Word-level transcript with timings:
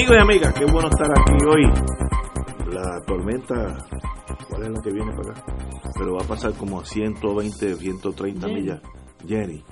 Amigos 0.00 0.16
y 0.16 0.20
amigas, 0.22 0.54
qué 0.54 0.64
bueno 0.64 0.88
estar 0.88 1.10
aquí 1.10 1.44
hoy. 1.46 2.72
La 2.72 3.02
tormenta, 3.06 3.76
¿cuál 4.48 4.62
es 4.62 4.68
la 4.70 4.82
que 4.82 4.90
viene 4.92 5.12
para 5.12 5.32
acá? 5.32 5.44
Pero 5.98 6.14
va 6.14 6.22
a 6.22 6.26
pasar 6.26 6.54
como 6.54 6.80
a 6.80 6.86
120, 6.86 7.74
130 7.74 8.48
millas, 8.48 8.80
Jenny, 9.28 9.62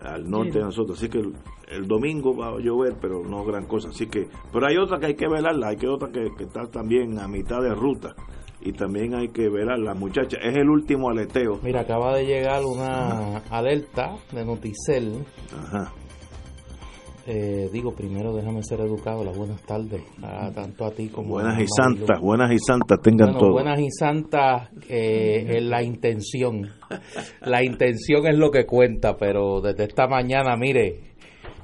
al 0.00 0.30
norte 0.30 0.58
de 0.58 0.64
nosotros. 0.66 0.96
Así 0.96 1.08
que 1.08 1.18
el, 1.18 1.32
el 1.66 1.88
domingo 1.88 2.36
va 2.36 2.50
a 2.50 2.60
llover, 2.60 2.94
pero 3.00 3.24
no 3.24 3.44
gran 3.44 3.66
cosa. 3.66 3.88
Así 3.88 4.06
que, 4.06 4.28
pero 4.52 4.64
hay 4.68 4.76
otra 4.76 5.00
que 5.00 5.06
hay 5.06 5.16
que 5.16 5.26
velarla, 5.26 5.70
hay 5.70 5.76
que 5.76 5.88
otra 5.88 6.08
que, 6.12 6.28
que 6.38 6.44
está 6.44 6.66
también 6.70 7.18
a 7.18 7.26
mitad 7.26 7.60
de 7.60 7.74
ruta. 7.74 8.14
Y 8.60 8.74
también 8.74 9.16
hay 9.16 9.30
que 9.30 9.48
velarla, 9.48 9.94
muchacha. 9.94 10.36
Es 10.36 10.56
el 10.56 10.70
último 10.70 11.10
aleteo. 11.10 11.58
Mira, 11.64 11.80
acaba 11.80 12.14
de 12.16 12.26
llegar 12.26 12.62
una 12.64 13.38
alerta 13.50 14.14
de 14.30 14.44
Noticel. 14.44 15.24
Ajá. 15.52 15.92
Eh, 17.26 17.70
digo, 17.72 17.94
primero 17.94 18.34
déjame 18.34 18.62
ser 18.62 18.80
educado. 18.80 19.24
Las 19.24 19.36
buenas 19.36 19.62
tardes, 19.62 20.02
a, 20.22 20.50
tanto 20.52 20.84
a 20.84 20.90
ti 20.90 21.08
como 21.08 21.30
Buenas 21.30 21.58
a 21.58 21.62
y 21.62 21.66
santas, 21.66 22.20
buenas 22.20 22.52
y 22.52 22.58
santas 22.58 23.00
tengan 23.02 23.28
Bueno, 23.28 23.38
todo. 23.38 23.52
buenas 23.52 23.80
y 23.80 23.90
santas 23.90 24.68
eh, 24.88 25.46
es 25.56 25.62
la 25.62 25.82
intención. 25.82 26.68
La 27.40 27.64
intención 27.64 28.26
es 28.26 28.36
lo 28.36 28.50
que 28.50 28.66
cuenta, 28.66 29.16
pero 29.16 29.60
desde 29.62 29.84
esta 29.84 30.06
mañana, 30.06 30.54
mire, 30.56 31.00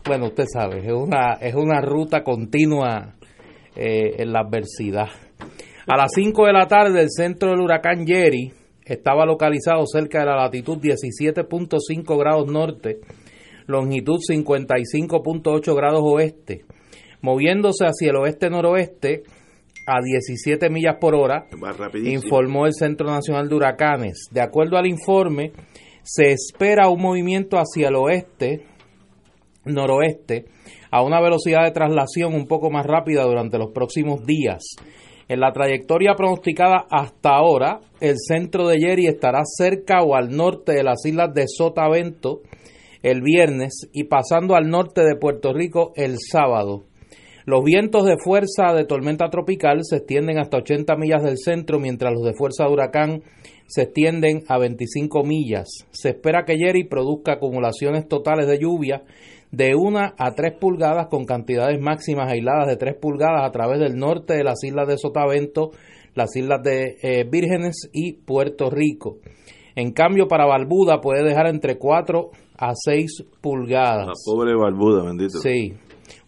bueno, 0.07 0.27
usted 0.27 0.45
sabe, 0.51 0.79
es 0.79 0.93
una, 0.93 1.35
es 1.35 1.55
una 1.55 1.81
ruta 1.83 2.23
continua 2.25 3.17
eh, 3.77 4.15
en 4.19 4.33
la 4.33 4.41
adversidad. 4.41 5.09
A 5.87 5.97
las 5.97 6.11
5 6.15 6.47
de 6.47 6.53
la 6.53 6.67
tarde, 6.67 7.03
el 7.03 7.11
centro 7.11 7.51
del 7.51 7.61
huracán 7.61 8.07
Jerry 8.07 8.51
estaba 8.85 9.27
localizado 9.27 9.85
cerca 9.87 10.21
de 10.21 10.27
la 10.27 10.37
latitud 10.37 10.79
17.5 10.79 12.19
grados 12.19 12.51
norte, 12.51 13.01
longitud 13.67 14.19
55.8 14.29 15.75
grados 15.75 16.03
oeste, 16.03 16.65
moviéndose 17.23 17.85
hacia 17.85 18.11
el 18.11 18.17
oeste-noroeste 18.17 19.23
a 19.87 20.01
17 20.03 20.71
millas 20.71 20.97
por 21.01 21.15
hora, 21.15 21.47
informó 22.05 22.67
el 22.67 22.75
Centro 22.75 23.11
Nacional 23.11 23.49
de 23.49 23.55
Huracanes. 23.55 24.29
De 24.31 24.41
acuerdo 24.41 24.77
al 24.77 24.87
informe, 24.87 25.53
se 26.03 26.33
espera 26.33 26.89
un 26.89 27.01
movimiento 27.01 27.57
hacia 27.57 27.89
el 27.89 27.97
oeste, 27.97 28.65
noroeste, 29.65 30.47
a 30.91 31.03
una 31.03 31.21
velocidad 31.21 31.65
de 31.65 31.73
traslación 31.73 32.35
un 32.35 32.47
poco 32.47 32.71
más 32.71 32.87
rápida 32.87 33.25
durante 33.25 33.59
los 33.59 33.71
próximos 33.73 34.25
días. 34.27 34.63
En 35.29 35.39
la 35.39 35.53
trayectoria 35.53 36.15
pronosticada 36.17 36.87
hasta 36.91 37.31
ahora, 37.31 37.81
el 38.01 38.17
centro 38.19 38.67
de 38.67 38.81
Jerry 38.81 39.07
estará 39.07 39.43
cerca 39.45 40.03
o 40.03 40.17
al 40.17 40.37
norte 40.37 40.73
de 40.73 40.83
las 40.83 41.05
islas 41.05 41.33
de 41.33 41.45
Sotavento 41.47 42.41
el 43.03 43.23
viernes 43.23 43.89
y 43.93 44.05
pasando 44.05 44.55
al 44.55 44.69
norte 44.69 45.03
de 45.03 45.17
Puerto 45.17 45.53
Rico 45.53 45.93
el 45.97 46.17
sábado. 46.19 46.85
Los 47.47 47.65
vientos 47.65 48.05
de 48.05 48.17
fuerza 48.23 48.75
de 48.75 48.85
tormenta 48.85 49.31
tropical 49.31 49.81
se 49.83 49.97
extienden 49.97 50.39
hasta 50.39 50.59
80 50.59 50.95
millas 50.97 51.23
del 51.23 51.39
centro, 51.39 51.81
mientras 51.81 52.13
los 52.13 52.23
de 52.23 52.35
fuerza 52.35 52.65
de 52.65 52.73
huracán 52.73 53.23
se 53.67 53.83
extienden 53.83 54.43
a 54.49 54.59
25 54.59 55.25
millas. 55.25 55.69
Se 55.91 56.11
espera 56.11 56.45
que 56.45 56.59
Jerry 56.59 56.85
produzca 56.85 57.35
acumulaciones 57.35 58.07
totales 58.09 58.47
de 58.47 58.59
lluvia 58.59 59.03
de 59.53 59.75
1 59.75 59.99
a 60.17 60.35
3 60.35 60.59
pulgadas 60.61 61.07
con 61.09 61.25
cantidades 61.25 61.81
máximas 61.81 62.31
aisladas 62.31 62.69
de 62.69 62.77
3 62.77 62.97
pulgadas 63.01 63.45
a 63.45 63.51
través 63.51 63.81
del 63.81 63.97
norte 63.97 64.35
de 64.35 64.45
las 64.45 64.63
islas 64.63 64.87
de 64.87 64.99
Sotavento, 64.99 65.71
las 66.15 66.35
islas 66.37 66.63
de 66.63 66.97
eh, 67.03 67.25
Vírgenes 67.29 67.89
y 67.93 68.13
Puerto 68.13 68.71
Rico. 68.71 69.19
En 69.77 69.93
cambio, 69.93 70.29
para 70.29 70.47
Barbuda 70.47 71.01
puede 71.01 71.25
dejar 71.25 71.47
entre 71.47 71.79
4 71.79 72.31
a 72.61 72.73
6 72.75 73.25
pulgadas. 73.41 74.07
La 74.07 74.13
pobre 74.25 74.55
barbuda, 74.55 75.05
bendito. 75.05 75.39
Sí. 75.41 75.73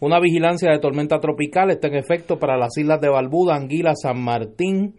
Una 0.00 0.18
vigilancia 0.18 0.70
de 0.70 0.78
tormenta 0.78 1.18
tropical 1.20 1.70
está 1.70 1.88
en 1.88 1.94
efecto 1.96 2.38
para 2.38 2.56
las 2.56 2.76
islas 2.78 3.00
de 3.00 3.08
Barbuda, 3.08 3.54
Anguila, 3.56 3.92
San 3.94 4.20
Martín, 4.22 4.94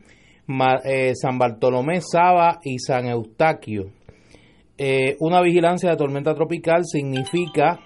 Ma- 0.47 0.79
eh, 0.85 1.13
San 1.15 1.37
Bartolomé, 1.37 1.99
Saba 2.01 2.59
y 2.63 2.77
San 2.79 3.07
Eustaquio. 3.07 3.85
Eh, 4.77 5.15
una 5.19 5.41
vigilancia 5.41 5.89
de 5.89 5.97
tormenta 5.97 6.33
tropical 6.33 6.83
significa 6.85 7.79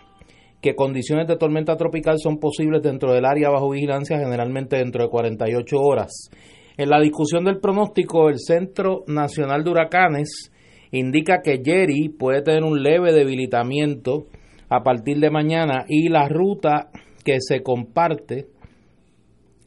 que 0.61 0.73
condiciones 0.75 1.27
de 1.27 1.37
tormenta 1.37 1.75
tropical 1.75 2.17
son 2.19 2.37
posibles 2.39 2.81
dentro 2.81 3.13
del 3.13 3.25
área 3.25 3.49
bajo 3.49 3.69
vigilancia, 3.69 4.17
generalmente 4.17 4.77
dentro 4.77 5.03
de 5.03 5.09
48 5.09 5.77
horas. 5.79 6.29
En 6.77 6.89
la 6.89 6.99
discusión 6.99 7.43
del 7.45 7.59
pronóstico, 7.59 8.29
el 8.29 8.39
Centro 8.39 9.03
Nacional 9.07 9.63
de 9.63 9.69
Huracanes 9.71 10.51
indica 10.91 11.41
que 11.43 11.61
Jerry 11.63 12.09
puede 12.09 12.41
tener 12.41 12.63
un 12.63 12.81
leve 12.81 13.13
debilitamiento 13.13 14.25
a 14.69 14.83
partir 14.83 15.19
de 15.19 15.29
mañana 15.29 15.85
y 15.87 16.09
la 16.09 16.27
ruta 16.27 16.89
que 17.23 17.37
se 17.39 17.61
comparte 17.61 18.47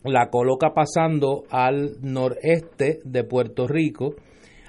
la 0.05 0.31
coloca 0.31 0.73
pasando 0.75 1.45
al 1.51 1.97
noreste 2.01 3.01
de 3.05 3.25
Puerto 3.25 3.67
Rico 3.67 4.15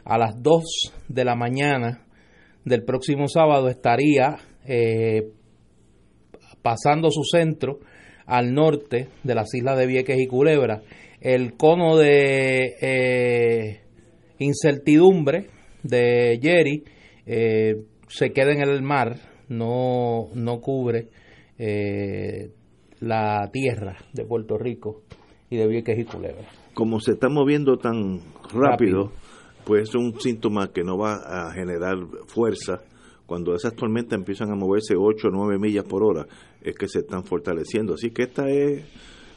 a 0.04 0.18
las 0.18 0.42
2 0.42 0.64
de 1.08 1.26
la 1.26 1.36
mañana 1.36 2.06
del 2.66 2.84
próximo 2.84 3.28
sábado 3.28 3.70
estaría 3.70 4.38
eh, 4.66 5.32
pasando 6.62 7.10
su 7.12 7.24
centro 7.24 7.80
al 8.26 8.54
norte 8.54 9.08
de 9.24 9.36
las 9.36 9.54
islas 9.54 9.78
de 9.78 9.88
Vieques 9.88 10.20
y 10.20 10.28
Culebra. 10.28 10.82
El 11.20 11.56
cono 11.56 11.98
de 11.98 12.76
eh, 12.82 13.82
incertidumbre 14.40 15.48
de 15.84 16.40
Jerry 16.42 16.84
eh, 17.26 17.84
se 18.08 18.32
queda 18.32 18.52
en 18.52 18.62
el 18.62 18.82
mar, 18.82 19.18
no, 19.50 20.30
no 20.34 20.60
cubre 20.60 21.08
eh, 21.58 22.52
la 23.00 23.50
tierra 23.52 23.98
de 24.14 24.26
Puerto 24.26 24.58
Rico 24.58 25.02
y 25.50 25.58
de 25.58 25.68
Vieques 25.68 25.98
y 26.00 26.06
Culebra. 26.06 26.46
Como 26.74 27.00
se 27.00 27.12
está 27.12 27.30
moviendo 27.30 27.78
tan 27.78 28.20
rápido, 28.54 29.06
Rápido. 29.06 29.12
pues 29.66 29.90
es 29.90 29.96
un 29.96 30.20
síntoma 30.20 30.72
que 30.74 30.84
no 30.84 30.98
va 30.98 31.16
a 31.16 31.52
generar 31.54 31.98
fuerza. 32.28 32.82
Cuando 33.26 33.54
esas 33.56 33.76
tormentas 33.76 34.18
empiezan 34.20 34.52
a 34.52 34.56
moverse 34.56 34.96
8 34.98 35.28
o 35.28 35.32
9 35.32 35.58
millas 35.60 35.86
por 35.86 36.04
hora, 36.04 36.26
es 36.62 36.76
que 36.76 36.88
se 36.88 37.00
están 37.00 37.24
fortaleciendo. 37.24 37.94
Así 37.94 38.12
que 38.12 38.24
esta 38.24 38.50
es, 38.50 38.84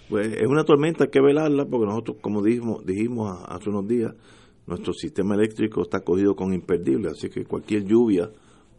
pues, 0.08 0.28
es 0.28 0.46
una 0.48 0.64
tormenta, 0.64 1.04
hay 1.04 1.10
que 1.10 1.20
velarla, 1.20 1.64
porque 1.64 1.86
nosotros, 1.86 2.16
como 2.20 2.42
dijimos, 2.42 2.84
dijimos 2.84 3.30
hace 3.46 3.70
unos 3.70 3.86
días, 3.86 4.12
nuestro 4.66 4.92
sistema 4.92 5.34
eléctrico 5.34 5.82
está 5.82 6.00
cogido 6.00 6.34
con 6.34 6.52
imperdible, 6.54 7.10
así 7.10 7.28
que 7.28 7.44
cualquier 7.44 7.84
lluvia 7.84 8.30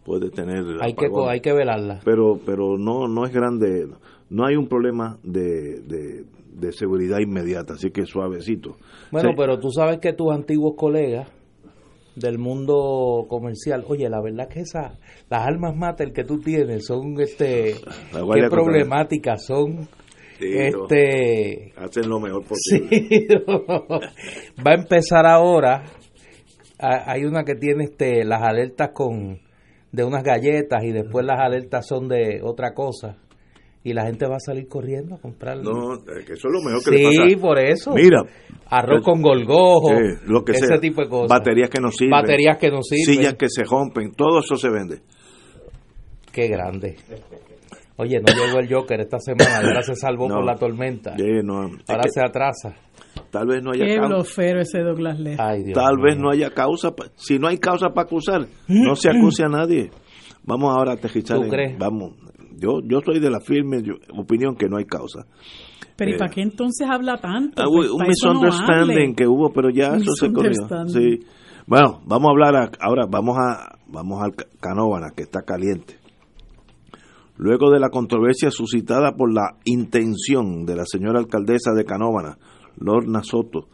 puede 0.03 0.29
tener 0.29 0.63
Hay 0.81 0.93
que, 0.93 1.07
hay 1.29 1.39
que 1.41 1.53
velarla. 1.53 1.99
pero 2.03 2.39
pero 2.45 2.77
no 2.77 3.07
no 3.07 3.25
es 3.25 3.33
grande 3.33 3.87
no 4.29 4.45
hay 4.45 4.55
un 4.55 4.67
problema 4.67 5.17
de, 5.23 5.79
de, 5.81 6.23
de 6.53 6.71
seguridad 6.73 7.19
inmediata 7.19 7.73
así 7.73 7.91
que 7.91 8.05
suavecito 8.05 8.77
Bueno, 9.11 9.29
Sí. 9.29 9.35
pero 9.37 9.59
tú 9.59 9.69
sabes 9.71 9.99
que 9.99 10.13
tus 10.13 10.31
antiguos 10.31 10.73
colegas 10.77 11.27
del 12.15 12.37
mundo 12.37 13.25
comercial, 13.27 13.83
oye, 13.89 14.09
la 14.09 14.21
verdad 14.21 14.47
que 14.47 14.61
esas, 14.61 14.97
las 15.29 15.45
almas 15.45 15.75
mater 15.75 16.13
que 16.13 16.23
tú 16.23 16.39
tienes 16.39 16.85
son, 16.85 17.19
este, 17.19 17.75
qué 18.33 18.47
problemáticas 18.49 19.45
son, 19.45 19.87
Este, 20.39 21.73
hacen 21.77 22.09
lo 22.09 22.19
mejor 22.19 22.43
posible 22.45 22.89
sí, 23.09 23.27
va 24.65 24.71
a 24.71 24.75
empezar 24.75 25.25
ahora, 25.25 25.83
hay 26.79 27.23
una 27.23 27.43
que 27.43 27.55
tiene, 27.55 27.85
este, 27.85 28.25
las 28.25 28.41
alertas 28.41 28.89
con, 28.93 29.39
de 29.91 30.03
unas 30.03 30.23
galletas 30.23 30.83
y 30.83 30.91
después 30.91 31.25
las 31.25 31.39
alertas 31.39 31.87
son 31.87 32.09
de 32.09 32.41
otra 32.43 32.73
cosa, 32.73 33.17
y 33.85 33.93
la 33.93 34.05
gente 34.05 34.27
va 34.27 34.37
a 34.37 34.39
salir 34.39 34.67
corriendo 34.67 35.15
a 35.15 35.19
comprarlo. 35.19 35.63
No, 35.63 36.03
que 36.03 36.33
eso 36.33 36.47
es 36.47 36.53
lo 36.53 36.61
mejor 36.61 36.83
que 36.83 36.97
sí, 36.97 37.03
le 37.03 37.03
pasa. 37.03 37.29
Sí, 37.29 37.35
por 37.35 37.59
eso. 37.59 37.93
Mira. 37.93 38.23
Arroz 38.67 39.05
con 39.05 39.21
golgojo, 39.21 39.91
lo 40.25 40.43
que 40.43 40.53
ese 40.53 40.65
sea. 40.65 40.79
tipo 40.79 41.03
de 41.03 41.07
cosas. 41.07 41.29
Baterías 41.29 41.69
que 41.69 41.79
no 41.79 41.91
sirven. 41.91 42.09
Baterías 42.09 42.57
que 42.57 42.71
no 42.71 42.81
sirven. 42.81 43.15
Sillas 43.15 43.35
que 43.35 43.47
se 43.47 43.63
rompen, 43.63 44.11
todo 44.13 44.39
eso 44.39 44.57
se 44.57 44.71
vende. 44.71 45.01
Qué 46.31 46.47
grande. 46.47 46.95
Oye, 47.97 48.19
no 48.19 48.33
llegó 48.33 48.59
el 48.59 48.73
Joker 48.73 48.99
esta 48.99 49.19
semana, 49.19 49.57
ahora 49.63 49.81
se 49.81 49.95
salvó 49.95 50.27
No. 50.27 50.35
por 50.35 50.45
la 50.45 50.55
tormenta. 50.55 51.15
Sí, 51.17 51.23
no, 51.43 51.67
es 51.67 51.89
ahora 51.89 52.03
que 52.03 52.09
se 52.09 52.21
atrasa. 52.21 52.75
tal 53.31 53.47
vez 53.47 53.63
no 53.63 53.71
haya 53.71 53.85
Qué 53.85 53.95
causa. 53.95 54.43
ese 54.59 54.79
Douglas 54.81 55.19
Lee. 55.19 55.35
Ay, 55.39 55.63
Dios 55.63 55.75
Tal 55.81 55.97
vez 56.01 56.17
no 56.17 56.29
haya 56.29 56.49
causa. 56.51 56.93
pa- 56.95 57.07
Si 57.15 57.39
no 57.39 57.47
hay 57.47 57.57
causa 57.57 57.89
para 57.89 58.05
acusar, 58.07 58.47
no 58.67 58.95
se 58.95 59.09
acuse 59.09 59.43
a 59.45 59.47
nadie. 59.49 59.91
Vamos 60.43 60.75
ahora 60.75 60.91
a 60.91 60.95
aterrizar. 60.95 61.37
¿Tú 61.37 61.43
en- 61.45 61.49
crees? 61.49 61.77
Vamos. 61.79 62.13
Yo, 62.57 62.79
yo 62.85 62.99
soy 63.05 63.19
de 63.19 63.29
la 63.29 63.39
firme 63.39 63.81
yo- 63.81 63.95
opinión 64.17 64.55
que 64.55 64.67
no 64.67 64.77
hay 64.77 64.85
causa. 64.85 65.25
Pero 65.95 66.11
¿y 66.11 66.13
Eh, 66.15 66.17
para 66.17 66.31
qué 66.31 66.41
entonces 66.41 66.87
habla 66.89 67.17
tanto? 67.17 67.61
Ah, 67.61 67.65
Pues, 67.73 67.89
un 67.89 67.99
no 67.99 68.05
misunderstanding 68.07 69.15
que 69.15 69.25
hubo, 69.27 69.51
pero 69.53 69.69
ya 69.69 69.95
eso 69.95 70.11
se 70.19 70.31
corrió. 70.31 70.51
Sí. 70.87 71.19
Bueno, 71.67 72.01
vamos 72.05 72.27
a 72.27 72.31
hablar 72.31 72.55
a- 72.55 72.71
ahora, 72.85 73.05
vamos 73.09 73.37
a 73.37 73.77
vamos 73.87 74.21
al 74.21 74.35
Ca- 74.35 74.45
Canóvana, 74.59 75.11
que 75.15 75.23
está 75.23 75.41
caliente. 75.43 75.95
Luego 77.37 77.69
de 77.69 77.79
la 77.79 77.89
controversia 77.89 78.49
suscitada 78.49 79.13
por 79.15 79.33
la 79.33 79.57
intención 79.65 80.65
de 80.65 80.75
la 80.75 80.85
señora 80.85 81.19
alcaldesa 81.19 81.73
de 81.73 81.83
Canóvana, 81.83 82.37
Lorna 82.77 83.23
Soto, 83.23 83.67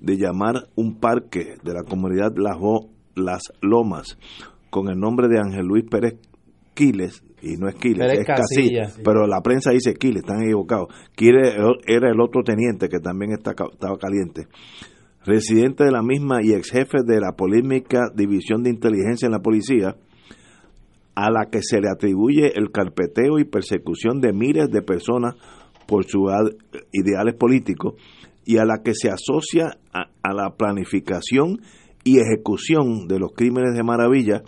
de 0.00 0.16
llamar 0.16 0.68
un 0.76 0.98
parque 1.00 1.56
de 1.62 1.74
la 1.74 1.82
comunidad 1.82 2.32
Las, 2.36 3.52
Lomas 3.60 4.16
con 4.70 4.88
el 4.88 4.98
nombre 4.98 5.26
de 5.28 5.40
Ángel 5.40 5.66
Luis 5.66 5.84
Pérez 5.90 6.14
Quiles, 6.74 7.24
y 7.42 7.56
no 7.56 7.68
es 7.68 7.74
Quiles, 7.74 7.98
Pérez 7.98 8.20
es 8.20 8.26
Casilla, 8.26 8.82
Casilla. 8.84 9.02
pero 9.04 9.26
la 9.26 9.40
prensa 9.40 9.72
dice 9.72 9.94
Quiles, 9.94 10.22
están 10.22 10.42
equivocados. 10.44 10.88
Quiles 11.16 11.54
era 11.86 12.10
el 12.10 12.20
otro 12.20 12.42
teniente 12.44 12.88
que 12.88 13.00
también 13.00 13.32
está, 13.32 13.50
estaba 13.50 13.98
caliente. 13.98 14.46
Residente 15.24 15.84
de 15.84 15.90
la 15.90 16.02
misma 16.02 16.42
y 16.42 16.52
ex 16.52 16.70
jefe 16.70 16.98
de 17.04 17.20
la 17.20 17.32
polémica 17.32 18.08
División 18.14 18.62
de 18.62 18.70
Inteligencia 18.70 19.26
en 19.26 19.32
la 19.32 19.40
Policía, 19.40 19.96
a 21.20 21.30
la 21.30 21.50
que 21.50 21.60
se 21.62 21.82
le 21.82 21.90
atribuye 21.90 22.58
el 22.58 22.70
carpeteo 22.72 23.38
y 23.38 23.44
persecución 23.44 24.22
de 24.22 24.32
miles 24.32 24.70
de 24.70 24.80
personas 24.80 25.34
por 25.86 26.06
sus 26.06 26.30
ideales 26.92 27.34
políticos 27.34 27.94
y 28.46 28.56
a 28.56 28.64
la 28.64 28.82
que 28.82 28.94
se 28.94 29.10
asocia 29.10 29.78
a, 29.92 30.08
a 30.22 30.32
la 30.32 30.56
planificación 30.56 31.60
y 32.04 32.20
ejecución 32.20 33.06
de 33.06 33.18
los 33.18 33.32
crímenes 33.34 33.74
de 33.76 33.82
maravilla, 33.82 34.42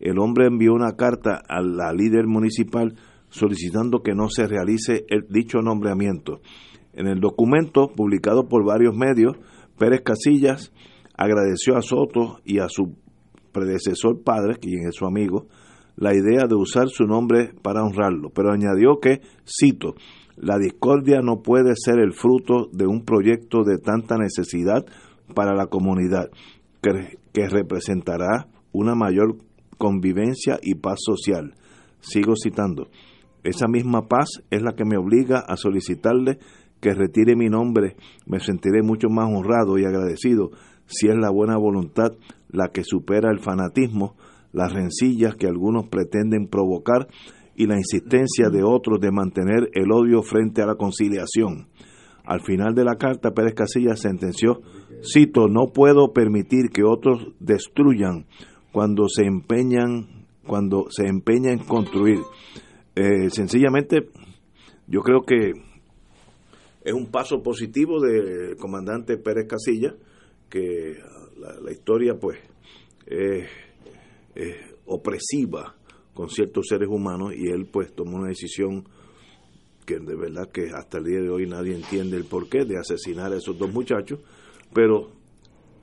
el 0.00 0.18
hombre 0.18 0.46
envió 0.46 0.74
una 0.74 0.96
carta 0.96 1.40
a 1.48 1.62
la 1.62 1.94
líder 1.94 2.26
municipal 2.26 2.94
solicitando 3.30 4.02
que 4.02 4.12
no 4.12 4.28
se 4.28 4.46
realice 4.46 5.06
el 5.08 5.26
dicho 5.30 5.62
nombramiento. 5.62 6.40
En 6.92 7.06
el 7.06 7.20
documento, 7.20 7.88
publicado 7.88 8.48
por 8.48 8.66
varios 8.66 8.94
medios, 8.94 9.34
Pérez 9.78 10.02
Casillas 10.02 10.74
agradeció 11.16 11.78
a 11.78 11.80
Soto 11.80 12.40
y 12.44 12.58
a 12.58 12.68
su 12.68 12.96
predecesor 13.52 14.22
padre, 14.22 14.56
quien 14.60 14.86
es 14.86 14.94
su 14.94 15.06
amigo, 15.06 15.46
la 15.98 16.14
idea 16.14 16.46
de 16.46 16.54
usar 16.54 16.88
su 16.88 17.06
nombre 17.06 17.52
para 17.60 17.82
honrarlo, 17.82 18.30
pero 18.30 18.52
añadió 18.52 19.00
que, 19.00 19.20
cito, 19.44 19.94
la 20.36 20.56
discordia 20.56 21.20
no 21.22 21.42
puede 21.42 21.74
ser 21.74 21.98
el 21.98 22.12
fruto 22.12 22.68
de 22.72 22.86
un 22.86 23.04
proyecto 23.04 23.64
de 23.64 23.78
tanta 23.78 24.16
necesidad 24.16 24.86
para 25.34 25.54
la 25.56 25.66
comunidad, 25.66 26.30
que, 26.80 27.48
representará 27.48 28.48
una 28.72 28.94
mayor 28.94 29.36
convivencia 29.76 30.58
y 30.62 30.76
paz 30.76 30.98
social. 31.04 31.54
Sigo 32.00 32.34
citando, 32.40 32.88
esa 33.42 33.66
misma 33.66 34.06
paz 34.06 34.28
es 34.50 34.62
la 34.62 34.74
que 34.74 34.84
me 34.84 34.96
obliga 34.96 35.40
a 35.40 35.56
solicitarle 35.56 36.38
que 36.80 36.94
retire 36.94 37.34
mi 37.34 37.48
nombre. 37.48 37.96
Me 38.26 38.38
sentiré 38.38 38.82
mucho 38.82 39.08
más 39.08 39.26
honrado 39.26 39.78
y 39.78 39.84
agradecido 39.84 40.50
si 40.86 41.08
es 41.08 41.16
la 41.16 41.30
buena 41.30 41.56
voluntad 41.56 42.12
la 42.50 42.68
que 42.68 42.82
supera 42.84 43.30
el 43.30 43.40
fanatismo, 43.40 44.16
las 44.52 44.72
rencillas 44.72 45.36
que 45.36 45.46
algunos 45.46 45.88
pretenden 45.88 46.48
provocar 46.48 47.08
y 47.54 47.66
la 47.66 47.76
insistencia 47.76 48.48
de 48.50 48.62
otros 48.62 49.00
de 49.00 49.10
mantener 49.10 49.70
el 49.74 49.90
odio 49.92 50.22
frente 50.22 50.62
a 50.62 50.66
la 50.66 50.76
conciliación. 50.76 51.68
Al 52.24 52.40
final 52.42 52.74
de 52.74 52.84
la 52.84 52.96
carta, 52.96 53.32
Pérez 53.32 53.54
Casillas 53.54 54.00
sentenció, 54.00 54.60
cito, 55.02 55.48
no 55.48 55.72
puedo 55.72 56.12
permitir 56.12 56.70
que 56.72 56.84
otros 56.84 57.32
destruyan 57.40 58.26
cuando 58.70 59.08
se 59.08 59.24
empeñan, 59.24 60.26
cuando 60.46 60.86
se 60.90 61.06
empeña 61.08 61.52
en 61.52 61.60
construir. 61.60 62.18
Eh, 62.94 63.30
sencillamente, 63.30 64.10
yo 64.86 65.00
creo 65.00 65.22
que 65.22 65.52
es 66.84 66.92
un 66.92 67.10
paso 67.10 67.42
positivo 67.42 68.00
del 68.00 68.56
comandante 68.56 69.16
Pérez 69.16 69.46
Casilla, 69.48 69.94
que 70.48 70.96
la, 71.36 71.70
historia 71.70 72.14
pues 72.20 72.38
es 73.06 73.48
es 74.34 74.56
opresiva 74.86 75.76
con 76.14 76.28
ciertos 76.28 76.66
seres 76.68 76.88
humanos 76.88 77.32
y 77.36 77.50
él 77.50 77.68
pues 77.70 77.94
tomó 77.94 78.16
una 78.16 78.28
decisión 78.28 78.88
que 79.86 79.98
de 79.98 80.16
verdad 80.16 80.50
que 80.52 80.70
hasta 80.74 80.98
el 80.98 81.04
día 81.04 81.20
de 81.20 81.30
hoy 81.30 81.46
nadie 81.46 81.74
entiende 81.74 82.16
el 82.16 82.24
porqué 82.24 82.64
de 82.64 82.76
asesinar 82.78 83.32
a 83.32 83.36
esos 83.36 83.56
dos 83.58 83.72
muchachos, 83.72 84.20
pero 84.74 85.12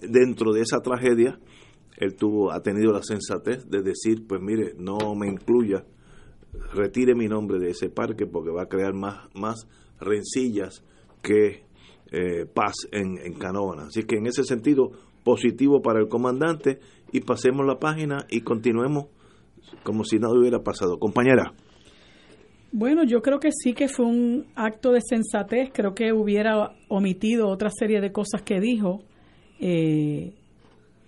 dentro 0.01 0.51
de 0.53 0.61
esa 0.61 0.79
tragedia 0.81 1.39
él 1.97 2.15
tuvo 2.15 2.51
ha 2.51 2.61
tenido 2.61 2.91
la 2.91 3.01
sensatez 3.01 3.69
de 3.69 3.81
decir, 3.81 4.27
pues 4.27 4.41
mire, 4.41 4.73
no 4.77 5.15
me 5.15 5.27
incluya, 5.27 5.85
retire 6.73 7.15
mi 7.15 7.27
nombre 7.27 7.57
de 7.57 7.71
ese 7.71 7.89
parque 7.89 8.25
porque 8.25 8.51
va 8.51 8.63
a 8.63 8.69
crear 8.69 8.93
más 8.93 9.29
más 9.33 9.67
rencillas 9.99 10.83
que 11.21 11.63
eh, 12.11 12.45
paz 12.45 12.75
en, 12.91 13.17
en. 13.17 13.35
Así 13.79 14.03
que 14.03 14.17
en 14.17 14.27
ese 14.27 14.43
sentido, 14.43 14.91
positivo 15.23 15.81
para 15.81 15.99
el 15.99 16.07
comandante 16.07 16.79
y 17.15 17.21
pasemos 17.21 17.65
la 17.65 17.79
página 17.79 18.25
y 18.29 18.41
continuemos 18.41 19.05
como 19.83 20.03
si 20.03 20.19
nada 20.19 20.33
hubiera 20.37 20.59
pasado. 20.63 20.97
Compañera. 20.99 21.53
Bueno, 22.71 23.03
yo 23.05 23.21
creo 23.21 23.39
que 23.39 23.51
sí 23.51 23.73
que 23.73 23.87
fue 23.87 24.05
un 24.05 24.47
acto 24.55 24.91
de 24.91 24.99
sensatez. 25.01 25.69
Creo 25.73 25.95
que 25.95 26.11
hubiera 26.11 26.71
omitido 26.89 27.47
otra 27.47 27.69
serie 27.69 28.01
de 28.01 28.11
cosas 28.11 28.41
que 28.41 28.59
dijo, 28.59 29.01
eh, 29.59 30.33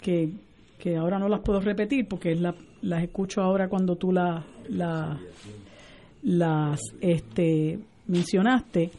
que, 0.01 0.31
que 0.79 0.95
ahora 0.95 1.19
no 1.19 1.27
las 1.27 1.41
puedo 1.41 1.59
repetir 1.59 2.07
porque 2.07 2.35
la- 2.35 2.55
las 2.81 3.03
escucho 3.03 3.41
ahora 3.41 3.67
cuando 3.67 3.95
tú 3.97 4.11
la, 4.13 4.45
la- 4.69 5.19
las 6.23 6.79
este, 7.01 7.79
mencionaste. 8.07 8.91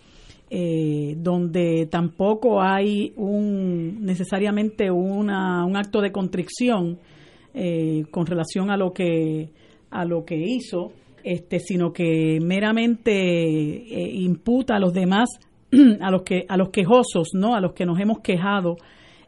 Eh, 0.50 1.14
donde 1.18 1.86
tampoco 1.90 2.62
hay 2.62 3.12
un 3.16 4.02
necesariamente 4.02 4.90
una, 4.90 5.64
un 5.66 5.76
acto 5.76 6.00
de 6.00 6.10
contrición 6.10 6.98
eh, 7.52 8.04
con 8.10 8.24
relación 8.24 8.70
a 8.70 8.78
lo 8.78 8.92
que 8.92 9.50
a 9.90 10.06
lo 10.06 10.24
que 10.24 10.36
hizo 10.36 10.92
este 11.22 11.58
sino 11.58 11.92
que 11.92 12.38
meramente 12.40 13.12
eh, 13.12 14.10
imputa 14.14 14.76
a 14.76 14.78
los 14.78 14.94
demás 14.94 15.28
a 16.00 16.10
los 16.10 16.22
que 16.22 16.46
a 16.48 16.56
los 16.56 16.70
quejosos 16.70 17.28
no 17.34 17.54
a 17.54 17.60
los 17.60 17.74
que 17.74 17.84
nos 17.84 18.00
hemos 18.00 18.20
quejado 18.20 18.76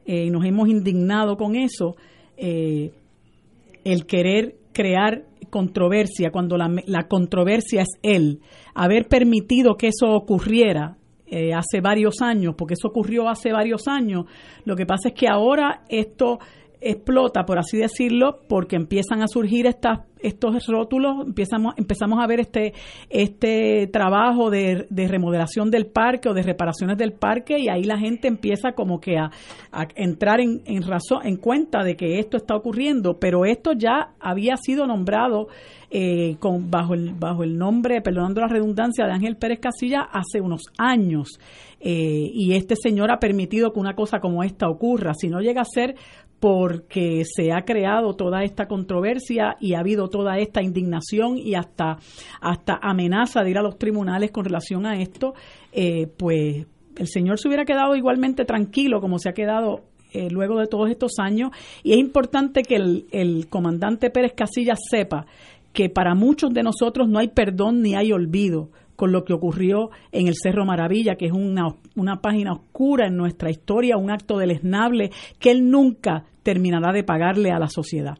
eh, 0.07 0.25
y 0.25 0.31
nos 0.31 0.47
hemos 0.47 0.71
indignado 0.71 1.37
con 1.37 1.55
eso 1.55 1.97
el 2.39 4.07
querer 4.07 4.57
crear 4.73 5.25
controversia 5.51 6.31
cuando 6.31 6.57
la, 6.57 6.71
la 6.87 7.07
controversia 7.07 7.83
es 7.83 7.99
él. 8.03 8.41
Haber 8.75 9.09
permitido 9.09 9.75
que 9.75 9.89
eso 9.89 10.09
ocurriera 10.09 10.97
eh, 11.31 11.55
hace 11.55 11.81
varios 11.81 12.21
años, 12.23 12.55
porque 12.57 12.75
eso 12.75 12.89
ocurrió 12.89 13.29
hace 13.29 13.53
varios 13.53 13.89
años. 13.89 14.25
Lo 14.65 14.77
que 14.77 14.87
pasa 14.87 15.09
es 15.09 15.15
que 15.15 15.29
ahora 15.29 15.83
esto 15.89 16.39
explota, 16.81 17.45
por 17.45 17.59
así 17.59 17.77
decirlo, 17.77 18.41
porque 18.49 18.77
empiezan 18.77 19.23
a 19.23 19.29
surgir 19.29 19.67
estas, 19.67 20.01
estos 20.21 20.67
rótulos, 20.67 21.27
empezamos, 21.27 21.75
empezamos 21.77 22.19
a 22.23 22.27
ver 22.27 22.41
este, 22.41 22.73
este 23.11 23.87
trabajo 23.93 24.51
de, 24.51 24.87
de 24.89 25.09
remodelación 25.09 25.71
del 25.71 25.87
parque 25.87 26.29
o 26.29 26.35
de 26.35 26.43
reparaciones 26.43 26.97
del 26.97 27.13
parque 27.13 27.59
y 27.59 27.69
ahí 27.69 27.85
la 27.85 27.99
gente 27.99 28.29
empieza 28.29 28.73
como 28.73 29.01
que 29.01 29.19
a, 29.19 29.31
a 29.73 29.87
entrar 29.95 30.41
en, 30.41 30.63
en 30.65 30.83
razón, 30.83 31.21
en 31.25 31.37
cuenta 31.37 31.85
de 31.85 31.97
que 31.97 32.19
esto 32.19 32.37
está 32.37 32.57
ocurriendo, 32.57 33.19
pero 33.19 33.45
esto 33.45 33.73
ya 33.73 34.15
había 34.19 34.57
sido 34.57 34.87
nombrado 34.87 35.49
eh, 35.91 36.37
con, 36.39 36.71
bajo, 36.71 36.95
el, 36.95 37.15
bajo 37.15 37.43
el 37.43 37.59
nombre, 37.59 38.01
perdonando 38.01 38.41
la 38.41 38.47
redundancia, 38.47 39.07
de 39.07 39.13
Ángel 39.13 39.37
Pérez 39.37 39.59
Casilla 39.61 40.03
hace 40.03 40.41
unos 40.41 40.63
años. 40.79 41.41
Eh, 41.81 42.31
y 42.33 42.53
este 42.53 42.77
señor 42.77 43.11
ha 43.11 43.19
permitido 43.19 43.73
que 43.73 43.81
una 43.81 43.95
cosa 43.95 44.21
como 44.21 44.45
esta 44.45 44.69
ocurra. 44.69 45.15
Si 45.15 45.29
no 45.29 45.41
llega 45.41 45.63
a 45.63 45.65
ser 45.65 45.97
porque 46.39 47.25
se 47.25 47.53
ha 47.53 47.63
creado 47.65 48.15
toda 48.15 48.45
esta 48.45 48.67
controversia 48.67 49.57
y 49.61 49.75
ha 49.75 49.81
habido 49.81 50.09
toda 50.09 50.39
esta 50.39 50.63
indignación 50.63 51.37
y 51.37 51.55
hasta, 51.55 51.99
hasta 52.41 52.79
amenaza 52.81 53.43
de 53.43 53.51
ir 53.51 53.59
a 53.59 53.63
los 53.63 53.79
tribunales 53.79 54.31
con 54.31 54.45
relación 54.45 54.87
a 54.87 55.01
esto, 55.01 55.35
eh, 55.73 56.07
pues 56.17 56.67
el 56.97 57.07
señor 57.09 57.39
se 57.39 57.49
hubiera 57.49 57.65
quedado 57.65 57.95
igualmente 57.95 58.45
tranquilo 58.45 59.01
como 59.01 59.19
se 59.19 59.29
ha 59.29 59.33
quedado 59.33 59.83
eh, 60.13 60.29
luego 60.29 60.59
de 60.59 60.67
todos 60.67 60.91
estos 60.91 61.13
años. 61.19 61.51
Y 61.83 61.93
es 61.93 61.99
importante 61.99 62.63
que 62.63 62.77
el, 62.77 63.07
el 63.13 63.49
comandante 63.49 64.11
Pérez 64.11 64.33
Casillas 64.35 64.79
sepa 64.91 65.27
que 65.73 65.89
para 65.89 66.15
muchos 66.15 66.53
de 66.53 66.63
nosotros 66.63 67.09
no 67.09 67.19
hay 67.19 67.29
perdón 67.29 67.83
ni 67.83 67.95
hay 67.95 68.13
olvido 68.13 68.71
con 68.97 69.13
lo 69.13 69.25
que 69.25 69.33
ocurrió 69.33 69.89
en 70.13 70.29
el 70.29 70.35
Cerro 70.35 70.67
Maravilla, 70.67 71.15
que 71.15 71.25
es 71.25 71.33
una, 71.33 71.75
una 71.97 72.21
página 72.21 72.53
oscura 72.53 73.07
en 73.07 73.17
nuestra 73.17 73.51
historia, 73.51 73.97
un 73.97 74.11
acto 74.11 74.37
deleznable 74.37 75.11
que 75.39 75.51
él 75.51 75.71
nunca 75.71 76.25
terminará 76.43 76.93
de 76.93 77.03
pagarle 77.03 77.51
a 77.51 77.59
la 77.59 77.69
sociedad. 77.69 78.19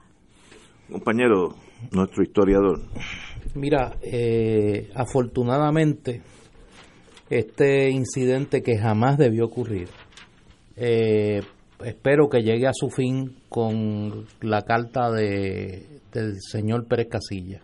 Compañero, 0.91 1.55
nuestro 1.93 2.23
historiador. 2.23 2.81
Mira, 3.55 3.97
eh, 4.03 4.89
afortunadamente, 4.95 6.23
este 7.29 7.91
incidente 7.91 8.63
que 8.63 8.79
jamás 8.79 9.19
debió 9.19 9.45
ocurrir, 9.45 9.89
eh, 10.77 11.43
espero 11.85 12.31
que 12.31 12.41
llegue 12.41 12.67
a 12.67 12.73
su 12.73 12.89
fin 12.89 13.37
con 13.51 14.25
la 14.41 14.63
carta 14.63 15.11
de, 15.11 16.00
del 16.13 16.41
señor 16.41 16.87
Pérez 16.87 17.09
Casilla. 17.09 17.63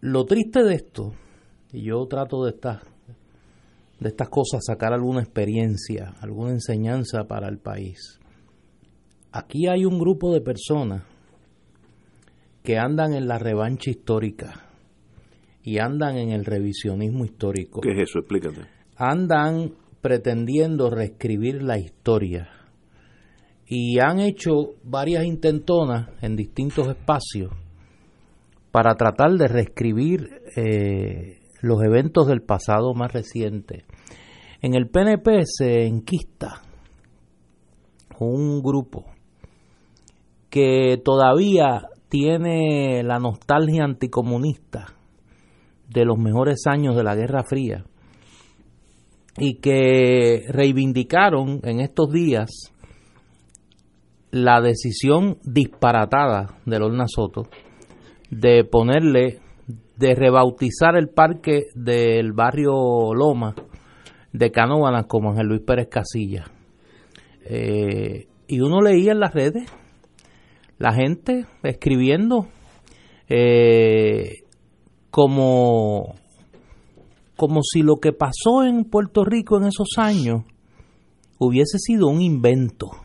Lo 0.00 0.24
triste 0.26 0.62
de 0.62 0.74
esto, 0.74 1.14
y 1.72 1.84
yo 1.84 2.06
trato 2.06 2.44
de 2.44 2.50
estas, 2.50 2.82
de 4.00 4.08
estas 4.08 4.28
cosas 4.28 4.62
sacar 4.66 4.92
alguna 4.92 5.22
experiencia, 5.22 6.14
alguna 6.20 6.50
enseñanza 6.50 7.24
para 7.24 7.48
el 7.48 7.58
país. 7.58 8.20
Aquí 9.32 9.66
hay 9.66 9.84
un 9.84 9.98
grupo 9.98 10.32
de 10.32 10.40
personas 10.40 11.04
que 12.62 12.78
andan 12.78 13.14
en 13.14 13.26
la 13.26 13.38
revancha 13.38 13.90
histórica 13.90 14.68
y 15.62 15.78
andan 15.78 16.16
en 16.16 16.30
el 16.30 16.44
revisionismo 16.44 17.24
histórico. 17.24 17.80
¿Qué 17.80 17.92
es 17.92 18.08
eso? 18.08 18.20
Explícate. 18.20 18.66
Andan 18.96 19.74
pretendiendo 20.00 20.90
reescribir 20.90 21.62
la 21.62 21.78
historia 21.78 22.48
y 23.76 23.98
han 23.98 24.20
hecho 24.20 24.76
varias 24.84 25.24
intentonas 25.24 26.08
en 26.22 26.36
distintos 26.36 26.86
espacios 26.86 27.50
para 28.70 28.94
tratar 28.94 29.32
de 29.32 29.48
reescribir 29.48 30.30
eh, 30.54 31.40
los 31.60 31.82
eventos 31.82 32.28
del 32.28 32.40
pasado 32.40 32.94
más 32.94 33.12
reciente. 33.12 33.84
En 34.62 34.74
el 34.74 34.88
PNP 34.88 35.40
se 35.44 35.86
enquista 35.86 36.62
un 38.20 38.62
grupo 38.62 39.06
que 40.50 41.02
todavía 41.04 41.88
tiene 42.08 43.02
la 43.02 43.18
nostalgia 43.18 43.82
anticomunista 43.82 44.94
de 45.88 46.04
los 46.04 46.16
mejores 46.16 46.62
años 46.66 46.94
de 46.94 47.02
la 47.02 47.16
Guerra 47.16 47.42
Fría 47.42 47.84
y 49.36 49.56
que 49.56 50.44
reivindicaron 50.48 51.58
en 51.64 51.80
estos 51.80 52.12
días 52.12 52.70
la 54.34 54.60
decisión 54.60 55.38
disparatada 55.44 56.58
de 56.66 56.80
Lorna 56.80 57.04
Soto 57.06 57.44
de 58.30 58.64
ponerle, 58.64 59.38
de 59.96 60.14
rebautizar 60.16 60.96
el 60.96 61.08
parque 61.08 61.66
del 61.76 62.32
barrio 62.32 63.14
Loma 63.14 63.54
de 64.32 64.50
Canóvanas 64.50 65.06
como 65.06 65.30
Ángel 65.30 65.46
Luis 65.46 65.60
Pérez 65.60 65.86
Casilla. 65.88 66.46
Eh, 67.44 68.26
y 68.48 68.58
uno 68.58 68.80
leía 68.80 69.12
en 69.12 69.20
las 69.20 69.34
redes 69.34 69.70
la 70.78 70.92
gente 70.92 71.46
escribiendo 71.62 72.48
eh, 73.28 74.42
como 75.12 76.16
como 77.36 77.60
si 77.62 77.82
lo 77.82 77.98
que 78.02 78.12
pasó 78.12 78.64
en 78.64 78.84
Puerto 78.84 79.24
Rico 79.24 79.58
en 79.58 79.68
esos 79.68 79.90
años 79.96 80.42
hubiese 81.38 81.78
sido 81.78 82.08
un 82.08 82.20
invento 82.20 83.03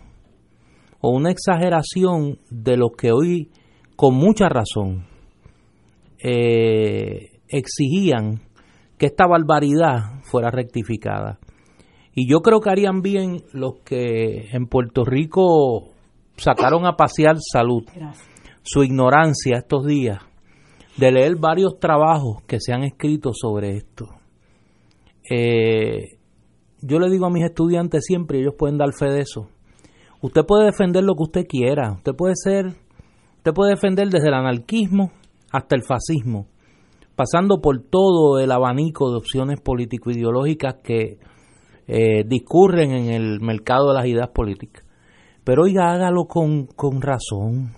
o 1.02 1.12
una 1.12 1.32
exageración 1.32 2.40
de 2.50 2.78
lo 2.78 2.90
que 2.90 3.12
hoy, 3.12 3.50
con 3.96 4.16
mucha 4.16 4.50
razón, 4.50 5.06
eh, 6.22 7.40
exigían 7.48 8.42
que 8.98 9.06
esta 9.06 9.26
barbaridad 9.26 10.22
fuera 10.24 10.52
rectificada. 10.52 11.40
Y 12.14 12.30
yo 12.30 12.42
creo 12.42 12.60
que 12.60 12.70
harían 12.70 13.02
bien 13.02 13.44
los 13.54 13.76
que 13.86 14.50
en 14.52 14.68
Puerto 14.68 15.06
Rico 15.06 15.94
sacaron 16.36 16.86
a 16.86 16.98
pasear 16.98 17.38
salud, 17.40 17.84
su 18.62 18.84
ignorancia 18.84 19.58
estos 19.58 19.86
días, 19.86 20.20
de 20.98 21.12
leer 21.12 21.38
varios 21.38 21.80
trabajos 21.80 22.44
que 22.46 22.60
se 22.60 22.74
han 22.74 22.84
escrito 22.84 23.32
sobre 23.34 23.78
esto. 23.78 24.08
Eh, 25.30 26.18
yo 26.82 27.00
le 27.00 27.10
digo 27.10 27.26
a 27.26 27.30
mis 27.30 27.46
estudiantes 27.46 28.04
siempre, 28.06 28.40
ellos 28.40 28.56
pueden 28.58 28.78
dar 28.78 28.92
fe 28.94 29.06
de 29.06 29.22
eso. 29.22 29.50
Usted 30.22 30.46
puede 30.46 30.66
defender 30.66 31.04
lo 31.04 31.16
que 31.16 31.24
usted 31.24 31.48
quiera, 31.48 31.94
usted 31.94 32.14
puede 32.14 32.34
ser, 32.36 32.68
usted 33.38 33.54
puede 33.54 33.72
defender 33.72 34.10
desde 34.10 34.28
el 34.28 34.34
anarquismo 34.34 35.12
hasta 35.52 35.76
el 35.76 35.84
fascismo, 35.84 36.48
pasando 37.16 37.62
por 37.62 37.82
todo 37.84 38.40
el 38.40 38.52
abanico 38.52 39.10
de 39.12 39.18
opciones 39.18 39.62
político-ideológicas 39.62 40.76
que 40.84 41.20
eh, 41.88 42.24
discurren 42.28 42.92
en 42.92 43.14
el 43.14 43.40
mercado 43.40 43.90
de 43.90 43.96
las 43.96 44.06
ideas 44.08 44.30
políticas. 44.30 44.86
Pero 45.46 45.64
oiga, 45.64 45.92
hágalo 45.92 46.26
con, 46.26 46.68
con 46.68 47.02
razón, 47.02 47.72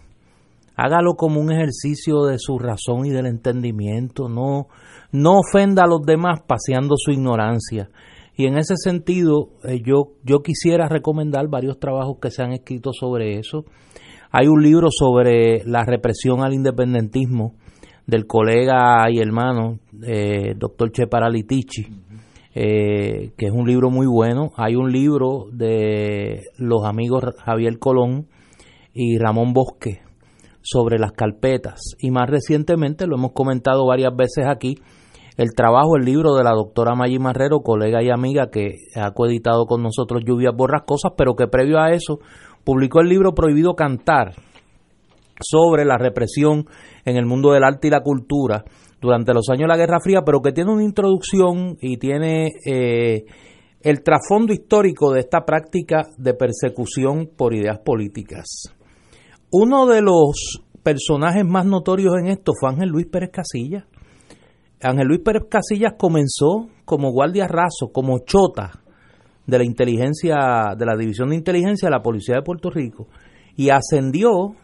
hágalo 0.75 1.13
como 1.13 1.39
un 1.39 1.51
ejercicio 1.51 2.23
de 2.25 2.39
su 2.39 2.57
razón 2.57 3.05
y 3.05 3.11
del 3.11 3.27
entendimiento, 3.27 4.29
no, 4.29 4.67
no 5.11 5.39
ofenda 5.39 5.83
a 5.83 5.87
los 5.87 6.01
demás 6.01 6.41
paseando 6.47 6.95
su 6.97 7.11
ignorancia. 7.11 7.89
Y 8.35 8.45
en 8.45 8.57
ese 8.57 8.75
sentido, 8.77 9.49
eh, 9.63 9.81
yo, 9.85 10.13
yo 10.23 10.39
quisiera 10.39 10.87
recomendar 10.87 11.47
varios 11.49 11.79
trabajos 11.79 12.17
que 12.21 12.31
se 12.31 12.43
han 12.43 12.53
escrito 12.53 12.91
sobre 12.93 13.37
eso. 13.37 13.65
Hay 14.31 14.47
un 14.47 14.61
libro 14.63 14.87
sobre 14.89 15.63
la 15.65 15.83
represión 15.83 16.41
al 16.43 16.53
independentismo 16.53 17.55
del 18.07 18.25
colega 18.25 19.09
y 19.11 19.19
hermano, 19.19 19.79
eh, 20.03 20.53
doctor 20.57 20.91
Che 20.91 21.07
Paralitici, 21.07 21.85
eh, 22.53 23.31
que 23.37 23.45
es 23.45 23.51
un 23.51 23.67
libro 23.67 23.89
muy 23.89 24.07
bueno. 24.07 24.51
Hay 24.55 24.75
un 24.75 24.91
libro 24.91 25.47
de 25.51 26.41
los 26.57 26.85
amigos 26.85 27.23
Javier 27.43 27.77
Colón 27.77 28.27
y 28.93 29.17
Ramón 29.17 29.53
Bosque 29.53 30.01
sobre 30.61 30.99
las 30.99 31.11
carpetas. 31.11 31.95
Y 31.99 32.11
más 32.11 32.29
recientemente, 32.29 33.07
lo 33.07 33.17
hemos 33.17 33.33
comentado 33.33 33.85
varias 33.85 34.15
veces 34.15 34.45
aquí, 34.47 34.75
el 35.41 35.53
trabajo, 35.55 35.97
el 35.97 36.05
libro 36.05 36.35
de 36.35 36.43
la 36.43 36.51
doctora 36.51 36.93
Maggi 36.93 37.17
Marrero, 37.17 37.61
colega 37.61 38.03
y 38.03 38.11
amiga 38.11 38.51
que 38.51 38.75
ha 38.95 39.11
coeditado 39.11 39.65
con 39.65 39.81
nosotros 39.81 40.21
Lluvias 40.23 40.55
Borrascosas, 40.55 41.13
pero 41.17 41.35
que 41.35 41.47
previo 41.47 41.79
a 41.79 41.91
eso 41.91 42.19
publicó 42.63 43.01
el 43.01 43.09
libro 43.09 43.33
Prohibido 43.33 43.73
Cantar 43.73 44.35
sobre 45.39 45.83
la 45.83 45.97
represión 45.97 46.67
en 47.05 47.17
el 47.17 47.25
mundo 47.25 47.53
del 47.53 47.63
arte 47.63 47.87
y 47.87 47.91
la 47.91 48.01
cultura 48.01 48.63
durante 49.01 49.33
los 49.33 49.49
años 49.49 49.61
de 49.61 49.67
la 49.69 49.77
Guerra 49.77 49.99
Fría, 49.99 50.21
pero 50.23 50.41
que 50.41 50.51
tiene 50.51 50.71
una 50.71 50.83
introducción 50.83 51.75
y 51.81 51.97
tiene 51.97 52.51
eh, 52.63 53.25
el 53.81 54.03
trasfondo 54.03 54.53
histórico 54.53 55.11
de 55.11 55.21
esta 55.21 55.43
práctica 55.43 56.03
de 56.19 56.35
persecución 56.35 57.31
por 57.35 57.55
ideas 57.55 57.79
políticas. 57.79 58.45
Uno 59.51 59.87
de 59.87 60.03
los 60.03 60.61
personajes 60.83 61.43
más 61.43 61.65
notorios 61.65 62.13
en 62.21 62.27
esto 62.27 62.51
fue 62.59 62.69
Ángel 62.69 62.89
Luis 62.89 63.07
Pérez 63.07 63.31
Casilla. 63.31 63.87
Ángel 64.83 65.07
Luis 65.07 65.21
Pérez 65.21 65.43
Casillas 65.49 65.93
comenzó 65.97 66.67
como 66.85 67.11
guardia 67.11 67.47
raso, 67.47 67.91
como 67.93 68.19
chota 68.19 68.81
de 69.45 69.57
la 69.57 69.63
inteligencia, 69.63 70.75
de 70.77 70.85
la 70.85 70.95
división 70.95 71.29
de 71.29 71.35
inteligencia 71.35 71.87
de 71.87 71.91
la 71.91 72.01
Policía 72.01 72.35
de 72.35 72.41
Puerto 72.41 72.69
Rico 72.69 73.07
y 73.55 73.69
ascendió 73.69 74.55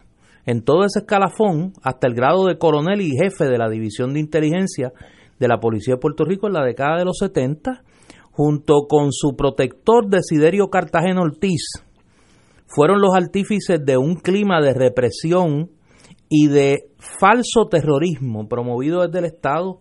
en 0.46 0.62
todo 0.62 0.84
ese 0.84 1.00
escalafón 1.00 1.72
hasta 1.82 2.06
el 2.06 2.14
grado 2.14 2.46
de 2.46 2.58
coronel 2.58 3.00
y 3.00 3.10
jefe 3.10 3.44
de 3.44 3.58
la 3.58 3.68
división 3.68 4.14
de 4.14 4.20
inteligencia 4.20 4.92
de 5.38 5.48
la 5.48 5.60
Policía 5.60 5.94
de 5.94 6.00
Puerto 6.00 6.24
Rico 6.24 6.46
en 6.46 6.54
la 6.54 6.64
década 6.64 6.98
de 6.98 7.04
los 7.04 7.18
70, 7.18 7.82
junto 8.32 8.86
con 8.88 9.12
su 9.12 9.36
protector 9.36 10.08
Desiderio 10.08 10.68
Cartagena 10.68 11.20
Ortiz, 11.20 11.62
fueron 12.66 13.00
los 13.00 13.14
artífices 13.14 13.84
de 13.84 13.96
un 13.96 14.16
clima 14.16 14.60
de 14.60 14.74
represión 14.74 15.70
y 16.28 16.48
de 16.48 16.90
falso 16.98 17.68
terrorismo 17.70 18.48
promovido 18.48 19.02
desde 19.02 19.18
el 19.18 19.24
Estado 19.26 19.80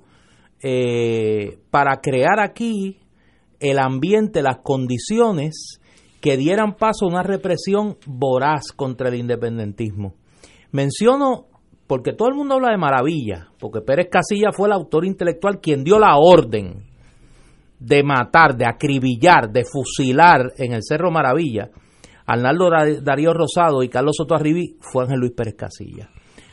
eh, 0.64 1.60
para 1.70 1.98
crear 2.02 2.40
aquí 2.40 2.98
el 3.60 3.80
ambiente, 3.80 4.42
las 4.42 4.58
condiciones 4.64 5.80
que 6.22 6.38
dieran 6.38 6.76
paso 6.76 7.06
a 7.06 7.10
una 7.10 7.24
represión 7.24 7.98
voraz 8.06 8.72
contra 8.76 9.10
el 9.10 9.16
independentismo. 9.16 10.16
Menciono, 10.72 11.46
porque 11.86 12.14
todo 12.14 12.30
el 12.30 12.36
mundo 12.36 12.56
habla 12.56 12.72
de 12.72 12.78
maravilla, 12.78 13.50
porque 13.60 13.82
Pérez 13.82 14.10
Casilla 14.12 14.52
fue 14.52 14.68
el 14.68 14.74
autor 14.74 15.06
intelectual 15.06 15.60
quien 15.60 15.84
dio 15.84 16.00
la 16.00 16.18
orden 16.18 16.86
de 17.80 18.04
matar, 18.04 18.56
de 18.58 18.66
acribillar, 18.66 19.52
de 19.52 19.64
fusilar 19.64 20.54
en 20.58 20.74
el 20.74 20.84
Cerro 20.84 21.12
Maravilla. 21.12 21.70
Arnaldo 22.26 22.70
Darío 23.02 23.34
Rosado 23.34 23.84
y 23.84 23.90
Carlos 23.90 24.16
Soto 24.18 24.36
Arribí 24.36 24.76
fue 24.82 25.04
Ángel 25.04 25.20
Luis 25.20 25.32
Pérez 25.32 25.56
Casilla. 25.56 26.10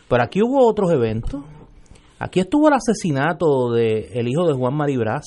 Pero 0.08 0.22
aquí 0.22 0.40
hubo 0.42 0.68
otros 0.68 0.92
eventos 0.92 1.42
Aquí 2.24 2.40
estuvo 2.40 2.68
el 2.68 2.74
asesinato 2.74 3.70
del 3.70 4.06
el 4.14 4.28
hijo 4.28 4.46
de 4.46 4.54
Juan 4.54 4.74
Maribraz, 4.74 5.26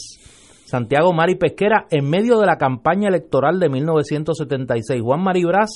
Santiago 0.66 1.14
Mari 1.14 1.36
Pesquera, 1.36 1.86
en 1.92 2.10
medio 2.10 2.40
de 2.40 2.48
la 2.48 2.58
campaña 2.58 3.08
electoral 3.08 3.60
de 3.60 3.70
1976. 3.70 5.00
Juan 5.04 5.22
Maribraz 5.22 5.70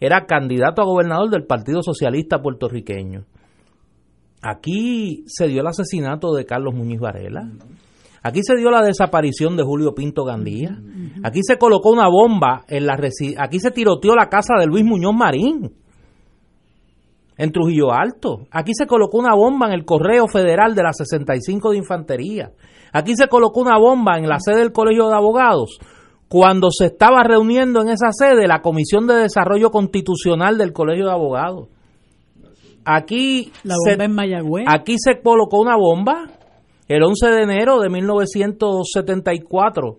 era 0.00 0.24
candidato 0.24 0.80
a 0.80 0.86
gobernador 0.86 1.28
del 1.28 1.44
Partido 1.44 1.82
Socialista 1.82 2.40
puertorriqueño. 2.40 3.26
Aquí 4.40 5.24
se 5.26 5.46
dio 5.46 5.60
el 5.60 5.66
asesinato 5.66 6.32
de 6.32 6.46
Carlos 6.46 6.74
Muñiz 6.74 7.00
Varela. 7.00 7.50
Aquí 8.22 8.40
se 8.42 8.56
dio 8.56 8.70
la 8.70 8.82
desaparición 8.82 9.58
de 9.58 9.64
Julio 9.64 9.94
Pinto 9.94 10.24
Gandía. 10.24 10.80
Aquí 11.22 11.40
se 11.42 11.58
colocó 11.58 11.90
una 11.90 12.08
bomba 12.08 12.64
en 12.66 12.86
la 12.86 12.96
aquí 13.36 13.60
se 13.60 13.72
tiroteó 13.72 14.16
la 14.16 14.30
casa 14.30 14.54
de 14.58 14.66
Luis 14.66 14.86
Muñoz 14.86 15.14
Marín 15.14 15.81
en 17.36 17.52
Trujillo 17.52 17.92
Alto. 17.92 18.46
Aquí 18.50 18.72
se 18.74 18.86
colocó 18.86 19.18
una 19.18 19.34
bomba 19.34 19.66
en 19.66 19.72
el 19.72 19.84
Correo 19.84 20.26
Federal 20.28 20.74
de 20.74 20.82
la 20.82 20.92
65 20.92 21.70
de 21.70 21.78
Infantería. 21.78 22.50
Aquí 22.92 23.14
se 23.16 23.28
colocó 23.28 23.60
una 23.60 23.78
bomba 23.78 24.18
en 24.18 24.28
la 24.28 24.38
sede 24.38 24.58
del 24.58 24.72
Colegio 24.72 25.08
de 25.08 25.14
Abogados 25.14 25.78
cuando 26.28 26.68
se 26.70 26.86
estaba 26.86 27.22
reuniendo 27.24 27.82
en 27.82 27.90
esa 27.90 28.10
sede 28.10 28.46
la 28.46 28.62
Comisión 28.62 29.06
de 29.06 29.16
Desarrollo 29.16 29.70
Constitucional 29.70 30.56
del 30.56 30.72
Colegio 30.72 31.04
de 31.04 31.12
Abogados. 31.12 31.68
Aquí, 32.84 33.52
la 33.64 33.74
bomba 33.76 34.04
en 34.04 34.14
Mayagüez. 34.14 34.64
aquí 34.66 34.96
se 34.98 35.20
colocó 35.20 35.60
una 35.60 35.76
bomba 35.76 36.30
el 36.88 37.02
11 37.02 37.26
de 37.28 37.42
enero 37.42 37.80
de 37.80 37.90
1974, 37.90 39.98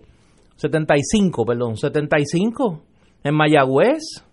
75, 0.56 1.44
perdón, 1.44 1.76
75, 1.76 2.80
en 3.22 3.34
Mayagüez, 3.34 4.24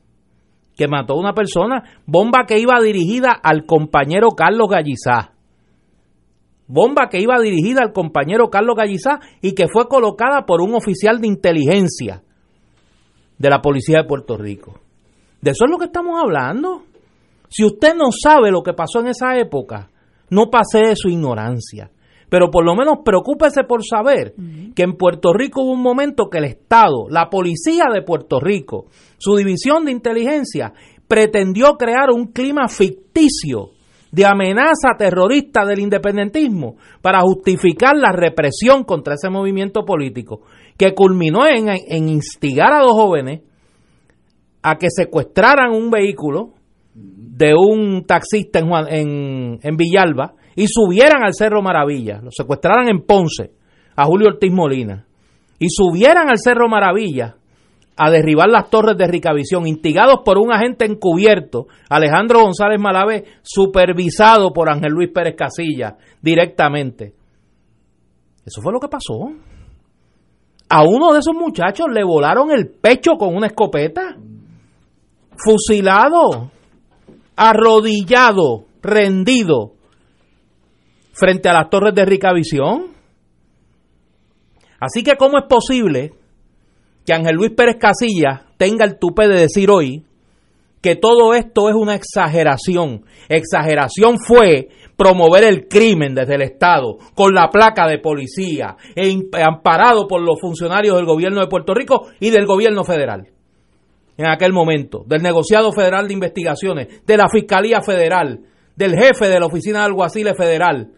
que 0.82 0.88
mató 0.88 1.14
a 1.14 1.20
una 1.20 1.34
persona, 1.34 1.84
bomba 2.08 2.46
que 2.48 2.58
iba 2.58 2.82
dirigida 2.82 3.40
al 3.44 3.68
compañero 3.68 4.30
Carlos 4.32 4.68
Gallizá. 4.68 5.34
Bomba 6.66 7.08
que 7.08 7.20
iba 7.20 7.40
dirigida 7.40 7.82
al 7.84 7.94
compañero 7.94 8.50
Carlos 8.50 8.76
Gallizá 8.76 9.20
y 9.44 9.54
que 9.54 9.68
fue 9.72 9.88
colocada 9.88 10.48
por 10.48 10.60
un 10.60 10.74
oficial 10.74 11.22
de 11.22 11.28
inteligencia 11.28 12.24
de 13.38 13.50
la 13.52 13.62
Policía 13.62 14.00
de 14.00 14.08
Puerto 14.08 14.38
Rico. 14.38 14.80
De 15.40 15.52
eso 15.52 15.66
es 15.66 15.70
lo 15.72 15.78
que 15.78 15.86
estamos 15.86 16.20
hablando. 16.20 16.82
Si 17.48 17.64
usted 17.64 17.94
no 17.94 18.06
sabe 18.12 18.50
lo 18.50 18.64
que 18.64 18.74
pasó 18.74 19.02
en 19.02 19.10
esa 19.10 19.38
época, 19.38 19.92
no 20.32 20.50
pase 20.50 20.80
de 20.80 20.96
su 20.96 21.10
ignorancia 21.10 21.92
pero 22.32 22.50
por 22.50 22.64
lo 22.64 22.76
menos 22.76 23.00
preocúpese 23.04 23.66
por 23.66 23.82
saber 23.86 24.34
que 24.74 24.84
en 24.84 24.94
Puerto 24.94 25.34
Rico 25.34 25.64
hubo 25.64 25.74
un 25.74 25.82
momento 25.82 26.30
que 26.30 26.38
el 26.38 26.46
Estado, 26.46 27.10
la 27.10 27.30
policía 27.30 27.88
de 27.94 28.04
Puerto 28.04 28.40
Rico, 28.40 28.86
su 29.18 29.36
división 29.36 29.84
de 29.84 29.92
inteligencia, 29.92 30.72
pretendió 31.10 31.74
crear 31.74 32.10
un 32.10 32.28
clima 32.28 32.70
ficticio 32.70 33.72
de 34.14 34.26
amenaza 34.26 34.96
terrorista 34.98 35.66
del 35.66 35.80
independentismo 35.80 36.78
para 37.02 37.20
justificar 37.20 37.98
la 37.98 38.14
represión 38.14 38.86
contra 38.86 39.16
ese 39.16 39.30
movimiento 39.30 39.84
político, 39.84 40.40
que 40.78 40.94
culminó 40.94 41.46
en, 41.46 42.08
instigar 42.08 42.72
a 42.72 42.80
dos 42.80 42.94
jóvenes 42.94 43.42
a 44.62 44.78
que 44.78 44.88
secuestraran 44.90 45.74
un 45.74 45.92
vehículo 45.92 46.54
de 46.94 47.54
un 47.56 48.06
taxista 48.06 48.60
en, 48.60 48.70
en, 48.88 49.60
en 49.62 49.76
Villalba 49.76 50.36
y 50.62 50.68
subieran 50.68 51.24
al 51.24 51.34
Cerro 51.34 51.64
Maravilla, 51.64 52.20
lo 52.22 52.30
secuestraran 52.30 52.88
en 52.88 53.02
Ponce 53.02 53.52
a 53.96 54.06
Julio 54.06 54.28
Ortiz 54.28 54.52
Molina 54.52 55.08
y 55.58 55.70
subieran 55.70 56.30
al 56.30 56.38
Cerro 56.38 56.70
Maravilla 56.70 57.36
a 57.98 58.12
derribar 58.12 58.48
las 58.48 58.70
torres 58.70 58.96
de 58.96 59.08
Ricavisión, 59.08 59.66
instigados 59.66 60.20
por 60.24 60.38
un 60.38 60.54
agente 60.54 60.86
encubierto, 60.86 61.66
Alejandro 61.90 62.42
González 62.42 62.80
Malavé, 62.80 63.24
supervisado 63.42 64.54
por 64.54 64.70
Ángel 64.70 64.92
Luis 64.92 65.10
Pérez 65.12 65.36
Casilla 65.36 65.98
directamente. 66.22 67.16
Eso 68.46 68.62
fue 68.62 68.72
lo 68.72 68.80
que 68.80 68.88
pasó. 68.88 69.32
A 70.70 70.84
uno 70.84 71.12
de 71.12 71.22
esos 71.22 71.34
muchachos 71.34 71.88
le 71.92 72.04
volaron 72.04 72.52
el 72.52 72.70
pecho 72.70 73.14
con 73.18 73.36
una 73.36 73.48
escopeta, 73.48 74.16
fusilado, 75.44 76.52
arrodillado, 77.36 78.66
rendido 78.84 79.81
frente 81.14 81.50
a 81.50 81.54
las 81.54 81.70
torres 81.70 81.94
de 81.94 82.06
Ricavisión. 82.06 82.88
Así 84.80 85.04
que, 85.04 85.16
¿cómo 85.16 85.38
es 85.38 85.46
posible 85.48 86.14
que 87.06 87.14
Ángel 87.14 87.36
Luis 87.36 87.52
Pérez 87.52 87.78
Casilla 87.80 88.46
tenga 88.58 88.86
el 88.86 88.98
tupe 88.98 89.28
de 89.28 89.42
decir 89.42 89.70
hoy 89.70 90.06
que 90.82 90.96
todo 90.96 91.34
esto 91.34 91.70
es 91.70 91.76
una 91.76 91.96
exageración? 91.96 93.06
Exageración 93.30 94.18
fue 94.18 94.70
promover 94.98 95.44
el 95.44 95.68
crimen 95.68 96.16
desde 96.16 96.36
el 96.36 96.42
Estado 96.42 96.98
con 97.16 97.34
la 97.34 97.50
placa 97.50 97.88
de 97.88 98.00
policía 98.00 98.76
e 98.96 99.14
amparado 99.44 100.08
por 100.08 100.22
los 100.22 100.40
funcionarios 100.40 100.96
del 100.96 101.06
gobierno 101.06 101.42
de 101.42 101.48
Puerto 101.48 101.74
Rico 101.74 102.08
y 102.20 102.30
del 102.30 102.46
gobierno 102.46 102.84
federal 102.84 103.28
en 104.18 104.28
aquel 104.28 104.54
momento, 104.54 105.04
del 105.08 105.22
negociado 105.22 105.72
federal 105.72 106.08
de 106.08 106.14
investigaciones, 106.14 107.06
de 107.06 107.18
la 107.18 107.28
Fiscalía 107.28 107.82
Federal, 107.82 108.42
del 108.76 108.96
jefe 108.96 109.28
de 109.28 109.40
la 109.40 109.48
Oficina 109.48 109.80
de 109.80 109.86
Alguaciles 109.86 110.38
Federal, 110.38 110.92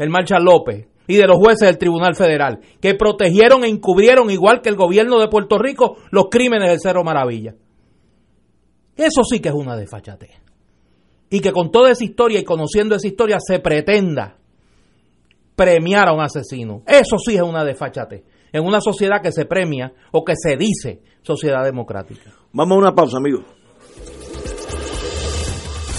el 0.00 0.08
Marcha 0.08 0.38
López, 0.38 0.88
y 1.06 1.16
de 1.16 1.26
los 1.26 1.36
jueces 1.36 1.68
del 1.68 1.76
Tribunal 1.76 2.14
Federal, 2.14 2.60
que 2.80 2.94
protegieron 2.94 3.64
e 3.64 3.68
encubrieron, 3.68 4.30
igual 4.30 4.62
que 4.62 4.70
el 4.70 4.76
gobierno 4.76 5.20
de 5.20 5.28
Puerto 5.28 5.58
Rico, 5.58 5.98
los 6.10 6.28
crímenes 6.30 6.70
del 6.70 6.80
Cerro 6.80 7.04
Maravilla. 7.04 7.54
Eso 8.96 9.22
sí 9.24 9.40
que 9.40 9.50
es 9.50 9.54
una 9.54 9.76
desfachatez. 9.76 10.30
Y 11.28 11.40
que 11.40 11.52
con 11.52 11.70
toda 11.70 11.90
esa 11.90 12.04
historia 12.04 12.40
y 12.40 12.44
conociendo 12.44 12.94
esa 12.94 13.06
historia 13.06 13.38
se 13.40 13.58
pretenda 13.58 14.38
premiar 15.54 16.08
a 16.08 16.14
un 16.14 16.20
asesino. 16.20 16.82
Eso 16.86 17.18
sí 17.18 17.36
es 17.36 17.42
una 17.42 17.62
desfachatez. 17.62 18.24
En 18.52 18.64
una 18.64 18.80
sociedad 18.80 19.20
que 19.22 19.32
se 19.32 19.44
premia 19.44 19.92
o 20.12 20.24
que 20.24 20.32
se 20.34 20.56
dice 20.56 21.02
sociedad 21.22 21.62
democrática. 21.62 22.32
Vamos 22.52 22.76
a 22.76 22.78
una 22.78 22.94
pausa, 22.94 23.18
amigos. 23.18 23.44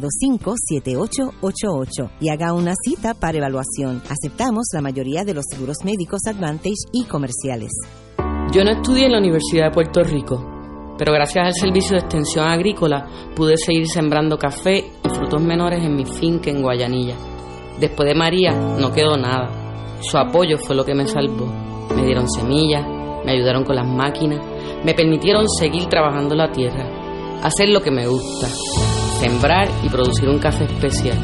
725-7888 0.00 2.10
y 2.20 2.30
haga 2.30 2.52
una 2.52 2.74
cita 2.84 3.14
para 3.14 3.38
evaluación. 3.38 4.02
Aceptamos 4.08 4.66
la 4.72 4.80
mayoría 4.80 5.24
de 5.24 5.34
los 5.34 5.44
seguros 5.50 5.78
médicos 5.84 6.20
Advantage 6.26 6.86
y 6.92 7.04
comerciales. 7.04 7.72
Yo 8.52 8.64
no 8.64 8.72
estudié 8.72 9.06
en 9.06 9.12
la 9.12 9.18
Universidad 9.18 9.66
de 9.66 9.74
Puerto 9.74 10.02
Rico, 10.02 10.44
pero 10.98 11.12
gracias 11.12 11.44
al 11.44 11.54
Servicio 11.54 11.92
de 11.92 12.04
Extensión 12.04 12.46
Agrícola 12.46 13.06
pude 13.34 13.56
seguir 13.56 13.86
sembrando 13.86 14.38
café 14.38 14.84
y 15.04 15.08
frutos 15.08 15.42
menores 15.42 15.84
en 15.84 15.94
mi 15.94 16.04
finca 16.04 16.50
en 16.50 16.62
Guayanilla. 16.62 17.16
Después 17.80 18.08
de 18.08 18.14
María 18.14 18.52
no 18.52 18.92
quedó 18.92 19.16
nada. 19.16 19.50
Su 20.00 20.16
apoyo 20.16 20.58
fue 20.58 20.76
lo 20.76 20.84
que 20.84 20.94
me 20.94 21.06
salvó. 21.06 21.46
Me 21.94 22.04
dieron 22.04 22.28
semillas, 22.28 22.86
me 23.24 23.32
ayudaron 23.32 23.64
con 23.64 23.76
las 23.76 23.86
máquinas, 23.86 24.40
me 24.84 24.94
permitieron 24.94 25.48
seguir 25.48 25.86
trabajando 25.86 26.34
la 26.34 26.52
tierra, 26.52 26.86
hacer 27.42 27.68
lo 27.68 27.80
que 27.80 27.90
me 27.90 28.06
gusta 28.06 28.48
sembrar 29.20 29.68
y 29.82 29.88
producir 29.88 30.28
un 30.28 30.38
café 30.38 30.64
especial. 30.64 31.18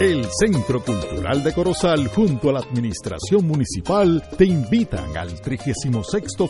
El 0.00 0.24
Centro 0.32 0.82
Cultural 0.82 1.44
de 1.44 1.52
Corozal 1.52 2.08
junto 2.08 2.48
a 2.48 2.54
la 2.54 2.60
Administración 2.60 3.46
Municipal 3.46 4.26
te 4.38 4.46
invitan 4.46 5.14
al 5.14 5.38
36 5.42 5.94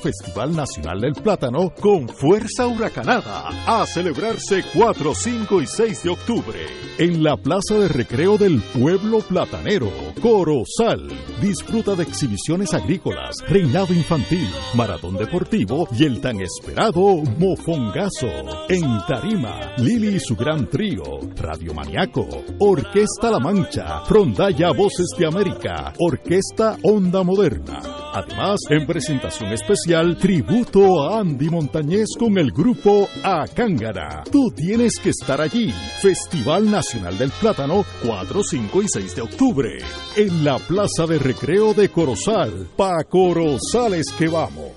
Festival 0.01 0.55
Nacional 0.55 1.01
del 1.01 1.15
Plátano 1.15 1.75
con 1.81 2.09
Fuerza 2.09 2.69
Huracanada 2.69 3.49
a 3.67 3.85
celebrarse 3.87 4.63
4, 4.73 5.15
5 5.17 5.63
y 5.63 5.67
6 5.67 6.03
de 6.05 6.11
octubre 6.11 6.61
en 6.99 7.25
la 7.25 7.37
Plaza 7.37 7.75
de 7.75 7.89
Recreo 7.89 8.39
del 8.39 8.61
Pueblo 8.61 9.19
Platanero, 9.21 9.91
Corozal. 10.23 11.09
Disfruta 11.41 11.97
de 11.97 12.05
exhibiciones 12.05 12.73
agrícolas, 12.73 13.35
reinado 13.49 13.93
infantil, 13.95 14.47
maratón 14.75 15.17
deportivo 15.17 15.89
y 15.99 16.05
el 16.05 16.21
tan 16.21 16.41
esperado 16.41 17.23
Mofongazo. 17.39 18.29
En 18.69 18.85
Tarima, 19.09 19.73
Lili 19.79 20.17
y 20.17 20.21
su 20.21 20.37
gran 20.37 20.69
trío, 20.69 21.03
Radio 21.37 21.75
Maniaco, 21.75 22.29
Orquesta 22.61 23.31
La 23.31 23.40
Mancha, 23.41 24.03
Frondalla 24.05 24.71
Voces 24.73 25.09
de 25.19 25.27
América, 25.27 25.95
Orquesta 25.99 26.77
Onda 26.83 27.23
Moderna. 27.23 27.81
Además, 28.13 28.61
en 28.69 28.87
presentación 28.87 29.51
especial, 29.53 30.19
tributo 30.19 31.03
a 31.03 31.21
Andy 31.21 31.49
Montañez 31.49 32.09
con 32.19 32.37
el 32.37 32.53
grupo 32.53 33.09
Acángara. 33.23 34.25
Tú 34.31 34.51
tienes 34.55 34.99
que 34.99 35.11
estar 35.11 35.41
allí. 35.41 35.73
Festival 36.03 36.71
Nacional 36.71 37.17
del 37.17 37.31
Plátano, 37.31 37.83
4, 38.05 38.43
5 38.43 38.83
y 38.83 38.87
6 38.89 39.17
de 39.17 39.23
octubre. 39.23 39.79
En 40.17 40.45
la 40.45 40.59
Plaza 40.59 41.07
de 41.09 41.19
Recreo 41.19 41.73
de 41.73 41.89
Corozal. 41.89 42.69
Pa 42.77 43.05
Corozales 43.09 44.13
que 44.19 44.29
vamos. 44.29 44.73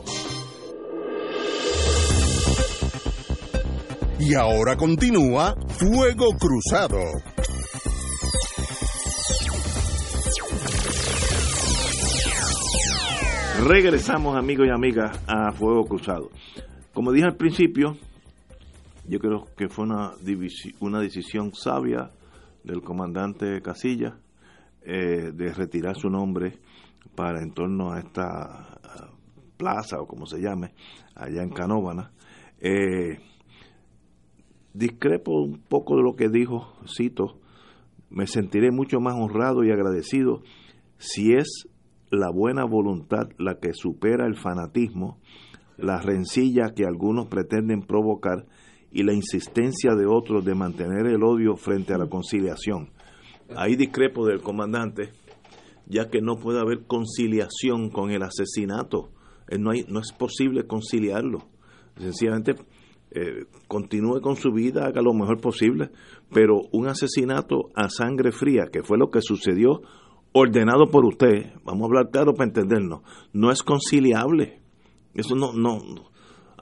Y 4.20 4.36
ahora 4.36 4.78
continúa 4.78 5.54
Fuego 5.68 6.30
Cruzado. 6.40 7.00
Regresamos, 13.66 14.36
amigos 14.36 14.68
y 14.68 14.72
amigas, 14.72 15.24
a 15.26 15.54
Fuego 15.54 15.86
Cruzado. 15.86 16.30
Como 16.94 17.14
dije 17.14 17.28
al 17.28 17.38
principio, 17.38 17.96
yo 19.08 19.20
creo 19.20 19.46
que 19.56 19.70
fue 19.70 19.86
una, 19.86 20.12
una 20.82 21.00
decisión 21.00 21.54
sabia 21.54 22.12
del 22.66 22.82
comandante 22.82 23.62
Casilla 23.62 24.18
eh, 24.82 25.32
de 25.34 25.54
retirar 25.54 25.96
su 25.96 26.10
nombre 26.10 26.60
para 27.16 27.42
en 27.42 27.54
torno 27.54 27.94
a 27.94 28.00
esta 28.00 28.80
plaza 29.56 30.02
o 30.02 30.08
como 30.08 30.26
se 30.26 30.42
llame, 30.42 30.74
allá 31.16 31.42
en 31.42 31.52
Canóvana. 31.52 32.12
Eh, 32.60 33.20
discrepo 34.74 35.42
un 35.42 35.62
poco 35.62 35.96
de 35.96 36.04
lo 36.04 36.18
que 36.18 36.28
dijo, 36.28 36.74
cito, 36.86 37.40
me 38.10 38.28
sentiré 38.28 38.72
mucho 38.72 39.00
más 39.00 39.14
honrado 39.14 39.64
y 39.64 39.72
agradecido 39.72 40.44
si 40.98 41.34
es 41.34 41.70
la 42.14 42.30
buena 42.30 42.64
voluntad 42.64 43.30
la 43.40 43.58
que 43.60 43.74
supera 43.74 44.28
el 44.28 44.36
fanatismo, 44.36 45.20
la 45.78 46.00
rencilla 46.00 46.74
que 46.76 46.86
algunos 46.86 47.28
pretenden 47.28 47.82
provocar 47.82 48.46
y 48.92 49.02
la 49.02 49.14
insistencia 49.14 49.96
de 49.96 50.06
otros 50.06 50.46
de 50.46 50.54
mantener 50.54 51.08
el 51.08 51.24
odio 51.24 51.56
frente 51.56 51.94
a 51.94 51.98
la 51.98 52.08
conciliación. 52.08 52.92
Ahí 53.56 53.76
discrepo 53.76 54.28
del 54.28 54.42
comandante, 54.42 55.10
ya 55.88 56.10
que 56.10 56.22
no 56.22 56.36
puede 56.36 56.60
haber 56.60 56.86
conciliación 56.86 57.90
con 57.90 58.12
el 58.12 58.22
asesinato. 58.22 59.10
Eh, 59.50 59.58
no, 59.58 59.72
no 59.88 60.00
es 60.00 60.14
posible 60.14 60.68
conciliarlo. 60.68 61.40
Sencillamente 61.98 62.56
eh, 63.10 63.46
continúe 63.68 64.22
con 64.22 64.36
su 64.36 64.52
vida, 64.52 64.86
haga 64.86 65.02
lo 65.02 65.14
mejor 65.14 65.42
posible, 65.42 65.90
pero 66.32 66.62
un 66.72 66.88
asesinato 66.88 67.72
a 67.76 67.90
sangre 67.90 68.32
fría, 68.32 68.66
que 68.72 68.84
fue 68.84 69.00
lo 69.00 69.10
que 69.10 69.22
sucedió 69.22 69.82
ordenado 70.34 70.90
por 70.90 71.06
usted, 71.06 71.54
vamos 71.64 71.84
a 71.84 71.86
hablar 71.86 72.10
claro 72.12 72.34
para 72.34 72.48
entendernos, 72.48 73.02
no 73.32 73.52
es 73.52 73.64
conciliable. 73.64 74.62
Eso 75.14 75.36
no, 75.36 75.54
no, 75.54 75.80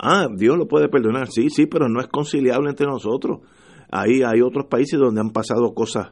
Ah, 0.04 0.28
Dios 0.36 0.58
lo 0.58 0.68
puede 0.68 0.90
perdonar, 0.90 1.28
sí, 1.30 1.50
sí, 1.50 1.68
pero 1.68 1.88
no 1.88 2.02
es 2.02 2.08
conciliable 2.08 2.70
entre 2.70 2.88
nosotros. 2.88 3.42
Ahí 3.92 4.24
hay 4.24 4.42
otros 4.42 4.66
países 4.66 5.00
donde 5.00 5.22
han 5.22 5.30
pasado 5.30 5.76
cosas 5.76 6.12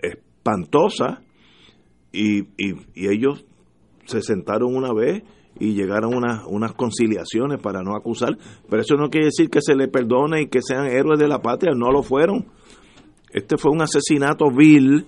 espantosas 0.00 1.18
y, 2.12 2.42
y, 2.56 2.76
ellos 2.94 3.44
se 4.04 4.22
sentaron 4.22 4.74
una 4.74 4.92
vez 4.92 5.24
y 5.58 5.74
llegaron 5.74 6.24
a 6.28 6.46
unas 6.46 6.74
conciliaciones 6.74 7.60
para 7.60 7.82
no 7.82 7.96
acusar, 7.96 8.38
pero 8.70 8.82
eso 8.82 8.94
no 8.94 9.10
quiere 9.10 9.26
decir 9.26 9.50
que 9.50 9.62
se 9.62 9.74
le 9.74 9.88
perdone 9.88 10.42
y 10.42 10.46
que 10.46 10.62
sean 10.62 10.86
héroes 10.86 11.18
de 11.18 11.26
la 11.26 11.40
patria, 11.40 11.74
no 11.74 11.90
lo 11.90 12.04
fueron. 12.04 12.46
Este 13.32 13.58
fue 13.58 13.72
un 13.72 13.82
asesinato 13.82 14.46
vil 14.54 15.06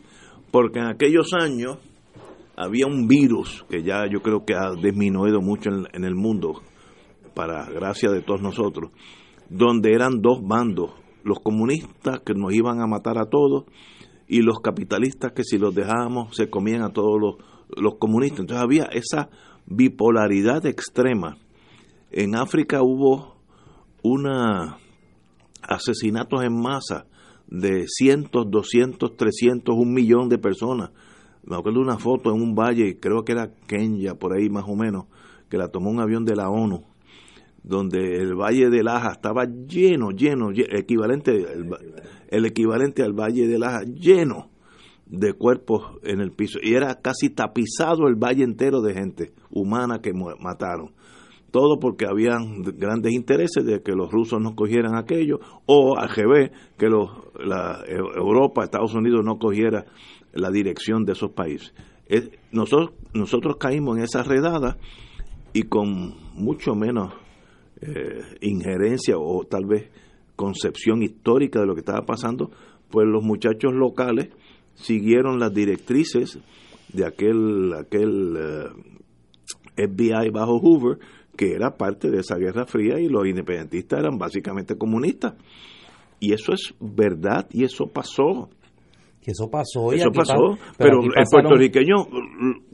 porque 0.50 0.80
en 0.80 0.86
aquellos 0.86 1.32
años 1.32 1.78
había 2.56 2.86
un 2.86 3.06
virus 3.08 3.64
que 3.68 3.82
ya 3.82 4.06
yo 4.10 4.20
creo 4.20 4.44
que 4.44 4.54
ha 4.54 4.70
disminuido 4.74 5.40
mucho 5.40 5.70
en, 5.70 6.04
el 6.04 6.14
mundo, 6.14 6.60
para 7.34 7.64
gracia 7.70 8.10
de 8.10 8.22
todos 8.22 8.42
nosotros, 8.42 8.90
donde 9.48 9.92
eran 9.92 10.20
dos 10.20 10.40
bandos, 10.42 10.92
los 11.24 11.40
comunistas 11.40 12.20
que 12.20 12.34
nos 12.34 12.52
iban 12.52 12.80
a 12.80 12.86
matar 12.86 13.18
a 13.18 13.26
todos 13.26 13.64
y 14.28 14.42
los 14.42 14.60
capitalistas 14.60 15.32
que 15.32 15.44
si 15.44 15.58
los 15.58 15.74
dejábamos 15.74 16.36
se 16.36 16.50
comían 16.50 16.82
a 16.82 16.92
todos 16.92 17.20
los, 17.20 17.34
los 17.76 17.96
comunistas. 17.98 18.40
Entonces 18.40 18.62
había 18.62 18.84
esa 18.84 19.30
bipolaridad 19.66 20.66
extrema. 20.66 21.36
En 22.10 22.34
África 22.34 22.82
hubo 22.82 23.36
una 24.02 24.78
asesinatos 25.62 26.42
en 26.42 26.60
masa 26.60 27.06
de 27.50 27.86
cientos, 27.88 28.50
doscientos, 28.50 29.16
trescientos, 29.16 29.74
un 29.76 29.92
millón 29.92 30.28
de 30.28 30.38
personas. 30.38 30.90
Me 31.42 31.56
acuerdo 31.56 31.80
de 31.80 31.86
una 31.86 31.98
foto 31.98 32.30
en 32.34 32.40
un 32.40 32.54
valle, 32.54 32.98
creo 33.00 33.24
que 33.24 33.32
era 33.32 33.52
Kenya, 33.66 34.14
por 34.14 34.32
ahí 34.32 34.48
más 34.48 34.64
o 34.68 34.76
menos, 34.76 35.06
que 35.48 35.58
la 35.58 35.68
tomó 35.68 35.90
un 35.90 36.00
avión 36.00 36.24
de 36.24 36.36
la 36.36 36.48
ONU, 36.48 36.84
donde 37.62 37.98
el 38.18 38.34
valle 38.34 38.70
de 38.70 38.82
Laja 38.82 39.12
estaba 39.12 39.44
lleno, 39.44 40.10
lleno, 40.10 40.50
equivalente, 40.52 41.44
el, 42.28 42.46
equivalente 42.46 43.02
al 43.02 43.12
valle 43.12 43.48
de 43.48 43.58
Laja, 43.58 43.82
lleno 43.82 44.50
de 45.06 45.32
cuerpos 45.32 45.98
en 46.04 46.20
el 46.20 46.30
piso. 46.30 46.58
Y 46.62 46.74
era 46.74 47.00
casi 47.00 47.30
tapizado 47.30 48.06
el 48.06 48.14
valle 48.14 48.44
entero 48.44 48.80
de 48.80 48.94
gente 48.94 49.32
humana 49.50 50.00
que 50.00 50.12
mataron 50.12 50.92
todo 51.50 51.78
porque 51.78 52.06
habían 52.06 52.62
grandes 52.62 53.12
intereses 53.12 53.64
de 53.64 53.82
que 53.82 53.92
los 53.92 54.10
rusos 54.10 54.40
no 54.40 54.54
cogieran 54.54 54.96
aquello, 54.96 55.40
o 55.66 55.98
al 55.98 56.08
GB, 56.08 56.50
que 56.78 56.88
los, 56.88 57.10
la, 57.38 57.82
Europa, 57.86 58.64
Estados 58.64 58.94
Unidos 58.94 59.24
no 59.24 59.38
cogiera 59.38 59.86
la 60.32 60.50
dirección 60.50 61.04
de 61.04 61.12
esos 61.12 61.32
países. 61.32 61.72
nosotros, 62.52 62.92
nosotros 63.14 63.56
caímos 63.56 63.98
en 63.98 64.04
esa 64.04 64.22
redada 64.22 64.78
y 65.52 65.64
con 65.64 66.14
mucho 66.34 66.74
menos 66.74 67.12
eh, 67.80 68.22
injerencia 68.40 69.16
o 69.18 69.44
tal 69.44 69.64
vez 69.66 69.90
concepción 70.36 71.02
histórica 71.02 71.60
de 71.60 71.66
lo 71.66 71.74
que 71.74 71.80
estaba 71.80 72.06
pasando, 72.06 72.50
pues 72.90 73.06
los 73.06 73.22
muchachos 73.22 73.72
locales 73.74 74.30
siguieron 74.74 75.38
las 75.38 75.52
directrices 75.52 76.38
de 76.92 77.06
aquel, 77.06 77.72
aquel 77.74 78.36
eh, 78.38 79.86
FBI 79.86 80.30
bajo 80.30 80.58
Hoover, 80.58 80.98
que 81.40 81.54
era 81.54 81.70
parte 81.70 82.10
de 82.10 82.18
esa 82.18 82.36
Guerra 82.36 82.66
Fría 82.66 83.00
y 83.00 83.08
los 83.08 83.26
independentistas 83.26 84.00
eran 84.00 84.18
básicamente 84.18 84.76
comunistas. 84.76 85.36
Y 86.18 86.34
eso 86.34 86.52
es 86.52 86.74
verdad 86.78 87.46
y 87.50 87.64
eso 87.64 87.86
pasó. 87.86 88.50
Que 89.22 89.30
eso 89.30 89.48
pasó. 89.50 89.94
Y 89.94 90.00
eso 90.00 90.10
pasó, 90.14 90.58
pero, 90.76 91.00
el 91.00 91.24
puertorriqueño 91.30 91.96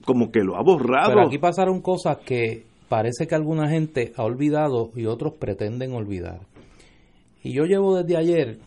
como 0.05 0.33
que 0.33 0.40
lo 0.40 0.57
ha 0.57 0.64
borrado. 0.64 1.11
Pero 1.11 1.26
aquí 1.29 1.38
pasaron 1.38 1.81
cosas 1.81 2.18
que 2.26 2.64
parece 2.88 3.29
que 3.29 3.37
alguna 3.37 3.68
gente 3.68 4.12
ha 4.16 4.24
olvidado 4.24 4.90
y 4.96 5.07
otros 5.07 5.35
pretenden 5.35 5.92
olvidar. 5.92 6.40
Y 7.44 7.55
yo 7.55 7.66
llevo 7.66 7.94
desde 7.94 8.16
ayer, 8.16 8.59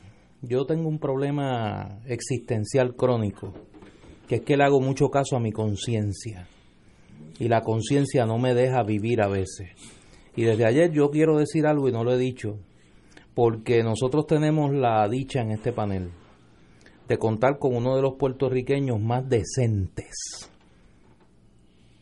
yo 0.41 0.65
tengo 0.65 0.88
un 0.88 0.99
problema 0.99 1.99
existencial 2.05 2.95
crónico, 2.95 3.51
que 4.29 4.35
es 4.35 4.41
que 4.43 4.55
le 4.55 4.63
hago 4.63 4.79
mucho 4.79 5.09
caso 5.09 5.35
a 5.35 5.41
mi 5.41 5.51
conciencia 5.51 6.47
y 7.39 7.47
la 7.47 7.62
conciencia 7.62 8.25
no 8.25 8.38
me 8.38 8.54
deja 8.54 8.84
vivir 8.84 9.21
a 9.21 9.30
veces. 9.30 9.69
Y 10.36 10.43
desde 10.43 10.65
ayer 10.65 10.91
yo 10.91 11.10
quiero 11.10 11.38
decir 11.38 11.65
algo 11.65 11.88
y 11.88 11.91
no 11.91 12.04
lo 12.04 12.13
he 12.13 12.17
dicho, 12.17 12.60
porque 13.34 13.82
nosotros 13.82 14.28
tenemos 14.28 14.73
la 14.73 15.08
dicha 15.08 15.41
en 15.41 15.52
este 15.52 15.71
panel 15.71 16.12
de 17.08 17.17
contar 17.17 17.58
con 17.58 17.75
uno 17.75 17.95
de 17.95 18.04
los 18.04 18.15
puertorriqueños 18.15 18.99
más 19.02 19.28
decentes, 19.28 20.52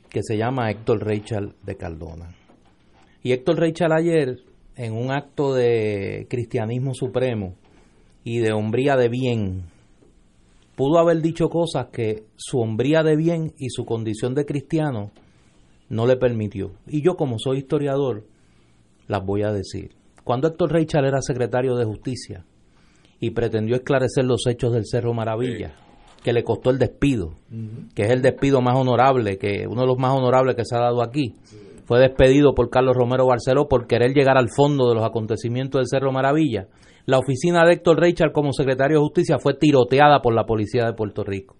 que 0.10 0.22
se 0.22 0.38
llama 0.38 0.70
Héctor 0.70 1.06
Rachel 1.06 1.54
de 1.64 1.78
Cardona. 1.78 2.36
Y 3.24 3.32
Héctor 3.32 3.60
Rachel 3.60 3.92
ayer, 3.94 4.40
en 4.76 4.94
un 4.94 5.12
acto 5.12 5.54
de 5.54 6.28
cristianismo 6.30 6.94
supremo 6.94 7.56
y 8.24 8.40
de 8.40 8.52
hombría 8.52 8.98
de 8.98 9.08
bien, 9.08 9.64
pudo 10.76 11.00
haber 11.00 11.22
dicho 11.22 11.50
cosas 11.50 11.88
que 11.88 12.26
su 12.36 12.60
hombría 12.60 13.04
de 13.04 13.16
bien 13.16 13.54
y 13.58 13.70
su 13.70 13.86
condición 13.86 14.36
de 14.36 14.46
cristiano 14.46 15.12
no 15.90 16.06
le 16.06 16.18
permitió. 16.18 16.72
Y 16.88 17.02
yo 17.02 17.16
como 17.16 17.40
soy 17.40 17.60
historiador, 17.60 18.26
las 19.08 19.26
voy 19.26 19.44
a 19.44 19.52
decir. 19.52 19.92
Cuando 20.24 20.48
Héctor 20.48 20.74
Reichal 20.74 21.06
era 21.06 21.22
secretario 21.22 21.76
de 21.76 21.86
Justicia 21.86 22.46
y 23.20 23.32
pretendió 23.32 23.76
esclarecer 23.76 24.26
los 24.26 24.46
hechos 24.48 24.74
del 24.74 24.86
Cerro 24.86 25.14
Maravilla, 25.14 25.74
que 26.24 26.34
le 26.34 26.44
costó 26.44 26.70
el 26.70 26.78
despido, 26.78 27.36
que 27.96 28.04
es 28.04 28.10
el 28.12 28.22
despido 28.22 28.62
más 28.62 28.76
honorable, 28.76 29.38
que 29.38 29.66
uno 29.70 29.82
de 29.82 29.88
los 29.88 29.98
más 29.98 30.12
honorables 30.12 30.56
que 30.56 30.66
se 30.66 30.76
ha 30.76 30.82
dado 30.82 31.02
aquí. 31.02 31.34
Fue 31.86 32.02
despedido 32.02 32.54
por 32.54 32.70
Carlos 32.70 32.98
Romero 32.98 33.26
Barceló 33.26 33.70
por 33.70 33.88
querer 33.88 34.14
llegar 34.14 34.38
al 34.38 34.50
fondo 34.50 34.90
de 34.90 34.96
los 34.96 35.06
acontecimientos 35.06 35.80
del 35.80 35.88
Cerro 35.88 36.12
Maravilla. 36.12 36.68
La 37.06 37.18
oficina 37.20 37.66
de 37.66 37.76
Héctor 37.76 38.02
Richard 38.02 38.34
como 38.34 38.52
secretario 38.52 38.98
de 38.98 39.04
Justicia 39.04 39.38
fue 39.40 39.54
tiroteada 39.54 40.22
por 40.22 40.36
la 40.36 40.46
policía 40.46 40.86
de 40.86 40.94
Puerto 40.94 41.24
Rico. 41.24 41.56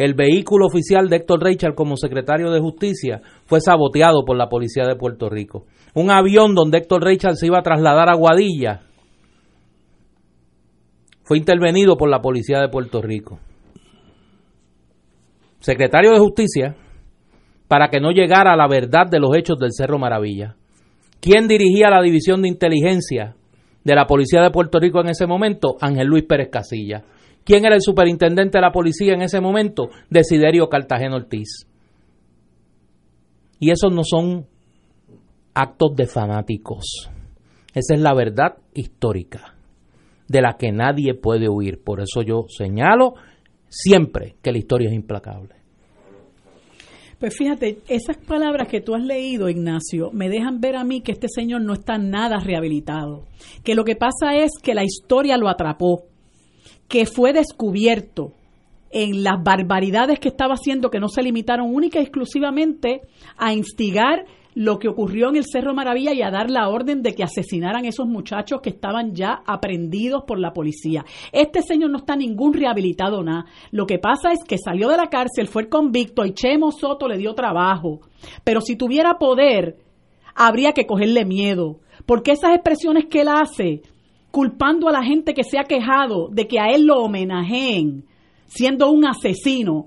El 0.00 0.14
vehículo 0.14 0.64
oficial 0.64 1.10
de 1.10 1.16
Héctor 1.16 1.44
Richard 1.44 1.74
como 1.74 1.94
secretario 1.94 2.50
de 2.50 2.58
Justicia 2.58 3.20
fue 3.44 3.60
saboteado 3.60 4.24
por 4.24 4.34
la 4.34 4.48
policía 4.48 4.84
de 4.86 4.96
Puerto 4.96 5.28
Rico. 5.28 5.66
Un 5.94 6.10
avión 6.10 6.54
donde 6.54 6.78
Héctor 6.78 7.04
Richard 7.04 7.36
se 7.36 7.48
iba 7.48 7.58
a 7.58 7.62
trasladar 7.62 8.08
a 8.08 8.16
Guadilla 8.16 8.80
fue 11.22 11.36
intervenido 11.36 11.98
por 11.98 12.08
la 12.08 12.22
policía 12.22 12.60
de 12.60 12.70
Puerto 12.70 13.02
Rico. 13.02 13.40
Secretario 15.58 16.12
de 16.12 16.18
Justicia 16.18 16.76
para 17.68 17.90
que 17.90 18.00
no 18.00 18.10
llegara 18.10 18.54
a 18.54 18.56
la 18.56 18.68
verdad 18.68 19.06
de 19.06 19.20
los 19.20 19.36
hechos 19.36 19.58
del 19.58 19.72
Cerro 19.74 19.98
Maravilla. 19.98 20.56
¿Quién 21.20 21.46
dirigía 21.46 21.90
la 21.90 22.00
división 22.00 22.40
de 22.40 22.48
inteligencia 22.48 23.36
de 23.84 23.94
la 23.94 24.06
policía 24.06 24.40
de 24.40 24.50
Puerto 24.50 24.80
Rico 24.80 25.02
en 25.02 25.10
ese 25.10 25.26
momento? 25.26 25.76
Ángel 25.78 26.06
Luis 26.06 26.24
Pérez 26.24 26.48
Casilla. 26.50 27.04
¿Quién 27.44 27.64
era 27.64 27.74
el 27.74 27.82
superintendente 27.82 28.58
de 28.58 28.62
la 28.62 28.72
policía 28.72 29.14
en 29.14 29.22
ese 29.22 29.40
momento? 29.40 29.88
Desiderio 30.08 30.68
Cartagena 30.68 31.16
Ortiz. 31.16 31.66
Y 33.58 33.70
esos 33.70 33.92
no 33.92 34.02
son 34.04 34.46
actos 35.54 35.94
de 35.96 36.06
fanáticos. 36.06 37.10
Esa 37.74 37.94
es 37.94 38.00
la 38.00 38.14
verdad 38.14 38.56
histórica 38.74 39.54
de 40.28 40.40
la 40.40 40.56
que 40.58 40.72
nadie 40.72 41.14
puede 41.14 41.48
huir. 41.48 41.82
Por 41.82 42.00
eso 42.00 42.22
yo 42.22 42.44
señalo 42.48 43.14
siempre 43.68 44.36
que 44.42 44.52
la 44.52 44.58
historia 44.58 44.88
es 44.88 44.94
implacable. 44.94 45.60
Pues 47.18 47.36
fíjate, 47.36 47.80
esas 47.86 48.16
palabras 48.16 48.66
que 48.68 48.80
tú 48.80 48.94
has 48.94 49.04
leído, 49.04 49.50
Ignacio, 49.50 50.10
me 50.10 50.30
dejan 50.30 50.58
ver 50.60 50.76
a 50.76 50.84
mí 50.84 51.02
que 51.02 51.12
este 51.12 51.28
señor 51.28 51.60
no 51.60 51.74
está 51.74 51.98
nada 51.98 52.38
rehabilitado. 52.38 53.26
Que 53.62 53.74
lo 53.74 53.84
que 53.84 53.94
pasa 53.94 54.36
es 54.36 54.52
que 54.62 54.72
la 54.72 54.84
historia 54.84 55.36
lo 55.36 55.50
atrapó 55.50 56.06
que 56.90 57.06
fue 57.06 57.32
descubierto 57.32 58.32
en 58.90 59.22
las 59.22 59.40
barbaridades 59.42 60.18
que 60.18 60.28
estaba 60.28 60.54
haciendo, 60.54 60.90
que 60.90 60.98
no 60.98 61.08
se 61.08 61.22
limitaron 61.22 61.72
única 61.72 62.00
y 62.00 62.02
exclusivamente 62.02 63.02
a 63.36 63.52
instigar 63.52 64.24
lo 64.56 64.80
que 64.80 64.88
ocurrió 64.88 65.28
en 65.28 65.36
el 65.36 65.44
Cerro 65.44 65.72
Maravilla 65.72 66.12
y 66.12 66.22
a 66.22 66.32
dar 66.32 66.50
la 66.50 66.68
orden 66.68 67.00
de 67.00 67.14
que 67.14 67.22
asesinaran 67.22 67.84
esos 67.84 68.08
muchachos 68.08 68.60
que 68.60 68.70
estaban 68.70 69.14
ya 69.14 69.40
aprendidos 69.46 70.24
por 70.26 70.40
la 70.40 70.52
policía. 70.52 71.04
Este 71.30 71.62
señor 71.62 71.90
no 71.90 71.98
está 71.98 72.16
ningún 72.16 72.52
rehabilitado 72.52 73.22
nada. 73.22 73.46
Lo 73.70 73.86
que 73.86 74.00
pasa 74.00 74.32
es 74.32 74.42
que 74.42 74.58
salió 74.58 74.88
de 74.88 74.96
la 74.96 75.06
cárcel, 75.06 75.46
fue 75.46 75.68
convicto 75.68 76.26
y 76.26 76.34
Chemo 76.34 76.72
Soto 76.72 77.06
le 77.06 77.18
dio 77.18 77.34
trabajo. 77.34 78.00
Pero 78.42 78.60
si 78.60 78.74
tuviera 78.74 79.16
poder, 79.16 79.76
habría 80.34 80.72
que 80.72 80.86
cogerle 80.86 81.24
miedo. 81.24 81.78
Porque 82.04 82.32
esas 82.32 82.54
expresiones 82.54 83.06
que 83.06 83.20
él 83.20 83.28
hace 83.28 83.82
culpando 84.30 84.88
a 84.88 84.92
la 84.92 85.02
gente 85.02 85.34
que 85.34 85.44
se 85.44 85.58
ha 85.58 85.64
quejado 85.64 86.28
de 86.28 86.46
que 86.46 86.60
a 86.60 86.66
él 86.66 86.86
lo 86.86 87.02
homenajeen 87.02 88.04
siendo 88.46 88.90
un 88.90 89.06
asesino, 89.06 89.86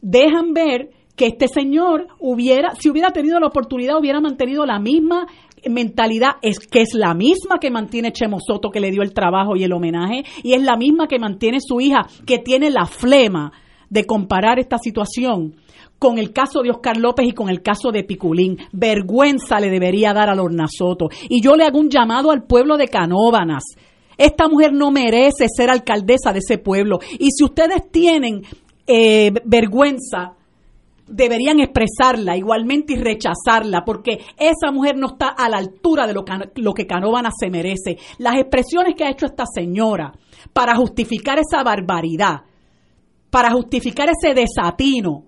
dejan 0.00 0.52
ver 0.52 0.90
que 1.16 1.26
este 1.26 1.48
señor 1.48 2.08
hubiera, 2.18 2.74
si 2.78 2.90
hubiera 2.90 3.12
tenido 3.12 3.40
la 3.40 3.46
oportunidad, 3.46 3.98
hubiera 3.98 4.20
mantenido 4.20 4.66
la 4.66 4.78
misma 4.78 5.26
mentalidad, 5.68 6.32
es 6.42 6.58
que 6.58 6.82
es 6.82 6.92
la 6.92 7.14
misma 7.14 7.58
que 7.58 7.70
mantiene 7.70 8.12
Chemo 8.12 8.38
Soto 8.40 8.70
que 8.70 8.80
le 8.80 8.90
dio 8.90 9.02
el 9.02 9.14
trabajo 9.14 9.56
y 9.56 9.64
el 9.64 9.72
homenaje, 9.72 10.24
y 10.42 10.52
es 10.52 10.62
la 10.62 10.76
misma 10.76 11.06
que 11.06 11.18
mantiene 11.18 11.58
su 11.60 11.80
hija, 11.80 12.06
que 12.26 12.38
tiene 12.38 12.70
la 12.70 12.86
flema 12.86 13.52
de 13.88 14.04
comparar 14.04 14.58
esta 14.58 14.76
situación 14.78 15.54
con 15.98 16.18
el 16.18 16.32
caso 16.32 16.62
de 16.62 16.70
Oscar 16.70 16.96
López 16.96 17.26
y 17.28 17.32
con 17.32 17.48
el 17.48 17.62
caso 17.62 17.90
de 17.90 18.04
Piculín. 18.04 18.58
Vergüenza 18.72 19.58
le 19.60 19.70
debería 19.70 20.12
dar 20.12 20.28
a 20.28 20.34
Lorna 20.34 20.66
Soto. 20.68 21.08
Y 21.28 21.42
yo 21.42 21.56
le 21.56 21.64
hago 21.64 21.78
un 21.78 21.88
llamado 21.88 22.30
al 22.30 22.44
pueblo 22.44 22.76
de 22.76 22.88
Canóbanas. 22.88 23.64
Esta 24.16 24.48
mujer 24.48 24.72
no 24.72 24.90
merece 24.90 25.46
ser 25.54 25.70
alcaldesa 25.70 26.32
de 26.32 26.38
ese 26.38 26.58
pueblo. 26.58 26.98
Y 27.18 27.30
si 27.30 27.44
ustedes 27.44 27.90
tienen 27.90 28.42
eh, 28.86 29.32
vergüenza, 29.44 30.34
deberían 31.06 31.60
expresarla 31.60 32.36
igualmente 32.36 32.94
y 32.94 32.96
rechazarla, 32.96 33.84
porque 33.84 34.20
esa 34.38 34.72
mujer 34.72 34.96
no 34.96 35.08
está 35.08 35.28
a 35.28 35.48
la 35.48 35.58
altura 35.58 36.06
de 36.06 36.14
lo, 36.14 36.24
lo 36.56 36.72
que 36.72 36.86
Canóbanas 36.86 37.34
se 37.38 37.50
merece. 37.50 37.98
Las 38.18 38.36
expresiones 38.36 38.94
que 38.94 39.04
ha 39.04 39.10
hecho 39.10 39.26
esta 39.26 39.44
señora 39.46 40.12
para 40.52 40.76
justificar 40.76 41.38
esa 41.38 41.62
barbaridad, 41.62 42.42
para 43.30 43.50
justificar 43.50 44.08
ese 44.08 44.34
desatino, 44.34 45.24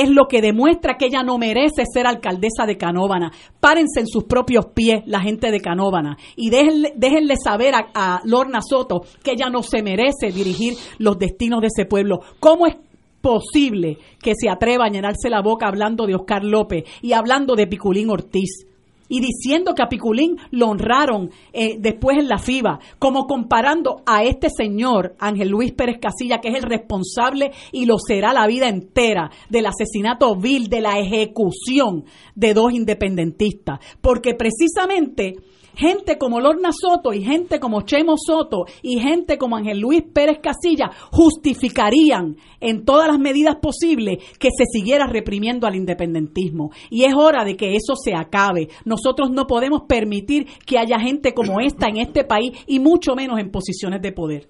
es 0.00 0.10
lo 0.10 0.26
que 0.28 0.40
demuestra 0.40 0.96
que 0.96 1.06
ella 1.06 1.22
no 1.22 1.38
merece 1.38 1.84
ser 1.92 2.06
alcaldesa 2.06 2.66
de 2.66 2.76
Canóvana. 2.76 3.32
Párense 3.60 4.00
en 4.00 4.06
sus 4.06 4.24
propios 4.24 4.66
pies 4.74 5.02
la 5.06 5.20
gente 5.20 5.50
de 5.50 5.60
Canóvana 5.60 6.16
y 6.36 6.50
déjenle, 6.50 7.36
saber 7.42 7.74
a, 7.74 7.88
a, 7.94 8.20
Lorna 8.24 8.60
Soto 8.62 9.02
que 9.22 9.32
ella 9.32 9.50
no 9.50 9.62
se 9.62 9.82
merece 9.82 10.32
dirigir 10.32 10.74
los 10.98 11.18
destinos 11.18 11.60
de 11.60 11.68
ese 11.68 11.86
pueblo. 11.86 12.20
¿Cómo 12.40 12.66
es 12.66 12.76
posible 13.20 13.98
que 14.22 14.34
se 14.34 14.48
atreva 14.48 14.86
a 14.86 14.90
llenarse 14.90 15.30
la 15.30 15.42
boca 15.42 15.66
hablando 15.66 16.06
de 16.06 16.14
Oscar 16.14 16.44
López 16.44 16.84
y 17.02 17.12
hablando 17.12 17.54
de 17.54 17.66
Piculín 17.66 18.10
Ortiz? 18.10 18.66
Y 19.08 19.20
diciendo 19.20 19.74
que 19.74 19.82
a 19.82 19.88
Piculín 19.88 20.36
lo 20.50 20.68
honraron 20.68 21.30
eh, 21.52 21.76
después 21.78 22.18
en 22.18 22.28
la 22.28 22.38
FIBA, 22.38 22.80
como 22.98 23.26
comparando 23.26 24.02
a 24.06 24.24
este 24.24 24.48
señor, 24.50 25.14
Ángel 25.18 25.48
Luis 25.48 25.72
Pérez 25.72 25.98
Casilla, 26.00 26.40
que 26.40 26.48
es 26.48 26.56
el 26.56 26.62
responsable 26.62 27.52
y 27.72 27.86
lo 27.86 27.96
será 27.98 28.32
la 28.32 28.46
vida 28.46 28.68
entera 28.68 29.30
del 29.48 29.66
asesinato 29.66 30.36
vil, 30.36 30.68
de 30.68 30.80
la 30.80 30.98
ejecución 30.98 32.04
de 32.34 32.54
dos 32.54 32.72
independentistas, 32.72 33.80
porque 34.00 34.34
precisamente 34.34 35.34
gente 35.76 36.18
como 36.18 36.40
Lorna 36.40 36.70
Soto 36.72 37.12
y 37.12 37.22
gente 37.22 37.60
como 37.60 37.82
Chemo 37.82 38.14
Soto 38.16 38.64
y 38.82 38.98
gente 38.98 39.38
como 39.38 39.56
Ángel 39.56 39.78
Luis 39.78 40.02
Pérez 40.12 40.38
Casilla 40.42 40.90
justificarían 41.12 42.36
en 42.60 42.84
todas 42.84 43.08
las 43.08 43.18
medidas 43.18 43.56
posibles 43.56 44.18
que 44.38 44.48
se 44.56 44.64
siguiera 44.66 45.06
reprimiendo 45.06 45.66
al 45.66 45.76
independentismo. 45.76 46.70
Y 46.90 47.04
es 47.04 47.14
hora 47.14 47.44
de 47.44 47.56
que 47.56 47.76
eso 47.76 47.94
se 47.94 48.14
acabe. 48.14 48.68
Nosotros 48.84 49.30
no 49.30 49.46
podemos 49.46 49.82
permitir 49.82 50.46
que 50.66 50.78
haya 50.78 50.98
gente 50.98 51.34
como 51.34 51.60
esta 51.60 51.88
en 51.88 51.98
este 51.98 52.24
país 52.24 52.52
y 52.66 52.80
mucho 52.80 53.14
menos 53.14 53.38
en 53.38 53.50
posiciones 53.50 54.00
de 54.02 54.12
poder. 54.12 54.48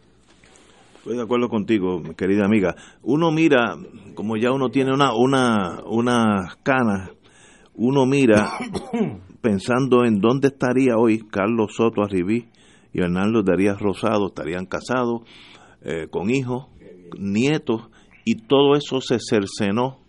Estoy 0.99 1.17
de 1.17 1.23
acuerdo 1.23 1.49
contigo, 1.49 2.01
mi 2.01 2.15
querida 2.15 2.45
amiga. 2.45 2.75
Uno 3.03 3.31
mira, 3.31 3.77
como 4.15 4.37
ya 4.37 4.51
uno 4.51 4.71
tiene 4.71 4.93
una, 4.93 5.15
una, 5.15 5.83
unas 5.87 6.57
canas, 6.65 7.11
uno 7.75 8.07
mira 8.07 8.51
pensando 9.47 10.05
en 10.05 10.19
dónde 10.19 10.49
estaría 10.49 10.97
hoy 10.99 11.21
Carlos 11.21 11.77
Soto 11.77 12.03
Arribí 12.03 12.49
y 12.93 13.01
Hernando 13.01 13.45
Darías 13.45 13.79
Rosado, 13.79 14.27
estarían 14.27 14.67
casados, 14.67 15.21
eh, 15.83 16.09
con 16.11 16.31
hijos, 16.31 16.67
nietos, 17.17 17.83
y 18.25 18.49
todo 18.49 18.75
eso 18.75 19.01
se 19.01 19.19
cercenó 19.21 20.01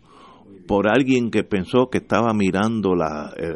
por 0.65 0.89
alguien 0.89 1.29
que 1.29 1.43
pensó 1.43 1.91
que 1.91 1.99
estaba 1.99 2.33
mirando 2.33 2.95
la, 2.95 3.31
eh, 3.37 3.53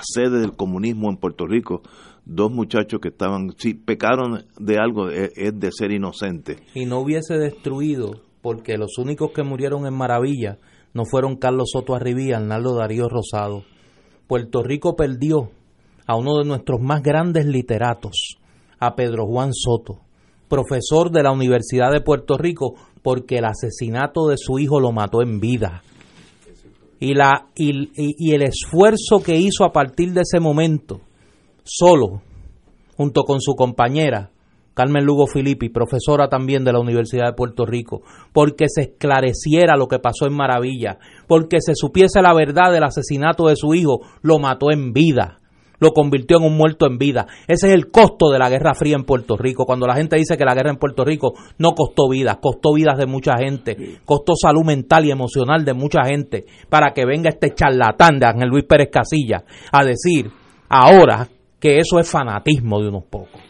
sede 0.00 0.40
del 0.40 0.56
comunismo 0.56 1.10
en 1.10 1.18
Puerto 1.18 1.46
Rico. 1.46 1.82
Dos 2.24 2.50
muchachos 2.50 2.98
que 2.98 3.08
estaban, 3.08 3.50
si 3.58 3.74
pecaron 3.74 4.46
de 4.58 4.78
algo, 4.78 5.10
es, 5.10 5.30
es 5.36 5.60
de 5.60 5.72
ser 5.72 5.92
inocentes. 5.92 6.56
Y 6.74 6.86
no 6.86 7.00
hubiese 7.00 7.34
destruido, 7.34 8.22
porque 8.40 8.78
los 8.78 8.96
únicos 8.96 9.32
que 9.34 9.42
murieron 9.42 9.86
en 9.86 9.92
Maravilla 9.92 10.56
no 10.94 11.04
fueron 11.04 11.36
Carlos 11.36 11.68
Soto 11.70 11.94
Arribí 11.94 12.30
y 12.30 12.32
Arnaldo 12.32 12.76
Darío 12.76 13.10
Rosado 13.10 13.75
Puerto 14.26 14.62
Rico 14.62 14.96
perdió 14.96 15.50
a 16.06 16.16
uno 16.16 16.38
de 16.38 16.44
nuestros 16.44 16.80
más 16.80 17.02
grandes 17.02 17.46
literatos, 17.46 18.38
a 18.78 18.94
Pedro 18.94 19.26
Juan 19.26 19.52
Soto, 19.52 20.00
profesor 20.48 21.10
de 21.10 21.22
la 21.22 21.32
Universidad 21.32 21.90
de 21.92 22.00
Puerto 22.00 22.36
Rico, 22.36 22.74
porque 23.02 23.36
el 23.38 23.44
asesinato 23.44 24.28
de 24.28 24.36
su 24.36 24.58
hijo 24.58 24.80
lo 24.80 24.92
mató 24.92 25.22
en 25.22 25.40
vida. 25.40 25.82
Y, 26.98 27.14
la, 27.14 27.48
y, 27.54 27.90
y 27.96 28.32
el 28.32 28.42
esfuerzo 28.42 29.20
que 29.24 29.36
hizo 29.36 29.64
a 29.64 29.72
partir 29.72 30.12
de 30.12 30.22
ese 30.22 30.40
momento, 30.40 31.00
solo, 31.62 32.22
junto 32.96 33.22
con 33.24 33.40
su 33.40 33.54
compañera, 33.54 34.30
Carmen 34.76 35.06
Lugo 35.06 35.26
Filippi, 35.26 35.70
profesora 35.70 36.28
también 36.28 36.62
de 36.62 36.70
la 36.70 36.80
Universidad 36.80 37.28
de 37.28 37.32
Puerto 37.32 37.64
Rico, 37.64 38.02
porque 38.34 38.66
se 38.68 38.82
esclareciera 38.82 39.74
lo 39.74 39.88
que 39.88 39.98
pasó 39.98 40.26
en 40.26 40.34
Maravilla, 40.34 40.98
porque 41.26 41.62
se 41.62 41.74
supiese 41.74 42.20
la 42.20 42.34
verdad 42.34 42.70
del 42.70 42.84
asesinato 42.84 43.46
de 43.46 43.56
su 43.56 43.72
hijo, 43.74 44.02
lo 44.20 44.38
mató 44.38 44.70
en 44.70 44.92
vida, 44.92 45.38
lo 45.78 45.92
convirtió 45.92 46.36
en 46.36 46.44
un 46.44 46.58
muerto 46.58 46.86
en 46.86 46.98
vida. 46.98 47.26
Ese 47.48 47.68
es 47.68 47.72
el 47.72 47.90
costo 47.90 48.28
de 48.30 48.38
la 48.38 48.50
Guerra 48.50 48.74
Fría 48.74 48.96
en 48.96 49.04
Puerto 49.04 49.38
Rico. 49.38 49.64
Cuando 49.64 49.86
la 49.86 49.94
gente 49.94 50.16
dice 50.16 50.36
que 50.36 50.44
la 50.44 50.54
guerra 50.54 50.72
en 50.72 50.76
Puerto 50.76 51.06
Rico 51.06 51.32
no 51.56 51.70
costó 51.70 52.10
vidas, 52.10 52.36
costó 52.42 52.74
vidas 52.74 52.98
de 52.98 53.06
mucha 53.06 53.32
gente, 53.38 54.00
costó 54.04 54.34
salud 54.36 54.62
mental 54.62 55.06
y 55.06 55.10
emocional 55.10 55.64
de 55.64 55.72
mucha 55.72 56.04
gente, 56.04 56.44
para 56.68 56.92
que 56.92 57.06
venga 57.06 57.30
este 57.30 57.54
charlatán 57.54 58.18
de 58.18 58.26
Ángel 58.26 58.50
Luis 58.50 58.64
Pérez 58.64 58.90
Casilla 58.92 59.42
a 59.72 59.86
decir 59.86 60.30
ahora 60.68 61.28
que 61.58 61.78
eso 61.78 61.98
es 61.98 62.10
fanatismo 62.10 62.78
de 62.82 62.88
unos 62.88 63.04
pocos. 63.04 63.40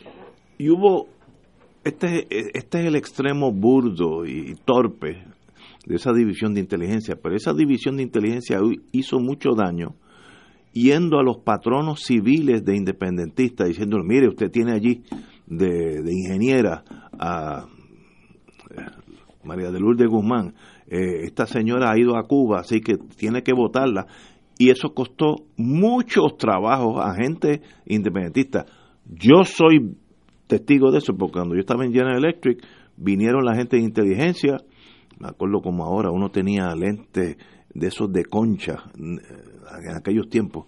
Y 0.59 0.71
hubo 0.71 1.16
este, 1.87 2.27
este 2.59 2.81
es 2.81 2.87
el 2.87 2.97
extremo 2.97 3.53
burdo 3.53 4.27
y 4.27 4.55
torpe 4.65 5.25
de 5.87 5.95
esa 5.95 6.13
división 6.13 6.55
de 6.55 6.61
inteligencia, 6.61 7.17
pero 7.23 7.37
esa 7.37 7.53
división 7.53 7.97
de 7.97 8.03
inteligencia 8.03 8.59
hizo 8.93 9.21
mucho 9.21 9.51
daño 9.57 9.95
yendo 10.73 11.19
a 11.19 11.23
los 11.23 11.39
patronos 11.39 12.03
civiles 12.03 12.65
de 12.65 12.77
independentistas, 12.77 13.69
diciendo, 13.69 13.99
mire, 14.05 14.29
usted 14.29 14.51
tiene 14.51 14.73
allí 14.73 15.05
de, 15.47 16.03
ingeniera 16.11 16.85
a 17.19 17.67
eh, 18.71 18.85
María 19.45 19.71
de 19.71 19.81
Lourdes 19.81 20.09
Guzmán, 20.09 20.55
eh, 20.89 21.23
esta 21.25 21.47
señora 21.47 21.93
ha 21.93 21.99
ido 21.99 22.17
a 22.17 22.25
Cuba, 22.25 22.61
así 22.61 22.81
que 22.81 22.97
tiene 23.17 23.43
que 23.43 23.53
votarla. 23.53 24.07
Y 24.59 24.71
eso 24.71 24.93
costó 24.95 25.37
muchos 25.57 26.37
trabajos 26.37 26.97
a 26.99 27.15
gente 27.15 27.63
independentista. 27.87 28.67
Yo 29.05 29.45
soy 29.45 29.97
testigo 30.47 30.91
de 30.91 30.99
eso, 30.99 31.17
porque 31.17 31.35
cuando 31.35 31.55
yo 31.55 31.61
estaba 31.61 31.85
en 31.85 31.93
General 31.93 32.19
Electric, 32.19 32.63
vinieron 32.97 33.45
la 33.45 33.55
gente 33.55 33.77
de 33.77 33.83
inteligencia, 33.83 34.59
me 35.19 35.29
acuerdo 35.29 35.61
como 35.61 35.85
ahora, 35.85 36.11
uno 36.11 36.31
tenía 36.31 36.75
lentes 36.75 37.37
de 37.75 37.87
esos 37.87 38.13
de 38.13 38.25
concha 38.25 38.85
eh, 38.95 39.89
en 39.89 39.97
aquellos 39.97 40.29
tiempos, 40.29 40.67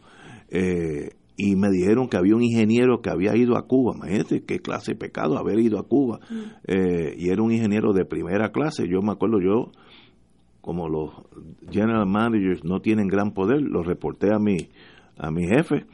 eh, 0.51 1.11
y 1.37 1.55
me 1.55 1.71
dijeron 1.71 2.09
que 2.09 2.17
había 2.17 2.35
un 2.35 2.43
ingeniero 2.43 3.01
que 3.01 3.11
había 3.11 3.37
ido 3.37 3.57
a 3.57 3.67
Cuba, 3.67 3.95
imagínate 3.95 4.43
qué 4.45 4.59
clase 4.59 4.93
de 4.93 4.99
pecado 4.99 5.39
haber 5.39 5.61
ido 5.61 5.79
a 5.79 5.85
Cuba, 5.85 6.19
mm. 6.29 6.43
eh, 6.67 7.15
y 7.17 7.31
era 7.31 7.43
un 7.43 7.53
ingeniero 7.53 7.93
de 7.93 8.05
primera 8.05 8.51
clase, 8.51 8.89
yo 8.89 9.01
me 9.03 9.13
acuerdo, 9.13 9.41
yo, 9.41 9.71
como 10.61 10.89
los 10.89 11.11
general 11.71 12.07
managers 12.07 12.65
no 12.65 12.81
tienen 12.81 13.07
gran 13.07 13.33
poder, 13.33 13.63
lo 13.63 13.83
reporté 13.83 14.35
a 14.35 14.39
mi, 14.39 14.69
a 15.17 15.31
mi 15.31 15.47
jefe, 15.47 15.87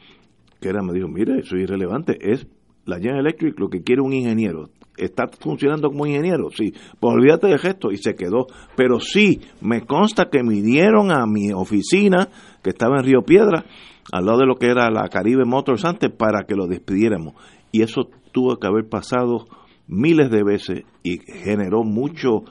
que 0.59 0.69
era, 0.69 0.81
me 0.81 0.93
dijo, 0.93 1.07
mire, 1.07 1.39
eso 1.39 1.55
es 1.55 1.63
irrelevante, 1.63 2.17
es 2.21 2.47
la 2.85 2.97
General 2.97 3.19
Electric 3.21 3.59
lo 3.59 3.69
que 3.69 3.81
quiere 3.81 4.01
un 4.01 4.13
ingeniero. 4.13 4.69
¿Está 4.97 5.27
funcionando 5.27 5.89
como 5.89 6.05
ingeniero? 6.05 6.49
Sí. 6.51 6.73
Pues 6.99 7.13
olvídate 7.13 7.47
del 7.47 7.59
gesto 7.59 7.91
y 7.91 7.97
se 7.97 8.15
quedó. 8.15 8.47
Pero 8.75 8.99
sí, 8.99 9.41
me 9.61 9.85
consta 9.85 10.29
que 10.31 10.41
vinieron 10.41 11.11
a 11.11 11.25
mi 11.25 11.51
oficina, 11.51 12.29
que 12.63 12.69
estaba 12.69 12.97
en 12.97 13.03
Río 13.03 13.23
Piedra, 13.23 13.65
al 14.11 14.25
lado 14.25 14.39
de 14.39 14.45
lo 14.45 14.55
que 14.55 14.67
era 14.67 14.89
la 14.89 15.09
Caribe 15.09 15.43
Motors 15.45 15.83
antes, 15.83 16.11
para 16.11 16.45
que 16.47 16.55
lo 16.55 16.67
despidiéramos. 16.67 17.33
Y 17.71 17.81
eso 17.81 18.09
tuvo 18.31 18.55
que 18.57 18.67
haber 18.67 18.87
pasado 18.87 19.47
miles 19.87 20.31
de 20.31 20.43
veces 20.43 20.83
y 21.03 21.19
generó 21.19 21.83
mucho 21.83 22.43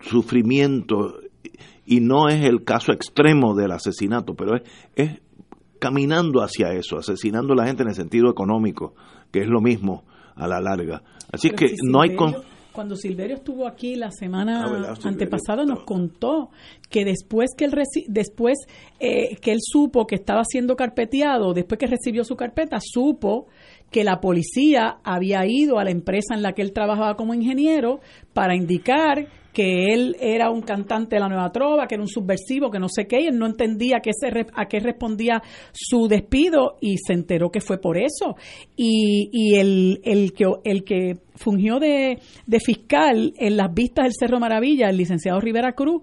sufrimiento. 0.00 1.18
Y 1.84 2.00
no 2.00 2.28
es 2.28 2.44
el 2.44 2.64
caso 2.64 2.92
extremo 2.92 3.54
del 3.54 3.72
asesinato, 3.72 4.34
pero 4.34 4.56
es, 4.56 4.62
es 4.96 5.20
caminando 5.78 6.40
hacia 6.40 6.72
eso, 6.72 6.96
asesinando 6.96 7.52
a 7.52 7.56
la 7.56 7.66
gente 7.66 7.82
en 7.82 7.90
el 7.90 7.94
sentido 7.94 8.30
económico, 8.30 8.94
que 9.36 9.42
es 9.42 9.48
lo 9.48 9.60
mismo 9.60 10.02
a 10.34 10.48
la 10.48 10.62
larga. 10.62 11.02
Así 11.30 11.50
que 11.50 11.74
no 11.84 12.00
hay... 12.00 12.16
Cuando 12.72 12.96
Silverio 12.96 13.36
estuvo 13.36 13.66
aquí 13.66 13.94
la 13.94 14.10
semana 14.10 14.64
ah, 14.64 14.94
antepasada 15.04 15.64
nos 15.64 15.82
contó 15.84 16.50
que 16.90 17.06
después 17.06 17.50
que 17.56 17.64
él 17.64 17.72
después 18.08 18.58
eh, 19.00 19.36
que 19.36 19.52
él 19.52 19.58
supo 19.62 20.06
que 20.06 20.14
estaba 20.14 20.42
siendo 20.44 20.76
carpeteado, 20.76 21.54
después 21.54 21.78
que 21.78 21.86
recibió 21.86 22.22
su 22.22 22.36
carpeta, 22.36 22.78
supo 22.82 23.46
que 23.90 24.04
la 24.04 24.20
policía 24.20 24.98
había 25.04 25.46
ido 25.46 25.78
a 25.78 25.84
la 25.84 25.90
empresa 25.90 26.34
en 26.34 26.42
la 26.42 26.52
que 26.52 26.60
él 26.62 26.72
trabajaba 26.72 27.16
como 27.16 27.32
ingeniero 27.32 28.00
para 28.34 28.54
indicar 28.54 29.26
que 29.56 29.94
él 29.94 30.18
era 30.20 30.50
un 30.50 30.60
cantante 30.60 31.16
de 31.16 31.20
la 31.20 31.30
nueva 31.30 31.50
trova, 31.50 31.86
que 31.86 31.94
era 31.94 32.02
un 32.02 32.10
subversivo, 32.10 32.70
que 32.70 32.78
no 32.78 32.90
sé 32.90 33.06
qué, 33.06 33.22
y 33.22 33.26
él 33.28 33.38
no 33.38 33.46
entendía 33.46 34.00
qué 34.02 34.10
se, 34.12 34.28
a 34.52 34.66
qué 34.66 34.80
respondía 34.80 35.42
su 35.72 36.08
despido 36.08 36.76
y 36.78 36.98
se 36.98 37.14
enteró 37.14 37.50
que 37.50 37.62
fue 37.62 37.78
por 37.78 37.96
eso. 37.96 38.36
Y, 38.76 39.30
y 39.32 39.54
el, 39.54 40.02
el, 40.04 40.34
que, 40.34 40.44
el 40.64 40.84
que 40.84 41.14
fungió 41.36 41.78
de, 41.78 42.18
de 42.46 42.60
fiscal 42.60 43.32
en 43.38 43.56
las 43.56 43.72
vistas 43.72 44.04
del 44.04 44.12
Cerro 44.12 44.40
Maravilla, 44.40 44.90
el 44.90 44.98
licenciado 44.98 45.40
Rivera 45.40 45.72
Cruz, 45.72 46.02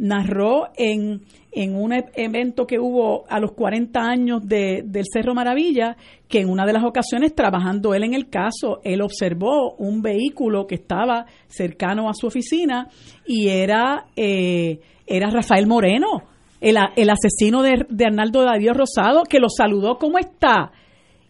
narró 0.00 0.70
en, 0.76 1.20
en 1.52 1.76
un 1.76 1.92
e-, 1.92 2.06
evento 2.14 2.66
que 2.66 2.78
hubo 2.78 3.24
a 3.28 3.38
los 3.38 3.52
40 3.52 4.00
años 4.00 4.40
de, 4.46 4.82
del 4.84 5.04
Cerro 5.12 5.34
Maravilla, 5.34 5.96
que 6.26 6.40
en 6.40 6.48
una 6.48 6.66
de 6.66 6.72
las 6.72 6.84
ocasiones, 6.84 7.34
trabajando 7.34 7.94
él 7.94 8.04
en 8.04 8.14
el 8.14 8.28
caso, 8.28 8.80
él 8.82 9.02
observó 9.02 9.74
un 9.76 10.00
vehículo 10.00 10.66
que 10.66 10.76
estaba 10.76 11.26
cercano 11.46 12.08
a 12.08 12.14
su 12.14 12.26
oficina 12.26 12.88
y 13.26 13.48
era, 13.48 14.06
eh, 14.16 14.80
era 15.06 15.30
Rafael 15.30 15.66
Moreno, 15.66 16.24
el, 16.60 16.76
el 16.96 17.10
asesino 17.10 17.62
de, 17.62 17.86
de 17.88 18.06
Arnaldo 18.06 18.42
Darío 18.42 18.72
Rosado, 18.72 19.24
que 19.24 19.38
lo 19.38 19.48
saludó, 19.48 19.98
¿cómo 19.98 20.18
está? 20.18 20.72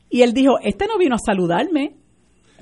Y 0.09 0.22
él 0.22 0.33
dijo, 0.33 0.59
este 0.62 0.87
no 0.87 0.96
vino 0.96 1.16
a 1.16 1.18
saludarme, 1.18 1.94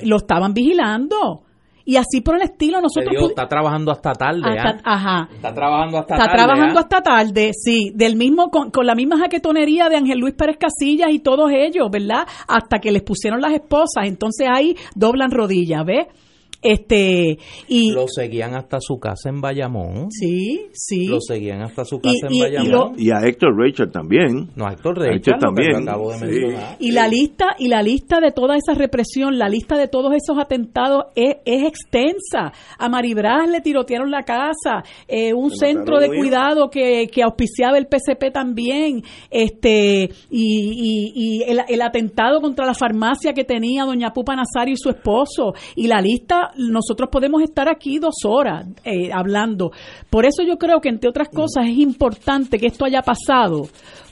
lo 0.02 0.16
estaban 0.16 0.54
vigilando 0.54 1.44
y 1.88 1.96
así 1.96 2.20
por 2.20 2.36
el 2.36 2.42
estilo 2.42 2.82
nosotros 2.82 3.30
está 3.30 3.48
trabajando 3.48 3.90
hasta 3.90 4.12
tarde 4.12 4.42
¿ah? 4.44 4.76
ajá 4.84 5.28
está 5.32 5.54
trabajando 5.54 5.96
hasta 5.96 6.14
está 6.16 6.26
tarde 6.26 6.36
trabajando 6.36 6.78
¿ah? 6.78 6.82
hasta 6.82 7.00
tarde 7.00 7.50
sí 7.54 7.92
del 7.94 8.14
mismo 8.14 8.50
con, 8.50 8.70
con, 8.70 8.86
la 8.86 8.94
misma 8.94 9.16
jaquetonería 9.16 9.88
de 9.88 9.96
Ángel 9.96 10.18
Luis 10.18 10.34
Pérez 10.34 10.58
Casillas 10.58 11.08
y 11.10 11.20
todos 11.20 11.50
ellos 11.50 11.88
verdad 11.90 12.26
hasta 12.46 12.78
que 12.80 12.92
les 12.92 13.02
pusieron 13.02 13.40
las 13.40 13.54
esposas 13.54 14.04
entonces 14.04 14.48
ahí 14.54 14.76
doblan 14.94 15.30
rodillas 15.30 15.82
¿ves? 15.86 16.08
Este, 16.60 17.38
y 17.68 17.92
lo 17.92 18.06
seguían 18.08 18.56
hasta 18.56 18.78
su 18.80 18.98
casa 18.98 19.28
en 19.28 19.40
Bayamón. 19.40 20.10
Sí, 20.10 20.66
sí. 20.72 21.06
Lo 21.06 21.20
seguían 21.20 21.62
hasta 21.62 21.84
su 21.84 22.00
casa 22.00 22.26
en 22.28 22.38
Bayamón. 22.38 22.94
Y, 22.98 23.12
a 23.12 23.20
Héctor 23.20 23.56
Richard 23.56 23.92
también. 23.92 24.50
No, 24.56 24.66
a 24.66 24.72
Héctor 24.72 24.98
Richard, 24.98 25.38
también. 25.38 25.86
Y 26.80 26.90
la 26.90 27.06
lista 27.06 27.54
y 27.58 27.68
la 27.68 27.80
lista 27.80 28.18
de 28.20 28.32
toda 28.32 28.56
esa 28.56 28.74
represión, 28.74 29.38
la 29.38 29.48
lista 29.48 29.76
de 29.76 29.86
todos 29.86 30.12
esos 30.14 30.36
atentados 30.36 31.04
es, 31.14 31.36
es 31.44 31.64
extensa. 31.64 32.52
A 32.76 32.88
Maribras 32.88 33.48
le 33.48 33.60
tirotearon 33.60 34.10
la 34.10 34.24
casa, 34.24 34.82
eh, 35.06 35.32
un 35.32 35.50
centro 35.50 36.00
de 36.00 36.08
cuidado 36.08 36.70
que, 36.70 37.06
que 37.06 37.22
auspiciaba 37.22 37.78
el 37.78 37.86
PCP 37.86 38.32
también, 38.32 39.02
este 39.30 40.10
y, 40.30 41.12
y, 41.14 41.42
el, 41.44 41.60
el 41.68 41.82
atentado 41.82 42.40
contra 42.40 42.66
la 42.66 42.74
farmacia 42.74 43.32
que 43.32 43.44
tenía 43.44 43.84
doña 43.84 44.12
Pupa 44.12 44.34
Nazario 44.34 44.74
y 44.74 44.76
su 44.76 44.90
esposo 44.90 45.54
y 45.76 45.86
la 45.86 46.00
lista 46.00 46.47
nosotros 46.56 47.08
podemos 47.10 47.42
estar 47.42 47.68
aquí 47.68 47.98
dos 47.98 48.16
horas 48.24 48.66
eh, 48.84 49.10
hablando. 49.12 49.72
Por 50.10 50.24
eso 50.24 50.42
yo 50.42 50.56
creo 50.58 50.80
que, 50.80 50.88
entre 50.88 51.08
otras 51.08 51.28
cosas, 51.28 51.66
es 51.66 51.78
importante 51.78 52.58
que 52.58 52.66
esto 52.66 52.84
haya 52.84 53.02
pasado, 53.02 53.68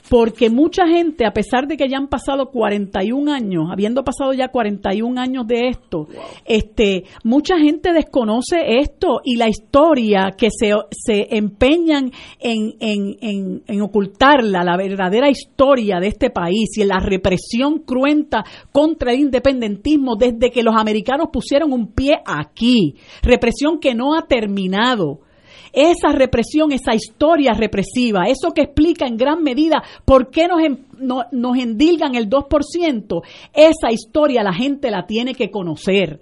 porque 0.09 0.49
mucha 0.49 0.87
gente, 0.87 1.25
a 1.25 1.31
pesar 1.31 1.67
de 1.67 1.75
que 1.75 1.87
ya 1.89 1.97
han 1.97 2.07
pasado 2.07 2.49
41 2.49 3.31
años, 3.31 3.65
habiendo 3.71 4.03
pasado 4.03 4.33
ya 4.33 4.49
41 4.49 5.19
años 5.19 5.47
de 5.47 5.67
esto, 5.67 6.07
este, 6.45 7.03
mucha 7.23 7.57
gente 7.57 7.91
desconoce 7.91 8.79
esto 8.79 9.19
y 9.23 9.35
la 9.35 9.49
historia 9.49 10.31
que 10.37 10.49
se, 10.49 10.71
se 10.91 11.35
empeñan 11.35 12.11
en, 12.39 12.75
en, 12.79 13.63
en, 13.67 13.81
ocultarla, 13.81 14.63
la 14.63 14.77
verdadera 14.77 15.29
historia 15.29 15.99
de 15.99 16.07
este 16.07 16.29
país 16.29 16.77
y 16.77 16.85
la 16.85 16.99
represión 16.99 17.79
cruenta 17.79 18.43
contra 18.71 19.13
el 19.13 19.19
independentismo 19.19 20.15
desde 20.15 20.51
que 20.51 20.63
los 20.63 20.75
americanos 20.75 21.29
pusieron 21.31 21.73
un 21.73 21.93
pie 21.93 22.19
aquí, 22.25 22.95
represión 23.21 23.79
que 23.79 23.93
no 23.93 24.15
ha 24.15 24.27
terminado 24.27 25.26
esa 25.73 26.09
represión, 26.09 26.71
esa 26.71 26.93
historia 26.93 27.53
represiva, 27.53 28.27
eso 28.27 28.53
que 28.53 28.61
explica 28.61 29.05
en 29.07 29.17
gran 29.17 29.43
medida 29.43 29.83
por 30.05 30.29
qué 30.29 30.47
nos, 30.47 31.25
nos 31.31 31.57
endilgan 31.57 32.15
el 32.15 32.29
2%, 32.29 33.21
esa 33.53 33.91
historia 33.91 34.43
la 34.43 34.53
gente 34.53 34.91
la 34.91 35.05
tiene 35.05 35.33
que 35.33 35.51
conocer. 35.51 36.19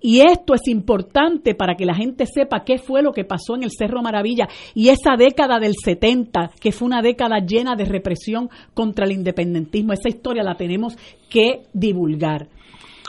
Y 0.00 0.20
esto 0.20 0.54
es 0.54 0.66
importante 0.68 1.54
para 1.54 1.74
que 1.74 1.84
la 1.84 1.94
gente 1.94 2.24
sepa 2.26 2.62
qué 2.64 2.78
fue 2.78 3.02
lo 3.02 3.12
que 3.12 3.24
pasó 3.24 3.56
en 3.56 3.64
el 3.64 3.70
Cerro 3.76 4.00
Maravilla 4.00 4.48
y 4.74 4.90
esa 4.90 5.16
década 5.18 5.58
del 5.58 5.74
70, 5.74 6.50
que 6.60 6.72
fue 6.72 6.86
una 6.86 7.02
década 7.02 7.40
llena 7.40 7.74
de 7.74 7.84
represión 7.84 8.48
contra 8.74 9.06
el 9.06 9.12
independentismo. 9.12 9.92
Esa 9.92 10.08
historia 10.08 10.42
la 10.42 10.56
tenemos 10.56 10.96
que 11.28 11.64
divulgar. 11.72 12.48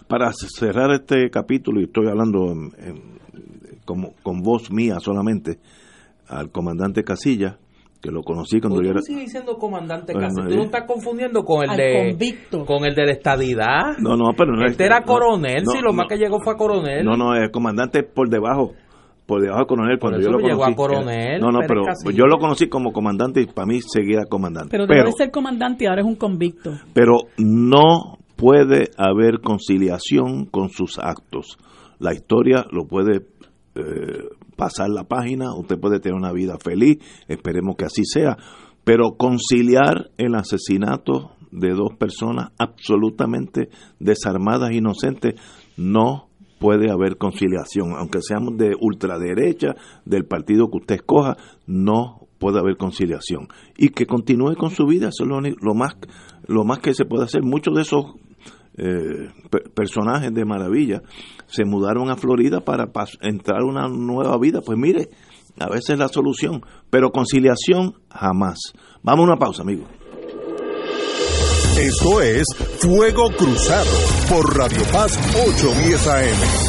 Para 0.07 0.31
cerrar 0.33 0.91
este 0.91 1.29
capítulo, 1.29 1.79
y 1.79 1.83
estoy 1.83 2.07
hablando 2.07 2.51
como, 3.89 4.13
con 4.21 4.43
voz 4.43 4.71
mía 4.71 4.99
solamente, 4.99 5.57
al 6.27 6.51
comandante 6.51 7.03
Casilla, 7.03 7.57
que 7.99 8.11
lo 8.11 8.21
conocí 8.21 8.61
cuando 8.61 8.83
yo 8.83 8.91
era... 8.91 9.01
sigue 9.01 9.21
diciendo 9.21 9.57
comandante 9.57 10.13
Casilla? 10.13 10.47
¿Tú 10.47 10.57
no 10.57 10.63
estás 10.65 10.83
confundiendo 10.85 11.43
con 11.43 11.67
el 11.67 11.75
de... 11.75 12.37
Con 12.67 12.85
el 12.85 12.93
de 12.93 13.05
la 13.05 13.11
estadidad? 13.11 13.97
No, 13.97 14.15
no, 14.15 14.33
pero 14.37 14.55
no 14.55 14.63
Este 14.63 14.85
era 14.85 15.01
coronel, 15.01 15.65
si 15.65 15.81
lo 15.81 15.91
más 15.91 16.05
que 16.07 16.17
llegó 16.17 16.39
fue 16.39 16.53
a 16.53 16.55
coronel. 16.55 17.03
No, 17.03 17.17
no, 17.17 17.33
es 17.33 17.49
comandante 17.49 18.03
por 18.03 18.29
debajo 18.29 18.73
por 19.25 19.41
debajo 19.41 19.61
de 19.61 19.67
coronel 19.67 19.99
cuando 19.99 20.19
yo 20.19 20.29
lo 20.29 20.37
conocí. 20.37 20.51
Llegó 20.51 20.65
a 20.65 20.75
coronel. 20.75 21.39
No, 21.39 21.51
no, 21.51 21.59
pero 21.67 21.83
yo 22.11 22.25
lo 22.25 22.37
conocí 22.37 22.67
como 22.67 22.91
comandante 22.91 23.41
y 23.41 23.45
para 23.45 23.67
mí 23.67 23.79
seguía 23.81 24.25
comandante. 24.27 24.69
Pero, 24.71 24.87
debe 24.87 25.11
ser 25.11 25.29
comandante 25.29 25.83
y 25.83 25.87
ahora 25.87 26.01
es 26.01 26.07
un 26.07 26.15
convicto. 26.15 26.71
Pero 26.93 27.17
no 27.37 28.17
puede 28.35 28.89
haber 28.97 29.39
conciliación 29.41 30.45
con 30.45 30.69
sus 30.69 30.97
actos. 30.97 31.59
La 31.99 32.13
historia 32.13 32.65
lo 32.71 32.87
puede 32.87 33.21
eh, 33.75 34.29
pasar 34.55 34.89
la 34.89 35.05
página, 35.05 35.53
usted 35.55 35.79
puede 35.79 35.99
tener 35.99 36.17
una 36.17 36.31
vida 36.31 36.57
feliz, 36.61 36.97
esperemos 37.27 37.75
que 37.77 37.85
así 37.85 38.03
sea, 38.05 38.37
pero 38.83 39.15
conciliar 39.17 40.11
el 40.17 40.35
asesinato 40.35 41.31
de 41.51 41.69
dos 41.73 41.95
personas 41.97 42.51
absolutamente 42.57 43.69
desarmadas, 43.99 44.71
inocentes, 44.71 45.35
no 45.77 46.29
puede 46.59 46.91
haber 46.91 47.17
conciliación, 47.17 47.93
aunque 47.97 48.21
seamos 48.21 48.57
de 48.57 48.75
ultraderecha, 48.79 49.75
del 50.05 50.25
partido 50.25 50.69
que 50.69 50.77
usted 50.77 50.95
escoja, 50.95 51.37
no 51.65 52.27
puede 52.37 52.59
haber 52.59 52.77
conciliación. 52.77 53.47
Y 53.77 53.89
que 53.89 54.05
continúe 54.05 54.55
con 54.55 54.69
su 54.71 54.85
vida, 54.85 55.09
eso 55.09 55.23
es 55.23 55.29
lo, 55.29 55.39
lo 55.41 55.73
más, 55.73 55.95
lo 56.47 56.63
más 56.65 56.79
que 56.79 56.93
se 56.93 57.05
puede 57.05 57.25
hacer. 57.25 57.43
Muchos 57.43 57.75
de 57.75 57.81
esos 57.81 58.15
eh, 58.79 59.29
personajes 59.73 60.33
de 60.33 60.45
maravilla 60.45 61.01
se 61.47 61.65
mudaron 61.65 62.09
a 62.09 62.15
Florida 62.15 62.61
para 62.61 62.89
entrar 63.21 63.61
a 63.61 63.65
una 63.65 63.87
nueva 63.87 64.37
vida. 64.39 64.61
Pues 64.61 64.77
mire, 64.77 65.09
a 65.59 65.69
veces 65.69 65.97
la 65.97 66.07
solución, 66.07 66.61
pero 66.89 67.11
conciliación 67.11 67.95
jamás. 68.09 68.59
Vamos 69.03 69.25
a 69.25 69.31
una 69.31 69.37
pausa, 69.37 69.63
amigos. 69.63 69.87
Esto 71.77 72.21
es 72.21 72.45
Fuego 72.79 73.29
Cruzado 73.37 73.89
por 74.29 74.57
Radio 74.57 74.83
Paz 74.91 75.17
810 75.47 76.07
AM. 76.07 76.68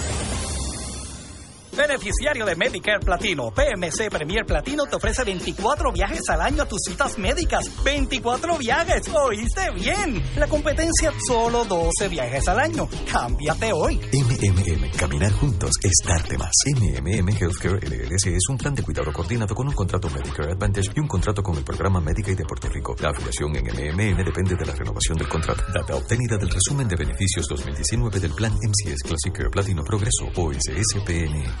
Beneficiario 1.75 2.45
de 2.45 2.55
Medicare 2.55 2.99
Platino, 2.99 3.49
PMC 3.51 4.09
Premier 4.09 4.45
Platino 4.45 4.83
te 4.85 4.97
ofrece 4.97 5.23
24 5.23 5.91
viajes 5.93 6.21
al 6.29 6.41
año 6.41 6.63
a 6.63 6.65
tus 6.65 6.81
citas 6.85 7.17
médicas. 7.17 7.65
24 7.83 8.57
viajes, 8.57 9.03
¿oíste 9.13 9.71
bien? 9.71 10.21
La 10.35 10.47
competencia 10.47 11.13
solo 11.25 11.63
12 11.63 12.09
viajes 12.09 12.47
al 12.49 12.59
año. 12.59 12.89
Cámbiate 13.09 13.71
hoy. 13.71 13.95
MMM, 13.95 14.91
caminar 14.97 15.31
juntos 15.31 15.71
es 15.81 15.93
darte 16.05 16.37
más. 16.37 16.51
MMM 16.75 17.29
Healthcare 17.29 17.79
LLC 17.79 18.27
es 18.27 18.49
un 18.49 18.57
plan 18.57 18.75
de 18.75 18.83
cuidado 18.83 19.13
coordinado 19.13 19.55
con 19.55 19.67
un 19.67 19.73
contrato 19.73 20.09
Medicare 20.09 20.51
Advantage 20.51 20.91
y 20.93 20.99
un 20.99 21.07
contrato 21.07 21.41
con 21.41 21.57
el 21.57 21.63
programa 21.63 22.01
Medicaid 22.01 22.37
de 22.37 22.45
Puerto 22.45 22.67
Rico. 22.67 22.95
La 22.99 23.09
afiliación 23.09 23.55
en 23.55 23.65
MMM 23.65 24.23
depende 24.25 24.55
de 24.55 24.65
la 24.65 24.75
renovación 24.75 25.17
del 25.17 25.29
contrato. 25.29 25.63
Data 25.73 25.95
obtenida 25.95 26.37
del 26.37 26.49
resumen 26.49 26.87
de 26.87 26.97
beneficios 26.97 27.47
2019 27.47 28.19
del 28.19 28.33
plan 28.33 28.53
MCS 28.53 29.03
Classic 29.03 29.33
Care 29.33 29.49
Platino 29.49 29.83
Progreso 29.83 30.25
o 30.35 30.51
SSPN 30.51 31.60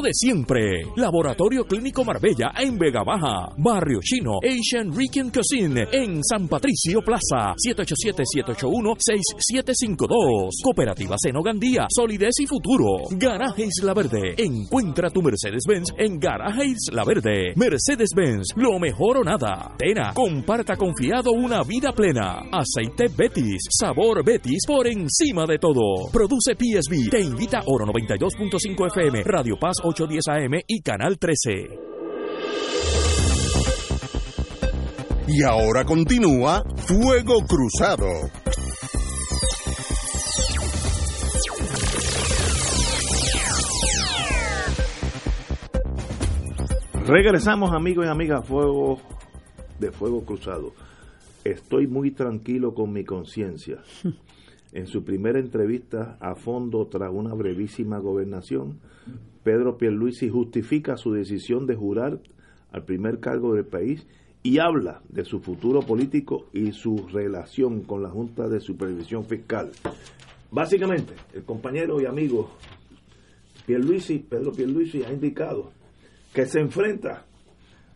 de 0.00 0.10
siempre. 0.12 0.82
Laboratorio 0.96 1.64
Clínico 1.64 2.04
Marbella 2.04 2.52
en 2.58 2.78
Vega 2.78 3.02
Baja. 3.04 3.52
Barrio 3.56 4.00
Chino 4.02 4.38
Asian 4.42 4.92
Rican 4.94 5.30
Cuisine 5.30 5.86
en 5.92 6.22
San 6.22 6.48
Patricio 6.48 7.00
Plaza. 7.02 7.54
787-781-6752. 7.54 10.50
Cooperativa 10.62 11.16
Seno 11.18 11.42
Gandía. 11.42 11.86
Solidez 11.88 12.34
y 12.40 12.46
futuro. 12.46 13.08
Garaje 13.10 13.66
Isla 13.66 13.94
Verde. 13.94 14.34
Encuentra 14.38 15.10
tu 15.10 15.22
Mercedes-Benz 15.22 15.92
en 15.98 16.18
Garaje 16.18 16.66
Isla 16.66 17.04
Verde. 17.04 17.52
Mercedes-Benz. 17.56 18.54
Lo 18.56 18.78
mejor 18.78 19.18
o 19.18 19.24
nada. 19.24 19.74
Tena. 19.78 20.12
Comparta 20.14 20.76
confiado 20.76 21.32
una 21.32 21.62
vida 21.62 21.92
plena. 21.92 22.42
Aceite 22.52 23.06
Betis. 23.16 23.62
Sabor 23.70 24.24
Betis 24.24 24.64
por 24.66 24.86
encima 24.86 25.44
de 25.46 25.58
todo. 25.58 26.08
Produce 26.12 26.54
PSB. 26.54 27.10
Te 27.10 27.20
invita 27.20 27.62
Oro 27.66 27.86
92.5 27.86 28.86
FM. 28.86 29.22
Radio 29.24 29.56
Paz 29.60 29.76
810 29.86 30.28
AM 30.28 30.62
y 30.66 30.80
Canal 30.80 31.18
13. 31.18 31.78
Y 35.28 35.42
ahora 35.42 35.84
continúa 35.84 36.64
Fuego 36.86 37.44
Cruzado. 37.46 38.06
Regresamos 47.06 47.72
amigos 47.74 48.06
y 48.06 48.08
amigas 48.08 48.46
Fuego 48.46 48.98
de 49.78 49.92
Fuego 49.92 50.24
Cruzado. 50.24 50.72
Estoy 51.44 51.86
muy 51.86 52.10
tranquilo 52.10 52.72
con 52.72 52.92
mi 52.92 53.04
conciencia. 53.04 53.82
En 54.72 54.88
su 54.88 55.04
primera 55.04 55.38
entrevista 55.38 56.16
a 56.18 56.34
fondo 56.34 56.88
tras 56.88 57.08
una 57.12 57.32
brevísima 57.32 58.00
gobernación, 58.00 58.80
Pedro 59.44 59.76
Pierluisi 59.76 60.28
justifica 60.28 60.96
su 60.96 61.12
decisión 61.12 61.66
de 61.66 61.76
jurar 61.76 62.18
al 62.72 62.84
primer 62.84 63.20
cargo 63.20 63.54
del 63.54 63.66
país 63.66 64.06
y 64.42 64.58
habla 64.58 65.02
de 65.08 65.24
su 65.24 65.40
futuro 65.40 65.80
político 65.80 66.48
y 66.52 66.72
su 66.72 67.06
relación 67.12 67.82
con 67.82 68.02
la 68.02 68.10
Junta 68.10 68.48
de 68.48 68.60
Supervisión 68.60 69.24
Fiscal. 69.24 69.70
Básicamente, 70.50 71.14
el 71.34 71.44
compañero 71.44 72.00
y 72.00 72.06
amigo 72.06 72.50
Pierluisi, 73.66 74.18
Pedro 74.18 74.52
Pierluisi 74.52 75.02
ha 75.02 75.12
indicado 75.12 75.72
que 76.32 76.46
se 76.46 76.60
enfrenta 76.60 77.24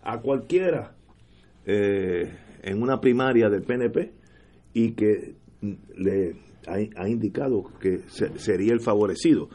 a 0.02 0.20
cualquiera 0.20 0.94
eh, 1.66 2.30
en 2.62 2.82
una 2.82 3.00
primaria 3.00 3.48
del 3.48 3.62
PNP 3.62 4.12
y 4.74 4.92
que 4.92 5.34
le 5.96 6.36
ha, 6.66 7.08
indicado 7.08 7.64
que 7.80 8.00
sería 8.08 8.72
el 8.72 8.80
favorecido. 8.80 9.48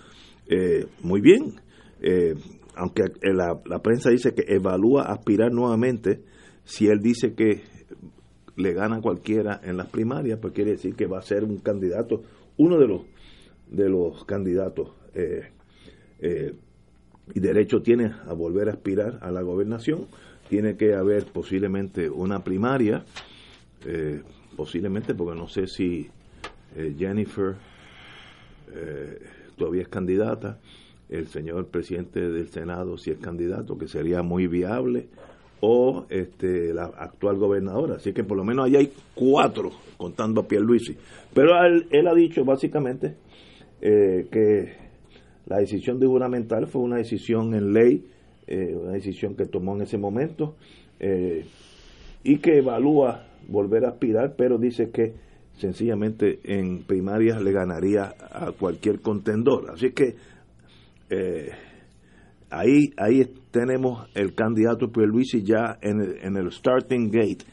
Eh, 0.47 0.85
muy 1.01 1.21
bien, 1.21 1.55
eh, 2.03 2.35
aunque 2.75 3.03
la, 3.21 3.59
la, 3.65 3.79
prensa 3.79 4.09
dice 4.09 4.33
que 4.33 4.43
evalúa 4.47 5.03
aspirar 5.03 5.51
nuevamente, 5.51 6.21
si 6.63 6.87
él 6.87 6.99
dice 7.01 7.33
que 7.33 7.61
le 8.55 8.73
gana 8.73 9.01
cualquiera 9.01 9.59
en 9.63 9.77
las 9.77 9.89
primarias, 9.89 10.39
pues 10.41 10.53
quiere 10.53 10.71
decir 10.71 10.95
que 10.95 11.07
va 11.07 11.19
a 11.19 11.21
ser 11.21 11.43
un 11.43 11.57
candidato, 11.57 12.21
uno 12.57 12.77
de 12.77 12.87
los 12.87 13.01
de 13.69 13.89
los 13.89 14.23
candidatos 14.25 14.91
eh, 15.15 15.49
eh, 16.19 16.53
y 17.33 17.39
derecho 17.39 17.81
tiene 17.81 18.11
a 18.27 18.33
volver 18.33 18.69
a 18.69 18.73
aspirar 18.73 19.17
a 19.21 19.31
la 19.31 19.41
gobernación. 19.41 20.07
Tiene 20.49 20.75
que 20.75 20.93
haber 20.93 21.25
posiblemente 21.31 22.09
una 22.09 22.43
primaria, 22.43 23.05
posiblemente 24.55 25.15
porque 25.15 25.39
no 25.39 25.47
sé 25.47 25.65
si 25.67 26.09
eh, 26.75 26.95
Jennifer 26.97 27.55
eh, 28.73 29.19
todavía 29.55 29.83
es 29.83 29.87
candidata, 29.89 30.59
el 31.13 31.27
señor 31.27 31.67
presidente 31.67 32.19
del 32.19 32.47
Senado 32.49 32.97
si 32.97 33.11
es 33.11 33.19
candidato, 33.19 33.77
que 33.77 33.87
sería 33.87 34.23
muy 34.23 34.47
viable, 34.47 35.07
o 35.61 36.05
este, 36.09 36.73
la 36.73 36.85
actual 36.85 37.37
gobernadora. 37.37 37.95
Así 37.95 38.13
que 38.13 38.23
por 38.23 38.35
lo 38.35 38.43
menos 38.43 38.65
ahí 38.65 38.75
hay 38.75 38.91
cuatro, 39.13 39.71
contando 39.97 40.41
a 40.41 40.47
Pierluisi. 40.47 40.97
Pero 41.33 41.51
él, 41.63 41.87
él 41.91 42.07
ha 42.07 42.13
dicho 42.13 42.43
básicamente 42.43 43.15
eh, 43.79 44.27
que 44.31 44.73
la 45.45 45.59
decisión 45.59 45.99
de 45.99 46.07
juramental 46.07 46.67
fue 46.67 46.81
una 46.81 46.97
decisión 46.97 47.53
en 47.53 47.73
ley, 47.73 48.05
eh, 48.47 48.75
una 48.75 48.93
decisión 48.93 49.35
que 49.35 49.45
tomó 49.45 49.75
en 49.75 49.83
ese 49.83 49.97
momento, 49.97 50.55
eh, 50.99 51.45
y 52.23 52.39
que 52.39 52.57
evalúa 52.57 53.27
volver 53.47 53.85
a 53.85 53.89
aspirar, 53.89 54.35
pero 54.35 54.57
dice 54.57 54.89
que 54.89 55.13
sencillamente 55.57 56.39
en 56.43 56.83
primarias 56.83 57.41
le 57.41 57.51
ganaría 57.51 58.15
a 58.31 58.51
cualquier 58.51 58.99
contendor. 59.01 59.69
Así 59.71 59.91
que 59.91 60.15
eh, 61.13 61.49
ahí 62.49 62.91
ahí 62.97 63.23
tenemos 63.51 64.09
el 64.15 64.33
candidato 64.33 64.91
Pierluisi 64.91 65.43
ya 65.43 65.77
en 65.81 66.01
el, 66.01 66.17
en 66.21 66.37
el 66.37 66.51
starting 66.51 67.09
gate 67.11 67.45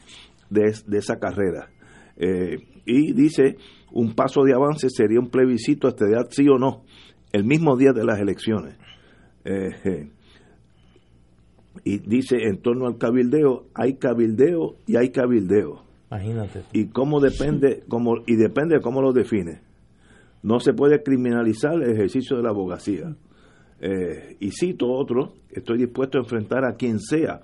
de, 0.49 0.73
de 0.85 0.97
esa 0.97 1.17
carrera. 1.19 1.69
Eh, 2.17 2.57
y 2.85 3.13
dice, 3.13 3.57
un 3.91 4.13
paso 4.13 4.43
de 4.43 4.53
avance 4.53 4.89
sería 4.89 5.19
un 5.19 5.29
plebiscito 5.29 5.87
a 5.87 5.91
esta 5.91 6.05
edad, 6.05 6.27
sí 6.29 6.47
o 6.49 6.57
no, 6.57 6.83
el 7.31 7.43
mismo 7.43 7.77
día 7.77 7.91
de 7.93 8.03
las 8.03 8.19
elecciones. 8.19 8.75
Eh, 9.45 10.09
y 11.83 11.99
dice, 11.99 12.37
en 12.43 12.61
torno 12.61 12.87
al 12.87 12.97
cabildeo, 12.97 13.67
hay 13.73 13.95
cabildeo 13.95 14.75
y 14.87 14.97
hay 14.97 15.09
cabildeo. 15.09 15.83
Imagínate. 16.09 16.63
Y 16.73 16.87
cómo 16.87 17.21
depende, 17.21 17.83
cómo, 17.87 18.17
y 18.27 18.35
depende 18.35 18.75
de 18.75 18.81
cómo 18.81 19.01
lo 19.01 19.13
define. 19.13 19.61
No 20.43 20.59
se 20.59 20.73
puede 20.73 21.01
criminalizar 21.03 21.75
el 21.75 21.91
ejercicio 21.91 22.37
de 22.37 22.43
la 22.43 22.49
abogacía. 22.49 23.15
Eh, 23.83 24.37
y 24.39 24.51
cito 24.51 24.91
otro, 24.91 25.33
estoy 25.49 25.79
dispuesto 25.79 26.19
a 26.19 26.21
enfrentar 26.21 26.63
a 26.65 26.75
quien 26.75 26.99
sea 26.99 27.41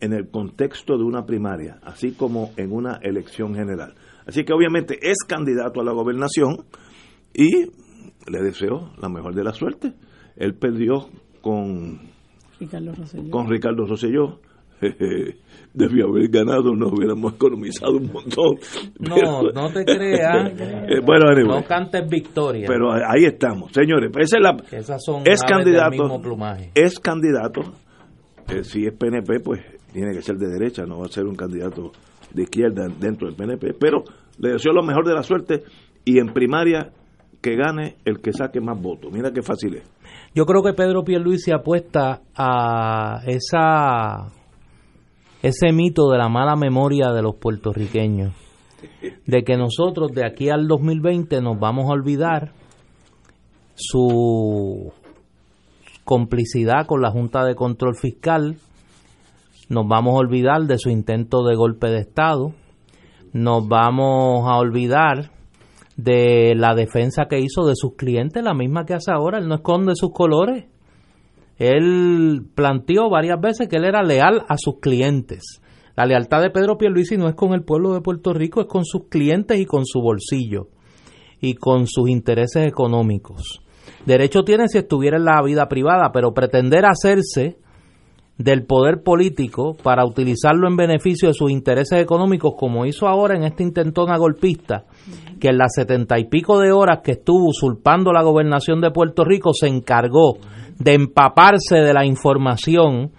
en 0.00 0.12
el 0.12 0.28
contexto 0.28 0.98
de 0.98 1.04
una 1.04 1.24
primaria, 1.24 1.78
así 1.82 2.12
como 2.12 2.50
en 2.56 2.72
una 2.72 2.98
elección 3.02 3.54
general. 3.54 3.94
Así 4.26 4.44
que 4.44 4.52
obviamente 4.52 4.98
es 5.00 5.18
candidato 5.26 5.80
a 5.80 5.84
la 5.84 5.92
gobernación 5.92 6.64
y 7.32 7.66
le 8.30 8.42
deseo 8.42 8.92
la 9.00 9.08
mejor 9.08 9.34
de 9.34 9.44
la 9.44 9.52
suerte. 9.52 9.94
Él 10.36 10.54
perdió 10.54 11.08
con 11.40 12.00
Ricardo 12.60 12.92
Rosselló. 12.94 13.30
con 13.30 13.48
Ricardo 13.48 13.86
Rosselló. 13.86 14.40
Debió 15.74 16.06
haber 16.08 16.28
ganado, 16.28 16.74
nos 16.74 16.92
hubiéramos 16.92 17.34
economizado 17.34 17.92
un 17.98 18.10
montón. 18.10 18.56
No, 18.98 19.14
Pero- 19.14 19.42
no 19.54 19.70
te 19.72 19.84
creas. 19.84 20.52
Eh, 20.90 21.00
bueno, 21.04 21.28
anyway. 21.28 21.60
no 21.60 21.64
cantes 21.64 22.08
victoria. 22.08 22.66
Pero 22.66 22.90
ahí 22.92 23.24
estamos, 23.26 23.70
señores. 23.72 24.10
Esa 24.18 24.38
es 24.38 24.42
la, 24.42 24.56
Que 24.56 24.76
esas 24.78 25.02
son 25.04 25.22
es 25.26 25.26
aves 25.28 25.40
del 25.40 25.48
candidato, 25.50 25.90
mismo 26.02 26.20
plumaje. 26.22 26.70
es 26.74 26.98
candidato. 26.98 27.60
eh, 28.48 28.64
si 28.64 28.86
es 28.86 28.94
PNP, 28.94 29.40
pues 29.40 29.60
tiene 29.92 30.14
que 30.14 30.22
ser 30.22 30.36
de 30.36 30.48
derecha, 30.48 30.84
no 30.84 31.00
va 31.00 31.04
a 31.06 31.08
ser 31.08 31.24
un 31.26 31.36
candidato 31.36 31.92
de 32.32 32.42
izquierda 32.42 32.86
dentro 32.98 33.28
del 33.28 33.36
PNP. 33.36 33.74
Pero 33.78 34.02
le 34.38 34.52
deseo 34.52 34.72
lo 34.72 34.82
mejor 34.82 35.06
de 35.06 35.14
la 35.14 35.22
suerte 35.22 35.62
y 36.04 36.18
en 36.18 36.32
primaria 36.32 36.90
que 37.42 37.54
gane 37.54 37.96
el 38.06 38.20
que 38.20 38.32
saque 38.32 38.60
más 38.60 38.80
votos. 38.80 39.12
Mira 39.12 39.30
qué 39.32 39.42
fácil 39.42 39.76
es. 39.76 39.84
Yo 40.34 40.44
creo 40.46 40.62
que 40.62 40.72
Pedro 40.72 41.04
Pierluisi 41.04 41.52
apuesta 41.52 42.22
a 42.34 43.20
esa 43.26 44.26
ese 45.42 45.72
mito 45.72 46.10
de 46.10 46.18
la 46.18 46.28
mala 46.28 46.56
memoria 46.56 47.12
de 47.12 47.22
los 47.22 47.36
puertorriqueños, 47.36 48.34
de 49.26 49.42
que 49.44 49.56
nosotros 49.56 50.12
de 50.12 50.26
aquí 50.26 50.50
al 50.50 50.66
2020 50.66 51.40
nos 51.40 51.58
vamos 51.58 51.86
a 51.86 51.92
olvidar 51.92 52.52
su 53.74 54.92
complicidad 56.04 56.86
con 56.86 57.02
la 57.02 57.10
Junta 57.10 57.44
de 57.44 57.54
Control 57.54 57.94
Fiscal, 57.96 58.56
nos 59.68 59.86
vamos 59.86 60.14
a 60.14 60.18
olvidar 60.18 60.62
de 60.62 60.78
su 60.78 60.90
intento 60.90 61.44
de 61.44 61.54
golpe 61.54 61.88
de 61.88 61.98
Estado, 61.98 62.52
nos 63.32 63.68
vamos 63.68 64.48
a 64.48 64.56
olvidar 64.56 65.30
de 65.96 66.54
la 66.56 66.74
defensa 66.74 67.26
que 67.28 67.40
hizo 67.40 67.66
de 67.66 67.74
sus 67.76 67.94
clientes, 67.96 68.42
la 68.42 68.54
misma 68.54 68.86
que 68.86 68.94
hace 68.94 69.12
ahora, 69.12 69.38
él 69.38 69.48
no 69.48 69.56
esconde 69.56 69.92
sus 69.94 70.12
colores. 70.12 70.64
Él 71.58 72.46
planteó 72.54 73.10
varias 73.10 73.40
veces 73.40 73.68
que 73.68 73.76
él 73.76 73.84
era 73.84 74.02
leal 74.02 74.44
a 74.48 74.56
sus 74.56 74.78
clientes. 74.80 75.60
La 75.96 76.06
lealtad 76.06 76.40
de 76.40 76.50
Pedro 76.50 76.78
Pierluisi 76.78 77.16
no 77.16 77.28
es 77.28 77.34
con 77.34 77.52
el 77.52 77.64
pueblo 77.64 77.92
de 77.92 78.00
Puerto 78.00 78.32
Rico, 78.32 78.60
es 78.60 78.68
con 78.68 78.84
sus 78.84 79.08
clientes 79.08 79.58
y 79.58 79.66
con 79.66 79.84
su 79.84 80.00
bolsillo 80.00 80.68
y 81.40 81.54
con 81.54 81.86
sus 81.86 82.08
intereses 82.08 82.66
económicos. 82.66 83.60
Derecho 84.06 84.42
tiene 84.42 84.68
si 84.68 84.78
estuviera 84.78 85.16
en 85.16 85.24
la 85.24 85.42
vida 85.42 85.68
privada, 85.68 86.12
pero 86.12 86.32
pretender 86.32 86.84
hacerse 86.86 87.58
del 88.38 88.64
poder 88.64 89.02
político 89.02 89.76
para 89.82 90.06
utilizarlo 90.06 90.68
en 90.68 90.76
beneficio 90.76 91.28
de 91.28 91.34
sus 91.34 91.50
intereses 91.50 92.00
económicos, 92.00 92.54
como 92.56 92.86
hizo 92.86 93.08
ahora 93.08 93.36
en 93.36 93.42
este 93.42 93.64
intentona 93.64 94.16
golpista, 94.16 94.84
que 95.40 95.48
en 95.48 95.58
las 95.58 95.72
setenta 95.74 96.18
y 96.20 96.26
pico 96.26 96.60
de 96.60 96.70
horas 96.70 97.00
que 97.02 97.12
estuvo 97.12 97.48
usurpando 97.48 98.12
la 98.12 98.22
gobernación 98.22 98.80
de 98.80 98.92
Puerto 98.92 99.24
Rico 99.24 99.52
se 99.52 99.66
encargó 99.66 100.38
de 100.78 100.94
empaparse 100.94 101.76
de 101.76 101.92
la 101.92 102.04
información 102.04 103.12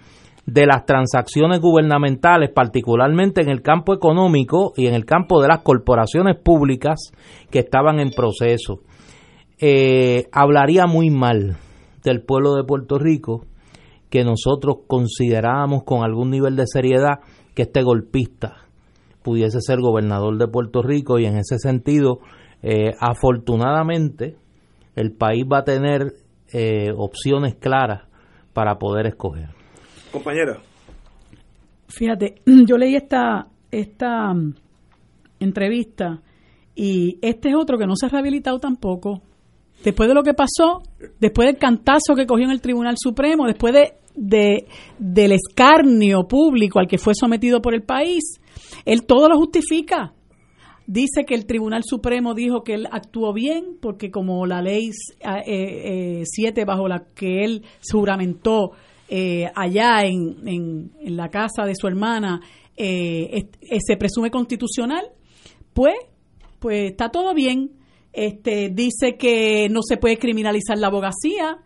de 0.46 0.66
las 0.66 0.84
transacciones 0.84 1.60
gubernamentales, 1.60 2.50
particularmente 2.50 3.40
en 3.40 3.50
el 3.50 3.62
campo 3.62 3.94
económico 3.94 4.72
y 4.76 4.86
en 4.86 4.94
el 4.94 5.04
campo 5.04 5.40
de 5.40 5.48
las 5.48 5.60
corporaciones 5.60 6.36
públicas 6.36 7.12
que 7.50 7.60
estaban 7.60 8.00
en 8.00 8.10
proceso. 8.10 8.80
Eh, 9.60 10.24
hablaría 10.32 10.86
muy 10.86 11.10
mal 11.10 11.56
del 12.02 12.22
pueblo 12.22 12.54
de 12.54 12.64
Puerto 12.64 12.98
Rico 12.98 13.44
que 14.08 14.24
nosotros 14.24 14.78
considerábamos 14.86 15.84
con 15.84 16.02
algún 16.02 16.30
nivel 16.30 16.56
de 16.56 16.66
seriedad 16.66 17.20
que 17.54 17.62
este 17.62 17.82
golpista 17.82 18.56
pudiese 19.22 19.60
ser 19.60 19.80
gobernador 19.80 20.36
de 20.38 20.48
Puerto 20.48 20.82
Rico 20.82 21.18
y 21.18 21.26
en 21.26 21.36
ese 21.36 21.58
sentido, 21.58 22.20
eh, 22.62 22.94
afortunadamente, 22.98 24.36
el 24.96 25.12
país 25.12 25.44
va 25.50 25.58
a 25.58 25.64
tener 25.64 26.14
eh, 26.52 26.92
opciones 26.96 27.54
claras 27.56 28.02
para 28.52 28.78
poder 28.78 29.06
escoger. 29.06 29.48
Compañera. 30.12 30.58
Fíjate, 31.88 32.36
yo 32.66 32.76
leí 32.76 32.94
esta, 32.96 33.46
esta 33.70 34.32
mm, 34.32 34.54
entrevista 35.40 36.20
y 36.74 37.18
este 37.22 37.50
es 37.50 37.54
otro 37.56 37.78
que 37.78 37.86
no 37.86 37.96
se 37.96 38.06
ha 38.06 38.08
rehabilitado 38.08 38.58
tampoco. 38.58 39.22
Después 39.84 40.08
de 40.08 40.14
lo 40.14 40.22
que 40.22 40.34
pasó, 40.34 40.82
después 41.20 41.46
del 41.46 41.56
cantazo 41.56 42.14
que 42.14 42.26
cogió 42.26 42.44
en 42.44 42.50
el 42.50 42.60
Tribunal 42.60 42.96
Supremo, 42.98 43.46
después 43.46 43.72
de, 43.72 43.94
de- 44.14 44.66
del 44.98 45.32
escarnio 45.32 46.28
público 46.28 46.78
al 46.78 46.86
que 46.86 46.98
fue 46.98 47.14
sometido 47.14 47.62
por 47.62 47.74
el 47.74 47.82
país, 47.82 48.40
él 48.84 49.04
todo 49.06 49.28
lo 49.28 49.38
justifica. 49.38 50.12
Dice 50.92 51.24
que 51.24 51.36
el 51.36 51.46
Tribunal 51.46 51.82
Supremo 51.84 52.34
dijo 52.34 52.64
que 52.64 52.74
él 52.74 52.88
actuó 52.90 53.32
bien 53.32 53.76
porque 53.80 54.10
como 54.10 54.44
la 54.44 54.60
ley 54.60 54.90
7 56.24 56.64
bajo 56.64 56.88
la 56.88 57.04
que 57.14 57.44
él 57.44 57.62
juramentó 57.92 58.72
eh, 59.08 59.48
allá 59.54 60.02
en, 60.04 60.48
en- 60.48 61.16
la 61.16 61.28
casa 61.28 61.64
de 61.64 61.76
su 61.76 61.86
hermana 61.86 62.40
eh, 62.76 63.44
eh, 63.60 63.78
se 63.86 63.96
presume 63.96 64.32
constitucional, 64.32 65.04
pues, 65.74 65.94
pues 66.58 66.90
está 66.90 67.10
todo 67.10 67.34
bien. 67.34 67.70
Este 68.12 68.70
dice 68.70 69.16
que 69.16 69.68
no 69.70 69.82
se 69.82 69.96
puede 69.96 70.18
criminalizar 70.18 70.76
la 70.76 70.88
abogacía, 70.88 71.58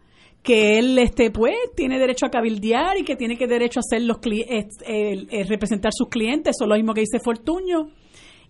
que 0.43 0.79
él 0.79 0.99
este 0.99 1.31
pues 1.31 1.55
tiene 1.75 1.99
derecho 1.99 2.27
a 2.27 2.31
cabildear 2.31 2.99
y 2.99 3.05
que 3.05 3.17
tiene 3.17 3.39
que 3.39 3.47
derecho 3.47 3.81
a 3.81 3.85
hacer 3.87 4.03
los 4.03 4.19
eh, 4.27 4.67
eh, 4.87 5.27
eh, 5.31 5.45
representar 5.45 5.93
sus 5.95 6.09
clientes, 6.11 6.57
eso 6.57 6.65
es 6.65 6.69
lo 6.69 6.77
mismo 6.77 6.93
que 6.93 7.01
dice 7.01 7.21
Fortuño. 7.25 7.89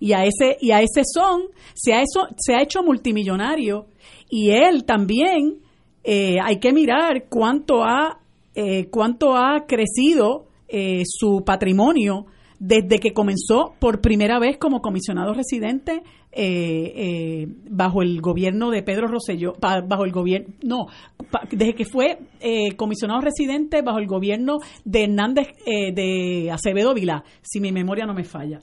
Y 0.01 0.13
a 0.13 0.25
ese 0.25 0.57
y 0.61 0.71
a 0.73 0.81
ese 0.81 1.03
son 1.05 1.43
se 1.75 1.93
ha 1.95 2.03
eso 2.03 2.27
se 2.37 2.55
ha 2.55 2.63
hecho 2.63 2.83
multimillonario 2.83 3.87
y 4.29 4.51
él 4.51 4.85
también 4.85 5.59
eh, 6.03 6.37
hay 6.43 6.59
que 6.59 6.73
mirar 6.73 7.27
cuánto 7.29 7.83
ha 7.85 8.21
eh, 8.55 8.87
cuánto 8.91 9.37
ha 9.37 9.65
crecido 9.67 10.47
eh, 10.69 11.03
su 11.07 11.43
patrimonio 11.45 12.27
desde 12.59 12.99
que 12.99 13.13
comenzó 13.13 13.75
por 13.79 14.01
primera 14.01 14.39
vez 14.39 14.57
como 14.59 14.81
comisionado 14.81 15.35
residente 15.35 16.03
eh, 16.33 16.93
eh, 16.97 17.47
bajo 17.71 18.03
el 18.03 18.21
gobierno 18.21 18.71
de 18.71 18.83
Pedro 18.83 19.07
Rosselló, 19.09 19.53
pa- 19.55 19.83
bajo 19.83 20.05
el 20.05 20.13
gobierno, 20.13 20.55
no, 20.63 20.87
pa- 21.31 21.43
desde 21.51 21.75
que 21.75 21.85
fue 21.85 22.19
eh, 22.41 22.75
comisionado 22.77 23.21
residente 23.21 23.83
bajo 23.83 23.99
el 23.99 24.07
gobierno 24.07 24.59
de 24.85 25.05
Hernández 25.05 25.49
eh, 25.67 25.93
de 25.93 26.51
Acevedo 26.51 26.95
Vilá, 26.95 27.23
si 27.43 27.61
mi 27.61 27.71
memoria 27.71 28.07
no 28.07 28.15
me 28.15 28.25
falla. 28.25 28.61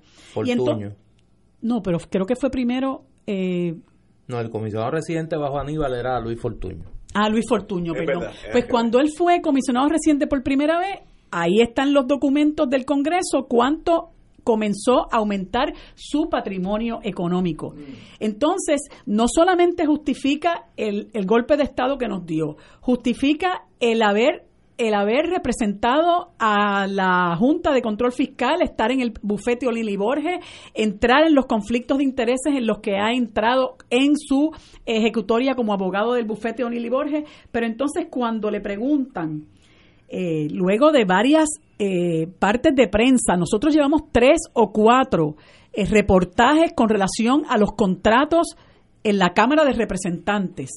No, 1.62 1.82
pero 1.82 1.98
creo 2.10 2.26
que 2.26 2.36
fue 2.36 2.50
primero 2.50 3.04
eh, 3.28 3.76
No, 4.28 4.40
el 4.40 4.50
comisionado 4.50 4.92
residente 4.92 5.36
bajo 5.38 5.60
Aníbal 5.60 5.94
era 5.96 6.20
Luis 6.20 6.40
Fortuño. 6.40 6.86
Ah, 7.14 7.30
Luis 7.30 7.46
Fortuño, 7.48 7.94
Es 7.94 8.00
perdón. 8.06 8.22
verdad, 8.22 8.36
pues 8.42 8.54
verdad. 8.54 8.70
cuando 8.70 9.00
él 9.00 9.10
fue 9.16 9.42
comisionado 9.42 9.90
reciente 9.90 10.28
por 10.28 10.42
primera 10.44 10.80
vez, 10.80 11.00
ahí 11.32 11.60
están 11.62 11.94
los 11.94 12.08
documentos 12.08 12.70
del 12.70 12.86
Congreso, 12.86 13.46
cuánto 13.48 14.10
comenzó 14.44 15.02
a 15.14 15.18
aumentar 15.18 15.72
su 15.94 16.28
patrimonio 16.30 17.00
económico. 17.04 17.76
Entonces, 18.20 18.82
no 19.06 19.26
solamente 19.28 19.86
justifica 19.86 20.66
el, 20.78 21.10
el 21.14 21.26
golpe 21.28 21.58
de 21.58 21.64
Estado 21.64 21.98
que 21.98 22.08
nos 22.08 22.26
dio, 22.26 22.58
justifica 22.80 23.66
el 23.80 24.02
haber 24.02 24.46
el 24.88 24.96
haber 24.96 25.28
representado 25.28 26.32
a 26.40 26.88
la 26.88 27.36
Junta 27.38 27.72
de 27.72 27.84
Control 27.84 28.12
Fiscal, 28.12 28.64
estar 28.64 28.92
en 28.92 29.02
el 29.02 29.14
bufete 29.22 29.68
Olili 29.68 29.96
Borges, 29.96 30.40
entrar 30.74 31.28
en 31.28 31.36
los 31.36 31.46
conflictos 31.46 32.00
de 32.00 32.04
intereses 32.04 32.56
en 32.56 32.66
los 32.66 32.80
que 32.80 32.98
ha 32.98 33.12
entrado 33.12 33.78
en 33.92 34.18
su 34.18 34.52
ejecutoria 34.88 35.54
como 35.54 35.74
abogado 35.74 36.14
del 36.14 36.26
bufete 36.26 36.64
Olili 36.64 36.90
Borges, 36.90 37.26
pero 37.52 37.68
entonces 37.68 38.08
cuando 38.10 38.50
le 38.50 38.60
preguntan, 38.60 39.46
eh, 40.10 40.48
luego 40.50 40.92
de 40.92 41.06
varias 41.06 41.48
eh, 41.78 42.28
partes 42.40 42.74
de 42.76 42.88
prensa, 42.88 43.38
nosotros 43.38 43.76
llevamos 43.76 44.04
tres 44.12 44.40
o 44.54 44.72
cuatro 44.72 45.36
eh, 45.74 45.86
reportajes 45.86 46.74
con 46.74 46.90
relación 46.90 47.44
a 47.48 47.58
los 47.58 47.74
contratos 47.74 48.56
en 49.04 49.20
la 49.20 49.34
Cámara 49.34 49.64
de 49.64 49.74
Representantes 49.74 50.72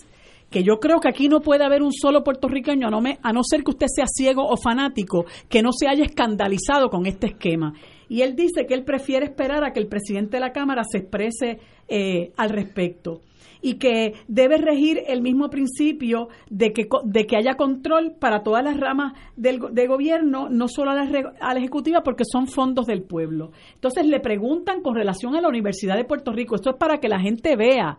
que 0.55 0.63
yo 0.63 0.79
creo 0.79 1.01
que 1.01 1.09
aquí 1.09 1.29
no 1.29 1.41
puede 1.41 1.65
haber 1.65 1.83
un 1.83 1.93
solo 1.93 2.23
puertorriqueño, 2.23 2.87
a 2.87 2.91
no, 2.91 3.03
a 3.21 3.33
no 3.33 3.43
ser 3.43 3.65
que 3.65 3.73
usted 3.73 3.89
sea 3.93 4.05
ciego 4.07 4.47
o 4.47 4.57
fanático, 4.57 5.25
que 5.49 5.63
no 5.63 5.73
se 5.73 5.89
haya 5.89 6.05
escandalizado 6.05 6.91
con 6.91 7.07
este 7.07 7.27
esquema. 7.27 7.75
Y 8.09 8.23
él 8.23 8.37
dice 8.37 8.65
que 8.65 8.75
él 8.75 8.85
prefiere 8.85 9.27
esperar 9.27 9.65
a 9.65 9.73
que 9.73 9.81
el 9.81 9.89
presidente 9.89 10.37
de 10.37 10.41
la 10.41 10.53
Cámara 10.53 10.85
se 10.85 10.99
exprese 10.99 11.59
eh, 11.89 12.31
al 12.37 12.51
respecto 12.51 13.23
y 13.63 13.79
que 13.79 14.13
debe 14.29 14.59
regir 14.59 15.01
el 15.09 15.23
mismo 15.23 15.51
principio 15.51 16.29
de 16.49 16.73
que, 16.73 16.87
de 17.03 17.27
que 17.27 17.37
haya 17.37 17.57
control 17.57 18.15
para 18.21 18.45
todas 18.45 18.63
las 18.63 18.79
ramas 18.79 19.15
del 19.35 19.59
de 19.73 19.89
gobierno, 19.89 20.49
no 20.51 20.69
solo 20.69 20.93
a 20.93 20.95
la 20.95 21.59
ejecutiva, 21.59 22.05
porque 22.05 22.23
son 22.31 22.47
fondos 22.47 22.87
del 22.87 23.03
pueblo. 23.03 23.51
Entonces 23.75 24.07
le 24.07 24.21
preguntan 24.21 24.83
con 24.83 24.95
relación 24.95 25.35
a 25.35 25.41
la 25.41 25.49
Universidad 25.49 25.97
de 25.97 26.05
Puerto 26.05 26.31
Rico, 26.31 26.55
esto 26.55 26.71
es 26.71 26.77
para 26.77 26.99
que 26.99 27.09
la 27.09 27.19
gente 27.19 27.57
vea 27.57 27.99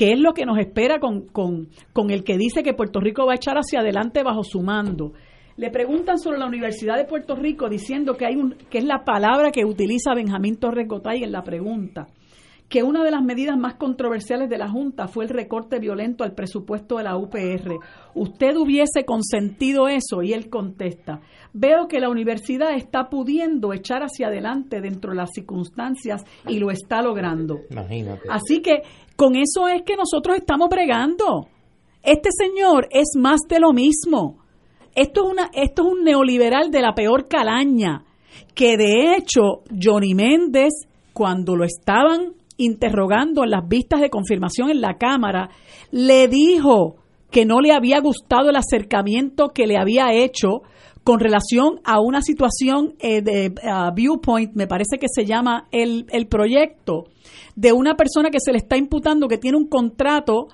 ¿Qué 0.00 0.12
es 0.12 0.18
lo 0.18 0.32
que 0.32 0.46
nos 0.46 0.58
espera 0.58 0.98
con, 0.98 1.26
con, 1.26 1.68
con 1.92 2.10
el 2.10 2.24
que 2.24 2.38
dice 2.38 2.62
que 2.62 2.72
Puerto 2.72 3.00
Rico 3.00 3.26
va 3.26 3.32
a 3.32 3.34
echar 3.34 3.56
hacia 3.58 3.80
adelante 3.80 4.22
bajo 4.22 4.42
su 4.42 4.62
mando? 4.62 5.12
Le 5.58 5.68
preguntan 5.68 6.18
sobre 6.18 6.38
la 6.38 6.46
Universidad 6.46 6.96
de 6.96 7.04
Puerto 7.04 7.36
Rico 7.36 7.68
diciendo 7.68 8.14
que 8.14 8.24
hay 8.24 8.36
un 8.36 8.54
que 8.70 8.78
es 8.78 8.84
la 8.84 9.04
palabra 9.04 9.50
que 9.50 9.66
utiliza 9.66 10.14
Benjamín 10.14 10.56
Torres 10.56 10.88
Gotay 10.88 11.22
en 11.22 11.32
la 11.32 11.42
pregunta, 11.42 12.06
que 12.70 12.82
una 12.82 13.04
de 13.04 13.10
las 13.10 13.22
medidas 13.22 13.58
más 13.58 13.74
controversiales 13.74 14.48
de 14.48 14.56
la 14.56 14.70
Junta 14.70 15.06
fue 15.06 15.24
el 15.24 15.30
recorte 15.30 15.80
violento 15.80 16.24
al 16.24 16.34
presupuesto 16.34 16.96
de 16.96 17.04
la 17.04 17.18
UPR. 17.18 17.78
¿Usted 18.14 18.56
hubiese 18.56 19.04
consentido 19.04 19.88
eso? 19.88 20.22
Y 20.22 20.32
él 20.32 20.48
contesta, 20.48 21.20
veo 21.52 21.88
que 21.88 21.98
la 21.98 22.08
universidad 22.08 22.74
está 22.74 23.10
pudiendo 23.10 23.74
echar 23.74 24.02
hacia 24.02 24.28
adelante 24.28 24.80
dentro 24.80 25.10
de 25.10 25.16
las 25.16 25.30
circunstancias 25.34 26.24
y 26.48 26.58
lo 26.60 26.70
está 26.70 27.02
logrando. 27.02 27.58
Imagínate. 27.70 28.28
Así 28.30 28.62
que 28.62 28.82
con 29.20 29.36
eso 29.36 29.68
es 29.68 29.82
que 29.82 29.96
nosotros 29.96 30.38
estamos 30.38 30.70
bregando. 30.70 31.46
Este 32.02 32.30
señor 32.32 32.88
es 32.90 33.08
más 33.18 33.40
de 33.50 33.60
lo 33.60 33.74
mismo. 33.74 34.38
Esto 34.94 35.32
es, 35.32 35.44
esto 35.52 35.82
es 35.82 35.92
un 35.92 36.04
neoliberal 36.04 36.70
de 36.70 36.80
la 36.80 36.94
peor 36.94 37.28
calaña, 37.28 38.02
que 38.54 38.78
de 38.78 39.14
hecho 39.14 39.60
Johnny 39.78 40.14
Méndez, 40.14 40.72
cuando 41.12 41.54
lo 41.54 41.66
estaban 41.66 42.32
interrogando 42.56 43.44
en 43.44 43.50
las 43.50 43.68
vistas 43.68 44.00
de 44.00 44.08
confirmación 44.08 44.70
en 44.70 44.80
la 44.80 44.96
Cámara, 44.96 45.50
le 45.90 46.26
dijo 46.26 46.96
que 47.30 47.44
no 47.44 47.60
le 47.60 47.72
había 47.72 48.00
gustado 48.00 48.48
el 48.48 48.56
acercamiento 48.56 49.48
que 49.48 49.66
le 49.66 49.76
había 49.76 50.14
hecho 50.14 50.62
con 51.04 51.20
relación 51.20 51.80
a 51.84 52.00
una 52.00 52.22
situación 52.22 52.94
eh, 53.00 53.20
de 53.20 53.52
Viewpoint, 53.94 54.52
me 54.54 54.66
parece 54.66 54.96
que 54.98 55.08
se 55.14 55.26
llama 55.26 55.66
el, 55.72 56.06
el 56.10 56.26
proyecto, 56.26 57.04
de 57.56 57.72
una 57.72 57.96
persona 57.96 58.30
que 58.30 58.40
se 58.40 58.52
le 58.52 58.58
está 58.58 58.76
imputando 58.76 59.28
que 59.28 59.38
tiene 59.38 59.56
un 59.56 59.68
contrato 59.68 60.48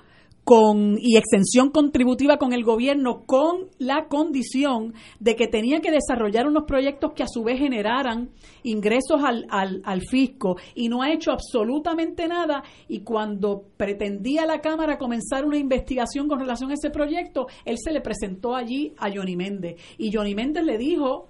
con, 0.47 0.97
y 0.97 1.17
extensión 1.17 1.71
contributiva 1.71 2.37
con 2.37 2.53
el 2.53 2.63
gobierno 2.63 3.25
con 3.25 3.67
la 3.79 4.07
condición 4.07 4.93
de 5.19 5.35
que 5.35 5.47
tenía 5.47 5.81
que 5.81 5.91
desarrollar 5.91 6.47
unos 6.47 6.63
proyectos 6.63 7.11
que 7.13 7.23
a 7.23 7.27
su 7.27 7.43
vez 7.43 7.59
generaran 7.59 8.29
ingresos 8.63 9.21
al, 9.25 9.45
al, 9.49 9.81
al, 9.83 10.03
fisco. 10.09 10.55
Y 10.73 10.87
no 10.87 11.01
ha 11.01 11.11
hecho 11.11 11.33
absolutamente 11.33 12.29
nada. 12.29 12.63
Y 12.87 13.01
cuando 13.01 13.65
pretendía 13.75 14.45
la 14.45 14.61
Cámara 14.61 14.97
comenzar 14.97 15.43
una 15.43 15.57
investigación 15.57 16.29
con 16.29 16.39
relación 16.39 16.71
a 16.71 16.75
ese 16.75 16.91
proyecto, 16.91 17.47
él 17.65 17.75
se 17.77 17.91
le 17.91 17.99
presentó 17.99 18.55
allí 18.55 18.93
a 18.99 19.11
Johnny 19.13 19.35
Méndez. 19.35 19.75
Y 19.97 20.15
Johnny 20.15 20.33
Méndez 20.33 20.63
le 20.63 20.77
dijo 20.77 21.27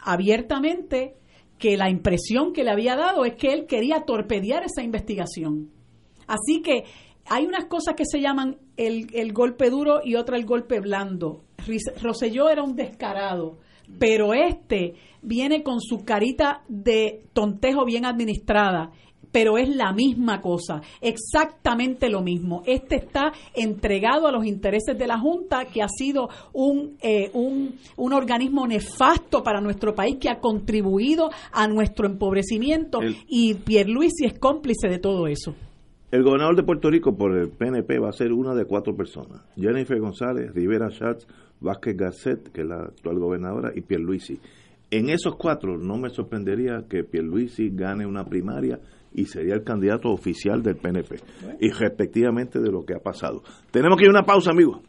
abiertamente 0.00 1.16
que 1.64 1.78
la 1.78 1.88
impresión 1.88 2.52
que 2.52 2.62
le 2.62 2.70
había 2.70 2.94
dado 2.94 3.24
es 3.24 3.36
que 3.36 3.50
él 3.54 3.64
quería 3.64 4.02
torpedear 4.04 4.64
esa 4.64 4.82
investigación. 4.82 5.70
Así 6.26 6.60
que 6.60 6.84
hay 7.24 7.46
unas 7.46 7.64
cosas 7.64 7.94
que 7.94 8.04
se 8.04 8.20
llaman 8.20 8.58
el, 8.76 9.06
el 9.14 9.32
golpe 9.32 9.70
duro 9.70 10.02
y 10.04 10.16
otra 10.16 10.36
el 10.36 10.44
golpe 10.44 10.80
blando. 10.80 11.44
Roselló 12.02 12.50
era 12.50 12.62
un 12.62 12.76
descarado, 12.76 13.60
pero 13.98 14.34
este 14.34 14.96
viene 15.22 15.62
con 15.62 15.80
su 15.80 16.04
carita 16.04 16.64
de 16.68 17.24
tontejo 17.32 17.86
bien 17.86 18.04
administrada 18.04 18.90
pero 19.34 19.58
es 19.58 19.68
la 19.68 19.92
misma 19.92 20.40
cosa, 20.40 20.80
exactamente 21.00 22.08
lo 22.08 22.22
mismo. 22.22 22.62
Este 22.66 22.94
está 22.94 23.32
entregado 23.52 24.28
a 24.28 24.30
los 24.30 24.46
intereses 24.46 24.96
de 24.96 25.08
la 25.08 25.18
Junta, 25.18 25.64
que 25.64 25.82
ha 25.82 25.88
sido 25.88 26.28
un, 26.52 26.96
eh, 27.02 27.32
un, 27.32 27.74
un, 27.96 28.12
organismo 28.12 28.64
nefasto 28.64 29.42
para 29.42 29.60
nuestro 29.60 29.92
país, 29.92 30.18
que 30.20 30.30
ha 30.30 30.38
contribuido 30.38 31.30
a 31.50 31.66
nuestro 31.66 32.06
empobrecimiento, 32.06 33.00
el, 33.00 33.16
y 33.26 33.54
Pierluisi 33.54 34.24
es 34.24 34.38
cómplice 34.38 34.86
de 34.86 35.00
todo 35.00 35.26
eso. 35.26 35.52
El 36.12 36.22
gobernador 36.22 36.54
de 36.54 36.62
Puerto 36.62 36.88
Rico 36.88 37.16
por 37.16 37.36
el 37.36 37.48
PNP 37.48 37.98
va 37.98 38.10
a 38.10 38.12
ser 38.12 38.32
una 38.32 38.54
de 38.54 38.66
cuatro 38.66 38.94
personas. 38.94 39.42
Jennifer 39.56 39.98
González, 39.98 40.54
Rivera 40.54 40.90
Schatz, 40.90 41.26
Vázquez 41.58 41.96
Garcet, 41.96 42.52
que 42.52 42.60
es 42.60 42.68
la 42.68 42.84
actual 42.84 43.18
gobernadora, 43.18 43.72
y 43.74 43.80
Pierluisi. 43.80 44.38
En 44.92 45.10
esos 45.10 45.34
cuatro 45.34 45.76
no 45.76 45.96
me 45.96 46.10
sorprendería 46.10 46.84
que 46.88 47.02
Pierluisi 47.02 47.70
gane 47.70 48.06
una 48.06 48.24
primaria 48.24 48.78
y 49.14 49.26
sería 49.26 49.54
el 49.54 49.64
candidato 49.64 50.10
oficial 50.10 50.62
del 50.62 50.76
PNP. 50.76 51.20
Y 51.60 51.70
respectivamente 51.70 52.60
de 52.60 52.70
lo 52.70 52.84
que 52.84 52.94
ha 52.94 53.00
pasado. 53.00 53.42
Tenemos 53.70 53.96
que 53.96 54.04
ir 54.04 54.08
a 54.08 54.12
una 54.12 54.24
pausa, 54.24 54.50
amigos. 54.50 54.80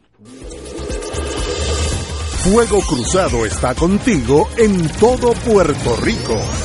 Fuego 2.44 2.80
Cruzado 2.88 3.46
está 3.46 3.74
contigo 3.74 4.48
en 4.58 4.88
todo 5.00 5.34
Puerto 5.46 5.96
Rico. 6.04 6.65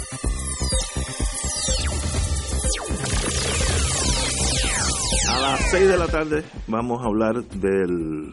A 5.41 5.53
las 5.53 5.71
6 5.71 5.87
de 5.89 5.97
la 5.97 6.05
tarde 6.05 6.43
vamos 6.67 7.01
a 7.01 7.07
hablar 7.07 7.43
de 7.43 8.31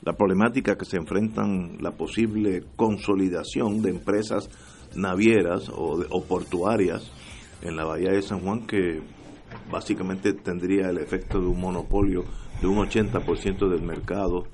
la 0.00 0.14
problemática 0.14 0.74
que 0.76 0.86
se 0.86 0.96
enfrentan 0.96 1.76
la 1.80 1.90
posible 1.90 2.64
consolidación 2.76 3.82
de 3.82 3.90
empresas 3.90 4.48
navieras 4.94 5.68
o, 5.68 6.02
o 6.08 6.24
portuarias 6.24 7.12
en 7.60 7.76
la 7.76 7.84
bahía 7.84 8.10
de 8.10 8.22
San 8.22 8.40
Juan 8.40 8.66
que 8.66 9.02
básicamente 9.70 10.32
tendría 10.32 10.88
el 10.88 10.96
efecto 10.96 11.40
de 11.40 11.46
un 11.46 11.60
monopolio 11.60 12.24
de 12.62 12.68
un 12.68 12.78
80% 12.78 13.68
del 13.68 13.82
mercado 13.82 14.44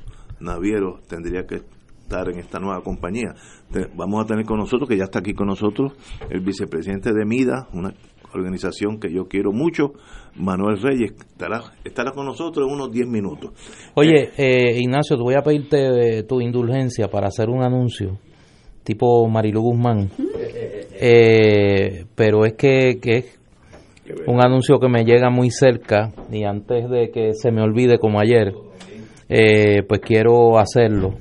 naviero 0.40 0.98
tendría 1.06 1.46
que 1.46 1.62
estar 2.02 2.28
en 2.28 2.40
esta 2.40 2.58
nueva 2.58 2.82
compañía. 2.82 3.34
Vamos 3.94 4.24
a 4.24 4.26
tener 4.26 4.44
con 4.44 4.58
nosotros, 4.58 4.88
que 4.88 4.96
ya 4.96 5.04
está 5.04 5.20
aquí 5.20 5.34
con 5.34 5.46
nosotros, 5.46 5.92
el 6.28 6.40
vicepresidente 6.40 7.12
de 7.12 7.24
MIDA, 7.24 7.68
una 7.72 7.94
organización 8.34 8.98
que 8.98 9.12
yo 9.12 9.26
quiero 9.28 9.52
mucho, 9.52 9.92
Manuel 10.36 10.80
Reyes, 10.80 11.12
estará, 11.12 11.62
estará 11.84 12.12
con 12.12 12.26
nosotros 12.26 12.66
en 12.66 12.74
unos 12.74 12.90
10 12.90 13.06
minutos. 13.08 13.52
Oye, 13.94 14.30
eh, 14.36 14.78
Ignacio, 14.78 15.16
te 15.16 15.22
voy 15.22 15.34
a 15.34 15.42
pedirte 15.42 16.18
eh, 16.18 16.22
tu 16.24 16.40
indulgencia 16.40 17.08
para 17.08 17.28
hacer 17.28 17.48
un 17.48 17.62
anuncio, 17.62 18.18
tipo 18.84 19.28
Marilu 19.28 19.60
Guzmán. 19.60 20.10
Eh, 21.04 22.04
pero 22.14 22.44
es 22.44 22.52
que, 22.52 23.00
que 23.02 23.16
es 23.16 23.40
un 24.26 24.40
anuncio 24.40 24.78
que 24.78 24.88
me 24.88 25.04
llega 25.04 25.30
muy 25.30 25.50
cerca 25.50 26.12
y 26.30 26.44
antes 26.44 26.88
de 26.88 27.10
que 27.10 27.34
se 27.34 27.50
me 27.50 27.60
olvide 27.60 27.98
como 27.98 28.20
ayer, 28.20 28.52
eh, 29.28 29.82
pues 29.88 30.00
quiero 30.00 30.58
hacerlo. 30.58 31.14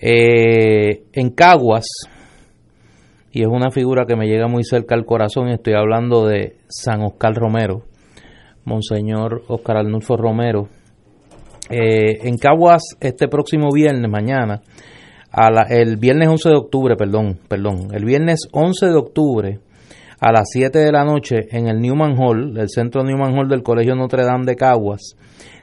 Eh, 0.00 1.04
en 1.12 1.30
Caguas, 1.30 1.86
y 3.32 3.42
es 3.42 3.48
una 3.48 3.70
figura 3.70 4.04
que 4.06 4.16
me 4.16 4.26
llega 4.26 4.48
muy 4.48 4.64
cerca 4.64 4.94
al 4.94 5.04
corazón, 5.04 5.48
estoy 5.48 5.74
hablando 5.74 6.26
de 6.26 6.56
San 6.68 7.02
Oscar 7.02 7.34
Romero, 7.34 7.82
Monseñor 8.64 9.42
Oscar 9.48 9.78
Arnulfo 9.78 10.16
Romero. 10.16 10.68
Eh, 11.70 12.26
en 12.26 12.38
Caguas, 12.38 12.82
este 13.00 13.28
próximo 13.28 13.68
viernes, 13.72 14.10
mañana, 14.10 14.62
el 15.68 15.98
viernes 15.98 16.28
11 16.28 16.48
de 16.48 16.56
octubre, 16.56 16.96
perdón, 16.96 17.38
perdón, 17.48 17.88
el 17.92 18.04
viernes 18.06 18.48
11 18.52 18.86
de 18.86 18.94
octubre, 18.94 19.60
a 20.20 20.32
las 20.32 20.48
7 20.50 20.78
de 20.78 20.90
la 20.90 21.04
noche, 21.04 21.46
en 21.50 21.68
el 21.68 21.80
Newman 21.80 22.16
Hall, 22.18 22.56
el 22.58 22.70
centro 22.70 23.04
Newman 23.04 23.38
Hall 23.38 23.48
del 23.48 23.62
Colegio 23.62 23.94
Notre 23.94 24.24
Dame 24.24 24.46
de 24.46 24.56
Caguas, 24.56 25.14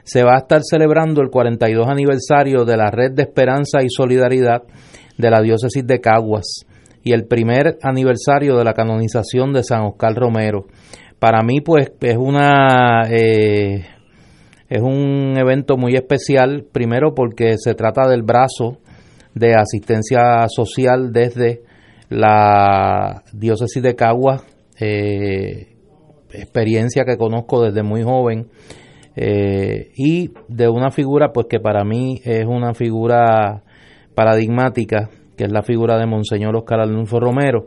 se 0.04 0.22
va 0.22 0.34
a 0.34 0.38
estar 0.38 0.60
celebrando 0.62 1.20
el 1.20 1.30
42 1.30 1.88
aniversario 1.88 2.64
de 2.64 2.76
la 2.76 2.90
Red 2.92 3.12
de 3.12 3.24
Esperanza 3.24 3.82
y 3.82 3.90
Solidaridad 3.90 4.62
de 5.18 5.30
la 5.30 5.42
Diócesis 5.42 5.84
de 5.84 6.00
Caguas 6.00 6.64
y 7.06 7.12
el 7.12 7.26
primer 7.26 7.78
aniversario 7.82 8.56
de 8.56 8.64
la 8.64 8.74
canonización 8.74 9.52
de 9.52 9.62
San 9.62 9.82
Oscar 9.82 10.12
Romero. 10.16 10.66
Para 11.20 11.44
mí, 11.44 11.60
pues, 11.60 11.92
es 12.00 12.16
una 12.16 13.02
eh, 13.08 13.86
es 14.68 14.82
un 14.82 15.34
evento 15.38 15.76
muy 15.76 15.94
especial, 15.94 16.64
primero 16.72 17.14
porque 17.14 17.58
se 17.58 17.74
trata 17.74 18.08
del 18.08 18.24
brazo 18.24 18.78
de 19.34 19.54
asistencia 19.54 20.48
social 20.48 21.12
desde 21.12 21.62
la 22.08 23.22
diócesis 23.32 23.84
de 23.84 23.94
Caguas, 23.94 24.42
eh, 24.80 25.76
experiencia 26.32 27.04
que 27.04 27.16
conozco 27.16 27.62
desde 27.62 27.84
muy 27.84 28.02
joven, 28.02 28.48
eh, 29.14 29.92
y 29.94 30.32
de 30.48 30.68
una 30.68 30.90
figura 30.90 31.30
pues 31.32 31.46
que 31.48 31.60
para 31.60 31.84
mí 31.84 32.20
es 32.24 32.46
una 32.46 32.74
figura 32.74 33.62
paradigmática, 34.16 35.08
que 35.36 35.44
es 35.44 35.52
la 35.52 35.62
figura 35.62 35.98
de 35.98 36.06
Monseñor 36.06 36.56
Oscar 36.56 36.80
Arnulfo 36.80 37.20
Romero. 37.20 37.66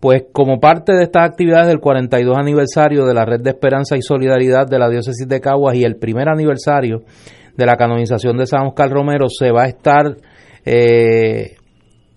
Pues 0.00 0.24
como 0.32 0.60
parte 0.60 0.94
de 0.94 1.02
estas 1.02 1.28
actividades 1.28 1.68
del 1.68 1.80
42 1.80 2.36
aniversario 2.38 3.04
de 3.04 3.12
la 3.12 3.26
Red 3.26 3.42
de 3.42 3.50
Esperanza 3.50 3.96
y 3.96 4.02
Solidaridad 4.02 4.66
de 4.66 4.78
la 4.78 4.88
Diócesis 4.88 5.28
de 5.28 5.40
Caguas 5.40 5.76
y 5.76 5.84
el 5.84 5.96
primer 5.96 6.28
aniversario 6.28 7.02
de 7.56 7.66
la 7.66 7.76
canonización 7.76 8.38
de 8.38 8.46
San 8.46 8.66
Oscar 8.66 8.90
Romero, 8.90 9.26
se 9.28 9.50
va 9.50 9.64
a 9.64 9.68
estar 9.68 10.16
eh, 10.64 11.56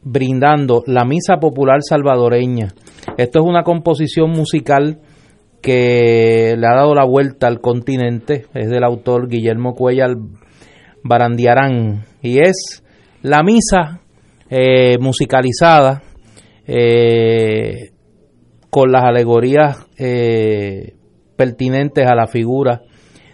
brindando 0.01 0.83
la 0.87 1.03
Misa 1.03 1.37
Popular 1.41 1.79
Salvadoreña. 1.81 2.69
Esto 3.17 3.39
es 3.39 3.45
una 3.45 3.63
composición 3.63 4.31
musical 4.31 4.99
que 5.61 6.55
le 6.57 6.67
ha 6.67 6.75
dado 6.75 6.93
la 6.93 7.05
vuelta 7.05 7.47
al 7.47 7.61
continente, 7.61 8.45
es 8.53 8.69
del 8.69 8.83
autor 8.83 9.27
Guillermo 9.27 9.75
Cuellar 9.75 10.15
Barandiarán, 11.03 12.05
y 12.21 12.39
es 12.39 12.83
la 13.21 13.43
misa 13.43 14.01
eh, 14.55 14.99
musicalizada 14.99 16.03
eh, 16.67 17.89
con 18.69 18.91
las 18.91 19.03
alegorías 19.03 19.87
eh, 19.97 20.93
pertinentes 21.35 22.05
a 22.05 22.13
la 22.13 22.27
figura 22.27 22.83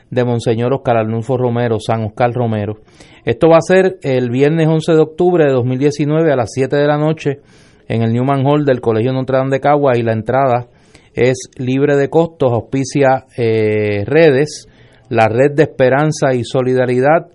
de 0.09 0.23
Monseñor 0.23 0.73
Oscar 0.73 0.95
Arnulfo 0.95 1.37
Romero, 1.37 1.77
San 1.77 2.05
Oscar 2.05 2.31
Romero. 2.31 2.77
Esto 3.25 3.49
va 3.49 3.57
a 3.57 3.61
ser 3.61 3.97
el 4.01 4.29
viernes 4.29 4.69
11 4.69 4.93
de 4.93 4.99
octubre 5.01 5.43
de 5.43 5.51
2019 5.51 6.31
a 6.31 6.37
las 6.37 6.51
7 6.53 6.73
de 6.77 6.87
la 6.87 6.97
noche 6.97 7.41
en 7.89 8.01
el 8.01 8.13
Newman 8.13 8.45
Hall 8.45 8.63
del 8.63 8.79
Colegio 8.79 9.11
Notre 9.11 9.39
Dame 9.39 9.51
de 9.51 9.59
Cagua 9.59 9.97
y 9.97 10.03
la 10.03 10.13
entrada 10.13 10.67
es 11.13 11.49
libre 11.57 11.97
de 11.97 12.09
costos, 12.09 12.53
auspicia 12.53 13.25
eh, 13.35 14.05
redes, 14.05 14.69
la 15.09 15.27
red 15.27 15.51
de 15.53 15.63
esperanza 15.63 16.33
y 16.33 16.45
solidaridad 16.45 17.27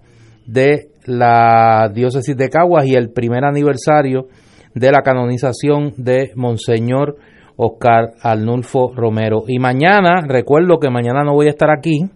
de 0.46 0.88
la 1.04 1.90
diócesis 1.92 2.36
de 2.36 2.48
Caguas 2.48 2.86
y 2.86 2.94
el 2.94 3.10
primer 3.10 3.44
aniversario 3.44 4.28
de 4.74 4.90
la 4.90 5.02
canonización 5.02 5.94
de 5.96 6.32
Monseñor 6.34 7.16
Oscar 7.56 8.12
Arnulfo 8.20 8.92
Romero. 8.94 9.44
Y 9.46 9.58
mañana, 9.58 10.22
recuerdo 10.26 10.78
que 10.78 10.90
mañana 10.90 11.22
no 11.24 11.34
voy 11.34 11.46
a 11.46 11.50
estar 11.50 11.70
aquí, 11.70 12.10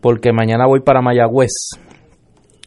porque 0.00 0.32
mañana 0.32 0.66
voy 0.66 0.80
para 0.80 1.00
Mayagüez. 1.00 1.70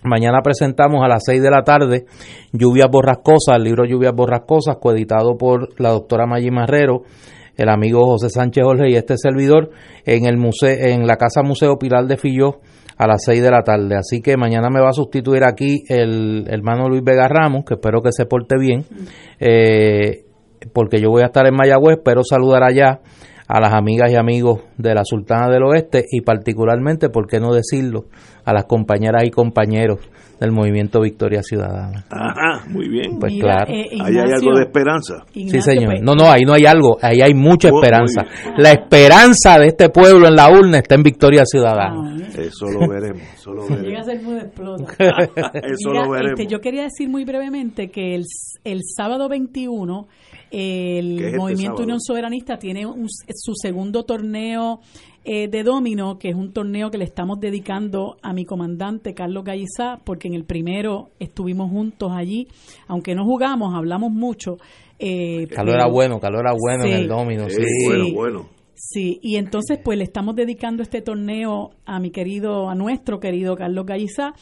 Mañana 0.04 0.40
presentamos 0.44 1.04
a 1.04 1.08
las 1.08 1.24
6 1.26 1.44
de 1.44 1.52
la 1.52 1.64
tarde 1.64 2.06
Lluvias 2.52 2.90
Borrascosas, 2.90 3.58
el 3.58 3.64
libro 3.64 3.86
Lluvias 3.86 4.14
Borrascosas, 4.16 4.78
coeditado 4.78 5.38
por 5.38 5.80
la 5.80 5.92
doctora 5.92 6.26
Maggi 6.26 6.50
Marrero, 6.50 7.04
el 7.56 7.70
amigo 7.70 8.04
José 8.08 8.30
Sánchez 8.30 8.64
Jorge 8.64 8.90
y 8.90 8.96
este 8.96 9.16
servidor 9.18 9.70
en 10.06 10.26
el 10.26 10.38
museo, 10.38 10.76
en 10.76 11.06
la 11.06 11.18
Casa 11.18 11.44
Museo 11.44 11.78
Pilar 11.78 12.08
de 12.08 12.18
Filló 12.18 12.62
a 13.02 13.08
las 13.08 13.24
6 13.26 13.42
de 13.42 13.50
la 13.50 13.64
tarde. 13.64 13.96
Así 13.98 14.22
que 14.22 14.38
mañana 14.38 14.70
me 14.70 14.80
va 14.80 14.90
a 14.90 14.94
sustituir 14.94 15.44
aquí 15.44 15.84
el 15.90 16.46
hermano 16.48 16.88
Luis 16.88 17.04
Vega 17.04 17.28
Ramos, 17.28 17.66
que 17.66 17.74
espero 17.74 18.04
que 18.04 18.12
se 18.12 18.28
porte 18.28 18.60
bien, 18.60 18.86
eh, 19.40 20.26
porque 20.72 21.02
yo 21.02 21.10
voy 21.10 21.24
a 21.24 21.26
estar 21.26 21.48
en 21.48 21.56
Mayagüez, 21.56 21.98
pero 22.06 22.22
saludar 22.24 22.62
allá 22.62 23.00
a 23.48 23.60
las 23.60 23.74
amigas 23.74 24.12
y 24.12 24.18
amigos 24.18 24.62
de 24.78 24.94
la 24.94 25.04
Sultana 25.04 25.50
del 25.50 25.64
Oeste 25.64 26.06
y 26.12 26.22
particularmente, 26.22 27.10
por 27.10 27.26
qué 27.26 27.40
no 27.40 27.56
decirlo, 27.56 28.06
a 28.46 28.54
las 28.54 28.66
compañeras 28.66 29.24
y 29.26 29.32
compañeros 29.32 29.98
del 30.42 30.52
movimiento 30.52 31.00
Victoria 31.00 31.42
Ciudadana. 31.42 32.04
Ajá, 32.10 32.66
muy 32.68 32.90
bien. 32.90 33.18
Pues 33.20 33.34
claro. 33.40 33.72
eh, 33.72 33.88
ahí 34.04 34.18
hay 34.18 34.32
algo 34.34 34.56
de 34.58 34.64
esperanza. 34.64 35.24
sí, 35.34 35.62
señor. 35.62 36.02
No, 36.02 36.16
no, 36.16 36.30
ahí 36.30 36.42
no 36.46 36.54
hay 36.54 36.66
algo, 36.66 36.98
ahí 37.02 37.22
hay 37.22 37.34
mucha 37.34 37.70
esperanza. 37.70 38.24
La 38.58 38.72
esperanza 38.72 39.58
de 39.60 39.68
este 39.68 39.90
pueblo 39.90 40.28
en 40.28 40.36
la 40.36 40.50
urna 40.52 40.80
está 40.80 40.96
en 40.96 41.04
Victoria 41.04 41.44
Ciudadana. 41.46 42.18
Eso 42.38 42.66
lo 42.66 42.90
veremos. 42.90 43.22
Eso 43.36 43.52
lo 43.54 43.62
veremos. 43.64 43.84
Llega 43.88 44.00
a 44.02 44.04
ser 44.04 44.22
muy 44.22 44.38
explota. 44.40 44.84
Eso 45.64 45.90
Mira, 45.92 46.04
lo 46.06 46.12
veremos. 46.12 46.40
este, 46.40 46.52
yo 46.52 46.60
quería 46.60 46.84
decir 46.84 47.08
muy 47.08 47.24
brevemente 47.24 47.90
que 47.90 48.16
el, 48.16 48.24
el 48.64 48.80
sábado 48.84 49.30
21 49.30 50.08
¿Qué 50.50 50.98
es 51.00 51.06
el 51.06 51.24
este 51.26 51.38
Movimiento 51.38 51.66
sábado? 51.78 51.84
Unión 51.84 52.02
Soberanista 52.02 52.58
tiene 52.58 52.86
un- 52.86 53.08
su 53.10 53.54
segundo 53.56 54.04
torneo 54.04 54.82
eh, 55.24 55.48
de 55.48 55.64
domino, 55.64 56.18
que 56.18 56.30
es 56.30 56.36
un 56.36 56.52
torneo 56.54 56.90
que 56.90 56.98
le 56.98 57.06
estamos 57.06 57.40
dedicando 57.40 58.18
a 58.22 58.34
mi 58.34 58.46
comandante 58.46 59.14
Carlos 59.14 59.44
Gallizá, 59.44 60.00
porque 60.04 60.28
en 60.28 60.34
el 60.34 60.46
primero 60.46 61.10
estuvimos 61.20 61.70
juntos 61.70 62.12
allí, 62.16 62.48
aunque 62.88 63.14
no 63.16 63.24
jugamos, 63.26 63.74
hablamos 63.76 64.12
mucho. 64.12 64.58
Eh, 65.00 65.48
Carlos 65.48 65.76
era 65.76 65.88
bueno, 65.88 66.20
Carlos 66.20 66.42
era 66.42 66.54
bueno 66.58 66.86
en 66.86 66.92
Sí. 66.92 67.02
el 67.02 67.08
domino, 67.08 67.50
sí. 67.50 67.62
bueno, 67.86 68.06
bueno. 68.14 68.50
Sí, 68.84 69.20
y 69.22 69.36
entonces 69.36 69.78
pues 69.84 69.96
le 70.00 70.04
estamos 70.06 70.36
dedicando 70.36 70.82
este 70.82 71.02
torneo 71.04 71.70
a 71.86 72.00
mi 72.00 72.10
querido, 72.10 72.68
a 72.68 72.74
nuestro 72.74 73.20
querido 73.20 73.56
Carlos 73.56 73.86
Gallizá. 73.86 74.34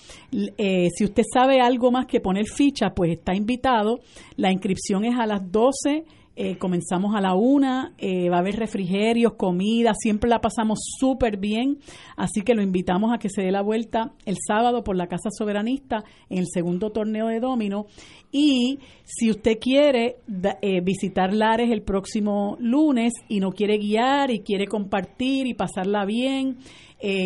Eh, 0.58 0.88
si 0.96 1.04
usted 1.04 1.24
sabe 1.34 1.60
algo 1.60 1.92
más 1.92 2.06
que 2.06 2.22
poner 2.22 2.46
ficha, 2.46 2.92
pues 2.96 3.12
está 3.12 3.36
invitado. 3.36 4.00
La 4.38 4.50
inscripción 4.54 5.04
es 5.04 5.18
a 5.20 5.26
las 5.26 5.52
12. 5.52 6.06
Eh, 6.42 6.58
comenzamos 6.58 7.16
a 7.16 7.20
la 7.22 7.34
una, 7.36 7.92
eh, 7.98 8.30
va 8.30 8.38
a 8.38 8.40
haber 8.40 8.56
refrigerios, 8.56 9.34
comida, 9.34 9.92
siempre 9.94 10.30
la 10.30 10.40
pasamos 10.40 10.80
súper 10.98 11.36
bien, 11.38 11.80
así 12.16 12.44
que 12.44 12.56
lo 12.56 12.62
invitamos 12.62 13.12
a 13.14 13.18
que 13.18 13.28
se 13.28 13.42
dé 13.42 13.52
la 13.52 13.62
vuelta 13.62 14.14
el 14.26 14.38
sábado 14.48 14.84
por 14.86 14.96
la 14.96 15.08
Casa 15.08 15.30
Soberanista 15.38 16.04
en 16.30 16.38
el 16.38 16.46
segundo 16.48 16.92
torneo 16.92 17.28
de 17.28 17.42
domino. 17.42 17.88
Y 18.32 18.80
si 19.04 19.30
usted 19.30 19.60
quiere 19.60 20.16
eh, 20.62 20.80
visitar 20.82 21.34
Lares 21.34 21.72
el 21.72 21.82
próximo 21.82 22.56
lunes 22.62 23.12
y 23.28 23.42
no 23.42 23.52
quiere 23.52 23.78
guiar 23.78 24.32
y 24.32 24.40
quiere 24.40 24.66
compartir 24.68 25.46
y 25.46 25.54
pasarla 25.56 26.06
bien, 26.06 26.58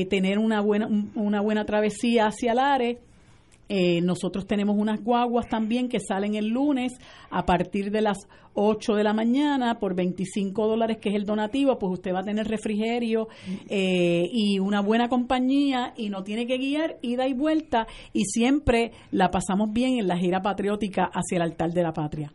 tener 0.10 0.40
una 0.40 0.62
buena, 0.62 0.88
un- 0.88 1.12
una 1.16 1.42
buena 1.42 1.66
travesía 1.66 2.28
hacia 2.28 2.54
Lares, 2.54 2.98
eh, 3.70 4.02
nosotros 4.02 4.46
tenemos 4.46 4.76
unas 4.78 5.02
guaguas 5.04 5.48
también 5.48 5.90
que 5.90 6.00
salen 6.00 6.36
el 6.36 6.48
lunes 6.50 6.94
a 7.30 7.46
partir 7.46 7.92
de 7.92 8.02
las 8.02 8.18
8 8.56 8.94
de 8.94 9.04
la 9.04 9.14
mañana 9.14 9.80
por 9.80 9.96
25 9.96 10.68
dólares, 10.68 10.98
que 11.02 11.10
es 11.10 11.16
el 11.16 11.26
donativo, 11.26 11.80
pues 11.80 11.94
usted 11.94 12.14
va 12.14 12.20
a 12.20 12.24
tener 12.24 12.48
refrigerio 12.48 13.28
eh, 13.70 14.28
y 14.32 14.60
una 14.60 14.82
buena 14.82 15.10
compañía 15.10 15.94
y 15.98 16.10
no 16.10 16.24
tiene 16.24 16.46
que 16.46 16.58
guiar, 16.58 16.98
ida 17.02 17.28
y 17.28 17.34
vuelta 17.34 17.88
y 18.14 18.26
siempre 18.26 18.92
la 19.12 19.32
pasamos 19.32 19.72
bien 19.74 19.98
en 19.98 20.08
la 20.08 20.18
gira 20.18 20.42
patriótica 20.42 21.10
hacia 21.12 21.38
el 21.38 21.42
altar 21.42 21.72
de 21.72 21.82
la 21.84 21.94
patria. 21.94 22.32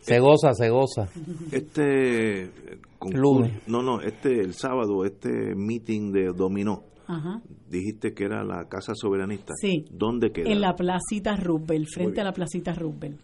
Se 0.00 0.18
goza, 0.18 0.54
se 0.54 0.70
goza. 0.70 1.08
Este 1.52 2.44
eh, 2.44 2.50
concurso- 2.98 3.18
Lunes. 3.20 3.52
no, 3.66 3.82
no, 3.82 4.00
este 4.00 4.40
el 4.40 4.54
sábado, 4.54 5.04
este 5.04 5.54
meeting 5.54 6.10
de 6.10 6.32
dominó, 6.34 6.84
Ajá. 7.12 7.40
dijiste 7.68 8.14
que 8.14 8.24
era 8.24 8.44
la 8.44 8.68
Casa 8.68 8.92
Soberanista. 8.94 9.52
Sí. 9.60 9.84
¿Dónde 9.90 10.30
queda? 10.30 10.48
En 10.50 10.60
la 10.60 10.74
placita 10.74 11.34
Roosevelt, 11.36 11.88
frente 11.92 12.20
a 12.20 12.24
la 12.24 12.32
placita 12.32 12.72
Roosevelt. 12.72 13.20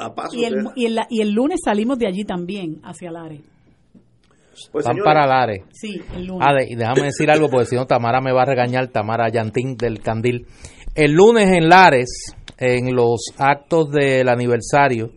A 0.00 0.12
paso 0.14 0.36
Y 0.36 0.44
el, 0.44 0.66
y, 0.74 0.86
el, 0.86 0.98
y 1.10 1.20
el 1.20 1.30
lunes 1.32 1.60
salimos 1.64 1.98
de 1.98 2.06
allí 2.08 2.24
también, 2.24 2.80
hacia 2.82 3.10
Lares. 3.12 3.40
Pues, 4.72 4.84
Van 4.84 4.94
señores, 4.94 5.04
para 5.04 5.26
Lares. 5.26 5.62
Sí, 5.72 6.00
el 6.16 6.26
lunes. 6.26 6.46
Ah, 6.48 6.54
de- 6.54 6.66
y 6.72 6.74
déjame 6.76 7.02
decir 7.04 7.30
algo, 7.30 7.48
porque 7.48 7.66
si 7.66 7.76
no, 7.76 7.86
Tamara 7.86 8.20
me 8.20 8.32
va 8.32 8.42
a 8.42 8.46
regañar, 8.46 8.88
Tamara 8.88 9.28
Yantín 9.30 9.76
del 9.76 10.00
Candil. 10.00 10.46
El 10.94 11.12
lunes 11.12 11.48
en 11.50 11.68
Lares, 11.68 12.34
en 12.58 12.94
los 12.94 13.26
actos 13.38 13.90
del 13.90 14.28
aniversario 14.28 15.10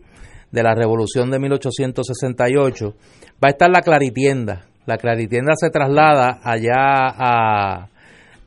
de 0.50 0.62
la 0.62 0.74
Revolución 0.74 1.30
de 1.30 1.38
1868, 1.38 2.94
va 3.42 3.48
a 3.48 3.50
estar 3.50 3.70
la 3.70 3.82
Claritienda. 3.82 4.66
La 4.88 4.96
Claritienda 4.96 5.52
se 5.54 5.68
traslada 5.68 6.40
allá 6.42 6.72
a, 6.74 7.88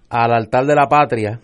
al 0.09 0.33
altar 0.33 0.65
de 0.65 0.73
la 0.73 0.87
patria 0.87 1.39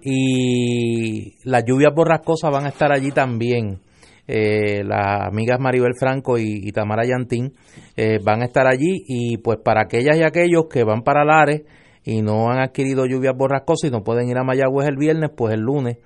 y 0.00 1.34
las 1.42 1.64
lluvias 1.66 1.92
borrascosas 1.92 2.52
van 2.52 2.66
a 2.66 2.68
estar 2.68 2.92
allí 2.92 3.10
también. 3.10 3.80
Eh, 4.28 4.84
las 4.84 5.26
amigas 5.26 5.58
Maribel 5.58 5.94
Franco 5.98 6.38
y, 6.38 6.60
y 6.62 6.70
Tamara 6.70 7.04
Yantín 7.04 7.54
eh, 7.96 8.20
van 8.22 8.42
a 8.42 8.44
estar 8.44 8.68
allí 8.68 9.02
y 9.08 9.38
pues 9.38 9.58
para 9.64 9.82
aquellas 9.82 10.16
y 10.16 10.22
aquellos 10.22 10.66
que 10.70 10.84
van 10.84 11.02
para 11.02 11.24
Lares 11.24 11.62
y 12.04 12.22
no 12.22 12.48
han 12.48 12.60
adquirido 12.60 13.04
lluvias 13.04 13.34
borrascosas 13.36 13.90
y 13.90 13.92
no 13.92 14.04
pueden 14.04 14.28
ir 14.28 14.38
a 14.38 14.44
Mayagüez 14.44 14.86
el 14.86 14.96
viernes, 14.96 15.30
pues 15.36 15.54
el 15.54 15.62
lunes 15.62 15.96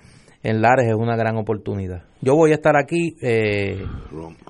en 0.43 0.63
Lares 0.63 0.89
es 0.89 0.95
una 0.95 1.17
gran 1.17 1.37
oportunidad. 1.37 2.05
Yo 2.21 2.35
voy 2.35 2.53
a 2.53 2.55
estar 2.55 2.77
aquí, 2.77 3.17
eh, 3.21 3.85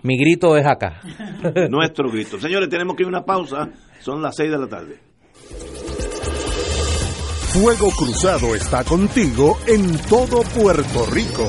mi 0.02 0.18
grito 0.18 0.56
es 0.56 0.66
acá. 0.66 1.00
Nuestro 1.70 2.10
grito. 2.10 2.38
Señores, 2.38 2.68
tenemos 2.68 2.96
que 2.96 3.02
ir 3.02 3.06
a 3.06 3.10
una 3.10 3.24
pausa. 3.24 3.68
Son 4.00 4.22
las 4.22 4.36
6 4.36 4.50
de 4.50 4.58
la 4.58 4.66
tarde. 4.66 4.96
Fuego 7.52 7.90
Cruzado 7.90 8.54
está 8.54 8.84
contigo 8.84 9.58
en 9.66 9.98
todo 10.08 10.42
Puerto 10.54 11.06
Rico. 11.12 11.48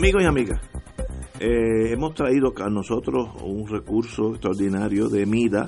Amigos 0.00 0.22
y 0.22 0.26
amigas, 0.26 0.60
eh, 1.40 1.92
hemos 1.92 2.14
traído 2.14 2.54
a 2.56 2.70
nosotros 2.70 3.28
un 3.44 3.68
recurso 3.68 4.30
extraordinario 4.30 5.08
de 5.10 5.26
MIDA, 5.26 5.66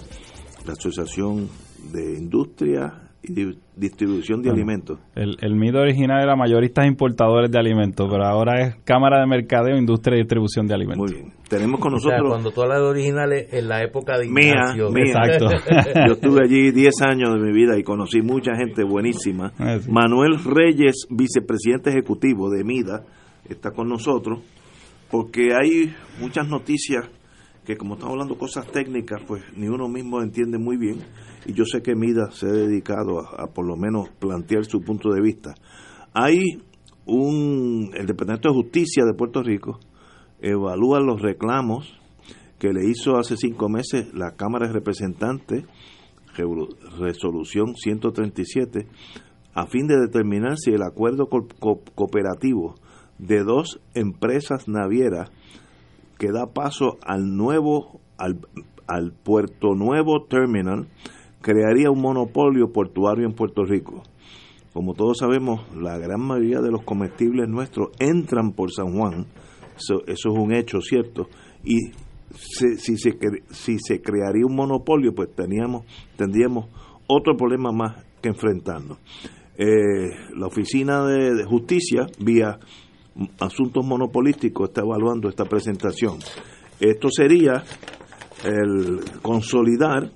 la 0.66 0.72
Asociación 0.72 1.48
de 1.92 2.18
Industria 2.18 2.94
y 3.22 3.34
Di- 3.34 3.58
Distribución 3.76 4.40
de 4.40 4.48
Bueno, 4.48 4.54
Alimentos. 4.62 4.98
El, 5.14 5.36
el 5.38 5.54
MIDO 5.54 5.80
original 5.82 6.22
era 6.22 6.34
mayoristas 6.34 6.86
importadores 6.86 7.50
de 7.50 7.58
alimentos, 7.58 8.08
pero 8.10 8.24
ahora 8.24 8.62
es 8.66 8.76
Cámara 8.84 9.20
de 9.20 9.26
Mercadeo, 9.26 9.76
Industria 9.76 10.16
y 10.16 10.20
Distribución 10.20 10.66
de 10.66 10.74
Alimentos. 10.76 11.10
Muy 11.12 11.20
bien. 11.20 11.32
Tenemos 11.50 11.78
con 11.78 11.92
O 11.92 11.98
sea, 11.98 12.12
nosotros 12.12 12.30
cuando 12.32 12.50
tú 12.52 12.62
hablas 12.62 12.80
de 12.80 12.86
originales, 12.86 13.52
en 13.52 13.68
la 13.68 13.82
época 13.82 14.16
de 14.18 14.28
mía, 14.30 14.72
Ignacio. 14.74 14.90
mía. 14.92 15.12
Yo 16.06 16.12
estuve 16.14 16.40
allí 16.44 16.70
10 16.70 17.02
años 17.02 17.34
de 17.34 17.38
mi 17.38 17.52
vida 17.52 17.78
y 17.78 17.82
conocí 17.82 18.22
mucha 18.22 18.52
gente 18.56 18.82
buenísima. 18.82 19.52
Ah. 19.58 19.76
Manuel 19.90 20.38
Reyes, 20.42 21.06
vicepresidente 21.10 21.90
ejecutivo 21.90 22.48
de 22.50 22.64
MIDA, 22.64 23.04
está 23.52 23.70
con 23.72 23.88
nosotros 23.88 24.40
porque 25.10 25.54
hay 25.54 25.94
muchas 26.20 26.48
noticias 26.48 27.08
que 27.64 27.76
como 27.76 27.94
estamos 27.94 28.12
hablando 28.14 28.36
cosas 28.38 28.66
técnicas, 28.72 29.22
pues 29.26 29.42
ni 29.56 29.68
uno 29.68 29.86
mismo 29.88 30.20
entiende 30.22 30.58
muy 30.58 30.76
bien 30.76 30.98
y 31.46 31.52
yo 31.52 31.64
sé 31.64 31.80
que 31.82 31.94
MIDA 31.94 32.30
se 32.32 32.46
ha 32.46 32.52
dedicado 32.52 33.20
a, 33.20 33.46
por 33.52 33.66
lo 33.66 33.76
menos 33.76 34.08
plantear 34.18 34.64
su 34.64 34.80
punto 34.80 35.10
de 35.12 35.20
vista. 35.20 35.54
Hay 36.12 36.40
un 37.06 37.90
el 37.94 38.06
Departamento 38.06 38.48
de 38.48 38.54
Justicia 38.54 39.04
de 39.04 39.14
Puerto 39.14 39.42
Rico 39.42 39.78
evalúa 40.40 41.00
los 41.00 41.20
reclamos 41.22 41.94
que 42.58 42.72
le 42.72 42.88
hizo 42.88 43.16
hace 43.16 43.36
cinco 43.36 43.68
meses 43.68 44.12
la 44.14 44.32
Cámara 44.36 44.66
de 44.68 44.72
Representantes, 44.74 45.64
resolución 46.98 47.74
137, 47.76 48.86
a 49.54 49.66
fin 49.66 49.86
de 49.86 49.98
determinar 50.00 50.56
si 50.58 50.70
el 50.70 50.82
acuerdo 50.82 51.26
co- 51.26 51.46
co- 51.58 51.82
cooperativo 51.94 52.74
de 53.22 53.44
dos 53.44 53.80
empresas 53.94 54.68
navieras 54.68 55.30
que 56.18 56.32
da 56.32 56.52
paso 56.52 56.98
al 57.06 57.36
nuevo, 57.36 58.00
al, 58.18 58.40
al 58.86 59.12
Puerto 59.12 59.74
Nuevo 59.74 60.24
Terminal, 60.24 60.88
crearía 61.40 61.90
un 61.90 62.00
monopolio 62.00 62.72
portuario 62.72 63.26
en 63.26 63.34
Puerto 63.34 63.64
Rico. 63.64 64.02
Como 64.72 64.94
todos 64.94 65.18
sabemos, 65.18 65.60
la 65.76 65.98
gran 65.98 66.20
mayoría 66.20 66.60
de 66.60 66.70
los 66.70 66.82
comestibles 66.82 67.48
nuestros 67.48 67.90
entran 67.98 68.52
por 68.52 68.72
San 68.72 68.96
Juan, 68.96 69.26
eso, 69.76 70.02
eso 70.06 70.32
es 70.32 70.38
un 70.38 70.52
hecho 70.52 70.80
cierto, 70.80 71.28
y 71.64 71.92
si, 72.34 72.96
se, 72.96 73.18
si 73.50 73.78
se 73.78 74.00
crearía 74.00 74.46
un 74.46 74.56
monopolio, 74.56 75.14
pues 75.14 75.32
teníamos, 75.34 75.84
tendríamos 76.16 76.66
otro 77.06 77.36
problema 77.36 77.70
más 77.72 78.04
que 78.20 78.30
enfrentarnos. 78.30 78.98
Eh, 79.58 80.08
la 80.34 80.46
Oficina 80.46 81.04
de, 81.04 81.34
de 81.34 81.44
Justicia, 81.44 82.06
vía 82.18 82.58
Asuntos 83.40 83.84
Monopolísticos, 83.84 84.68
está 84.68 84.80
evaluando 84.82 85.28
esta 85.28 85.44
presentación. 85.44 86.18
Esto 86.80 87.08
sería 87.10 87.62
el 88.44 89.00
consolidar 89.20 90.10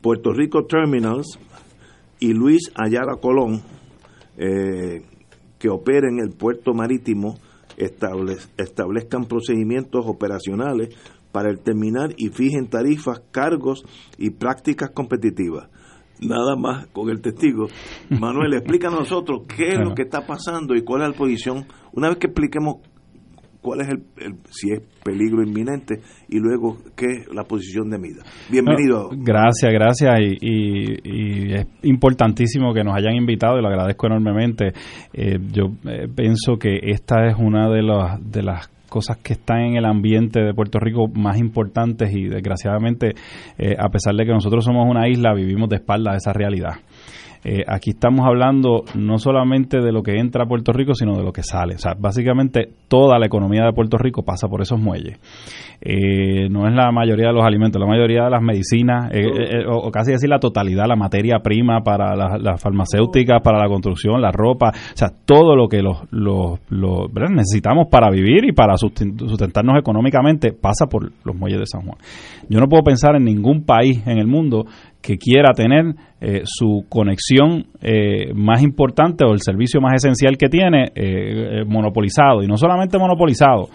Puerto 0.00 0.32
Rico 0.32 0.66
Terminals 0.66 1.38
y 2.20 2.32
Luis 2.34 2.70
Ayala 2.74 3.16
Colón, 3.20 3.62
eh, 4.36 5.02
que 5.58 5.68
operen 5.70 6.18
el 6.20 6.36
puerto 6.36 6.74
marítimo, 6.74 7.38
estable- 7.76 8.36
establezcan 8.58 9.24
procedimientos 9.24 10.04
operacionales 10.06 10.94
para 11.32 11.50
el 11.50 11.60
terminal 11.60 12.14
y 12.16 12.28
fijen 12.28 12.68
tarifas, 12.68 13.22
cargos 13.30 13.84
y 14.18 14.30
prácticas 14.30 14.90
competitivas. 14.90 15.68
Nada 16.20 16.56
más 16.56 16.86
con 16.88 17.10
el 17.10 17.20
testigo. 17.20 17.66
Manuel, 18.10 18.54
explica 18.58 18.88
a 18.88 18.92
nosotros 18.92 19.42
qué 19.56 19.68
es 19.68 19.78
lo 19.78 19.94
que 19.94 20.02
está 20.02 20.26
pasando 20.26 20.74
y 20.74 20.82
cuál 20.82 21.02
es 21.02 21.08
la 21.08 21.14
posición. 21.14 21.64
Una 21.92 22.08
vez 22.08 22.18
que 22.18 22.26
expliquemos 22.28 22.76
cuál 23.60 23.80
es 23.80 23.88
el, 23.88 24.02
el- 24.18 24.36
si 24.50 24.72
es 24.72 24.80
peligro 25.02 25.42
inminente 25.42 26.00
y 26.28 26.38
luego 26.38 26.76
qué 26.96 27.06
es 27.06 27.34
la 27.34 27.44
posición 27.44 27.88
de 27.90 27.98
MIDA. 27.98 28.22
Bienvenido. 28.50 29.10
No, 29.10 29.18
gracias, 29.24 29.72
gracias. 29.72 30.20
Y, 30.20 30.36
y- 30.40 31.00
y 31.02 31.52
es 31.54 31.66
importantísimo 31.82 32.72
que 32.74 32.84
nos 32.84 32.94
hayan 32.94 33.14
invitado 33.16 33.58
y 33.58 33.62
lo 33.62 33.68
agradezco 33.68 34.06
enormemente. 34.06 34.72
Eh, 35.12 35.38
yo 35.52 35.64
eh, 35.88 36.08
pienso 36.14 36.56
que 36.58 36.78
esta 36.82 37.26
es 37.26 37.36
una 37.38 37.68
de 37.70 37.82
las, 37.82 38.30
de 38.30 38.42
las 38.42 38.68
cosas 38.94 39.16
que 39.16 39.32
están 39.32 39.58
en 39.62 39.76
el 39.76 39.86
ambiente 39.86 40.40
de 40.40 40.54
Puerto 40.54 40.78
Rico 40.78 41.08
más 41.08 41.36
importantes 41.36 42.14
y 42.14 42.28
desgraciadamente, 42.28 43.14
eh, 43.58 43.74
a 43.76 43.88
pesar 43.88 44.14
de 44.14 44.24
que 44.24 44.30
nosotros 44.30 44.64
somos 44.64 44.88
una 44.88 45.08
isla, 45.08 45.34
vivimos 45.34 45.68
de 45.68 45.76
espaldas 45.76 46.14
a 46.14 46.16
esa 46.18 46.32
realidad. 46.32 46.74
Eh, 47.44 47.62
aquí 47.66 47.90
estamos 47.90 48.26
hablando 48.26 48.84
no 48.94 49.18
solamente 49.18 49.80
de 49.80 49.92
lo 49.92 50.02
que 50.02 50.18
entra 50.18 50.44
a 50.44 50.46
Puerto 50.46 50.72
Rico, 50.72 50.94
sino 50.94 51.16
de 51.16 51.22
lo 51.22 51.32
que 51.32 51.42
sale. 51.42 51.74
O 51.74 51.78
sea, 51.78 51.92
básicamente 51.98 52.68
toda 52.88 53.18
la 53.18 53.26
economía 53.26 53.64
de 53.64 53.72
Puerto 53.72 53.98
Rico 53.98 54.22
pasa 54.22 54.48
por 54.48 54.62
esos 54.62 54.80
muelles. 54.80 55.18
Eh, 55.80 56.48
no 56.48 56.66
es 56.66 56.74
la 56.74 56.90
mayoría 56.90 57.28
de 57.28 57.34
los 57.34 57.44
alimentos, 57.44 57.78
la 57.80 57.86
mayoría 57.86 58.24
de 58.24 58.30
las 58.30 58.40
medicinas, 58.42 59.10
eh, 59.12 59.20
eh, 59.20 59.66
o, 59.68 59.76
o 59.76 59.90
casi 59.90 60.12
decir 60.12 60.30
la 60.30 60.38
totalidad, 60.38 60.86
la 60.88 60.96
materia 60.96 61.40
prima 61.40 61.82
para 61.82 62.16
las, 62.16 62.62
farmacéuticas, 62.62 63.42
para 63.42 63.58
la 63.58 63.68
construcción, 63.68 64.22
la 64.22 64.32
ropa, 64.32 64.70
o 64.70 64.96
sea, 64.96 65.10
todo 65.26 65.54
lo 65.54 65.68
que 65.68 65.82
los, 65.82 65.98
los, 66.10 66.60
los, 66.70 67.12
¿verdad? 67.12 67.34
necesitamos 67.34 67.88
para 67.90 68.10
vivir 68.10 68.46
y 68.46 68.52
para 68.52 68.74
susten- 68.74 69.18
sustentarnos 69.18 69.78
económicamente 69.78 70.52
pasa 70.52 70.86
por 70.86 71.12
los 71.24 71.36
muelles 71.36 71.60
de 71.60 71.66
San 71.66 71.82
Juan. 71.82 71.98
Yo 72.48 72.60
no 72.60 72.68
puedo 72.68 72.82
pensar 72.82 73.16
en 73.16 73.24
ningún 73.24 73.64
país 73.64 74.02
en 74.06 74.18
el 74.18 74.26
mundo 74.26 74.64
que 75.04 75.18
quiera 75.18 75.52
tener 75.52 75.94
eh, 76.20 76.40
su 76.44 76.86
conexión 76.88 77.66
eh, 77.82 78.32
más 78.34 78.62
importante 78.62 79.24
o 79.26 79.32
el 79.34 79.40
servicio 79.42 79.80
más 79.80 79.94
esencial 80.02 80.38
que 80.38 80.48
tiene 80.48 80.84
eh, 80.84 80.90
eh, 80.94 81.64
monopolizado. 81.66 82.42
Y 82.42 82.46
no 82.46 82.56
solamente 82.56 82.96
monopolizado, 82.98 83.68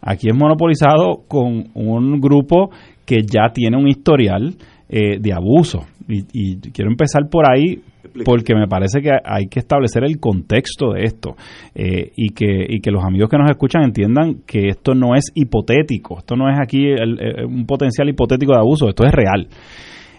aquí 0.00 0.28
es 0.30 0.34
monopolizado 0.34 1.24
con 1.28 1.66
un 1.74 2.20
grupo 2.20 2.70
que 3.04 3.18
ya 3.22 3.52
tiene 3.52 3.76
un 3.76 3.88
historial 3.88 4.54
eh, 4.88 5.18
de 5.20 5.32
abuso. 5.34 5.84
Y, 6.08 6.24
y 6.32 6.56
quiero 6.72 6.90
empezar 6.90 7.28
por 7.30 7.44
ahí 7.50 7.80
porque 8.24 8.54
me 8.54 8.66
parece 8.66 9.00
que 9.02 9.10
hay 9.24 9.46
que 9.46 9.60
establecer 9.60 10.02
el 10.04 10.18
contexto 10.18 10.92
de 10.94 11.02
esto 11.04 11.36
eh, 11.74 12.10
y, 12.16 12.30
que, 12.30 12.66
y 12.68 12.80
que 12.80 12.90
los 12.90 13.04
amigos 13.04 13.28
que 13.28 13.36
nos 13.36 13.50
escuchan 13.50 13.84
entiendan 13.84 14.36
que 14.46 14.68
esto 14.68 14.94
no 14.94 15.14
es 15.14 15.30
hipotético, 15.34 16.18
esto 16.18 16.34
no 16.34 16.48
es 16.50 16.58
aquí 16.58 16.86
el- 16.86 17.20
el- 17.20 17.44
un 17.44 17.66
potencial 17.66 18.08
hipotético 18.08 18.52
de 18.52 18.58
abuso, 18.58 18.88
esto 18.88 19.04
es 19.04 19.12
real. 19.12 19.46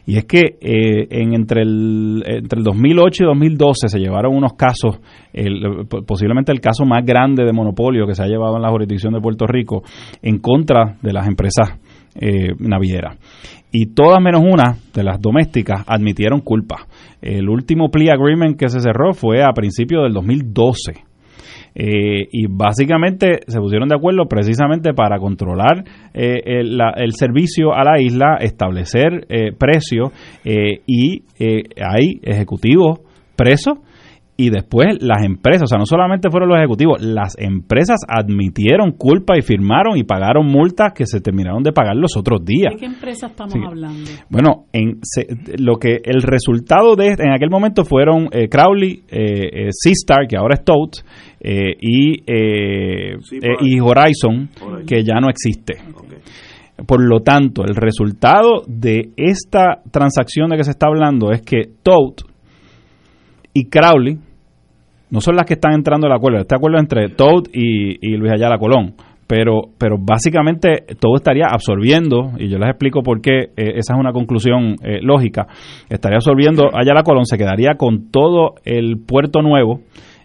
Y 0.06 0.18
es 0.18 0.26
que 0.26 0.58
eh, 0.60 1.08
en 1.10 1.34
entre 1.34 1.62
el 1.62 2.24
entre 2.26 2.60
el 2.60 2.64
2008 2.64 3.24
y 3.24 3.28
2012 3.28 3.88
se 3.88 4.00
llevaron 4.00 4.36
unos 4.36 4.54
casos, 4.54 5.00
posiblemente 6.08 6.52
el 6.52 6.60
caso 6.60 6.86
más 6.86 7.06
grande 7.06 7.46
de 7.46 7.54
monopolio 7.54 8.08
que 8.08 8.16
se 8.16 8.24
ha 8.24 8.28
llevado 8.28 8.56
en 8.56 8.64
la 8.64 8.70
jurisdicción 8.70 9.14
de 9.14 9.22
Puerto 9.22 9.46
Rico 9.46 9.84
en 10.22 10.40
contra 10.40 10.98
de 11.02 11.14
las 11.14 11.28
empresas 11.28 11.80
eh, 12.16 12.54
navieras. 12.60 13.18
Y 13.72 13.94
todas 13.94 14.22
menos 14.22 14.42
una 14.42 14.76
de 14.94 15.04
las 15.04 15.22
domésticas 15.22 15.84
admitieron 15.88 16.42
culpa. 16.42 16.88
El 17.22 17.48
último 17.48 17.90
plea 17.90 18.16
agreement 18.16 18.60
que 18.60 18.68
se 18.68 18.82
cerró 18.82 19.14
fue 19.14 19.44
a 19.44 19.54
principios 19.54 20.04
del 20.04 20.14
2012. 20.14 21.11
Eh, 21.74 22.28
y 22.32 22.48
básicamente 22.48 23.40
se 23.48 23.60
pusieron 23.60 23.88
de 23.88 23.96
acuerdo 23.96 24.26
precisamente 24.28 24.94
para 24.94 25.18
controlar 25.20 25.84
eh, 26.14 26.42
el, 26.46 26.78
la- 26.78 26.94
el 26.98 27.14
servicio 27.14 27.74
a 27.74 27.84
la 27.84 28.02
isla, 28.02 28.38
establecer 28.42 29.26
eh, 29.30 29.52
precios 29.58 30.12
eh, 30.44 30.82
y 30.86 31.24
eh, 31.40 31.64
hay 31.78 32.20
ejecutivos 32.24 33.00
presos 33.38 33.78
y 34.46 34.50
después 34.50 34.98
las 35.02 35.24
empresas, 35.24 35.64
o 35.64 35.68
sea, 35.68 35.78
no 35.78 35.86
solamente 35.86 36.30
fueron 36.30 36.50
los 36.50 36.58
ejecutivos, 36.58 37.02
las 37.02 37.38
empresas 37.38 38.00
admitieron 38.08 38.92
culpa 38.94 39.38
y 39.38 39.42
firmaron 39.42 39.98
y 39.98 40.04
pagaron 40.04 40.46
multas 40.48 40.94
que 40.94 41.06
se 41.06 41.20
terminaron 41.22 41.62
de 41.64 41.72
pagar 41.72 41.96
los 41.96 42.18
otros 42.18 42.44
días. 42.44 42.74
¿De 42.74 42.80
qué 42.80 42.86
empresa 42.86 43.28
estamos 43.28 43.54
Sí. 43.54 43.60
hablando? 43.66 44.10
Bueno, 44.30 44.66
en 44.74 45.00
se- 45.04 45.28
lo 45.60 45.76
que 45.78 46.00
el 46.04 46.22
resultado 46.22 46.96
de 46.96 47.10
en 47.18 47.32
aquel 47.32 47.50
momento 47.50 47.86
fueron 47.86 48.30
eh, 48.32 48.50
Crowley, 48.50 49.04
eh, 49.10 49.68
eh, 49.68 49.68
Seastar, 49.72 50.28
que 50.28 50.38
ahora 50.38 50.56
es 50.56 50.64
Totes, 50.64 51.06
eh, 51.40 51.76
y, 51.80 52.22
eh, 52.26 53.18
Sí, 53.22 53.38
eh, 53.38 53.56
y 53.62 53.80
Horizon, 53.80 54.50
Horizon. 54.62 54.86
que 54.88 55.04
ya 55.04 55.20
no 55.22 55.30
existe. 55.30 55.76
Por 56.88 57.00
lo 57.08 57.20
tanto, 57.20 57.64
el 57.64 57.76
resultado 57.76 58.64
de 58.68 59.10
esta 59.16 59.82
transacción 59.92 60.50
de 60.50 60.58
que 60.58 60.64
se 60.64 60.72
está 60.72 60.88
hablando 60.88 61.32
es 61.32 61.42
que 61.44 61.66
Toad 61.84 62.26
y 63.54 63.70
Crowley 63.70 64.18
no 65.12 65.20
son 65.20 65.36
las 65.36 65.46
que 65.46 65.54
están 65.54 65.74
entrando 65.74 66.08
al 66.08 66.14
acuerdo. 66.14 66.40
Este 66.40 66.56
acuerdo 66.56 66.80
entre 66.80 67.10
Toad 67.10 67.44
y, 67.54 67.98
y 68.02 68.18
Luis 68.18 68.32
Ayala 68.32 68.58
Colón. 68.58 68.96
Pero, 69.28 69.62
pero 69.78 69.96
básicamente 69.98 70.84
todo 71.00 71.16
estaría 71.16 71.46
absorbiendo, 71.50 72.32
y 72.38 72.50
yo 72.50 72.58
les 72.58 72.68
explico 72.68 73.02
por 73.02 73.22
qué 73.22 73.44
eh, 73.56 73.78
esa 73.78 73.94
es 73.94 74.00
una 74.00 74.12
conclusión 74.12 74.76
eh, 74.84 75.00
lógica, 75.02 75.48
estaría 75.90 76.18
absorbiendo 76.18 76.66
allá 76.74 76.94
la 76.94 77.04
Colón, 77.04 77.26
se 77.26 77.38
quedaría 77.38 77.76
con 77.78 78.12
todo 78.12 78.56
el 78.66 78.98
puerto 79.08 79.42
nuevo, 79.42 79.80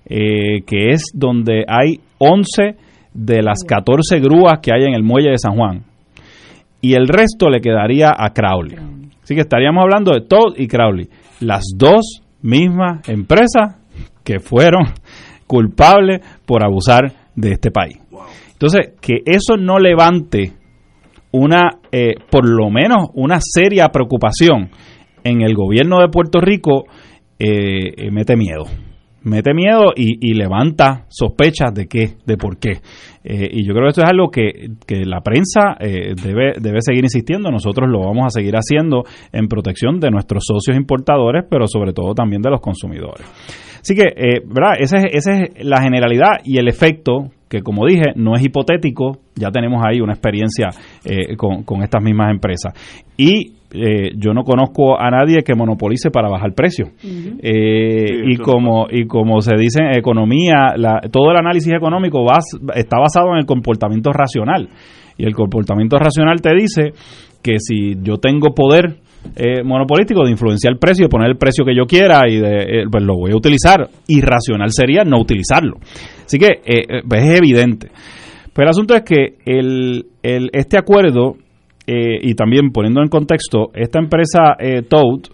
eh, 0.07 0.63
que 0.67 0.91
es 0.91 1.05
donde 1.15 1.65
hay 1.69 2.01
11 2.19 2.75
de 3.15 3.43
las 3.43 3.63
14 3.63 4.19
grúas 4.19 4.59
que 4.61 4.73
hay 4.75 4.83
en 4.83 4.95
el 4.95 5.05
muelle 5.05 5.31
de 5.31 5.39
San 5.39 5.55
Juan, 5.55 5.85
y 6.81 6.95
el 6.95 7.07
resto 7.07 7.49
le 7.49 7.61
quedaría 7.61 8.09
a 8.09 8.31
Crowley. 8.31 8.77
Así 9.23 9.37
que 9.37 9.43
estaríamos 9.43 9.83
hablando 9.85 10.15
de 10.15 10.23
Todd 10.23 10.57
y 10.57 10.67
Crowley, 10.67 11.09
las 11.39 11.63
dos 11.77 12.23
mismas 12.43 13.09
empresas 13.09 13.77
que 14.27 14.41
fueron 14.41 14.83
culpables 15.47 16.21
por 16.45 16.65
abusar 16.65 17.13
de 17.37 17.53
este 17.53 17.71
país. 17.71 17.99
Entonces, 18.53 18.95
que 19.01 19.23
eso 19.25 19.57
no 19.57 19.79
levante 19.79 20.53
una, 21.31 21.79
eh, 21.93 22.15
por 22.29 22.49
lo 22.49 22.69
menos 22.71 23.09
una 23.15 23.39
seria 23.41 23.89
preocupación 23.89 24.71
en 25.23 25.43
el 25.43 25.55
gobierno 25.55 26.01
de 26.01 26.09
Puerto 26.09 26.41
Rico, 26.41 26.87
eh, 27.39 27.93
eh, 27.97 28.11
mete 28.11 28.37
miedo. 28.37 28.65
Mete 29.27 29.55
miedo 29.55 29.93
y, 29.95 30.35
levanta 30.35 31.05
sospechas 31.09 31.75
de 31.75 31.87
qué, 31.87 32.15
de 32.25 32.37
por 32.37 32.59
qué. 32.59 32.79
y 33.25 33.67
yo 33.67 33.75
creo 33.75 33.85
que 33.85 33.89
esto 33.89 34.03
es 34.03 34.11
algo 34.11 34.31
que, 34.31 34.69
que 34.87 35.05
la 35.05 35.21
prensa 35.21 35.77
debe, 35.81 36.55
debe 36.61 36.81
seguir 36.81 37.05
insistiendo. 37.05 37.51
Nosotros 37.51 37.91
lo 37.91 38.01
vamos 38.01 38.27
a 38.27 38.31
seguir 38.31 38.55
haciendo 38.55 39.03
en 39.33 39.49
protección 39.49 39.99
de 39.99 40.11
nuestros 40.11 40.45
socios 40.47 40.77
importadores, 40.77 41.45
pero 41.51 41.67
sobre 41.67 41.93
todo 41.93 42.15
también 42.15 42.41
de 42.41 42.51
los 42.51 42.61
consumidores. 42.61 43.27
Así 43.81 43.95
que, 43.97 44.05
¿verdad? 44.47 44.75
Esa 44.79 44.99
es, 44.99 45.05
esa 45.13 45.33
es 45.41 45.65
la 45.65 45.83
generalidad 45.83 46.39
y 46.45 46.59
el 46.59 46.69
efecto 46.69 47.31
que 47.49 47.63
como 47.63 47.87
dije, 47.87 48.13
no 48.17 48.35
es 48.35 48.43
hipotético, 48.43 49.19
ya 49.35 49.51
tenemos 49.51 49.83
ahí 49.85 50.01
una 50.01 50.13
experiencia 50.13 50.69
eh, 51.05 51.37
con, 51.37 51.83
estas 51.83 52.03
mismas 52.03 52.31
empresas. 52.31 52.73
Y 53.17 53.55
eh, 53.77 54.11
yo 54.17 54.33
no 54.33 54.43
conozco 54.43 54.99
a 54.99 55.11
nadie 55.11 55.43
que 55.45 55.55
monopolice 55.55 56.11
para 56.11 56.29
bajar 56.29 56.55
precio. 56.55 56.87
Eh, 57.05 58.23
y 58.27 58.37
como 58.37 58.87
y 58.91 59.07
como 59.07 59.41
se 59.41 59.57
dice 59.57 59.81
en 59.83 59.99
economía, 59.99 60.75
todo 61.11 61.31
el 61.31 61.37
análisis 61.37 61.73
económico 61.73 62.25
está 62.75 62.99
basado 62.99 63.33
en 63.33 63.39
el 63.39 63.47
comportamiento 63.47 64.13
racional. 64.13 64.69
Y 65.19 65.25
el 65.25 65.35
comportamiento 65.35 65.99
racional 65.99 66.41
te 66.41 66.55
dice 66.55 66.93
que 67.43 67.59
si 67.59 67.95
yo 68.03 68.17
tengo 68.17 68.55
poder 68.55 68.97
monopolístico 69.65 70.25
de 70.25 70.31
influenciar 70.31 70.73
el 70.73 70.79
precio, 70.79 71.07
de 71.07 71.09
poner 71.09 71.29
el 71.29 71.37
precio 71.37 71.65
que 71.65 71.75
yo 71.75 71.85
quiera 71.85 72.29
y 72.29 72.39
de, 72.39 72.85
pues 72.91 73.03
lo 73.03 73.15
voy 73.17 73.33
a 73.33 73.37
utilizar. 73.37 73.89
Irracional 74.09 74.71
sería 74.71 75.03
no 75.05 75.21
utilizarlo. 75.21 75.79
Así 76.25 76.39
que 76.39 76.47
eh, 76.47 76.83
eh, 76.89 77.03
pues 77.09 77.23
es 77.23 77.39
evidente. 77.39 77.89
Pero 78.53 78.67
el 78.67 78.71
asunto 78.71 78.95
es 78.95 79.03
que 79.03 79.37
el, 79.45 80.07
este 80.23 80.79
acuerdo, 80.79 81.37
eh, 81.87 82.19
y 82.23 82.35
también 82.35 82.71
poniendo 82.73 83.01
en 83.01 83.09
contexto, 83.09 83.71
esta 83.75 83.99
empresa 83.99 84.57
eh, 84.59 84.83
Toad, 84.83 85.31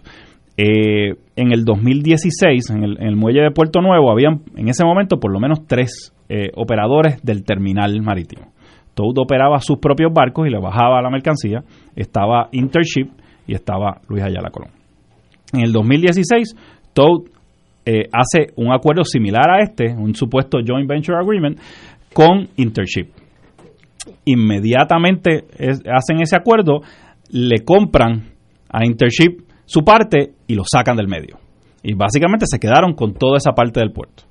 en 0.55 1.53
el 1.53 1.65
2016, 1.65 2.71
en 2.71 2.85
el, 2.85 2.99
en 3.01 3.09
el, 3.09 3.17
muelle 3.17 3.41
de 3.41 3.51
Puerto 3.51 3.81
Nuevo, 3.81 4.13
habían 4.13 4.43
en 4.55 4.69
ese 4.69 4.85
momento 4.85 5.19
por 5.19 5.33
lo 5.33 5.41
menos 5.41 5.67
tres 5.67 6.13
operadores 6.55 7.21
del 7.23 7.43
terminal 7.45 8.01
marítimo. 8.01 8.53
Toad 8.95 9.19
operaba 9.19 9.59
sus 9.61 9.79
propios 9.79 10.13
barcos 10.13 10.47
y 10.47 10.51
le 10.51 10.59
bajaba 10.59 11.03
la 11.03 11.11
mercancía. 11.11 11.65
Estaba 11.97 12.49
Intership 12.53 13.09
y 13.47 13.55
estaba 13.55 14.01
Luis 14.09 14.23
Ayala 14.23 14.51
Colón. 14.51 14.71
En 15.53 15.65
el 15.65 15.73
2016, 15.73 16.55
Toad 16.93 17.23
eh, 17.85 18.09
hace 18.13 18.53
un 18.57 18.73
acuerdo 18.73 19.05
similar 19.05 19.51
a 19.51 19.63
este, 19.63 19.93
un 19.93 20.15
supuesto 20.15 20.59
joint 20.65 20.89
venture 20.89 21.19
agreement, 21.19 21.59
con 22.13 22.49
Intership. 22.57 23.09
Inmediatamente 24.25 25.45
hacen 25.93 26.21
ese 26.21 26.37
acuerdo, 26.37 26.81
le 27.31 27.65
compran 27.65 28.33
a 28.69 28.85
Intership 28.85 29.43
su 29.65 29.83
parte 29.83 30.35
y 30.47 30.55
lo 30.55 30.63
sacan 30.65 30.97
del 30.97 31.09
medio. 31.09 31.39
Y 31.83 31.95
básicamente 31.95 32.47
se 32.47 32.59
quedaron 32.59 32.95
con 32.95 33.15
toda 33.15 33.39
esa 33.39 33.53
parte 33.53 33.81
del 33.81 33.93
puerto. 33.93 34.25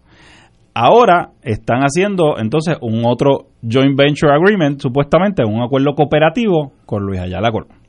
Ahora 0.74 1.32
están 1.42 1.82
haciendo 1.82 2.38
entonces 2.38 2.78
un 2.82 3.04
otro 3.06 3.48
joint 3.62 3.98
venture 3.98 4.34
agreement, 4.34 4.80
supuestamente 4.80 5.44
un 5.44 5.62
acuerdo 5.62 5.94
cooperativo 5.94 6.72
con 6.86 7.04
Luis 7.04 7.20
Ayala 7.20 7.52
Colón. 7.52 7.82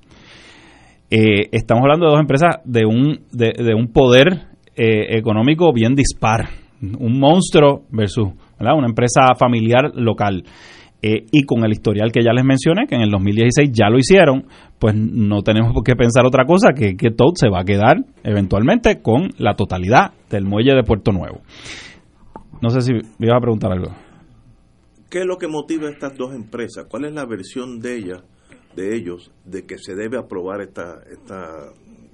Eh, 1.08 1.48
estamos 1.52 1.82
hablando 1.82 2.06
de 2.06 2.10
dos 2.12 2.20
empresas 2.20 2.56
de 2.64 2.84
un, 2.86 3.26
de 3.30 3.74
un 3.74 3.92
poder 3.92 4.52
eh, 4.74 5.18
económico 5.18 5.72
bien 5.72 5.94
dispar. 5.94 6.48
Un 6.80 7.20
monstruo 7.20 7.82
versus 7.90 8.32
una 8.58 8.86
empresa 8.86 9.34
familiar 9.38 9.92
local. 9.94 10.44
Eh, 11.04 11.26
y 11.32 11.42
con 11.42 11.64
el 11.64 11.72
historial 11.72 12.12
que 12.12 12.22
ya 12.22 12.32
les 12.32 12.44
mencioné, 12.44 12.86
que 12.86 12.94
en 12.94 13.02
el 13.02 13.10
2016 13.10 13.70
ya 13.72 13.90
lo 13.90 13.98
hicieron, 13.98 14.46
pues 14.78 14.94
no 14.94 15.42
tenemos 15.42 15.72
por 15.72 15.82
qué 15.82 15.96
pensar 15.96 16.24
otra 16.24 16.44
cosa 16.44 16.72
que 16.74 16.96
que 16.96 17.10
Todd 17.10 17.34
se 17.34 17.48
va 17.48 17.62
a 17.62 17.64
quedar 17.64 17.96
eventualmente 18.22 19.02
con 19.02 19.30
la 19.38 19.54
totalidad 19.54 20.12
del 20.30 20.44
muelle 20.44 20.74
de 20.74 20.84
Puerto 20.84 21.10
Nuevo. 21.10 21.40
No 22.60 22.70
sé 22.70 22.80
si 22.82 22.92
me 22.92 23.26
ibas 23.26 23.38
a 23.38 23.40
preguntar 23.40 23.72
algo. 23.72 23.90
¿Qué 25.10 25.18
es 25.18 25.26
lo 25.26 25.36
que 25.36 25.48
motiva 25.48 25.88
a 25.88 25.90
estas 25.90 26.16
dos 26.16 26.32
empresas? 26.34 26.86
¿Cuál 26.88 27.06
es 27.06 27.12
la 27.12 27.26
versión 27.26 27.80
de 27.80 27.96
ellas, 27.96 28.22
de 28.76 28.96
ellos, 28.96 29.32
de 29.44 29.66
que 29.66 29.78
se 29.78 29.94
debe 29.94 30.16
aprobar 30.16 30.60
esta, 30.62 31.00
esta 31.10 31.72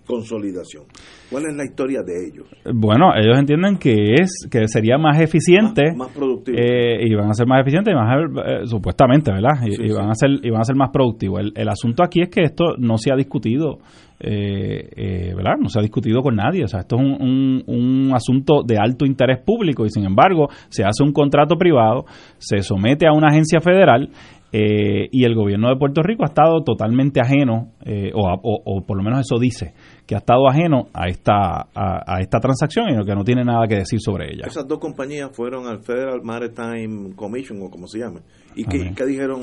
consolidación. 0.09 0.85
¿Cuál 1.31 1.45
es 1.51 1.55
la 1.55 1.65
historia 1.65 2.03
de 2.03 2.27
ellos? 2.27 2.47
Bueno, 2.75 3.13
ellos 3.15 3.39
entienden 3.39 3.77
que 3.77 4.15
es 4.15 4.49
que 4.51 4.67
sería 4.67 4.97
más 4.97 5.21
eficiente, 5.21 5.93
más, 5.95 6.09
productivo. 6.09 6.57
Eh, 6.59 7.07
y 7.07 7.15
van 7.15 7.29
a 7.29 7.35
ser 7.35 7.47
más 7.47 7.61
eficientes, 7.61 7.93
y 7.93 7.97
más, 7.97 8.17
eh, 8.47 8.67
supuestamente, 8.67 9.31
¿verdad? 9.31 9.61
Y, 9.67 9.93
van 9.93 10.11
a 10.11 10.15
ser 10.15 10.31
y 10.43 10.51
van 10.51 10.63
a 10.63 10.65
ser 10.65 10.77
más 10.77 10.89
productivos. 10.91 11.43
El, 11.55 11.69
asunto 11.69 12.03
aquí 12.03 12.23
es 12.23 12.31
que 12.31 12.43
esto 12.43 12.77
no 12.79 12.97
se 12.97 13.13
ha 13.13 13.17
discutido, 13.17 13.79
eh, 14.19 15.35
¿verdad? 15.37 15.57
No 15.61 15.69
se 15.69 15.79
ha 15.79 15.83
discutido 15.83 16.23
con 16.23 16.37
nadie. 16.37 16.65
O 16.65 16.69
sea, 16.69 16.81
esto 16.81 16.97
es 16.97 17.03
un, 17.03 17.63
un 17.67 18.11
asunto 18.15 18.63
de 18.67 18.79
alto 18.79 19.05
interés 19.05 19.41
público 19.45 19.85
y 19.85 19.91
sin 19.91 20.05
embargo 20.05 20.49
se 20.71 20.85
hace 20.85 21.03
un 21.03 21.13
contrato 21.13 21.57
privado, 21.57 22.07
se 22.39 22.63
somete 22.63 23.07
a 23.07 23.13
una 23.13 23.29
agencia 23.29 23.61
federal 23.61 24.09
eh, 24.51 25.09
y 25.13 25.25
el 25.25 25.35
gobierno 25.35 25.69
de 25.69 25.77
Puerto 25.77 26.03
Rico 26.03 26.23
ha 26.23 26.29
estado 26.29 26.63
totalmente 26.65 27.21
ajeno, 27.21 27.73
eh, 27.85 28.13
o, 28.15 28.83
por 28.87 28.97
lo 28.97 29.03
menos 29.03 29.21
eso 29.21 29.39
dice, 29.39 29.75
que 30.09 30.15
ha 30.15 30.19
estado 30.19 30.49
ajeno 30.49 30.89
a 30.95 31.07
esta, 31.07 31.69
a, 31.75 32.21
esta 32.23 32.41
transacción 32.41 32.89
y 32.89 33.05
que 33.05 33.15
no 33.15 33.25
tiene 33.25 33.45
nada 33.45 33.67
que 33.69 33.75
decir 33.75 34.01
sobre 34.01 34.33
ella. 34.33 34.47
Esas 34.47 34.67
dos 34.67 34.79
compañías 34.79 35.29
fueron 35.37 35.67
al 35.67 35.81
Federal 35.81 36.23
Maritime 36.25 37.15
Commission, 37.15 37.59
o 37.61 37.69
como 37.69 37.87
se 37.87 37.99
llame. 37.99 38.21
¿Y 38.57 38.65
qué, 38.65 39.05
dijeron 39.05 39.43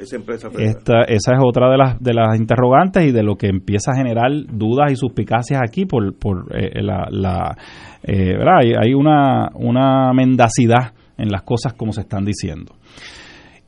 esa 0.00 0.16
empresa 0.16 0.50
federal? 0.50 0.74
Esta, 0.76 1.02
esa 1.02 1.34
es 1.34 1.38
otra 1.40 1.70
de 1.70 1.78
las, 1.78 2.00
de 2.00 2.12
las 2.12 2.36
interrogantes 2.36 3.04
y 3.04 3.12
de 3.12 3.22
lo 3.22 3.36
que 3.36 3.46
empieza 3.46 3.92
a 3.92 3.96
generar 3.96 4.32
dudas 4.52 4.90
y 4.90 4.96
suspicacias 4.96 5.60
aquí 5.62 5.86
por, 5.86 6.18
por 6.18 6.56
eh, 6.56 6.82
la... 6.82 7.06
la 7.10 7.56
¿verdad? 8.02 8.54
Hay, 8.62 8.72
hay 8.72 8.94
una, 8.94 9.50
una 9.54 10.12
mendacidad 10.12 10.94
en 11.18 11.30
las 11.30 11.42
cosas 11.42 11.74
como 11.74 11.92
se 11.92 12.00
están 12.00 12.24
diciendo. 12.24 12.74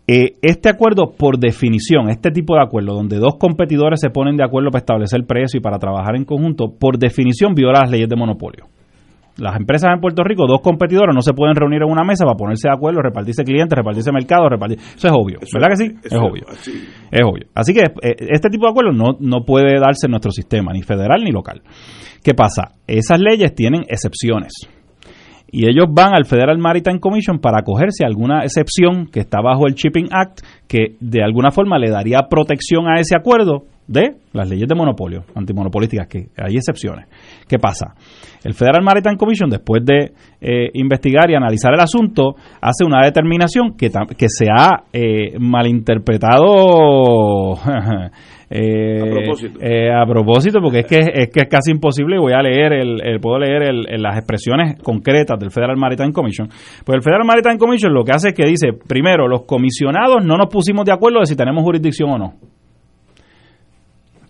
Eh, 0.07 0.37
este 0.43 0.69
acuerdo, 0.69 1.13
por 1.17 1.39
definición, 1.39 2.09
este 2.11 2.31
tipo 2.31 2.55
de 2.57 2.63
acuerdo, 2.63 2.95
donde 2.95 3.19
dos 3.19 3.37
competidores 3.39 4.01
se 4.01 4.11
ponen 4.11 4.37
de 4.37 4.45
acuerdo 4.45 4.71
para 4.71 4.81
establecer 4.81 5.25
precio 5.27 5.59
y 5.59 5.63
para 5.63 5.79
trabajar 5.79 6.17
en 6.17 6.25
conjunto, 6.25 6.75
por 6.79 6.99
definición 6.99 7.55
viola 7.55 7.81
las 7.83 7.91
leyes 7.91 8.09
de 8.09 8.17
monopolio. 8.17 8.67
Las 9.39 9.57
empresas 9.57 9.91
en 9.95 10.01
Puerto 10.01 10.23
Rico, 10.25 10.47
dos 10.47 10.61
competidores, 10.61 11.15
no 11.15 11.23
se 11.23 11.33
pueden 11.33 11.55
reunir 11.55 11.83
en 11.83 11.91
una 11.91 12.05
mesa 12.05 12.25
para 12.25 12.37
ponerse 12.37 12.69
de 12.69 12.75
acuerdo, 12.75 13.01
repartirse 13.01 13.45
clientes, 13.45 13.75
repartirse 13.75 14.13
mercados, 14.13 14.51
repartir... 14.51 14.79
Eso 14.79 15.07
es 15.07 15.13
obvio, 15.13 15.39
¿verdad 15.55 15.69
que 15.71 15.77
sí? 15.77 15.95
Es 16.05 16.13
obvio. 16.13 16.45
Es 17.11 17.21
obvio. 17.25 17.47
Así 17.55 17.73
que 17.73 17.81
eh, 17.81 18.17
este 18.29 18.51
tipo 18.51 18.67
de 18.67 18.73
acuerdos 18.73 18.95
no, 18.95 19.17
no 19.21 19.45
puede 19.47 19.81
darse 19.81 20.07
en 20.07 20.11
nuestro 20.11 20.33
sistema, 20.33 20.73
ni 20.73 20.83
federal 20.83 21.23
ni 21.25 21.31
local. 21.31 21.63
¿Qué 22.23 22.35
pasa? 22.35 22.75
Esas 22.87 23.21
leyes 23.21 23.55
tienen 23.55 23.85
excepciones 23.89 24.53
y 25.53 25.69
ellos 25.69 25.87
van 25.91 26.15
al 26.15 26.25
Federal 26.25 26.59
Maritime 26.59 26.99
Commission 26.99 27.39
para 27.39 27.61
acogerse 27.61 28.05
a 28.05 28.09
alguna 28.09 28.43
excepción 28.43 29.07
que 29.07 29.21
está 29.21 29.43
bajo 29.43 29.67
el 29.67 29.75
Shipping 29.75 30.09
Act 30.11 30.41
que 30.67 30.97
de 30.99 31.23
alguna 31.23 31.51
forma 31.51 31.79
le 31.79 31.91
daría 31.91 32.23
protección 32.29 32.89
a 32.89 32.99
ese 32.99 33.15
acuerdo 33.15 33.65
de 33.87 34.17
las 34.33 34.49
leyes 34.49 34.67
de 34.67 34.75
monopolio, 34.75 35.25
antimonopolísticas, 35.35 36.09
que 36.09 36.29
hay 36.39 36.57
excepciones. 36.57 37.07
¿Qué 37.47 37.59
pasa? 37.59 37.95
El 38.43 38.55
Federal 38.55 38.83
Maritime 38.83 39.19
Commission, 39.19 39.51
después 39.51 39.85
de 39.85 40.13
eh, 40.41 40.71
investigar 40.73 41.31
y 41.31 41.35
analizar 41.35 41.75
el 41.75 41.81
asunto, 41.81 42.35
hace 42.61 42.87
una 42.87 43.05
determinación 43.05 43.77
que, 43.77 43.91
que 44.17 44.29
se 44.29 44.47
ha 44.51 44.85
eh, 44.93 45.39
malinterpretado 45.39 47.59
Eh, 48.55 49.01
a 49.01 49.11
propósito. 49.11 49.59
Eh, 49.63 49.91
a 49.91 50.05
propósito, 50.05 50.61
porque 50.61 50.81
es 50.81 50.87
que 50.87 50.99
es 50.99 51.31
que 51.31 51.41
es 51.41 51.49
casi 51.49 51.71
imposible 51.71 52.17
y 52.17 52.19
voy 52.19 52.35
a 52.35 52.43
leer 52.43 52.75
el, 52.75 53.19
puedo 53.19 53.39
leer 53.39 53.63
el, 53.63 54.03
las 54.03 54.19
expresiones 54.19 54.77
concretas 54.83 55.39
del 55.39 55.51
Federal 55.51 55.79
Maritime 55.79 56.13
Commission. 56.13 56.49
Pues 56.85 56.97
el 56.97 57.03
Federal 57.03 57.25
Maritime 57.25 57.57
Commission 57.57 57.95
lo 57.95 58.05
que 58.05 58.13
hace 58.13 58.29
es 58.29 58.35
que 58.35 58.45
dice, 58.45 58.73
primero, 58.87 59.27
los 59.27 59.45
comisionados 59.47 60.23
no 60.23 60.37
nos 60.37 60.49
pusimos 60.49 60.85
de 60.85 60.93
acuerdo 60.93 61.21
de 61.21 61.27
si 61.27 61.35
tenemos 61.35 61.65
jurisdicción 61.65 62.11
o 62.11 62.19
no. 62.19 62.35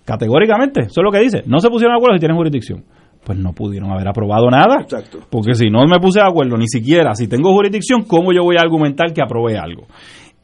categóricamente, 0.04 0.82
eso 0.82 1.00
es 1.00 1.04
lo 1.04 1.10
que 1.10 1.18
dice, 1.18 1.42
no 1.46 1.58
se 1.58 1.68
pusieron 1.68 1.94
de 1.94 1.98
acuerdo 1.98 2.16
si 2.16 2.20
tienen 2.20 2.36
jurisdicción. 2.36 2.84
Pues 3.24 3.38
no 3.38 3.52
pudieron 3.52 3.90
haber 3.92 4.08
aprobado 4.08 4.50
nada. 4.50 4.82
Exacto. 4.82 5.18
Porque 5.30 5.54
si 5.54 5.70
no 5.70 5.84
me 5.86 5.98
puse 6.00 6.20
de 6.20 6.26
acuerdo, 6.26 6.56
ni 6.56 6.66
siquiera 6.66 7.14
si 7.14 7.28
tengo 7.28 7.52
jurisdicción, 7.52 8.02
¿cómo 8.02 8.32
yo 8.32 8.42
voy 8.42 8.56
a 8.56 8.62
argumentar 8.62 9.12
que 9.12 9.22
aprobé 9.22 9.56
algo? 9.56 9.86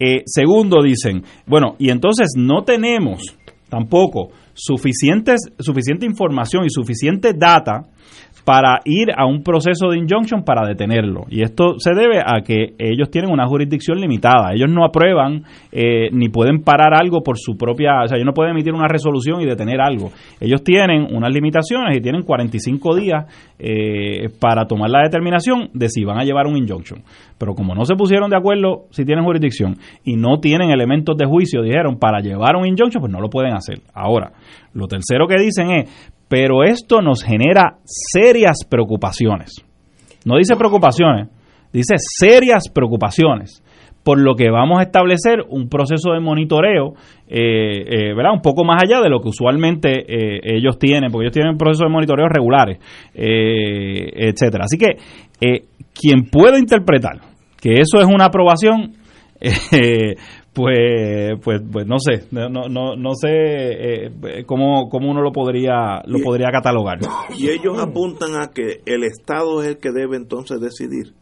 Eh, 0.01 0.23
segundo, 0.27 0.81
dicen, 0.81 1.25
bueno, 1.47 1.75
y 1.79 1.91
entonces 1.91 2.35
no 2.37 2.63
tenemos 2.63 3.37
tampoco. 3.69 4.31
Suficientes, 4.55 5.41
suficiente 5.59 6.07
información 6.07 6.65
y 6.65 6.71
suficiente 6.71 7.33
data 7.33 7.87
para 8.49 8.81
ir 8.87 9.09
a 9.15 9.27
un 9.27 9.43
proceso 9.43 9.91
de 9.91 9.99
injunction 9.99 10.43
para 10.43 10.67
detenerlo. 10.67 11.27
Y 11.29 11.43
esto 11.43 11.75
se 11.77 11.93
debe 11.93 12.21
a 12.21 12.41
que 12.41 12.73
ellos 12.79 13.11
tienen 13.11 13.31
una 13.31 13.47
jurisdicción 13.47 14.01
limitada. 14.01 14.55
Ellos 14.55 14.71
no 14.71 14.87
aprueban 14.87 15.43
eh, 15.71 16.09
ni 16.13 16.31
pueden 16.31 16.63
parar 16.63 16.95
algo 16.95 17.21
por 17.21 17.37
su 17.37 17.59
propia... 17.59 18.05
O 18.05 18.09
sea, 18.09 18.17
ellos 18.17 18.25
no 18.25 18.33
pueden 18.33 18.53
emitir 18.53 18.73
una 18.73 18.89
resolución 18.89 19.43
y 19.43 19.45
detener 19.45 19.83
algo. 19.83 20.13
Ellos 20.41 20.65
tienen 20.65 21.15
unas 21.15 21.31
limitaciones 21.31 21.99
y 21.99 22.01
tienen 22.01 22.23
45 22.23 22.97
días 22.97 23.27
eh, 23.59 24.31
para 24.41 24.65
tomar 24.65 24.89
la 24.89 25.03
determinación 25.03 25.69
de 25.75 25.91
si 25.91 26.05
van 26.05 26.19
a 26.19 26.25
llevar 26.25 26.47
un 26.47 26.57
injunction. 26.57 27.03
Pero 27.37 27.53
como 27.55 27.75
no 27.75 27.85
se 27.85 27.97
pusieron 27.97 28.31
de 28.31 28.39
acuerdo 28.39 28.87
si 28.93 29.05
tienen 29.05 29.27
jurisdicción 29.27 29.77
y 30.05 30.17
no 30.17 30.41
tienen 30.41 30.71
elementos 30.71 31.19
de 31.19 31.27
juicio, 31.27 31.61
dijeron, 31.61 31.99
para 31.99 32.21
llevar 32.21 32.57
un 32.57 32.67
injunction, 32.67 33.03
pues 33.03 33.13
no 33.13 33.21
lo 33.21 33.29
pueden 33.29 33.53
hacer. 33.53 33.81
Ahora, 33.93 34.33
lo 34.73 34.87
tercero 34.87 35.27
que 35.27 35.37
dicen 35.39 35.71
es, 35.71 36.13
pero 36.29 36.63
esto 36.63 37.01
nos 37.01 37.23
genera 37.23 37.79
serias 37.85 38.59
preocupaciones. 38.69 39.65
No 40.25 40.37
dice 40.37 40.57
preocupaciones, 40.57 41.29
dice 41.73 41.95
serias 41.99 42.69
preocupaciones 42.73 43.63
por 44.09 44.19
lo 44.19 44.37
que 44.37 44.49
vamos 44.51 44.79
a 44.79 44.85
establecer 44.85 45.45
un 45.51 45.69
proceso 45.69 46.13
de 46.13 46.21
monitoreo, 46.21 46.95
eh, 47.27 47.85
eh, 48.09 48.15
¿verdad? 48.15 48.33
Un 48.33 48.41
poco 48.41 48.65
más 48.65 48.83
allá 48.83 49.03
de 49.03 49.11
lo 49.11 49.21
que 49.21 49.29
usualmente 49.29 49.91
eh, 49.91 50.41
ellos 50.45 50.79
tienen, 50.79 51.11
porque 51.11 51.27
ellos 51.27 51.35
tienen 51.35 51.59
procesos 51.59 51.89
de 51.89 51.93
monitoreo 51.93 52.27
regulares, 52.27 52.79
etcétera. 53.13 54.65
Así 54.65 54.79
que 54.79 54.97
quien 55.93 56.31
pueda 56.31 56.59
interpretar 56.59 57.21
que 57.61 57.75
eso 57.75 58.01
es 58.01 58.07
una 58.07 58.25
aprobación, 58.25 58.95
pues, 60.59 61.39
pues, 61.45 61.63
pues 61.71 61.87
no 61.87 61.99
sé, 62.01 62.25
no, 62.33 62.49
no, 62.49 62.97
no 62.97 63.11
sé 63.15 63.29
eh, 63.31 64.11
cómo, 64.45 64.89
cómo 64.89 65.09
uno 65.11 65.23
lo 65.23 65.31
podría, 65.31 66.03
lo 66.05 66.19
podría 66.19 66.49
catalogar. 66.51 66.99
Y 67.37 67.49
ellos 67.49 67.79
apuntan 67.79 68.35
a 68.43 68.49
que 68.49 68.81
el 68.85 69.05
Estado 69.05 69.63
es 69.63 69.69
el 69.69 69.79
que 69.79 69.91
debe 69.93 70.17
entonces 70.17 70.59
decidir. 70.61 71.13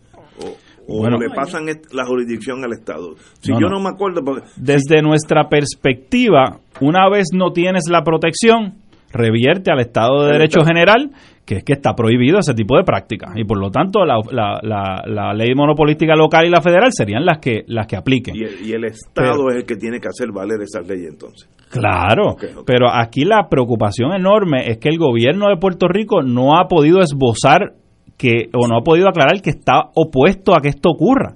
O, 0.42 0.56
o 0.88 1.00
Bueno. 1.00 1.18
le 1.18 1.28
pasan 1.34 1.66
la 1.92 2.06
jurisdicción 2.06 2.64
al 2.64 2.72
Estado. 2.72 3.14
Si 3.40 3.52
No, 3.52 3.60
yo 3.60 3.68
no. 3.68 3.76
no, 3.76 3.82
me 3.82 3.90
acuerdo, 3.90 4.22
porque 4.24 4.46
Desde 4.56 5.02
nuestra 5.02 5.48
perspectiva, 5.50 6.60
una 6.80 7.08
vez 7.10 7.26
no 7.34 7.52
tienes 7.52 7.84
la 7.90 8.02
protección, 8.02 8.74
revierte 9.12 9.70
al 9.70 9.80
Estado 9.80 10.24
de 10.24 10.32
Derecho 10.32 10.60
General, 10.64 11.10
que 11.44 11.56
es 11.56 11.64
que 11.64 11.72
está 11.72 11.94
prohibido 11.94 12.38
ese 12.38 12.54
tipo 12.54 12.76
de 12.76 12.84
prácticas. 12.84 13.30
Y 13.36 13.44
por 13.44 13.58
lo 13.58 13.70
tanto, 13.70 14.04
la, 14.04 14.18
la, 14.30 14.58
la, 14.62 15.02
la 15.06 15.32
ley 15.32 15.54
monopolística 15.54 16.14
local 16.16 16.46
y 16.46 16.50
la 16.50 16.60
federal 16.60 16.90
serían 16.90 17.24
las 17.24 17.38
que, 17.38 17.62
las 17.68 17.86
que 17.86 17.96
apliquen. 17.96 18.34
y 18.36 18.42
el, 18.42 18.66
y 18.66 18.72
el 18.72 18.84
Estado 18.84 19.48
es 19.50 19.56
el 19.56 19.64
que 19.64 19.76
tiene 19.76 20.00
que 20.00 20.08
hacer 20.08 20.32
valer 20.32 20.60
esas 20.60 20.86
leyes 20.88 21.08
entonces. 21.10 21.48
Claro, 21.70 22.36
pero 22.64 22.86
aquí 22.92 23.24
la 23.24 23.48
preocupación 23.48 24.12
enorme 24.12 24.70
es 24.70 24.78
que 24.78 24.88
el 24.88 24.98
gobierno 24.98 25.48
de 25.48 25.56
Puerto 25.56 25.88
Rico 25.88 26.22
no 26.22 26.58
ha 26.58 26.68
podido 26.68 27.00
esbozar 27.00 27.74
que 28.16 28.48
o 28.54 28.68
no 28.68 28.78
ha 28.78 28.82
podido 28.82 29.08
aclarar 29.08 29.42
que 29.42 29.50
está 29.50 29.90
opuesto 29.94 30.54
a 30.54 30.60
que 30.60 30.68
esto 30.68 30.90
ocurra. 30.90 31.34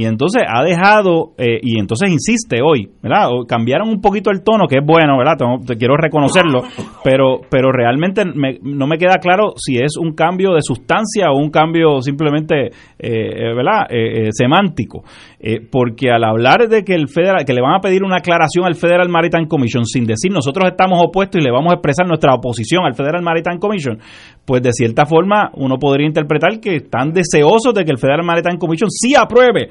Y 0.00 0.06
entonces 0.06 0.42
ha 0.48 0.62
dejado, 0.62 1.32
eh, 1.36 1.58
y 1.62 1.78
entonces 1.78 2.10
insiste 2.10 2.60
hoy, 2.64 2.88
¿verdad? 3.02 3.28
Cambiaron 3.46 3.88
un 3.90 4.00
poquito 4.00 4.30
el 4.30 4.42
tono, 4.42 4.66
que 4.66 4.76
es 4.78 4.86
bueno, 4.86 5.18
¿verdad? 5.18 5.36
Tengo- 5.36 5.58
te 5.66 5.76
quiero 5.76 5.96
reconocerlo, 5.98 6.62
pero, 7.04 7.40
pero 7.50 7.70
realmente 7.70 8.24
me- 8.24 8.58
no 8.62 8.86
me 8.86 8.96
queda 8.96 9.16
claro 9.20 9.52
si 9.56 9.76
es 9.76 9.98
un 9.98 10.14
cambio 10.14 10.54
de 10.54 10.62
sustancia 10.62 11.30
o 11.30 11.36
un 11.36 11.50
cambio 11.50 12.00
simplemente, 12.00 12.70
eh, 12.98 13.54
¿verdad? 13.54 13.86
Eh, 13.90 14.28
eh, 14.28 14.28
semántico. 14.32 15.02
Eh, 15.38 15.60
porque 15.70 16.10
al 16.10 16.24
hablar 16.24 16.68
de 16.68 16.82
que 16.84 16.94
el 16.94 17.08
federal, 17.08 17.44
que 17.44 17.52
le 17.54 17.60
van 17.62 17.74
a 17.74 17.80
pedir 17.80 18.02
una 18.02 18.16
aclaración 18.16 18.64
al 18.66 18.74
Federal 18.74 19.08
Maritime 19.08 19.48
Commission 19.48 19.84
sin 19.86 20.04
decir 20.04 20.30
nosotros 20.32 20.66
estamos 20.70 20.98
opuestos 21.02 21.40
y 21.40 21.44
le 21.44 21.50
vamos 21.50 21.72
a 21.72 21.74
expresar 21.76 22.06
nuestra 22.06 22.34
oposición 22.34 22.84
al 22.84 22.94
Federal 22.94 23.22
Maritime 23.22 23.58
Commission, 23.58 23.98
pues 24.44 24.62
de 24.62 24.72
cierta 24.72 25.04
forma 25.06 25.50
uno 25.54 25.76
podría 25.78 26.06
interpretar 26.06 26.60
que 26.60 26.76
están 26.76 27.12
deseosos 27.12 27.74
de 27.74 27.84
que 27.84 27.90
el 27.90 27.98
Federal 27.98 28.24
Maritime 28.24 28.58
Commission 28.58 28.90
sí 28.90 29.14
apruebe 29.14 29.68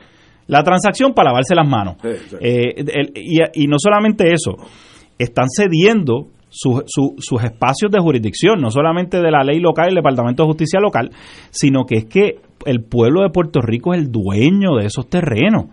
la 0.49 0.61
transacción 0.63 1.13
para 1.13 1.29
lavarse 1.29 1.55
las 1.55 1.67
manos. 1.67 1.95
Eh, 2.41 2.73
el- 2.77 3.11
y, 3.15 3.37
y 3.53 3.67
no 3.67 3.77
solamente 3.79 4.31
eso, 4.33 4.57
están 5.17 5.45
cediendo 5.55 6.27
sus- 6.49 6.83
su- 6.87 7.13
sus 7.19 7.43
espacios 7.43 7.91
de 7.91 7.99
jurisdicción, 7.99 8.59
no 8.59 8.71
solamente 8.71 9.21
de 9.21 9.31
la 9.31 9.43
ley 9.43 9.59
local 9.59 9.85
y 9.85 9.89
el 9.89 9.95
Departamento 9.95 10.43
de 10.43 10.47
Justicia 10.47 10.79
local, 10.79 11.11
sino 11.51 11.85
que 11.85 11.95
es 11.99 12.05
que 12.05 12.39
el 12.65 12.83
pueblo 12.83 13.21
de 13.21 13.29
Puerto 13.29 13.61
Rico 13.61 13.93
es 13.93 14.01
el 14.01 14.11
dueño 14.11 14.75
de 14.77 14.85
esos 14.87 15.07
terrenos. 15.07 15.65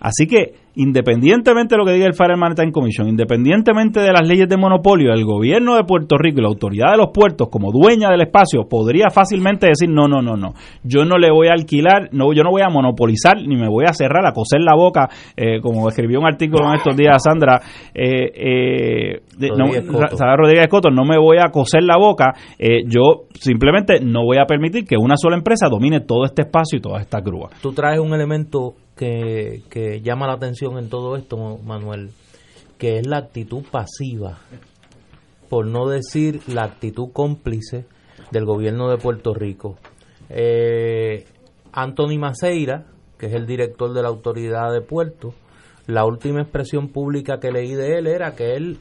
Así 0.00 0.26
que, 0.26 0.54
independientemente 0.76 1.74
de 1.74 1.78
lo 1.78 1.84
que 1.84 1.92
diga 1.92 2.06
el 2.06 2.14
Federal 2.14 2.38
Maritime 2.38 2.72
Commission, 2.72 3.08
independientemente 3.08 4.00
de 4.00 4.12
las 4.12 4.26
leyes 4.26 4.48
de 4.48 4.56
monopolio, 4.56 5.12
el 5.12 5.24
gobierno 5.24 5.76
de 5.76 5.84
Puerto 5.84 6.16
Rico 6.18 6.40
y 6.40 6.42
la 6.42 6.48
autoridad 6.48 6.92
de 6.92 6.98
los 6.98 7.10
puertos, 7.12 7.48
como 7.48 7.72
dueña 7.72 8.10
del 8.10 8.22
espacio, 8.22 8.68
podría 8.68 9.10
fácilmente 9.10 9.66
decir, 9.66 9.88
no, 9.88 10.08
no, 10.08 10.22
no, 10.22 10.36
no, 10.36 10.54
yo 10.82 11.04
no 11.04 11.18
le 11.18 11.30
voy 11.30 11.48
a 11.48 11.52
alquilar, 11.52 12.08
no, 12.12 12.32
yo 12.32 12.42
no 12.42 12.50
voy 12.50 12.62
a 12.62 12.70
monopolizar, 12.70 13.36
ni 13.36 13.56
me 13.56 13.68
voy 13.68 13.84
a 13.88 13.92
cerrar, 13.92 14.26
a 14.26 14.32
coser 14.32 14.60
la 14.60 14.74
boca, 14.74 15.08
eh, 15.36 15.60
como 15.60 15.88
escribió 15.88 16.20
un 16.20 16.26
artículo 16.26 16.68
en 16.68 16.76
estos 16.76 16.96
días 16.96 17.22
Sandra, 17.22 17.60
eh, 17.94 18.32
eh, 18.34 19.22
no, 19.56 19.66
Coto. 19.92 20.16
Sara 20.16 20.36
Rodríguez 20.36 20.68
Coto, 20.68 20.90
no 20.90 21.04
me 21.04 21.18
voy 21.18 21.38
a 21.38 21.50
coser 21.50 21.82
la 21.82 21.96
boca, 21.96 22.32
eh, 22.58 22.84
yo 22.86 23.26
simplemente 23.34 24.00
no 24.00 24.24
voy 24.24 24.38
a 24.38 24.46
permitir 24.46 24.84
que 24.84 24.96
una 24.96 25.16
sola 25.16 25.36
empresa 25.36 25.68
domine 25.68 26.00
todo 26.00 26.24
este 26.24 26.42
espacio 26.42 26.78
y 26.78 26.80
todas 26.80 27.02
estas 27.02 27.22
grúas. 27.22 27.52
Tú 27.60 27.72
traes 27.72 28.00
un 28.00 28.12
elemento 28.12 28.74
que, 28.96 30.00
llama 30.02 30.26
la 30.26 30.34
atención 30.34 30.78
en 30.78 30.88
todo 30.88 31.16
esto, 31.16 31.58
Manuel, 31.64 32.10
que 32.78 32.98
es 32.98 33.06
la 33.06 33.18
actitud 33.18 33.64
pasiva, 33.70 34.38
por 35.48 35.66
no 35.66 35.88
decir 35.88 36.42
la 36.48 36.64
actitud 36.64 37.10
cómplice 37.12 37.86
del 38.30 38.44
gobierno 38.44 38.88
de 38.88 38.98
Puerto 38.98 39.34
Rico. 39.34 39.76
Eh, 40.28 41.24
Anthony 41.72 42.18
Maceira, 42.18 42.86
que 43.18 43.26
es 43.26 43.34
el 43.34 43.46
director 43.46 43.92
de 43.92 44.02
la 44.02 44.08
autoridad 44.08 44.72
de 44.72 44.80
puertos, 44.80 45.34
la 45.86 46.04
última 46.04 46.40
expresión 46.40 46.88
pública 46.88 47.38
que 47.40 47.52
leí 47.52 47.74
de 47.74 47.98
él 47.98 48.06
era 48.06 48.34
que 48.34 48.54
él 48.54 48.78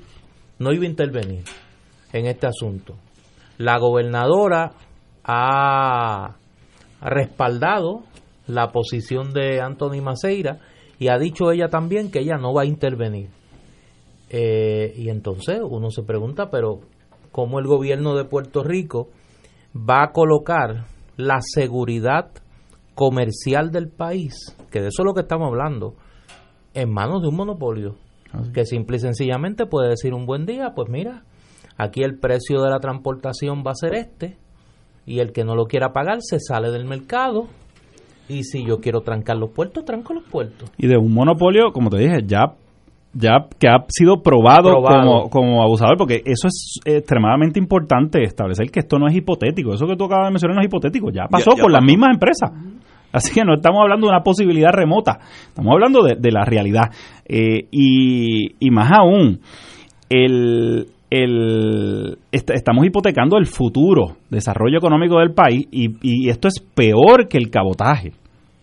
no 0.60 0.72
iba 0.72 0.84
a 0.84 0.90
intervenir 0.90 1.44
en 2.14 2.28
este 2.28 2.48
asunto. 2.48 2.96
La 3.58 3.78
gobernadora 3.78 4.72
ha 5.24 6.36
respaldado 7.02 8.04
la 8.48 8.72
posición 8.72 9.34
de 9.34 9.62
Anthony 9.62 10.02
Maceira 10.02 10.60
y 11.00 11.10
ha 11.10 11.18
dicho 11.18 11.52
ella 11.52 11.70
también 11.70 12.12
que 12.12 12.20
ella 12.20 12.38
no 12.38 12.54
va 12.54 12.64
a 12.64 12.66
intervenir. 12.66 13.30
Eh, 14.30 14.94
y 14.98 15.10
entonces 15.10 15.60
uno 15.64 15.90
se 15.92 16.04
pregunta, 16.04 16.50
pero 16.50 16.82
¿cómo 17.32 17.60
el 17.60 17.68
gobierno 17.68 18.16
de 18.16 18.26
Puerto 18.26 18.64
Rico 18.64 19.10
va 19.76 20.04
a 20.04 20.12
colocar 20.12 20.86
la 21.18 21.40
seguridad 21.42 22.32
comercial 22.96 23.72
del 23.72 23.90
país, 23.90 24.34
que 24.72 24.82
de 24.82 24.88
eso 24.88 25.04
es 25.04 25.06
lo 25.06 25.14
que 25.14 25.22
estamos 25.22 25.48
hablando, 25.48 25.96
en 26.74 26.92
manos 26.92 27.22
de 27.22 27.28
un 27.28 27.36
monopolio? 27.36 27.96
Que 28.54 28.66
simple 28.66 28.98
y 28.98 29.00
sencillamente 29.00 29.68
puede 29.68 29.90
decir 29.90 30.14
un 30.14 30.26
buen 30.26 30.48
día, 30.48 30.74
pues 30.76 30.90
mira, 30.90 31.24
aquí 31.78 32.02
el 32.02 32.18
precio 32.18 32.62
de 32.64 32.72
la 32.72 32.80
transportación 32.80 33.64
va 33.66 33.72
a 33.72 33.76
ser 33.76 33.94
este, 33.94 34.38
y 35.06 35.20
el 35.20 35.32
que 35.32 35.44
no 35.44 35.56
lo 35.56 35.66
quiera 35.66 35.94
pagar 35.94 36.20
se 36.22 36.40
sale 36.40 36.72
del 36.72 36.86
mercado. 36.86 37.48
Y 38.30 38.44
si 38.44 38.66
yo 38.66 38.80
quiero 38.80 39.02
trancar 39.02 39.38
los 39.38 39.52
puertos, 39.52 39.84
tranco 39.86 40.14
los 40.14 40.24
puertos. 40.24 40.72
y 40.78 40.88
de 40.88 40.98
un 40.98 41.14
monopolio, 41.14 41.72
como 41.74 41.90
te 41.90 41.98
dije, 41.98 42.18
ya 42.26 42.54
ya 43.16 43.46
que 43.60 43.68
ha 43.68 43.86
sido 43.90 44.24
probado, 44.24 44.72
Probado. 44.72 45.04
Como, 45.04 45.30
como 45.30 45.62
abusador, 45.64 45.98
porque 45.98 46.24
eso 46.26 46.48
es 46.48 46.80
extremadamente 46.84 47.60
importante 47.60 48.24
establecer 48.24 48.72
que 48.72 48.80
esto 48.80 48.98
no 48.98 49.08
es 49.08 49.16
hipotético, 49.16 49.74
eso 49.74 49.86
que 49.86 49.96
tú 49.96 50.06
acabas 50.06 50.28
de 50.30 50.32
mencionar 50.32 50.56
no 50.56 50.62
es 50.62 50.68
hipotético, 50.68 51.12
ya 51.12 51.28
pasó 51.30 51.52
Ya- 51.52 51.58
ya 51.58 51.62
con 51.64 51.72
las 51.74 51.84
mismas 51.84 52.12
empresas. 52.14 52.52
Así 53.12 53.32
que 53.32 53.46
no 53.46 53.54
estamos 53.54 53.82
hablando 53.84 54.08
de 54.08 54.14
una 54.14 54.24
posibilidad 54.24 54.72
remota, 54.72 55.20
estamos 55.46 55.72
hablando 55.74 56.02
de, 56.02 56.16
de 56.16 56.32
la 56.32 56.44
realidad. 56.44 56.90
Eh, 57.26 57.68
y, 57.70 58.56
y 58.60 58.72
más 58.72 58.92
aún, 58.92 59.40
el, 60.10 60.88
el, 61.22 62.18
est- 62.32 62.50
estamos 62.52 62.86
hipotecando 62.86 63.38
el 63.38 63.46
futuro 63.46 64.18
desarrollo 64.30 64.78
económico 64.78 65.20
del 65.20 65.34
país 65.34 65.68
y, 65.72 65.90
y 66.02 66.30
esto 66.30 66.48
es 66.48 66.60
peor 66.74 67.28
que 67.28 67.38
el 67.38 67.50
cabotaje 67.50 68.12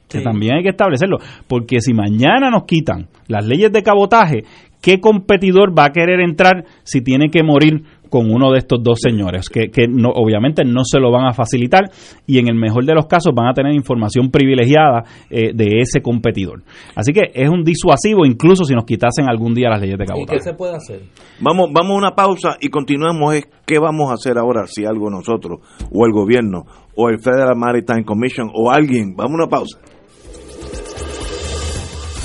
que 0.08 0.20
también 0.22 0.56
hay 0.56 0.62
que 0.64 0.70
establecerlo, 0.70 1.18
porque 1.46 1.78
si 1.80 1.94
mañana 1.94 2.50
nos 2.50 2.64
quitan 2.64 3.06
las 3.28 3.46
leyes 3.46 3.70
de 3.70 3.84
cabotaje, 3.84 4.42
¿qué 4.82 4.98
competidor 4.98 5.70
va 5.78 5.84
a 5.84 5.92
querer 5.92 6.18
entrar 6.20 6.64
si 6.82 7.00
tiene 7.00 7.28
que 7.30 7.44
morir 7.44 7.84
con 8.10 8.30
uno 8.30 8.52
de 8.52 8.58
estos 8.58 8.82
dos 8.82 8.98
señores, 9.00 9.48
que, 9.48 9.70
que 9.70 9.86
no, 9.88 10.10
obviamente 10.10 10.64
no 10.64 10.82
se 10.84 10.98
lo 10.98 11.10
van 11.10 11.26
a 11.26 11.32
facilitar 11.32 11.84
y 12.26 12.38
en 12.38 12.48
el 12.48 12.56
mejor 12.56 12.84
de 12.84 12.94
los 12.94 13.06
casos 13.06 13.32
van 13.34 13.46
a 13.46 13.54
tener 13.54 13.72
información 13.72 14.30
privilegiada 14.30 15.04
eh, 15.30 15.52
de 15.54 15.80
ese 15.80 16.02
competidor. 16.02 16.62
Así 16.94 17.12
que 17.12 17.30
es 17.32 17.48
un 17.48 17.64
disuasivo 17.64 18.26
incluso 18.26 18.64
si 18.64 18.74
nos 18.74 18.84
quitasen 18.84 19.28
algún 19.28 19.54
día 19.54 19.70
las 19.70 19.80
leyes 19.80 19.96
de 19.96 20.04
¿Y 20.04 20.06
cabotaje. 20.06 20.38
qué 20.38 20.44
se 20.44 20.54
puede 20.54 20.76
hacer? 20.76 21.00
Vamos, 21.40 21.70
vamos 21.72 21.92
a 21.92 21.98
una 21.98 22.10
pausa 22.14 22.56
y 22.60 22.68
continuamos. 22.68 23.34
Es 23.34 23.48
¿Qué 23.70 23.78
vamos 23.78 24.10
a 24.10 24.14
hacer 24.14 24.36
ahora 24.36 24.66
si 24.66 24.84
algo 24.84 25.10
nosotros, 25.10 25.60
o 25.92 26.04
el 26.04 26.12
gobierno, 26.12 26.64
o 26.96 27.08
el 27.08 27.20
Federal 27.20 27.56
Maritime 27.56 28.04
Commission, 28.04 28.50
o 28.52 28.68
alguien? 28.68 29.14
Vamos 29.14 29.34
a 29.34 29.34
una 29.44 29.46
pausa. 29.46 29.78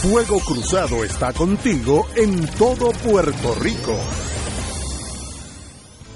Fuego 0.02 0.40
Cruzado 0.40 1.03
está 1.03 1.34
contigo 1.34 2.07
en 2.16 2.48
todo 2.57 2.90
Puerto 3.07 3.53
Rico. 3.62 3.94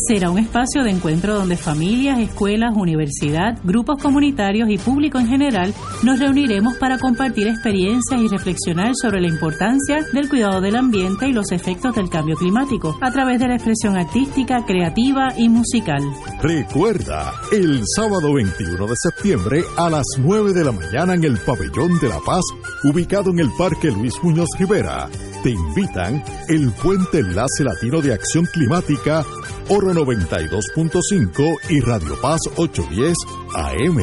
Será 0.08 0.32
un 0.32 0.40
espacio 0.40 0.84
de 0.84 0.90
encuentro 0.90 1.36
donde 1.36 1.56
familias, 1.56 2.18
escuelas, 2.20 2.76
universidad, 2.76 3.60
grupos 3.64 4.02
comunitarios 4.02 4.68
y 4.70 4.80
público 4.80 5.20
en 5.20 5.28
general 5.28 5.76
nos 6.02 6.18
reuniremos 6.18 6.76
para 6.78 6.98
compartir 6.98 7.48
experiencias 7.48 8.20
y 8.20 8.28
reflexionar 8.28 8.94
sobre 8.96 9.22
la 9.22 9.28
importancia 9.28 10.00
del 10.12 10.28
cuidado 10.28 10.60
del 10.60 10.76
ambiente 10.76 11.28
y 11.28 11.34
los 11.34 11.52
efectos 11.52 11.94
del 11.96 12.10
cambio 12.10 12.36
climático 12.36 12.98
a 13.00 13.12
través 13.12 13.40
de 13.40 13.50
la 13.50 13.56
expresión 13.56 13.96
artística, 13.96 14.66
creativa 14.66 15.34
y 15.38 15.50
musical. 15.50 16.02
Recuerda, 16.42 17.34
el 17.52 17.84
sábado 17.96 18.34
21 18.34 18.88
de 18.88 18.96
septiembre 18.98 19.64
a 19.78 19.90
las 19.90 20.06
9 20.18 20.54
de 20.54 20.66
la 20.66 20.72
mañana 20.72 21.14
en 21.14 21.26
el 21.26 21.38
Pabellón 21.38 22.00
de 22.00 22.10
la 22.10 22.20
Paz, 22.26 22.44
ubicado 22.86 23.30
en 23.30 23.40
el 23.40 23.52
Parque 23.56 23.92
Luis 23.92 24.16
Muñoz 24.24 24.50
Rivera. 24.58 25.08
Te 25.44 25.52
invitan 25.52 26.24
el 26.50 26.72
Puente 26.72 27.20
Enlace 27.20 27.64
Latino 27.64 28.02
de 28.02 28.14
Acción 28.14 28.46
Climática, 28.46 29.24
Oro 29.70 29.91
92.5 29.94 31.70
y 31.70 31.80
Radio 31.82 32.20
Paz 32.22 32.40
810 32.56 33.14
AM. 33.56 33.98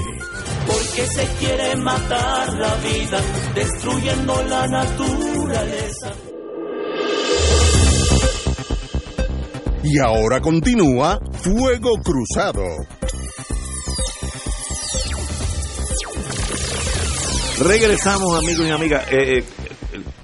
Porque 0.66 1.06
se 1.06 1.27
quiere 1.39 1.77
matar 1.77 2.52
la 2.55 2.74
vida, 2.77 3.20
destruyendo 3.55 4.43
la 4.44 4.66
naturaleza. 4.66 6.12
Y 9.82 9.98
ahora 9.98 10.40
continúa 10.40 11.19
Fuego 11.32 11.94
Cruzado. 12.02 12.65
Regresamos, 17.60 18.39
amigos 18.39 18.66
y 18.69 18.70
amigas. 18.70 19.10
Eh, 19.10 19.39
eh, 19.39 19.44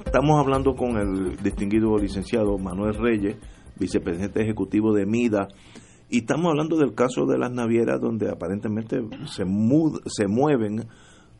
estamos 0.05 0.39
hablando 0.39 0.75
con 0.77 0.97
el 0.97 1.37
distinguido 1.43 1.97
licenciado 1.99 2.57
Manuel 2.59 2.95
Reyes, 2.95 3.37
vicepresidente 3.79 4.43
ejecutivo 4.43 4.93
de 4.93 5.07
MIDA, 5.07 5.49
y 6.11 6.19
estamos 6.19 6.47
hablando 6.51 6.77
del 6.77 6.95
caso 6.95 7.27
de 7.27 7.39
las 7.39 7.51
navieras 7.51 8.01
donde 8.01 8.31
aparentemente 8.31 9.01
se, 9.27 9.45
mud- 9.45 10.01
se 10.07 10.27
mueven 10.29 10.85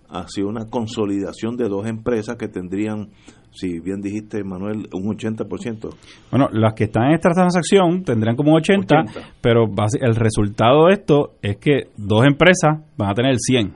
hacia 0.09 0.45
una 0.47 0.67
consolidación 0.71 1.57
de 1.57 1.69
dos 1.69 1.87
empresas 1.87 2.37
que 2.37 2.49
tendrían, 2.49 3.09
si 3.51 3.81
bien 3.81 4.01
dijiste, 4.01 4.43
Manuel, 4.45 4.89
un 4.93 5.05
80%. 5.17 5.91
Bueno, 6.31 6.49
las 6.53 6.75
que 6.75 6.85
están 6.85 7.05
en 7.09 7.15
esta 7.15 7.31
transacción 7.31 8.05
tendrían 8.05 8.37
como 8.37 8.55
80, 8.55 8.95
80. 9.11 9.21
pero 9.41 9.65
el 10.01 10.15
resultado 10.15 10.87
de 10.87 10.95
esto 10.95 11.33
es 11.43 11.57
que 11.57 11.89
dos 11.97 12.25
empresas 12.27 12.81
van 12.97 13.11
a 13.11 13.15
tener 13.15 13.33
el 13.33 13.39
100. 13.41 13.75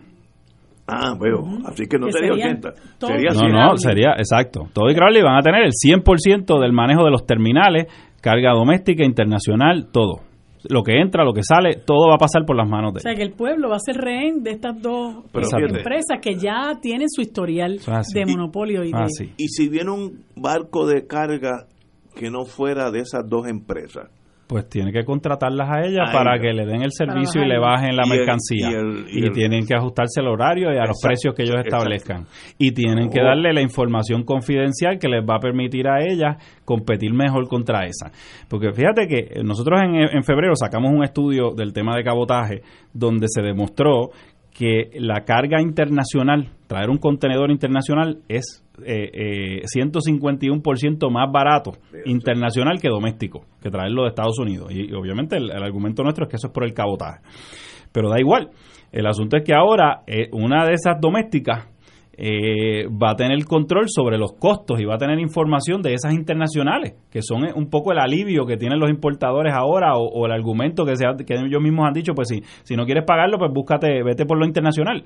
Ah, 0.90 1.14
veo. 1.20 1.44
Así 1.66 1.86
que 1.86 1.98
no 1.98 2.06
Que 2.06 2.12
sería 2.12 2.30
serían 2.32 2.48
80. 2.58 2.74
todo 2.98 3.10
Sería 3.10 3.30
No, 3.34 3.40
100. 3.40 3.52
no, 3.52 3.76
sería, 3.76 4.10
exacto. 4.16 4.68
Todo 4.72 4.90
y 4.90 4.94
Crowley 4.94 5.22
van 5.22 5.36
a 5.36 5.42
tener 5.42 5.62
el 5.64 5.72
100% 5.72 6.58
del 6.60 6.72
manejo 6.72 7.04
de 7.04 7.10
los 7.10 7.26
terminales, 7.26 7.86
carga 8.20 8.52
doméstica, 8.52 9.04
internacional, 9.04 9.88
todo. 9.92 10.20
Lo 10.68 10.82
que 10.82 11.00
entra, 11.00 11.24
lo 11.24 11.32
que 11.32 11.42
sale, 11.42 11.80
todo 11.86 12.08
va 12.08 12.16
a 12.16 12.18
pasar 12.18 12.44
por 12.44 12.56
las 12.56 12.68
manos 12.68 12.92
de 12.92 12.98
O 12.98 13.00
sea 13.00 13.14
que 13.14 13.22
el 13.22 13.32
pueblo 13.32 13.68
va 13.68 13.76
a 13.76 13.78
ser 13.78 13.96
rehén 13.96 14.42
de 14.42 14.50
estas 14.50 14.80
dos 14.82 15.24
Pero 15.32 15.46
fíjate. 15.46 15.78
empresas 15.78 16.18
que 16.20 16.34
ya 16.34 16.72
tienen 16.82 17.08
su 17.08 17.22
historial 17.22 17.78
de 18.12 18.26
monopolio 18.26 18.82
y 18.82 18.90
de... 18.90 19.32
Y 19.36 19.48
si 19.48 19.68
viene 19.68 19.92
un 19.92 20.24
barco 20.34 20.86
de 20.86 21.06
carga 21.06 21.66
que 22.16 22.30
no 22.30 22.44
fuera 22.44 22.90
de 22.90 23.00
esas 23.00 23.28
dos 23.28 23.46
empresas, 23.46 24.10
Pues 24.48 24.66
tiene 24.68 24.90
que 24.92 25.04
contratarlas 25.04 25.68
a 25.70 25.80
ellas 25.86 26.10
para 26.10 26.38
que 26.40 26.54
le 26.54 26.64
den 26.64 26.82
el 26.82 26.90
servicio 26.90 27.42
y 27.42 27.46
le 27.46 27.58
bajen 27.58 27.94
la 27.94 28.04
Y 28.06 28.10
el- 28.10 28.16
mercancía. 28.18 28.70
y 28.70 28.74
el- 28.74 29.04
y 29.10 29.20
y 29.20 29.22
el- 29.26 29.32
tienen 29.32 29.66
que 29.66 29.74
ajustarse 29.74 30.20
al 30.20 30.28
horario 30.28 30.72
y 30.72 30.78
a 30.78 30.86
los 30.86 30.96
precios 31.02 31.34
que 31.34 31.42
ellos 31.42 31.56
exacto. 31.56 31.76
establezcan. 31.76 32.26
Y 32.58 32.72
tienen 32.72 33.10
que 33.10 33.20
Oh. 33.20 33.24
darle 33.24 33.52
la 33.52 33.60
información 33.60 34.24
confidencial 34.24 34.98
que 34.98 35.08
les 35.08 35.22
va 35.22 35.36
a 35.36 35.40
permitir 35.40 35.86
a 35.86 36.02
ellas 36.02 36.36
competir 36.64 37.12
mejor 37.12 37.46
contra 37.46 37.84
esa. 37.84 38.10
Porque 38.48 38.72
fíjate 38.72 39.06
que 39.06 39.42
nosotros 39.44 39.80
en, 39.82 39.94
en 39.96 40.24
febrero 40.24 40.54
sacamos 40.56 40.92
un 40.92 41.04
estudio 41.04 41.50
del 41.54 41.74
tema 41.74 41.94
de 41.94 42.02
cabotaje 42.02 42.62
donde 42.94 43.26
se 43.28 43.42
demostró 43.42 44.10
que 44.58 44.90
la 44.98 45.24
carga 45.24 45.62
internacional, 45.62 46.48
traer 46.66 46.90
un 46.90 46.98
contenedor 46.98 47.52
internacional 47.52 48.22
es 48.28 48.66
eh, 48.84 49.60
eh, 49.60 49.62
151% 49.62 51.10
más 51.12 51.30
barato 51.32 51.74
internacional 52.04 52.80
que 52.80 52.88
doméstico, 52.88 53.44
que 53.62 53.70
traerlo 53.70 54.02
de 54.02 54.08
Estados 54.08 54.36
Unidos. 54.40 54.72
Y, 54.72 54.90
y 54.90 54.94
obviamente 54.94 55.36
el, 55.36 55.52
el 55.52 55.62
argumento 55.62 56.02
nuestro 56.02 56.24
es 56.24 56.30
que 56.30 56.36
eso 56.38 56.48
es 56.48 56.52
por 56.52 56.64
el 56.64 56.74
cabotaje. 56.74 57.20
Pero 57.92 58.10
da 58.10 58.18
igual. 58.18 58.50
El 58.90 59.06
asunto 59.06 59.36
es 59.36 59.44
que 59.44 59.54
ahora 59.54 60.02
eh, 60.08 60.28
una 60.32 60.66
de 60.66 60.72
esas 60.72 61.00
domésticas 61.00 61.68
eh, 62.20 62.86
va 62.88 63.12
a 63.12 63.14
tener 63.14 63.44
control 63.44 63.84
sobre 63.88 64.18
los 64.18 64.32
costos 64.32 64.80
y 64.80 64.84
va 64.84 64.96
a 64.96 64.98
tener 64.98 65.20
información 65.20 65.80
de 65.82 65.94
esas 65.94 66.12
internacionales, 66.12 66.94
que 67.12 67.22
son 67.22 67.44
eh, 67.46 67.52
un 67.54 67.70
poco 67.70 67.92
el 67.92 67.98
alivio 68.00 68.44
que 68.44 68.56
tienen 68.56 68.80
los 68.80 68.90
importadores 68.90 69.54
ahora 69.54 69.94
o, 69.96 70.26
el 70.26 70.32
argumento 70.32 70.84
que, 70.84 70.96
se 70.96 71.06
ha- 71.06 71.14
que 71.14 71.34
ellos 71.34 71.62
mismos 71.62 71.86
han 71.86 71.94
dicho, 71.94 72.14
pues 72.14 72.26
si, 72.28 72.42
si 72.64 72.74
no 72.74 72.84
quieres 72.84 73.04
pagarlo, 73.04 73.38
pues 73.38 73.52
búscate, 73.52 74.02
vete 74.02 74.26
por 74.26 74.36
lo 74.36 74.44
internacional. 74.44 75.04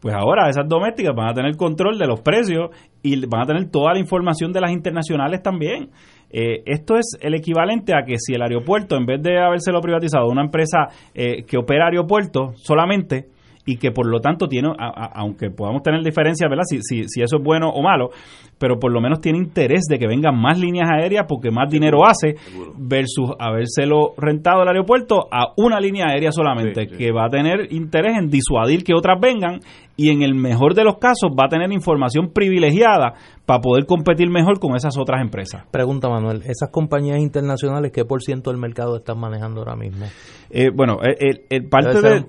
Pues 0.00 0.14
ahora 0.14 0.48
esas 0.48 0.66
domésticas 0.66 1.14
van 1.14 1.28
a 1.28 1.34
tener 1.34 1.54
control 1.56 1.98
de 1.98 2.06
los 2.06 2.20
precios 2.22 2.70
y 3.02 3.24
van 3.26 3.42
a 3.42 3.46
tener 3.46 3.70
toda 3.70 3.92
la 3.92 3.98
información 3.98 4.50
de 4.52 4.60
las 4.62 4.70
internacionales 4.72 5.42
también. 5.42 5.90
Eh, 6.30 6.62
esto 6.66 6.96
es 6.96 7.16
el 7.20 7.34
equivalente 7.34 7.92
a 7.94 8.04
que 8.04 8.16
si 8.18 8.34
el 8.34 8.42
aeropuerto, 8.42 8.96
en 8.96 9.06
vez 9.06 9.22
de 9.22 9.38
habérselo 9.38 9.80
privatizado 9.80 10.28
una 10.28 10.42
empresa 10.42 10.88
eh, 11.14 11.44
que 11.44 11.56
opera 11.58 11.86
aeropuertos 11.86 12.60
solamente, 12.62 13.26
y 13.66 13.76
que 13.76 13.90
por 13.90 14.06
lo 14.06 14.20
tanto 14.20 14.46
tiene, 14.48 14.70
aunque 14.78 15.50
podamos 15.50 15.82
tener 15.82 16.02
diferencias, 16.02 16.48
¿verdad? 16.48 16.64
Si, 16.68 16.80
si, 16.82 17.08
si 17.08 17.22
eso 17.22 17.36
es 17.36 17.42
bueno 17.42 17.70
o 17.70 17.82
malo, 17.82 18.10
pero 18.58 18.78
por 18.78 18.92
lo 18.92 19.00
menos 19.00 19.20
tiene 19.20 19.38
interés 19.38 19.84
de 19.88 19.98
que 19.98 20.06
vengan 20.06 20.40
más 20.40 20.58
líneas 20.58 20.88
aéreas 20.90 21.26
porque 21.28 21.50
más 21.50 21.70
dinero 21.70 22.06
hace 22.06 22.36
versus 22.76 23.30
habérselo 23.38 24.14
rentado 24.16 24.62
el 24.62 24.68
aeropuerto 24.68 25.28
a 25.30 25.52
una 25.56 25.80
línea 25.80 26.06
aérea 26.08 26.32
solamente, 26.32 26.86
que 26.86 27.12
va 27.12 27.26
a 27.26 27.30
tener 27.30 27.72
interés 27.72 28.16
en 28.18 28.28
disuadir 28.28 28.84
que 28.84 28.94
otras 28.94 29.20
vengan 29.20 29.60
y 29.96 30.10
en 30.10 30.22
el 30.22 30.34
mejor 30.34 30.74
de 30.74 30.84
los 30.84 30.96
casos 30.96 31.30
va 31.30 31.46
a 31.46 31.48
tener 31.48 31.70
información 31.72 32.30
privilegiada 32.32 33.14
para 33.46 33.60
poder 33.60 33.86
competir 33.86 34.30
mejor 34.30 34.58
con 34.58 34.74
esas 34.74 34.96
otras 34.98 35.20
empresas. 35.20 35.64
Pregunta 35.70 36.08
Manuel, 36.08 36.42
¿esas 36.46 36.70
compañías 36.70 37.18
internacionales 37.18 37.92
qué 37.92 38.04
por 38.04 38.22
ciento 38.22 38.50
del 38.50 38.58
mercado 38.58 38.96
están 38.96 39.18
manejando 39.18 39.60
ahora 39.60 39.76
mismo? 39.76 40.06
Eh, 40.50 40.70
bueno, 40.74 40.98
el, 41.02 41.68
parte 41.68 42.00
de... 42.00 42.24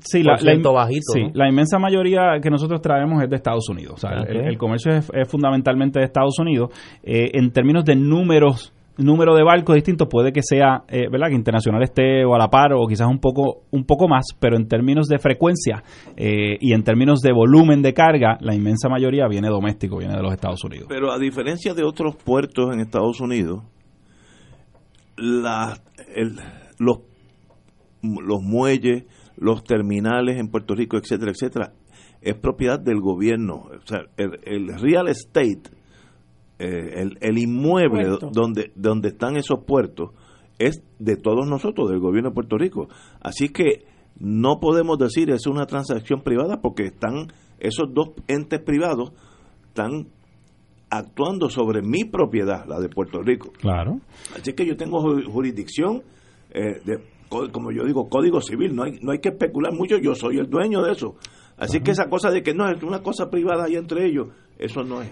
sí, 0.00 0.22
la, 0.22 0.38
bajito, 0.72 1.12
sí 1.12 1.20
la 1.34 1.48
inmensa 1.48 1.78
mayoría 1.78 2.38
que 2.42 2.50
nosotros 2.50 2.80
traemos 2.80 3.22
es 3.22 3.30
de 3.30 3.36
Estados 3.36 3.68
Unidos. 3.68 3.94
O 3.94 3.96
sea, 3.98 4.22
el, 4.22 4.56
comercio 4.58 4.92
es, 4.92 5.28
fundamentalmente 5.28 5.98
de 5.98 6.06
Estados 6.06 6.38
Unidos. 6.38 6.70
Eh, 7.02 7.30
en 7.34 7.52
términos 7.52 7.84
de 7.84 7.96
números 7.96 8.72
número 9.04 9.34
de 9.34 9.42
barcos 9.42 9.74
distintos 9.74 10.08
puede 10.08 10.32
que 10.32 10.42
sea, 10.42 10.84
eh, 10.88 11.08
¿verdad? 11.10 11.28
Que 11.28 11.34
internacional 11.34 11.82
esté 11.82 12.24
o 12.24 12.34
a 12.34 12.38
la 12.38 12.48
par 12.48 12.72
o 12.72 12.86
quizás 12.86 13.08
un 13.08 13.18
poco, 13.18 13.62
un 13.70 13.84
poco 13.84 14.08
más, 14.08 14.26
pero 14.38 14.56
en 14.56 14.68
términos 14.68 15.06
de 15.08 15.18
frecuencia 15.18 15.82
eh, 16.16 16.56
y 16.60 16.72
en 16.72 16.82
términos 16.82 17.20
de 17.20 17.32
volumen 17.32 17.82
de 17.82 17.94
carga, 17.94 18.38
la 18.40 18.54
inmensa 18.54 18.88
mayoría 18.88 19.26
viene 19.28 19.48
doméstico, 19.48 19.98
viene 19.98 20.16
de 20.16 20.22
los 20.22 20.32
Estados 20.32 20.62
Unidos. 20.64 20.86
Pero 20.88 21.12
a 21.12 21.18
diferencia 21.18 21.74
de 21.74 21.82
otros 21.82 22.16
puertos 22.16 22.72
en 22.72 22.80
Estados 22.80 23.20
Unidos, 23.20 23.62
la, 25.16 25.78
los, 26.78 27.00
los 28.02 28.42
muelles, 28.42 29.04
los 29.36 29.64
terminales 29.64 30.38
en 30.38 30.48
Puerto 30.48 30.74
Rico, 30.74 30.96
etcétera, 30.96 31.32
etcétera, 31.32 31.72
es 32.20 32.34
propiedad 32.34 32.78
del 32.78 33.00
gobierno. 33.00 33.68
O 33.70 33.86
sea, 33.86 34.00
el 34.16 34.78
real 34.78 35.08
estate 35.08 35.79
eh, 36.60 37.08
el, 37.20 37.38
inmueble 37.38 38.18
donde, 38.32 38.70
donde 38.74 39.08
están 39.08 39.36
esos 39.36 39.64
puertos 39.64 40.10
es 40.58 40.82
de 40.98 41.16
todos 41.16 41.48
nosotros, 41.48 41.88
del 41.88 42.00
gobierno 42.00 42.28
de 42.28 42.34
Puerto 42.34 42.58
Rico. 42.58 42.88
Así 43.20 43.48
que 43.48 43.86
no 44.18 44.60
podemos 44.60 44.98
decir 44.98 45.30
es 45.30 45.46
una 45.46 45.64
transacción 45.64 46.20
privada 46.20 46.60
porque 46.60 46.84
están 46.84 47.28
esos 47.58 47.94
dos 47.94 48.10
entes 48.28 48.60
privados 48.60 49.12
están 49.68 50.08
actuando 50.90 51.48
sobre 51.48 51.80
mi 51.80 52.04
propiedad, 52.04 52.66
la 52.66 52.78
de 52.78 52.90
Puerto 52.90 53.22
Rico. 53.22 53.52
Claro. 53.58 54.00
Así 54.36 54.52
que 54.52 54.66
yo 54.66 54.76
tengo 54.76 55.00
jurisdicción 55.00 56.02
eh, 56.50 56.80
de 56.84 56.98
como 57.52 57.70
yo 57.70 57.84
digo, 57.84 58.08
código 58.08 58.40
civil, 58.40 58.74
no 58.74 58.82
hay, 58.82 58.98
no 59.00 59.12
hay 59.12 59.20
que 59.20 59.28
especular 59.28 59.72
mucho, 59.72 59.96
yo 59.98 60.14
soy 60.14 60.38
el 60.38 60.50
dueño 60.50 60.82
de 60.82 60.92
eso. 60.92 61.14
Así 61.56 61.80
que 61.80 61.92
esa 61.92 62.08
cosa 62.08 62.30
de 62.30 62.42
que 62.42 62.54
no 62.54 62.68
es 62.68 62.82
una 62.82 63.02
cosa 63.02 63.30
privada 63.30 63.64
ahí 63.64 63.76
entre 63.76 64.04
ellos, 64.06 64.28
eso 64.60 64.82
no 64.82 65.02
es. 65.02 65.10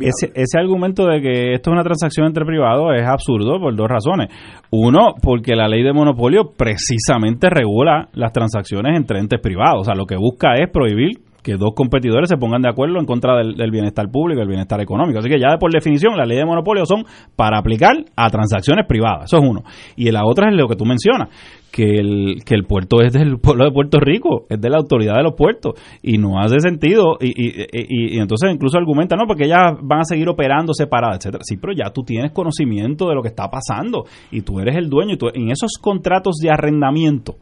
ese, 0.00 0.32
ese, 0.34 0.58
argumento 0.58 1.06
de 1.06 1.20
que 1.20 1.52
esto 1.54 1.70
es 1.70 1.72
una 1.72 1.84
transacción 1.84 2.26
entre 2.26 2.44
privados 2.44 2.92
es 2.96 3.06
absurdo 3.06 3.60
por 3.60 3.74
dos 3.76 3.88
razones. 3.88 4.28
Uno, 4.70 5.14
porque 5.22 5.54
la 5.54 5.68
ley 5.68 5.82
de 5.82 5.92
monopolio 5.92 6.52
precisamente 6.56 7.50
regula 7.50 8.08
las 8.14 8.32
transacciones 8.32 8.96
entre 8.96 9.20
entes 9.20 9.40
privados. 9.40 9.82
O 9.82 9.84
sea, 9.84 9.94
lo 9.94 10.06
que 10.06 10.16
busca 10.16 10.54
es 10.54 10.70
prohibir 10.70 11.18
que 11.46 11.56
dos 11.56 11.74
competidores 11.76 12.28
se 12.28 12.36
pongan 12.36 12.60
de 12.60 12.68
acuerdo 12.68 12.98
en 12.98 13.06
contra 13.06 13.36
del, 13.36 13.70
bienestar 13.70 14.10
público 14.10 14.40
y 14.40 14.42
el 14.42 14.48
bienestar 14.48 14.80
económico. 14.80 15.20
Así 15.20 15.28
que 15.28 15.38
ya 15.38 15.56
por 15.60 15.72
definición 15.72 16.16
las 16.16 16.26
leyes 16.26 16.42
de 16.42 16.46
monopolio 16.46 16.84
son 16.84 17.04
para 17.36 17.58
aplicar 17.58 17.94
a 18.16 18.28
transacciones 18.30 18.84
privadas. 18.88 19.26
Eso 19.26 19.36
es 19.36 19.48
uno. 19.48 19.62
Y 19.94 20.10
la 20.10 20.24
otra 20.24 20.48
es 20.48 20.56
lo 20.56 20.66
que 20.66 20.74
tú 20.74 20.84
mencionas, 20.84 21.28
que 21.76 21.98
el, 21.98 22.42
que 22.46 22.54
el 22.54 22.64
puerto 22.64 23.02
es 23.02 23.12
del 23.12 23.38
pueblo 23.38 23.66
de 23.66 23.70
Puerto 23.70 24.00
Rico, 24.00 24.46
es 24.48 24.58
de 24.58 24.70
la 24.70 24.78
autoridad 24.78 25.16
de 25.16 25.24
los 25.24 25.34
puertos 25.34 25.74
y 26.02 26.16
no 26.16 26.40
hace 26.40 26.58
sentido. 26.60 27.18
Y, 27.20 27.34
y, 27.36 28.18
entonces 28.18 28.50
incluso 28.50 28.78
argumenta, 28.78 29.14
no, 29.14 29.26
porque 29.26 29.44
ellas 29.44 29.74
van 29.82 30.00
a 30.00 30.04
seguir 30.04 30.26
operando 30.30 30.72
separadas, 30.72 31.18
etcétera. 31.18 31.44
Sí, 31.44 31.58
pero 31.58 31.74
ya 31.74 31.92
tú 31.92 32.02
tienes 32.02 32.32
conocimiento 32.32 33.10
de 33.10 33.14
lo 33.14 33.20
que 33.20 33.28
está 33.28 33.50
pasando 33.50 34.04
y 34.30 34.40
tú 34.40 34.58
eres 34.58 34.74
el 34.76 34.88
dueño 34.88 35.12
y 35.12 35.18
tú, 35.18 35.26
en 35.34 35.50
esos 35.50 35.72
contratos 35.78 36.36
de 36.36 36.50
arrendamiento 36.50 37.34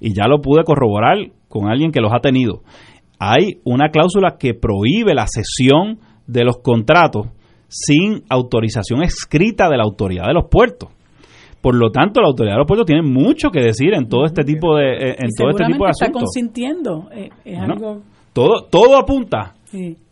y 0.00 0.14
ya 0.14 0.28
lo 0.28 0.40
pude 0.40 0.64
corroborar 0.64 1.18
con 1.48 1.68
alguien 1.68 1.92
que 1.92 2.00
los 2.00 2.12
ha 2.14 2.20
tenido 2.20 2.62
hay 3.18 3.60
una 3.64 3.90
cláusula 3.90 4.36
que 4.38 4.54
prohíbe 4.54 5.14
la 5.14 5.26
cesión 5.26 5.98
de 6.26 6.44
los 6.44 6.58
contratos 6.58 7.26
sin 7.68 8.22
autorización 8.30 9.02
escrita 9.02 9.68
de 9.68 9.76
la 9.76 9.82
autoridad 9.82 10.26
de 10.26 10.34
los 10.34 10.44
puertos. 10.50 10.90
Por 11.60 11.74
lo 11.74 11.90
tanto, 11.90 12.20
la 12.20 12.28
autoridad 12.28 12.54
de 12.54 12.58
los 12.58 12.66
puertos 12.66 12.86
tiene 12.86 13.02
mucho 13.02 13.50
que 13.50 13.60
decir 13.60 13.92
en 13.94 14.08
todo 14.08 14.24
este 14.24 14.44
tipo 14.44 14.76
de 14.76 14.92
eh, 14.92 15.16
en 15.18 15.28
todo 15.36 15.50
este 15.50 15.64
tipo 15.64 15.84
de 15.84 15.90
está 15.90 16.10
consintiendo. 16.12 17.08
Eh, 17.12 17.30
todo 18.32 18.66
todo 18.70 18.96
apunta 18.96 19.54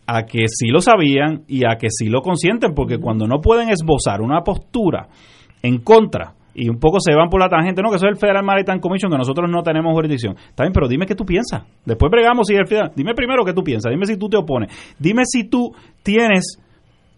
a 0.06 0.22
que 0.24 0.46
sí 0.48 0.68
lo 0.68 0.80
sabían 0.80 1.42
y 1.46 1.64
a 1.64 1.76
que 1.76 1.88
sí 1.90 2.08
lo 2.08 2.20
consienten, 2.20 2.74
porque 2.74 2.98
cuando 2.98 3.26
no 3.26 3.40
pueden 3.40 3.68
esbozar 3.68 4.20
una 4.20 4.42
postura 4.42 5.08
en 5.62 5.78
contra 5.78 6.34
y 6.54 6.70
un 6.70 6.78
poco 6.78 7.00
se 7.00 7.14
van 7.14 7.28
por 7.28 7.40
la 7.40 7.48
tangente, 7.48 7.82
no, 7.82 7.90
que 7.90 7.96
eso 7.96 8.06
es 8.06 8.12
el 8.12 8.18
Federal 8.18 8.42
Maritime 8.42 8.80
Commission, 8.80 9.12
que 9.12 9.18
nosotros 9.18 9.50
no 9.50 9.62
tenemos 9.62 9.92
jurisdicción. 9.92 10.36
Está 10.36 10.64
bien, 10.64 10.72
pero 10.72 10.88
dime 10.88 11.04
qué 11.04 11.14
tú 11.14 11.26
piensas. 11.26 11.64
Después 11.84 12.10
bregamos 12.10 12.46
si 12.46 12.54
el 12.54 12.66
Federal. 12.66 12.92
Dime 12.96 13.14
primero 13.14 13.44
qué 13.44 13.52
tú 13.52 13.62
piensas, 13.62 13.90
dime 13.90 14.06
si 14.06 14.16
tú 14.16 14.28
te 14.28 14.38
opones. 14.38 14.70
Dime 14.98 15.22
si 15.26 15.48
tú 15.48 15.74
tienes 16.02 16.58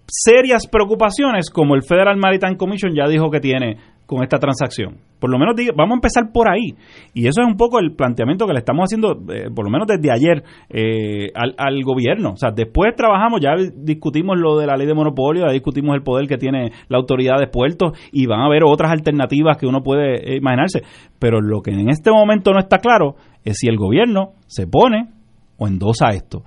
serias 0.09 0.67
preocupaciones 0.67 1.51
como 1.51 1.75
el 1.75 1.83
Federal 1.83 2.17
Maritime 2.17 2.57
Commission 2.57 2.95
ya 2.95 3.07
dijo 3.07 3.31
que 3.31 3.41
tiene 3.41 3.77
con 4.09 4.23
esta 4.23 4.39
transacción. 4.39 4.97
Por 5.21 5.31
lo 5.31 5.39
menos 5.39 5.55
vamos 5.77 5.93
a 5.93 5.99
empezar 5.99 6.33
por 6.33 6.49
ahí. 6.49 6.75
Y 7.13 7.27
eso 7.27 7.43
es 7.43 7.47
un 7.47 7.59
poco 7.59 7.79
el 7.79 7.95
planteamiento 7.95 8.47
que 8.47 8.55
le 8.55 8.61
estamos 8.61 8.85
haciendo, 8.85 9.13
eh, 9.31 9.51
por 9.55 9.67
lo 9.67 9.71
menos 9.71 9.87
desde 9.87 10.11
ayer, 10.11 10.43
eh, 10.71 11.31
al, 11.35 11.83
gobierno. 11.85 12.31
O 12.31 12.37
sea, 12.37 12.51
después 12.51 12.97
trabajamos, 12.97 13.41
ya 13.43 13.51
discutimos 13.77 14.39
lo 14.39 14.57
de 14.59 14.67
la 14.67 14.79
ley 14.79 14.87
de 14.87 14.95
monopolio, 14.95 15.45
ya 15.47 15.53
discutimos 15.53 15.95
el 15.95 16.03
poder 16.03 16.27
que 16.27 16.39
tiene 16.39 16.73
la 16.89 16.97
autoridad 16.97 17.39
de 17.39 17.49
puertos 17.49 17.99
y 18.11 18.27
van 18.27 18.41
a 18.41 18.47
haber 18.47 18.63
otras 18.65 18.91
alternativas 18.91 19.59
que 19.59 19.67
uno 19.67 19.83
puede 19.83 20.15
eh, 20.15 20.37
imaginarse. 20.39 20.81
Pero 21.19 21.43
lo 21.43 21.61
que 21.61 21.73
en 21.73 21.91
este 21.91 22.11
momento 22.11 22.55
no 22.55 22.61
está 22.61 22.79
claro 22.79 23.17
es 23.45 23.59
si 23.59 23.69
el 23.69 23.77
gobierno 23.77 24.33
se 24.47 24.67
pone 24.67 25.11
o 25.59 25.69
endosa 25.69 26.09
esto. 26.13 26.45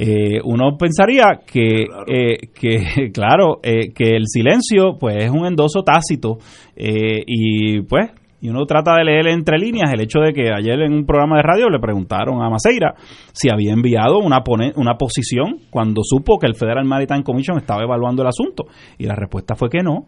Eh, 0.00 0.40
uno 0.44 0.76
pensaría 0.78 1.40
que, 1.44 1.86
claro, 1.86 2.04
eh, 2.06 2.36
que, 2.54 3.10
claro 3.12 3.58
eh, 3.64 3.92
que 3.92 4.14
el 4.14 4.26
silencio 4.26 4.96
pues 4.96 5.24
es 5.24 5.30
un 5.30 5.44
endoso 5.44 5.82
tácito 5.82 6.38
y 6.76 7.80
pues 7.82 8.12
y 8.40 8.48
uno 8.48 8.64
trata 8.64 8.94
de 8.94 9.04
leer 9.04 9.26
entre 9.26 9.58
líneas 9.58 9.92
el 9.92 10.00
hecho 10.00 10.20
de 10.20 10.32
que 10.32 10.52
ayer 10.52 10.82
en 10.82 10.92
un 10.92 11.04
programa 11.04 11.38
de 11.38 11.42
radio 11.42 11.68
le 11.68 11.80
preguntaron 11.80 12.40
a 12.40 12.48
Maceira 12.48 12.94
si 13.32 13.50
había 13.50 13.72
enviado 13.72 14.20
una, 14.20 14.38
una 14.76 14.94
posición 14.94 15.62
cuando 15.68 16.02
supo 16.04 16.38
que 16.38 16.46
el 16.46 16.54
Federal 16.54 16.84
Maritime 16.84 17.24
Commission 17.24 17.58
estaba 17.58 17.82
evaluando 17.82 18.22
el 18.22 18.28
asunto 18.28 18.66
y 18.98 19.06
la 19.06 19.16
respuesta 19.16 19.56
fue 19.56 19.68
que 19.68 19.82
no, 19.82 20.06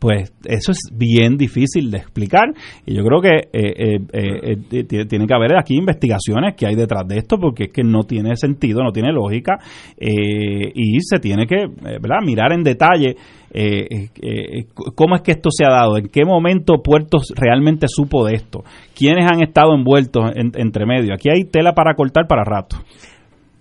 pues 0.00 0.32
eso 0.46 0.72
es 0.72 0.90
bien 0.96 1.36
difícil 1.36 1.90
de 1.90 1.98
explicar 1.98 2.48
y 2.86 2.94
yo 2.94 3.04
creo 3.04 3.20
que 3.20 3.36
eh, 3.52 3.98
eh, 4.12 4.56
eh, 4.70 4.84
tiene 5.04 5.26
que 5.26 5.34
haber 5.34 5.58
aquí 5.58 5.76
investigaciones 5.76 6.56
que 6.56 6.66
hay 6.66 6.74
detrás 6.74 7.06
de 7.06 7.18
esto 7.18 7.36
porque 7.38 7.64
es 7.64 7.72
que 7.72 7.82
no 7.84 8.04
tiene 8.04 8.34
sentido, 8.34 8.82
no 8.82 8.92
tiene 8.92 9.12
lógica 9.12 9.58
y 10.00 10.98
se 11.02 11.18
tiene 11.18 11.46
que 11.46 11.66
¿verdad? 11.66 12.20
mirar 12.24 12.54
en 12.54 12.62
detalle 12.62 13.14
cómo 14.96 15.16
es 15.16 15.20
que 15.20 15.32
esto 15.32 15.50
se 15.50 15.66
ha 15.66 15.70
dado, 15.70 15.98
en 15.98 16.08
qué 16.08 16.24
momento 16.24 16.80
Puertos 16.82 17.34
realmente 17.36 17.86
supo 17.86 18.24
de 18.24 18.36
esto, 18.36 18.64
quiénes 18.96 19.30
han 19.30 19.42
estado 19.42 19.74
envueltos 19.74 20.32
entre 20.34 20.86
medio. 20.86 21.12
Aquí 21.12 21.28
hay 21.28 21.44
tela 21.44 21.74
para 21.74 21.94
cortar 21.94 22.26
para 22.26 22.42
rato. 22.42 22.76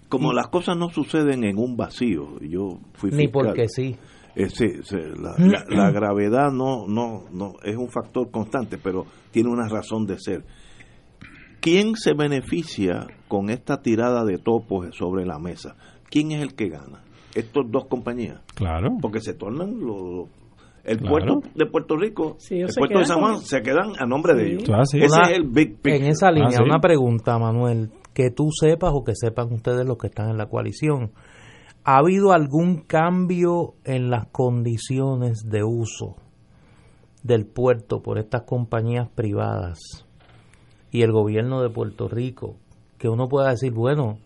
Como 0.08 0.32
las 0.32 0.48
cosas 0.48 0.78
no 0.78 0.90
suceden 0.90 1.44
en 1.44 1.58
un 1.58 1.76
vacío, 1.76 2.40
yo 2.40 2.80
fui 2.94 3.12
Ni 3.12 3.28
porque 3.28 3.68
sí 3.68 3.98
eh, 4.40 5.14
la, 5.70 5.92
gravedad 5.92 6.52
no, 6.52 6.88
no, 6.88 7.26
no 7.32 7.54
es 7.64 7.76
un 7.76 7.90
factor 7.90 8.32
constante, 8.32 8.78
pero 8.78 9.06
tiene 9.32 9.50
una 9.50 9.68
razón 9.68 10.06
de 10.06 10.18
ser. 10.18 10.44
¿Quién 11.60 11.96
se 11.96 12.14
beneficia 12.14 13.08
con 13.28 13.50
esta 13.50 13.82
tirada 13.82 14.24
de 14.24 14.38
topos 14.38 14.96
sobre 14.96 15.26
la 15.26 15.40
mesa? 15.40 15.76
¿Quién 16.10 16.32
es 16.32 16.42
el 16.42 16.56
que 16.56 16.70
gana? 16.70 17.04
Estas 17.36 17.66
dos 17.70 17.86
compañías. 17.88 18.42
Claro. 18.56 18.90
Porque 19.02 19.20
se 19.20 19.34
tornan 19.34 19.80
los, 19.80 20.30
el 20.84 21.00
puerto 21.00 21.42
de 21.54 21.66
Puerto 21.66 21.98
Rico, 21.98 22.38
el 22.50 22.68
puerto 22.76 23.00
de 23.00 23.06
San 23.06 23.20
Juan, 23.20 23.38
se 23.40 23.62
quedan 23.62 23.92
a 24.00 24.06
nombre 24.06 24.34
de 24.34 24.54
ellos. 24.54 24.64
Ese 24.94 25.06
es 25.06 25.30
el 25.36 25.44
big 25.48 25.78
En 25.84 26.06
esa 26.06 26.32
línea, 26.32 26.60
ah, 26.60 26.64
una 26.64 26.80
pregunta, 26.80 27.38
Manuel, 27.38 27.92
que 28.14 28.32
tú 28.32 28.50
sepas 28.52 28.92
o 28.94 29.04
que 29.04 29.14
sepan 29.16 29.52
ustedes 29.52 29.86
los 29.86 29.98
que 29.98 30.08
están 30.08 30.30
en 30.30 30.38
la 30.38 30.48
coalición. 30.48 31.12
¿Ha 31.84 31.98
habido 31.98 32.34
algún 32.34 32.82
cambio 32.82 33.74
en 33.84 34.10
las 34.10 34.28
condiciones 34.28 35.50
de 35.50 35.64
uso 35.64 36.16
del 37.24 37.46
puerto 37.46 38.02
por 38.02 38.20
estas 38.20 38.44
compañías 38.44 39.10
privadas 39.10 39.80
y 40.92 41.02
el 41.02 41.12
gobierno 41.12 41.62
de 41.62 41.70
Puerto 41.70 42.08
Rico? 42.08 42.56
Que 42.98 43.10
uno 43.10 43.28
pueda 43.28 43.50
decir, 43.50 43.74
bueno, 43.74 44.20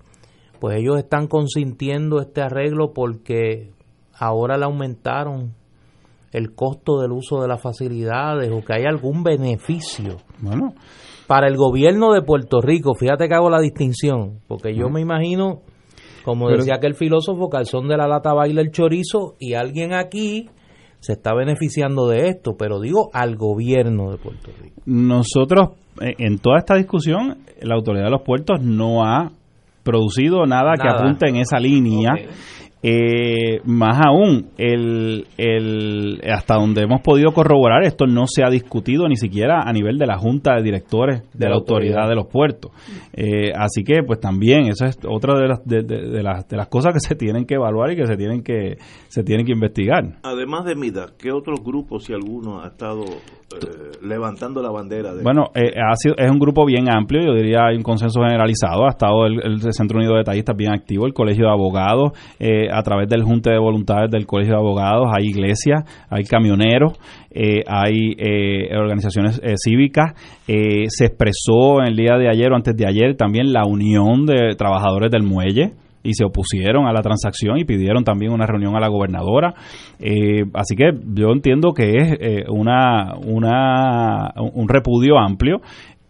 pues 0.60 0.78
ellos 0.78 0.98
están 0.98 1.28
consintiendo 1.28 2.20
este 2.20 2.42
arreglo 2.42 2.94
porque 2.94 3.72
ahora 4.14 4.58
le 4.58 4.66
aumentaron 4.66 5.54
el 6.32 6.56
costo 6.56 7.00
del 7.00 7.12
uso 7.12 7.42
de 7.42 7.48
las 7.48 7.62
facilidades 7.62 8.52
o 8.52 8.66
que 8.66 8.74
hay 8.74 8.86
algún 8.86 9.24
beneficio 9.24 10.18
bueno, 10.44 10.74
para 11.26 11.48
el 11.48 11.56
gobierno 11.56 12.12
de 12.12 12.22
Puerto 12.22 12.60
Rico, 12.60 12.96
fíjate 12.96 13.30
que 13.30 13.34
hago 13.34 13.50
la 13.50 13.62
distinción, 13.62 14.42
porque 14.48 14.76
yo 14.76 14.90
me 14.90 15.00
imagino, 15.00 15.62
como 16.24 16.46
Pero- 16.46 16.60
decía 16.60 16.76
aquel 16.76 16.96
filósofo, 16.96 17.50
calzón 17.50 17.88
de 17.88 17.98
la 17.98 18.08
lata 18.08 18.34
baila 18.34 18.62
el 18.62 18.72
chorizo 18.72 19.36
y 19.40 19.54
alguien 19.54 19.94
aquí 19.94 20.50
se 21.00 21.14
está 21.14 21.34
beneficiando 21.36 22.08
de 22.08 22.30
esto, 22.30 22.56
pero 22.58 22.80
digo 22.80 23.10
al 23.14 23.36
gobierno 23.36 24.12
de 24.12 24.18
Puerto 24.18 24.52
Rico. 24.62 24.82
Nosotros, 24.86 25.72
eh, 26.02 26.14
en 26.18 26.40
toda 26.40 26.60
esta 26.60 26.76
discusión, 26.76 27.40
la 27.62 27.76
autoridad 27.76 28.06
de 28.06 28.12
los 28.12 28.22
puertos 28.22 28.62
no 28.62 29.04
ha 29.04 29.32
producido 29.84 30.46
nada, 30.46 30.76
que 30.82 30.88
apunte 30.88 31.28
en 31.28 31.36
esa 31.36 31.60
línea. 31.60 32.14
Eh, 32.86 33.62
más 33.64 33.98
aún, 34.06 34.48
el, 34.58 35.26
el, 35.38 36.22
hasta 36.30 36.56
donde 36.56 36.82
hemos 36.84 37.00
podido 37.02 37.32
corroborar, 37.32 37.84
esto 37.84 38.06
no 38.08 38.26
se 38.28 38.44
ha 38.44 38.50
discutido 38.50 39.08
ni 39.08 39.16
siquiera 39.16 39.62
a 39.66 39.72
nivel 39.72 39.98
de 39.98 40.06
la 40.06 40.18
Junta 40.18 40.56
de 40.58 40.64
Directores 40.64 41.24
de, 41.34 41.48
la 41.48 41.56
Autoridad 41.56 42.10
de 42.10 42.16
los 42.16 42.28
Puertos. 42.28 42.72
Eh, 43.14 43.54
así 43.56 43.84
que, 43.86 44.04
pues 44.06 44.20
también, 44.20 44.68
eso 44.68 44.86
es 44.86 45.00
otra 45.08 45.40
de 45.40 45.48
las, 45.48 45.66
de, 45.66 45.84
de- 45.84 46.10
de 46.10 46.24
las, 46.24 46.46
de 46.50 46.58
las 46.58 46.68
cosas 46.68 46.94
que 46.94 47.00
se 47.00 47.16
tienen 47.16 47.46
que 47.46 47.56
evaluar 47.56 47.92
y 47.92 47.96
que 47.96 48.06
se 48.06 48.18
tienen 48.18 48.44
que, 48.44 48.76
se 49.08 49.24
tienen 49.24 49.46
que 49.46 49.54
investigar. 49.54 50.18
Además 50.24 50.66
de 50.66 50.76
MIDA, 50.76 51.08
¿qué 51.18 51.32
otros 51.32 51.62
grupos, 51.64 52.04
si 52.04 52.14
alguno, 52.14 52.62
ha 52.62 52.68
estado 52.68 53.06
levantando 54.02 54.62
la 54.62 54.72
bandera? 54.72 55.14
De... 55.14 55.24
Bueno, 55.24 55.46
eh, 55.56 55.74
ha 55.78 55.96
sido, 55.96 56.16
es 56.18 56.30
un 56.30 56.40
grupo 56.40 56.66
bien 56.66 56.90
amplio, 56.90 57.22
yo 57.22 57.34
diría 57.34 57.66
hay 57.68 57.78
un 57.78 57.84
consenso 57.84 58.22
generalizado. 58.22 58.86
Ha 58.86 58.90
estado 58.90 59.26
el, 59.26 59.62
Centro 59.74 59.98
Unido 59.98 60.14
de 60.14 60.20
Detallistas 60.20 60.56
bien 60.56 60.72
activo, 60.72 61.06
el 61.06 61.14
Colegio 61.14 61.46
de 61.46 61.52
Abogados, 61.52 62.12
eh, 62.40 62.68
a 62.72 62.82
través 62.84 63.08
del 63.10 63.24
Junte 63.24 63.52
de 63.52 63.60
Voluntades 63.60 64.12
del 64.12 64.26
Colegio 64.26 64.54
de 64.54 64.60
Abogados, 64.60 65.08
hay 65.12 65.28
iglesias, 65.28 65.84
hay 66.10 66.24
camioneros, 66.24 66.94
eh, 67.34 67.64
hay 67.68 68.16
eh, 68.18 68.76
organizaciones 68.76 69.40
eh, 69.44 69.56
cívicas. 69.58 70.14
Eh, 70.48 70.86
se 70.88 71.06
expresó 71.06 71.82
el 71.82 71.96
día 71.96 72.18
de 72.18 72.30
ayer 72.30 72.52
o 72.52 72.56
antes 72.56 72.76
de 72.76 72.86
ayer 72.86 73.16
también 73.16 73.52
la 73.52 73.66
Unión 73.66 74.26
de 74.26 74.56
Trabajadores 74.56 75.10
del 75.10 75.24
Muelle 75.24 75.74
y 76.04 76.14
se 76.14 76.26
opusieron 76.26 76.86
a 76.86 76.94
la 76.94 77.02
transacción 77.02 77.58
y 77.58 77.66
pidieron 77.66 78.04
también 78.04 78.32
una 78.32 78.46
reunión 78.46 78.76
a 78.76 78.80
la 78.80 78.90
gobernadora. 78.90 79.54
Eh, 80.00 80.44
así 80.54 80.76
que 80.76 80.92
yo 81.16 81.32
entiendo 81.32 81.74
que 81.74 81.98
es 81.98 82.18
eh, 82.20 82.44
una, 82.50 83.16
una, 83.16 84.34
un 84.36 84.68
repudio 84.68 85.18
amplio. 85.18 85.62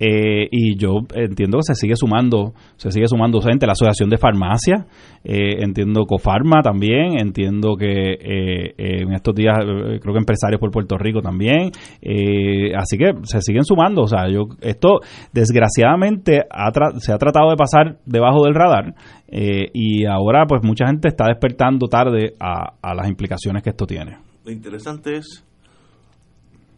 Eh, 0.06 0.48
y 0.52 0.78
yo 0.78 1.00
entiendo 1.16 1.60
que 1.60 1.74
se 1.74 1.76
sigue 1.76 1.96
sumando, 1.96 2.54
se 2.76 2.92
sigue 2.92 3.08
sumando 3.08 3.40
gente, 3.40 3.66
la 3.66 3.72
Asociación 3.72 4.10
de 4.10 4.18
Farmacia, 4.18 4.86
eh, 5.24 5.64
entiendo 5.64 6.06
Cofarma 6.06 6.62
también, 6.62 7.20
entiendo 7.20 7.78
que 7.78 7.86
eh, 7.86 8.74
eh, 8.78 9.02
en 9.04 9.14
estos 9.14 9.34
días 9.34 9.56
eh, 9.62 10.00
creo 10.02 10.14
que 10.14 10.20
empresarios 10.20 10.60
por 10.60 10.72
Puerto 10.72 10.98
Rico 10.98 11.22
también, 11.22 11.72
eh, 12.02 12.76
así 12.76 12.98
que 12.98 13.14
se 13.24 13.40
siguen 13.40 13.64
sumando, 13.64 14.02
o 14.02 14.08
sea, 14.08 14.28
yo 14.30 14.42
esto 14.60 15.00
desgraciadamente 15.32 16.42
ha 16.50 16.72
se 17.00 17.14
ha 17.14 17.18
tratado 17.18 17.50
de 17.52 17.56
pasar 17.56 17.98
debajo 18.06 18.44
del 18.44 18.56
radar 18.56 18.96
y 19.32 20.06
ahora 20.06 20.46
pues 20.46 20.62
mucha 20.64 20.86
gente 20.86 21.08
está 21.08 21.28
despertando 21.28 21.88
tarde 21.88 22.34
a, 22.40 22.74
a 22.82 22.94
las 22.94 23.08
implicaciones 23.08 23.64
que 23.64 23.70
esto 23.70 23.86
tiene. 23.86 24.18
Lo 24.46 24.52
interesante 24.52 25.16
es 25.16 25.46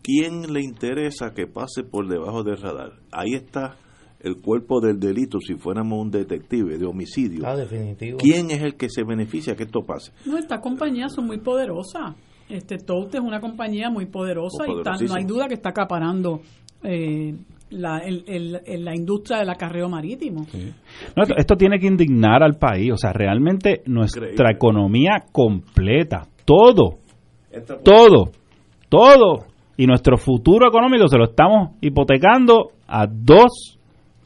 quién 0.06 0.53
le 0.53 0.61
interesa 0.61 1.32
que 1.34 1.48
pase 1.48 1.84
por 1.84 2.07
debajo 2.07 2.44
del 2.44 2.57
radar. 2.57 2.91
Ahí 3.11 3.34
está 3.34 3.76
el 4.19 4.38
cuerpo 4.41 4.80
del 4.80 4.99
delito, 4.99 5.40
si 5.40 5.56
fuéramos 5.56 5.99
un 5.99 6.11
detective 6.11 6.77
de 6.77 6.86
homicidio. 6.86 7.45
Ah, 7.45 7.56
definitivo. 7.56 8.18
¿Quién 8.19 8.52
es 8.52 8.61
el 8.61 8.76
que 8.76 8.90
se 8.90 9.03
beneficia 9.03 9.56
que 9.56 9.64
esto 9.64 9.82
pase? 9.82 10.11
No, 10.26 10.38
estas 10.38 10.60
compañías 10.61 11.14
son 11.14 11.26
muy 11.27 11.40
poderosas. 11.40 12.15
Este 12.49 12.77
Tote 12.77 13.18
es 13.18 13.23
una 13.23 13.40
compañía 13.40 13.90
muy 13.90 14.06
poderosa 14.06 14.65
y 14.68 14.77
está- 14.77 14.91
no 15.07 15.15
hay 15.15 15.23
duda 15.26 15.48
que 15.48 15.56
está 15.56 15.69
acaparando 15.69 16.41
eh, 16.84 17.34
la, 17.72 17.98
el- 17.98 18.23
el- 18.27 18.61
el- 18.64 18.86
la 18.86 18.95
industria 18.95 19.40
del 19.40 19.49
acarreo 19.49 19.90
marítimo. 19.90 20.45
No, 21.15 21.23
esto, 21.23 21.36
esto 21.36 21.56
tiene 21.56 21.80
que 21.80 21.88
indignar 21.88 22.44
al 22.44 22.53
país, 22.60 22.91
o 22.94 22.98
sea, 22.98 23.11
realmente 23.11 23.82
nuestra 23.88 24.52
economía 24.52 25.26
completa, 25.32 26.27
todo, 26.45 26.99
todo, 27.84 28.32
todo, 28.90 29.45
y 29.77 29.88
nuestro 29.88 30.18
futuro 30.18 30.68
económico 30.68 31.07
se 31.07 31.18
lo 31.18 31.26
estamos 31.26 31.72
hipotecando 31.81 32.72
a 32.88 33.07
dos 33.07 33.77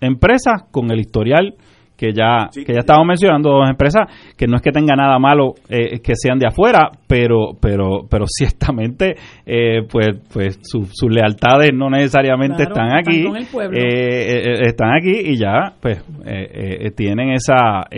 empresas 0.02 0.64
con 0.72 0.92
el 0.92 1.00
historial 1.00 1.56
que 2.00 2.14
ya 2.14 2.50
que 2.54 2.72
ya 2.74 2.80
estamos 2.80 3.06
mencionando 3.06 3.50
dos 3.50 3.70
empresas 3.70 4.08
que 4.38 4.48
no 4.48 4.56
es 4.56 4.62
que 4.62 4.72
tenga 4.72 4.96
nada 4.96 5.20
malo 5.20 5.56
eh, 5.68 6.00
que 6.00 6.14
sean 6.16 6.40
de 6.40 6.48
afuera 6.48 6.90
pero 7.08 7.52
pero 7.60 8.08
pero 8.10 8.26
ciertamente 8.30 9.16
eh, 9.46 9.82
pues 9.92 10.10
pues 10.32 10.60
su- 10.64 10.86
sus 10.92 11.12
lealtades 11.12 11.72
no 11.74 11.90
necesariamente 11.90 12.66
Claro, 12.66 12.72
están 12.72 12.98
están 13.00 13.36
aquí 13.36 13.46
pueblo. 13.52 13.78
eh, 13.78 13.84
eh, 13.84 14.42
eh, 14.46 14.54
están 14.68 14.92
aquí 14.96 15.12
y 15.12 15.38
ya 15.38 15.74
pues 15.82 16.02
tienen 16.96 17.32
esa 17.32 17.56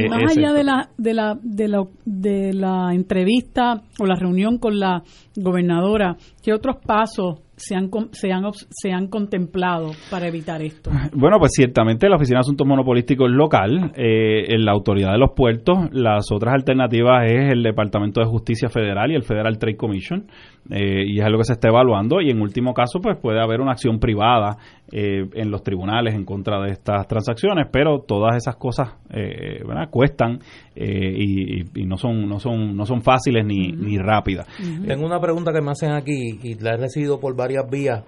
más 0.10 0.38
allá 0.38 0.54
de 0.54 0.64
la, 0.64 0.90
de, 0.98 1.14
la, 1.14 1.38
de, 1.42 1.68
la, 1.68 1.84
de 2.06 2.54
la 2.54 2.94
entrevista 2.94 3.82
o 4.00 4.06
la 4.06 4.16
reunión 4.16 4.58
con 4.58 4.80
la 4.80 5.02
gobernadora, 5.36 6.16
¿qué 6.44 6.54
otros 6.54 6.78
pasos 6.86 7.40
se 7.62 7.76
han, 7.76 7.90
se 8.12 8.32
han, 8.32 8.44
se 8.70 8.92
han 8.92 9.08
contemplado 9.08 9.92
para 10.10 10.28
evitar 10.28 10.62
esto? 10.62 10.92
Bueno, 11.14 11.38
pues 11.40 11.52
ciertamente 11.54 12.10
la 12.10 12.16
Oficina 12.16 12.38
de 12.38 12.42
Asuntos 12.42 12.68
Monopolísticos 12.68 13.30
local, 13.30 13.92
eh, 13.96 14.54
en 14.54 14.66
la 14.66 14.72
Autoridad 14.72 15.12
de 15.12 15.18
los 15.18 15.32
Puertos, 15.36 15.78
las 15.92 16.32
otras 16.32 16.54
alternativas 16.54 17.32
es 17.32 17.52
el 17.52 17.64
Departamento 17.64 18.22
de 18.22 18.28
Justicia 18.28 18.70
Federal 18.70 19.12
y 19.12 19.16
el 19.16 19.24
Federal 19.24 19.58
Trade 19.58 19.78
Commission, 19.78 20.26
eh, 20.70 21.04
y 21.06 21.20
es 21.20 21.26
algo 21.26 21.40
que 21.40 21.46
se 21.46 21.54
está 21.54 21.70
evaluando, 21.70 22.22
y 22.22 22.30
en 22.30 22.42
último 22.42 22.74
caso, 22.74 23.00
pues 23.02 23.18
puede 23.22 23.42
haber 23.42 23.62
una 23.62 23.72
acción 23.72 24.00
privada 24.00 24.58
eh, 24.94 25.30
en 25.34 25.50
los 25.50 25.64
tribunales 25.64 26.14
en 26.14 26.26
contra 26.26 26.62
de 26.62 26.72
estas 26.72 27.08
transacciones, 27.08 27.68
pero 27.72 28.02
todas 28.02 28.36
esas 28.36 28.58
cosas 28.58 28.96
eh, 29.10 29.64
¿verdad? 29.66 29.90
cuestan 29.90 30.40
eh, 30.76 31.16
y, 31.18 31.86
no 31.86 31.98
son 31.98 32.28
no 32.28 32.40
son 32.40 32.76
no 32.76 32.86
son 32.86 33.02
fáciles 33.02 33.46
ni, 33.46 33.72
ni 33.72 33.98
rápidas. 33.98 34.48
Tengo 34.86 35.06
una 35.06 35.22
pregunta 35.22 35.54
que 35.54 35.62
me 35.62 35.72
hacen 35.72 35.92
aquí 35.92 36.40
y 36.44 36.56
la 36.56 36.74
he 36.74 36.78
recibido 36.78 37.20
por 37.20 37.36
varias 37.36 37.70
vías 37.70 38.04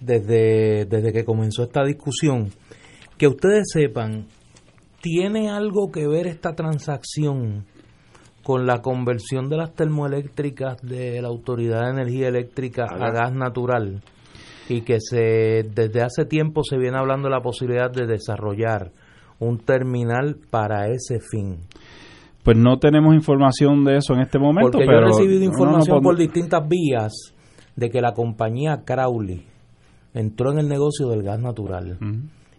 desde, 0.00 0.84
desde 0.86 1.12
que 1.12 1.24
comenzó 1.24 1.64
esta 1.64 1.84
discusión. 1.84 2.50
Que 3.18 3.26
ustedes 3.26 3.70
sepan, 3.72 4.26
¿tiene 5.00 5.50
algo 5.50 5.90
que 5.90 6.06
ver 6.06 6.26
esta 6.26 6.54
transacción 6.54 7.64
con 8.42 8.66
la 8.66 8.80
conversión 8.80 9.48
de 9.48 9.56
las 9.56 9.74
termoeléctricas 9.74 10.80
de 10.82 11.20
la 11.22 11.28
Autoridad 11.28 11.82
de 11.84 11.90
Energía 11.90 12.28
Eléctrica 12.28 12.84
a 12.84 12.96
gas. 12.96 13.12
gas 13.12 13.32
natural? 13.32 14.02
Y 14.72 14.82
que 14.82 14.98
se 15.00 15.64
desde 15.74 16.02
hace 16.02 16.24
tiempo 16.24 16.62
se 16.64 16.78
viene 16.78 16.96
hablando 16.96 17.28
de 17.28 17.34
la 17.34 17.42
posibilidad 17.42 17.90
de 17.90 18.06
desarrollar 18.06 18.92
un 19.38 19.58
terminal 19.58 20.36
para 20.50 20.88
ese 20.88 21.18
fin. 21.20 21.58
Pues 22.42 22.56
no 22.56 22.78
tenemos 22.78 23.14
información 23.14 23.84
de 23.84 23.98
eso 23.98 24.14
en 24.14 24.20
este 24.20 24.38
momento, 24.38 24.72
Porque 24.72 24.86
pero 24.86 25.00
yo 25.00 25.04
he 25.04 25.08
recibido 25.08 25.40
no, 25.40 25.46
no 25.46 25.52
información 25.52 26.00
por 26.00 26.16
distintas 26.16 26.66
vías 26.66 27.12
de 27.76 27.90
que 27.90 28.00
la 28.00 28.12
compañía 28.12 28.82
Crowley 28.84 29.44
entró 30.14 30.52
en 30.52 30.58
el 30.58 30.68
negocio 30.68 31.08
del 31.08 31.22
gas 31.22 31.40
natural 31.40 31.98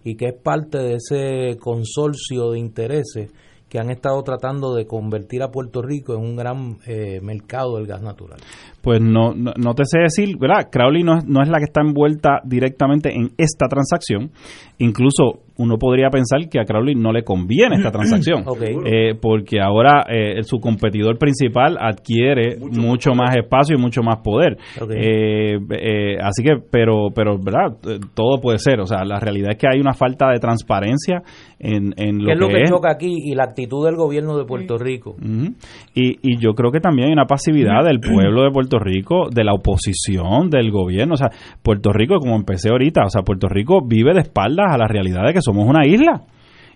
y 0.03 0.15
que 0.15 0.27
es 0.27 0.33
parte 0.33 0.77
de 0.77 0.95
ese 0.95 1.57
consorcio 1.59 2.51
de 2.51 2.59
intereses 2.59 3.31
que 3.69 3.79
han 3.79 3.89
estado 3.89 4.21
tratando 4.21 4.75
de 4.75 4.85
convertir 4.85 5.41
a 5.41 5.49
Puerto 5.49 5.81
Rico 5.81 6.13
en 6.13 6.21
un 6.21 6.35
gran 6.35 6.77
eh, 6.85 7.19
mercado 7.21 7.77
del 7.77 7.87
gas 7.87 8.01
natural. 8.01 8.39
Pues 8.83 8.99
no, 9.01 9.33
no, 9.33 9.53
no 9.57 9.73
te 9.73 9.83
sé 9.85 9.99
decir, 9.99 10.37
¿verdad? 10.37 10.67
Crowley 10.69 11.03
no, 11.03 11.17
es- 11.19 11.25
no 11.25 11.41
es 11.41 11.47
la 11.49 11.57
que 11.57 11.63
está 11.63 11.81
envuelta 11.81 12.41
directamente 12.43 13.09
en 13.15 13.29
esta 13.37 13.67
transacción. 13.69 14.29
Incluso 14.77 15.39
uno 15.55 15.77
podría 15.77 16.09
pensar 16.09 16.49
que 16.49 16.59
a 16.59 16.65
Crowley 16.65 16.95
no 16.95 17.11
le 17.13 17.23
conviene 17.23 17.75
esta 17.77 17.91
transacción. 17.91 18.43
Eh, 18.85 19.13
porque 19.21 19.61
ahora 19.61 20.03
eh, 20.09 20.43
su 20.43 20.59
competidor 20.59 21.17
principal 21.17 21.77
adquiere 21.79 22.57
mucho, 22.59 23.13
más 23.13 23.35
espacio 23.37 23.77
y 23.77 23.81
mucho 23.81 24.01
más 24.01 24.17
poder. 24.23 24.57
Eh, 24.91 25.57
eh, 25.79 26.17
así 26.21 26.43
que, 26.43 26.57
pero, 26.69 27.07
pero, 27.15 27.37
¿verdad? 27.37 27.77
Todo 28.13 28.41
puede 28.41 28.57
ser. 28.57 28.81
O 28.81 28.85
sea, 28.85 29.05
la 29.05 29.19
realidad 29.19 29.51
es 29.51 29.57
que 29.57 29.67
hay 29.71 29.79
una 29.79 29.93
falta 29.93 30.29
de 30.29 30.39
transparencia 30.39 31.21
en, 31.59 31.93
en 31.97 32.17
lo 32.19 32.25
¿Qué 32.25 32.33
es 32.33 32.39
lo 32.39 32.47
que 32.49 32.61
es 32.63 32.69
choca 32.69 32.91
aquí? 32.91 33.15
Y 33.23 33.35
la 33.35 33.43
actitud 33.45 33.85
del 33.85 33.95
gobierno 33.95 34.37
de 34.37 34.43
Puerto 34.45 34.77
Rico. 34.77 35.15
Y, 35.93 36.17
y 36.21 36.37
yo 36.39 36.53
creo 36.53 36.71
que 36.71 36.79
también 36.81 37.07
hay 37.07 37.13
una 37.13 37.25
pasividad 37.27 37.83
del 37.85 37.99
pueblo 38.01 38.43
de 38.43 38.51
Puerto 38.51 38.72
Rico, 38.79 39.29
de 39.29 39.43
la 39.43 39.53
oposición, 39.53 40.49
del 40.49 40.71
gobierno. 40.71 41.13
O 41.13 41.17
sea, 41.17 41.29
Puerto 41.61 41.91
Rico, 41.91 42.17
como 42.19 42.35
empecé 42.35 42.69
ahorita, 42.69 43.05
o 43.05 43.09
sea, 43.09 43.23
Puerto 43.23 43.47
Rico 43.47 43.79
vive 43.85 44.13
de 44.13 44.21
espaldas 44.21 44.67
a 44.71 44.77
la 44.77 44.87
realidad 44.87 45.25
de 45.25 45.33
que 45.33 45.41
somos 45.41 45.67
una 45.67 45.85
isla. 45.85 46.23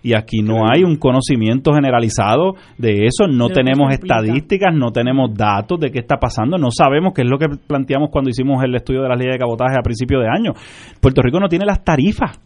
Y 0.02 0.14
aquí 0.14 0.42
no 0.42 0.70
hay 0.70 0.84
un 0.84 0.96
conocimiento 0.96 1.72
generalizado 1.74 2.54
de 2.76 3.06
eso, 3.06 3.26
no 3.26 3.48
tenemos 3.48 3.92
estadísticas, 3.92 4.72
no 4.72 4.92
tenemos 4.92 5.34
datos 5.34 5.80
de 5.80 5.90
qué 5.90 5.98
está 5.98 6.18
pasando, 6.18 6.56
no 6.56 6.70
sabemos 6.70 7.12
qué 7.14 7.22
es 7.22 7.28
lo 7.28 7.38
que 7.38 7.48
planteamos 7.48 8.10
cuando 8.10 8.30
hicimos 8.30 8.62
el 8.62 8.74
estudio 8.76 9.02
de 9.02 9.08
las 9.08 9.18
leyes 9.18 9.34
de 9.34 9.38
cabotaje 9.40 9.74
a 9.76 9.82
principio 9.82 10.20
de 10.20 10.28
año. 10.28 10.52
Puerto 11.00 11.20
Rico 11.20 11.40
no 11.40 11.48
tiene 11.48 11.64
las 11.64 11.82
tarifas. 11.82 12.38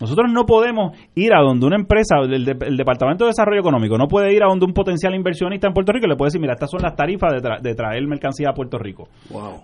Nosotros 0.00 0.32
no 0.32 0.46
podemos 0.46 0.96
ir 1.14 1.34
a 1.34 1.42
donde 1.42 1.66
una 1.66 1.76
empresa, 1.76 2.16
el, 2.22 2.44
de- 2.44 2.56
el 2.66 2.76
Departamento 2.76 3.24
de 3.24 3.28
Desarrollo 3.30 3.60
Económico, 3.60 3.98
no 3.98 4.08
puede 4.08 4.32
ir 4.34 4.42
a 4.42 4.46
donde 4.48 4.64
un 4.64 4.72
potencial 4.72 5.14
inversionista 5.14 5.68
en 5.68 5.74
Puerto 5.74 5.92
Rico 5.92 6.06
y 6.06 6.08
le 6.08 6.16
puede 6.16 6.28
decir, 6.28 6.40
mira, 6.40 6.54
estas 6.54 6.70
son 6.70 6.80
las 6.82 6.96
tarifas 6.96 7.32
de, 7.34 7.38
tra- 7.46 7.60
de 7.60 7.74
traer 7.74 8.06
mercancía 8.06 8.48
a 8.50 8.54
Puerto 8.54 8.78
Rico. 8.78 9.08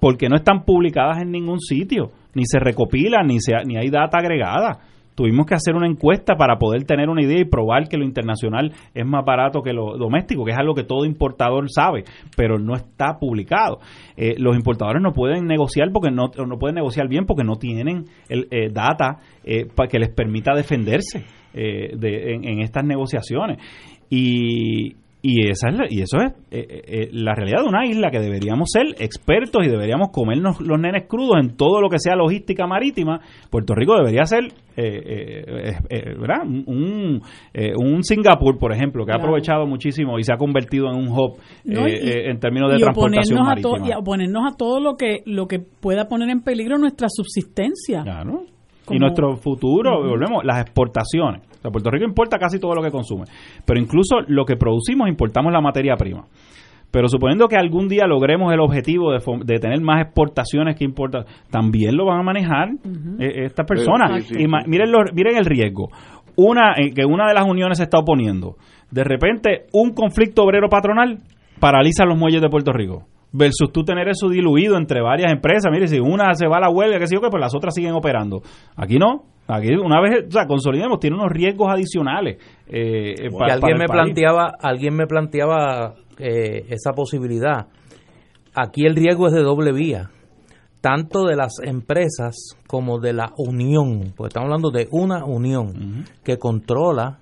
Porque 0.00 0.28
no 0.28 0.36
están 0.36 0.64
publicadas 0.64 1.22
en 1.22 1.30
ningún 1.30 1.58
sitio, 1.60 2.10
ni 2.34 2.44
se 2.44 2.58
recopilan, 2.58 3.26
ni, 3.26 3.40
se, 3.40 3.52
ni 3.64 3.76
hay 3.78 3.88
data 3.88 4.18
agregada. 4.18 4.78
Tuvimos 5.16 5.46
que 5.46 5.54
hacer 5.54 5.74
una 5.74 5.88
encuesta 5.88 6.36
para 6.36 6.58
poder 6.58 6.84
tener 6.84 7.08
una 7.08 7.22
idea 7.22 7.40
y 7.40 7.46
probar 7.46 7.88
que 7.88 7.96
lo 7.96 8.04
internacional 8.04 8.72
es 8.94 9.06
más 9.06 9.24
barato 9.24 9.62
que 9.62 9.72
lo 9.72 9.96
doméstico, 9.96 10.44
que 10.44 10.52
es 10.52 10.58
algo 10.58 10.74
que 10.74 10.84
todo 10.84 11.06
importador 11.06 11.70
sabe, 11.70 12.04
pero 12.36 12.58
no 12.58 12.74
está 12.74 13.18
publicado. 13.18 13.78
Eh, 14.16 14.34
los 14.38 14.54
importadores 14.54 15.02
no 15.02 15.12
pueden 15.12 15.46
negociar 15.46 15.90
porque 15.90 16.10
no, 16.10 16.26
no 16.46 16.58
pueden 16.58 16.76
negociar 16.76 17.08
bien 17.08 17.24
porque 17.24 17.44
no 17.44 17.56
tienen 17.56 18.04
el, 18.28 18.46
eh, 18.50 18.68
data 18.70 19.20
eh, 19.42 19.66
para 19.74 19.88
que 19.88 19.98
les 19.98 20.10
permita 20.10 20.54
defenderse 20.54 21.24
de, 21.54 22.34
en, 22.34 22.60
estas 22.60 22.84
negociaciones. 22.84 23.56
Y, 24.10 24.96
y, 25.28 25.48
esa 25.48 25.70
es 25.70 25.92
y 25.92 26.02
eso 26.02 26.18
es 26.18 26.32
eh, 26.52 26.66
eh, 26.68 26.82
eh, 26.86 27.08
la 27.12 27.34
realidad 27.34 27.62
de 27.62 27.68
una 27.68 27.84
isla 27.84 28.10
que 28.10 28.20
deberíamos 28.20 28.68
ser 28.70 28.94
expertos 29.02 29.66
y 29.66 29.68
deberíamos 29.68 30.10
comernos 30.12 30.60
los 30.60 30.78
nenes 30.78 31.08
crudos 31.08 31.36
en 31.40 31.56
todo 31.56 31.80
lo 31.80 31.88
que 31.88 31.98
sea 31.98 32.14
logística 32.14 32.66
marítima. 32.68 33.20
Puerto 33.50 33.74
Rico 33.74 33.96
debería 33.96 34.24
ser 34.24 34.52
¿verdad? 34.76 36.42
Un, 36.44 37.22
un 37.78 38.02
Singapur, 38.04 38.58
por 38.58 38.72
ejemplo, 38.72 39.06
que 39.06 39.12
ha 39.12 39.16
aprovechado 39.16 39.66
muchísimo 39.66 40.18
y 40.18 40.22
se 40.22 40.32
ha 40.32 40.36
convertido 40.36 40.90
en 40.90 40.96
un 40.96 41.08
hub 41.08 41.38
en 41.64 42.38
términos 42.38 42.72
de 42.72 42.78
transportación 42.78 43.42
marítima. 43.42 43.88
y 43.88 43.92
oponernos 43.94 44.52
a 44.52 44.56
todo 44.56 44.78
lo 44.80 44.96
que, 44.96 45.22
lo 45.24 45.48
que 45.48 45.58
pueda 45.58 46.08
poner 46.08 46.28
en 46.28 46.42
peligro 46.42 46.78
nuestra 46.78 47.08
subsistencia. 47.08 48.02
Claro. 48.02 48.44
Y 48.90 48.98
nuestro 48.98 49.36
futuro, 49.36 49.98
volvemos, 50.06 50.44
las 50.44 50.60
exportaciones. 50.60 51.42
Puerto 51.70 51.90
Rico 51.90 52.04
importa 52.04 52.38
casi 52.38 52.58
todo 52.58 52.74
lo 52.74 52.82
que 52.82 52.90
consume, 52.90 53.24
pero 53.64 53.80
incluso 53.80 54.20
lo 54.26 54.44
que 54.44 54.56
producimos 54.56 55.08
importamos 55.08 55.52
la 55.52 55.60
materia 55.60 55.96
prima. 55.96 56.24
Pero 56.90 57.08
suponiendo 57.08 57.48
que 57.48 57.56
algún 57.56 57.88
día 57.88 58.06
logremos 58.06 58.52
el 58.54 58.60
objetivo 58.60 59.10
de, 59.12 59.58
tener 59.58 59.80
más 59.80 60.02
exportaciones 60.02 60.76
que 60.76 60.84
importan, 60.84 61.24
también 61.50 61.96
lo 61.96 62.06
van 62.06 62.20
a 62.20 62.22
manejar 62.22 62.70
eh, 63.18 63.44
estas 63.44 63.66
personas. 63.66 64.30
miren, 64.30 64.90
miren 65.12 65.36
el 65.36 65.44
riesgo. 65.44 65.90
Una 66.36 66.74
eh, 66.76 66.92
que 66.94 67.04
una 67.04 67.26
de 67.26 67.34
las 67.34 67.46
uniones 67.46 67.78
se 67.78 67.84
está 67.84 67.98
oponiendo. 67.98 68.56
De 68.90 69.02
repente, 69.04 69.66
un 69.72 69.94
conflicto 69.94 70.44
obrero 70.44 70.68
patronal 70.68 71.18
paraliza 71.58 72.04
los 72.04 72.16
muelles 72.16 72.40
de 72.40 72.48
Puerto 72.48 72.72
Rico 72.72 73.06
versus 73.36 73.70
tú 73.72 73.84
tener 73.84 74.08
eso 74.08 74.28
diluido 74.28 74.76
entre 74.76 75.02
varias 75.02 75.32
empresas. 75.32 75.70
Mire, 75.70 75.86
si 75.86 75.98
una 75.98 76.34
se 76.34 76.46
va 76.46 76.56
a 76.56 76.60
la 76.60 76.70
huelga, 76.70 76.98
que 76.98 77.06
sé 77.06 77.14
yo, 77.14 77.20
que 77.20 77.28
pues 77.28 77.40
las 77.40 77.54
otras 77.54 77.74
siguen 77.74 77.92
operando. 77.92 78.42
Aquí 78.76 78.98
no. 78.98 79.24
Aquí 79.48 79.68
una 79.74 80.00
vez, 80.00 80.24
o 80.26 80.30
sea, 80.30 80.46
consolidemos, 80.46 80.98
tiene 80.98 81.16
unos 81.16 81.30
riesgos 81.30 81.68
adicionales. 81.70 82.38
Eh, 82.66 83.14
eh 83.16 83.30
alguien, 83.38 83.78
me 83.78 83.86
planteaba, 83.86 84.54
alguien 84.60 84.96
me 84.96 85.06
planteaba 85.06 85.94
eh, 86.18 86.64
esa 86.68 86.92
posibilidad. 86.92 87.68
Aquí 88.54 88.86
el 88.86 88.96
riesgo 88.96 89.28
es 89.28 89.34
de 89.34 89.42
doble 89.42 89.72
vía, 89.72 90.10
tanto 90.80 91.24
de 91.24 91.36
las 91.36 91.58
empresas 91.62 92.56
como 92.66 92.98
de 92.98 93.12
la 93.12 93.32
unión, 93.36 94.14
porque 94.16 94.28
estamos 94.28 94.46
hablando 94.46 94.70
de 94.70 94.88
una 94.90 95.24
unión 95.24 96.04
que 96.24 96.38
controla 96.38 97.18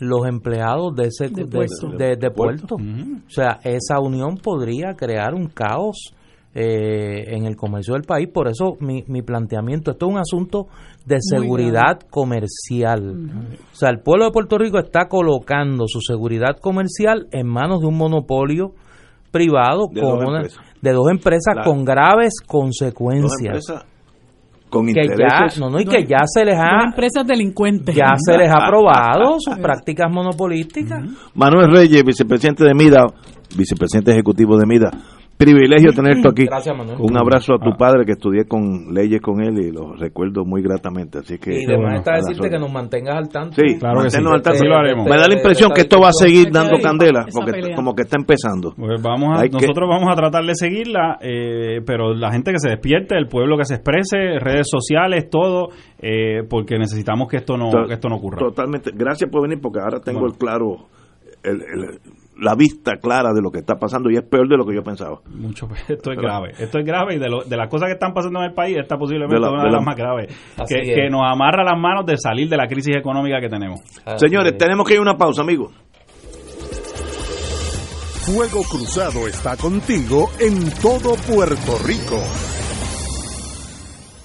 los 0.00 0.26
empleados 0.26 0.94
de 0.94 1.08
ese 1.08 1.28
de, 1.28 2.30
puerto. 2.30 2.76
O 2.76 3.30
sea, 3.30 3.60
esa 3.64 4.00
unión 4.00 4.36
podría 4.36 4.94
crear 4.94 5.34
un 5.34 5.48
caos 5.48 6.12
eh, 6.54 7.34
en 7.34 7.46
el 7.46 7.56
comercio 7.56 7.94
del 7.94 8.02
país. 8.02 8.28
Por 8.32 8.48
eso 8.48 8.76
mi, 8.80 9.04
mi 9.08 9.22
planteamiento, 9.22 9.90
esto 9.90 10.06
es 10.06 10.12
un 10.12 10.18
asunto 10.18 10.66
de 11.04 11.18
seguridad 11.20 12.00
comercial. 12.10 13.30
O 13.72 13.76
sea, 13.76 13.90
el 13.90 14.00
pueblo 14.00 14.26
de 14.26 14.30
Puerto 14.30 14.58
Rico 14.58 14.78
está 14.78 15.08
colocando 15.08 15.84
su 15.86 16.00
seguridad 16.00 16.56
comercial 16.60 17.26
en 17.30 17.46
manos 17.46 17.80
de 17.80 17.86
un 17.86 17.96
monopolio 17.96 18.72
privado 19.30 19.88
de, 19.92 20.00
con 20.00 20.24
dos, 20.24 20.58
de 20.80 20.92
dos 20.92 21.10
empresas 21.10 21.56
con 21.64 21.84
graves 21.84 22.34
consecuencias 22.46 23.66
con 24.68 24.86
que 24.86 24.94
ya 24.94 25.46
no 25.60 25.70
no 25.70 25.80
y 25.80 25.84
que 25.84 26.04
ya 26.04 26.24
se 26.26 26.44
les 26.44 26.56
ha 26.58 26.84
empresas 26.84 27.26
delincuentes. 27.26 27.94
ya 27.94 28.14
se 28.16 28.36
les 28.36 28.50
ha 28.50 28.68
probado 28.68 29.36
sus 29.38 29.56
prácticas 29.58 30.10
monopolísticas. 30.12 31.02
Manuel 31.34 31.70
Reyes 31.70 32.04
vicepresidente 32.04 32.64
de 32.64 32.74
Mida 32.74 33.06
vicepresidente 33.56 34.12
ejecutivo 34.12 34.58
de 34.58 34.66
Mida 34.66 34.90
privilegio 35.36 35.92
tenerte 35.92 36.28
aquí. 36.28 36.46
Un 36.98 37.16
abrazo 37.16 37.54
a 37.54 37.58
tu 37.58 37.70
ah. 37.70 37.76
padre 37.78 38.04
que 38.04 38.12
estudié 38.12 38.46
con 38.46 38.92
leyes 38.92 39.20
con 39.20 39.42
él 39.42 39.58
y 39.58 39.70
lo 39.70 39.94
recuerdo 39.94 40.44
muy 40.44 40.62
gratamente. 40.62 41.18
Así 41.18 41.38
que 41.38 41.62
y 41.62 41.64
además 41.66 41.98
está 41.98 42.16
decirte 42.16 42.50
que 42.50 42.58
nos 42.58 42.72
mantengas 42.72 43.16
al 43.16 43.28
tanto. 43.28 43.56
Sí, 43.56 43.78
claro 43.78 44.02
que 44.02 44.10
sí. 44.10 44.18
al 44.18 44.42
tanto. 44.42 44.64
lo 44.64 44.76
haremos. 44.76 45.06
Me 45.06 45.16
da 45.16 45.28
la 45.28 45.34
impresión 45.34 45.70
que 45.74 45.82
esto 45.82 46.00
va 46.00 46.08
a 46.08 46.12
seguir 46.12 46.50
dando 46.50 46.78
candela 46.80 47.26
porque 47.32 47.74
como 47.74 47.94
que 47.94 48.02
está 48.02 48.16
empezando. 48.16 48.74
Pues 48.76 49.00
vamos 49.02 49.38
a, 49.38 49.44
nosotros 49.46 49.88
vamos 49.88 50.10
a 50.10 50.16
tratar 50.16 50.44
de 50.44 50.54
seguirla, 50.54 51.18
eh, 51.20 51.80
pero 51.86 52.14
la 52.14 52.32
gente 52.32 52.52
que 52.52 52.58
se 52.58 52.70
despierte, 52.70 53.16
el 53.16 53.28
pueblo 53.28 53.56
que 53.56 53.64
se 53.64 53.74
exprese, 53.74 54.38
redes 54.38 54.68
sociales, 54.70 55.28
todo, 55.30 55.68
eh, 56.00 56.42
porque 56.48 56.78
necesitamos 56.78 57.28
que 57.28 57.38
esto 57.38 57.56
no 57.56 57.70
que 57.86 57.94
esto 57.94 58.08
no 58.08 58.16
ocurra. 58.16 58.38
Totalmente. 58.38 58.90
Gracias 58.94 59.30
por 59.30 59.42
venir 59.42 59.60
porque 59.60 59.80
ahora 59.80 60.00
tengo 60.00 60.26
el 60.26 60.34
claro 60.34 60.86
el, 61.46 62.00
la 62.38 62.54
vista 62.54 62.96
clara 62.96 63.32
de 63.32 63.40
lo 63.40 63.50
que 63.50 63.58
está 63.58 63.76
pasando 63.76 64.10
y 64.10 64.16
es 64.16 64.22
peor 64.22 64.48
de 64.48 64.56
lo 64.56 64.66
que 64.66 64.74
yo 64.74 64.82
pensaba. 64.82 65.20
Mucho 65.34 65.68
Esto 65.88 66.12
es 66.12 66.18
grave. 66.18 66.50
Esto 66.58 66.78
es 66.78 66.84
grave 66.84 67.16
y 67.16 67.18
de, 67.18 67.28
lo, 67.28 67.44
de 67.44 67.56
las 67.56 67.68
cosas 67.68 67.88
que 67.88 67.94
están 67.94 68.12
pasando 68.12 68.40
en 68.40 68.46
el 68.46 68.54
país, 68.54 68.76
esta 68.76 68.96
posiblemente 68.96 69.36
es 69.36 69.52
una 69.52 69.64
de, 69.64 69.70
las 69.70 69.84
más 69.84 69.96
graves. 69.96 70.34
Que, 70.68 70.94
que, 70.94 71.10
nos 71.10 71.22
amarra 71.24 71.64
las 71.64 71.78
manos 71.78 72.04
de 72.06 72.16
salir 72.16 72.48
de 72.48 72.56
la 72.56 72.66
crisis 72.66 72.96
económica 72.96 73.40
que 73.40 73.48
tenemos. 73.48 73.80
Señores, 74.16 74.56
tenemos 74.56 74.86
que 74.86 74.94
ir 74.94 74.98
a 74.98 75.02
una 75.02 75.16
pausa, 75.16 75.42
amigos. 75.42 75.72
Fuego 78.26 78.62
Cruzado 78.68 79.28
está 79.28 79.56
contigo 79.56 80.30
en 80.40 80.68
todo 80.82 81.14
Puerto 81.32 81.78
Rico. 81.86 82.20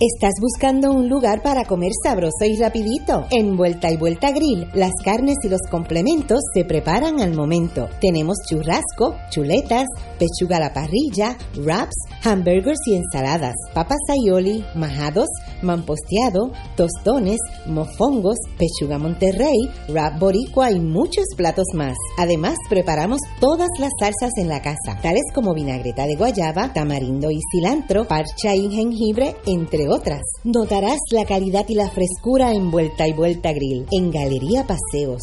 ¿Estás 0.02 0.34
buscando 0.42 0.92
un 0.92 1.10
lugar 1.10 1.44
para 1.44 1.64
comer 1.64 1.92
sabroso 2.04 2.44
y 2.50 2.58
rapidito? 2.58 3.28
En 3.30 3.56
Vuelta 3.56 3.92
y 3.92 3.98
Vuelta 3.98 4.32
Grill, 4.32 4.68
las 4.74 4.94
carnes 5.06 5.36
y 5.44 5.48
los 5.48 5.62
complementos 5.70 6.40
se 6.56 6.66
preparan 6.66 7.20
al 7.20 7.36
momento. 7.36 7.88
Tenemos 8.00 8.38
churrasco, 8.50 9.16
chuletas, 9.30 9.86
pechuga 10.18 10.58
a 10.58 10.60
la 10.60 10.74
parrilla, 10.74 11.38
wraps, 11.56 11.94
hamburgers 12.24 12.80
y 12.88 12.96
ensaladas, 12.96 13.54
papas 13.76 14.00
aioli, 14.10 14.66
majados, 14.74 15.28
mamposteado, 15.62 16.52
tostones, 16.76 17.40
mofongos, 17.66 18.38
pechuga 18.58 18.98
monterrey, 18.98 19.58
wrap 19.90 20.20
boricua 20.20 20.72
y 20.72 20.80
muchos 20.80 21.26
platos 21.36 21.68
más. 21.74 21.98
Además, 22.18 22.56
preparamos 22.70 23.20
todas 23.40 23.70
las 23.80 23.92
salsas 24.00 24.32
en 24.38 24.50
la 24.50 24.62
casa, 24.62 25.00
tales 25.02 25.24
como 25.34 25.54
vinagreta 25.54 26.06
de 26.06 26.16
guayaba, 26.16 26.74
tamarindo 26.74 27.32
y 27.32 27.40
cilantro, 27.52 28.08
parcha 28.08 28.56
y 28.56 28.70
jengibre, 28.70 29.36
entre 29.46 29.90
otras. 29.90 30.22
Notarás 30.44 31.00
la 31.12 31.26
calidad 31.26 31.66
y 31.68 31.76
la 31.76 31.90
frescura 31.90 32.54
en 32.54 32.72
Vuelta 32.72 33.08
y 33.08 33.14
Vuelta 33.14 33.54
Grill 33.54 33.86
en 33.92 34.12
Galería 34.12 34.66
Paseos 34.66 35.22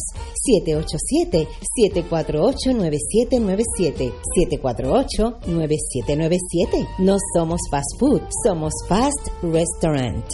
787-748-9797 1.79 4.13
748-9797 4.37 6.87
No 6.99 7.17
somos 7.33 7.59
fast 7.69 7.99
food, 7.99 8.21
somos 8.43 8.73
fast 8.87 9.27
restaurant. 9.41 10.28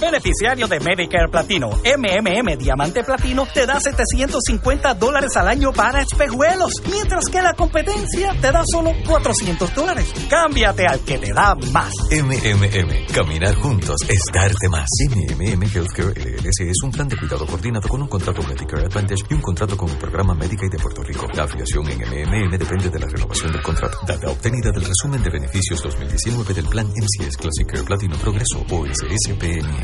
Beneficiario 0.00 0.66
de 0.66 0.80
Medicare 0.80 1.28
Platino, 1.30 1.70
MMM 1.70 2.56
Diamante 2.58 3.04
Platino 3.04 3.46
te 3.52 3.66
da 3.66 3.78
750 3.80 4.94
dólares 4.94 5.36
al 5.36 5.48
año 5.48 5.72
para 5.72 6.02
espejuelos, 6.02 6.72
mientras 6.90 7.26
que 7.26 7.40
la 7.40 7.54
competencia 7.54 8.34
te 8.40 8.50
da 8.50 8.62
solo 8.70 8.92
400 9.06 9.74
dólares. 9.74 10.12
Cámbiate 10.28 10.86
al 10.86 11.00
que 11.00 11.18
te 11.18 11.32
da 11.32 11.54
más. 11.72 11.92
MMM, 12.10 13.06
caminar 13.12 13.54
juntos 13.56 13.96
es 14.08 14.20
darte 14.32 14.68
más. 14.68 14.88
MMM 15.10 15.62
Healthcare 15.62 16.12
LLC 16.14 16.70
es 16.70 16.82
un 16.82 16.90
plan 16.90 17.08
de 17.08 17.16
cuidado 17.16 17.46
coordinado 17.46 17.88
con 17.88 18.02
un 18.02 18.08
contrato 18.08 18.42
Medicare 18.42 18.86
Advantage 18.86 19.24
y 19.30 19.34
un 19.34 19.40
contrato 19.40 19.76
con 19.76 19.88
el 19.88 19.96
programa 19.96 20.34
Medicaid 20.34 20.70
de 20.70 20.78
Puerto 20.78 21.02
Rico. 21.02 21.26
La 21.34 21.44
afiliación 21.44 21.88
en 21.88 21.98
MMM 21.98 22.58
depende 22.58 22.90
de 22.90 22.98
la 22.98 23.06
renovación 23.06 23.52
del 23.52 23.62
contrato. 23.62 23.98
Data 24.06 24.30
obtenida 24.30 24.70
del 24.72 24.84
resumen 24.84 25.22
de 25.22 25.30
beneficios 25.30 25.82
2019 25.82 26.54
del 26.54 26.66
plan 26.66 26.86
MCS 26.86 27.36
Classic 27.36 27.66
Care 27.66 27.84
Platino 27.84 28.16
Progreso 28.16 28.64
o 28.70 28.86
SSPN. 28.86 29.83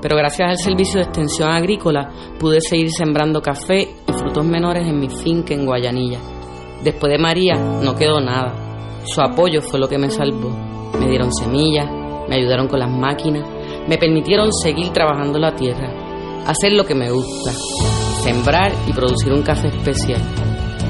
pero 0.00 0.16
gracias 0.16 0.48
al 0.48 0.58
servicio 0.58 1.00
de 1.00 1.06
extensión 1.06 1.50
agrícola 1.50 2.10
pude 2.38 2.60
seguir 2.60 2.90
sembrando 2.90 3.42
café 3.42 3.82
y 4.06 4.12
frutos 4.12 4.44
menores 4.44 4.86
en 4.86 5.00
mi 5.00 5.08
finca 5.08 5.54
en 5.54 5.66
Guayanilla. 5.66 6.18
Después 6.82 7.10
de 7.10 7.18
María 7.18 7.54
no 7.56 7.94
quedó 7.94 8.20
nada. 8.20 8.54
Su 9.04 9.20
apoyo 9.20 9.62
fue 9.62 9.80
lo 9.80 9.88
que 9.88 9.98
me 9.98 10.10
salvó. 10.10 10.50
Me 10.98 11.08
dieron 11.08 11.32
semillas, 11.32 11.88
me 12.28 12.36
ayudaron 12.36 12.68
con 12.68 12.78
las 12.78 12.90
máquinas, 12.90 13.48
me 13.88 13.98
permitieron 13.98 14.52
seguir 14.52 14.90
trabajando 14.90 15.38
la 15.38 15.54
tierra, 15.54 15.90
hacer 16.46 16.72
lo 16.72 16.84
que 16.84 16.94
me 16.94 17.10
gusta, 17.10 17.52
sembrar 18.22 18.72
y 18.86 18.92
producir 18.92 19.32
un 19.32 19.42
café 19.42 19.68
especial. 19.68 20.20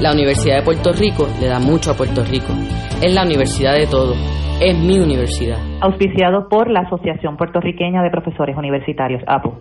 La 0.01 0.13
Universidad 0.13 0.57
de 0.57 0.63
Puerto 0.63 0.93
Rico 0.93 1.27
le 1.39 1.47
da 1.47 1.59
mucho 1.59 1.91
a 1.91 1.97
Puerto 1.97 2.23
Rico. 2.23 2.53
Es 3.01 3.13
la 3.13 3.23
universidad 3.23 3.73
de 3.73 3.87
todo. 3.87 4.15
Es 4.61 4.77
mi 4.77 4.97
universidad. 4.97 5.68
Auspiciado 5.81 6.49
por 6.49 6.69
la 6.69 6.81
Asociación 6.81 7.37
Puertorriqueña 7.37 8.03
de 8.03 8.09
Profesores 8.09 8.57
Universitarios, 8.57 9.23
APU. 9.25 9.53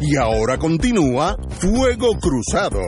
Y 0.00 0.16
ahora 0.16 0.58
continúa 0.58 1.34
Fuego 1.48 2.10
Cruzado. 2.20 2.78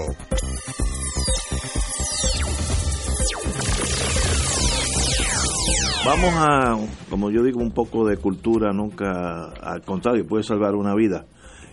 Vamos 6.07 6.35
a, 6.37 6.77
como 7.11 7.31
yo 7.31 7.43
digo, 7.43 7.61
un 7.61 7.73
poco 7.73 8.07
de 8.07 8.17
cultura, 8.19 8.73
nunca, 8.73 9.47
al 9.61 9.83
contrario, 9.83 10.25
puede 10.25 10.45
salvar 10.45 10.77
una 10.77 10.95
vida. 10.95 11.25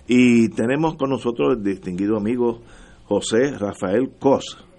Y 0.07 0.49
tenemos 0.49 0.95
con 0.95 1.11
nosotros 1.11 1.57
el 1.57 1.63
distinguido 1.63 2.17
amigo 2.17 2.61
José 3.05 3.51
Rafael 3.59 4.09
Cos. 4.19 4.70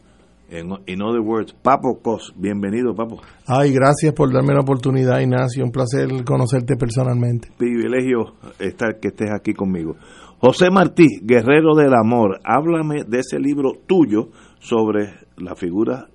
En 0.52 0.68
in 0.86 1.00
other 1.00 1.22
words, 1.22 1.54
Papo 1.54 1.98
Cos. 2.02 2.34
Bienvenido, 2.36 2.94
Papo. 2.94 3.22
Ay, 3.46 3.72
gracias 3.72 4.12
por 4.12 4.30
darme 4.30 4.52
la 4.52 4.60
oportunidad, 4.60 5.18
Ignacio. 5.18 5.64
Un 5.64 5.72
placer 5.72 6.08
conocerte 6.26 6.76
personalmente. 6.76 7.48
Privilegio 7.56 8.34
estar 8.58 9.00
que 9.00 9.08
estés 9.08 9.30
aquí 9.34 9.54
conmigo. 9.54 9.96
José 10.40 10.70
Martí, 10.70 11.06
Guerrero 11.22 11.74
del 11.74 11.94
Amor, 11.94 12.38
háblame 12.44 13.04
de 13.08 13.20
ese 13.20 13.38
libro 13.38 13.72
tuyo 13.86 14.28
sobre 14.58 15.14
la 15.38 15.54
figura 15.54 16.08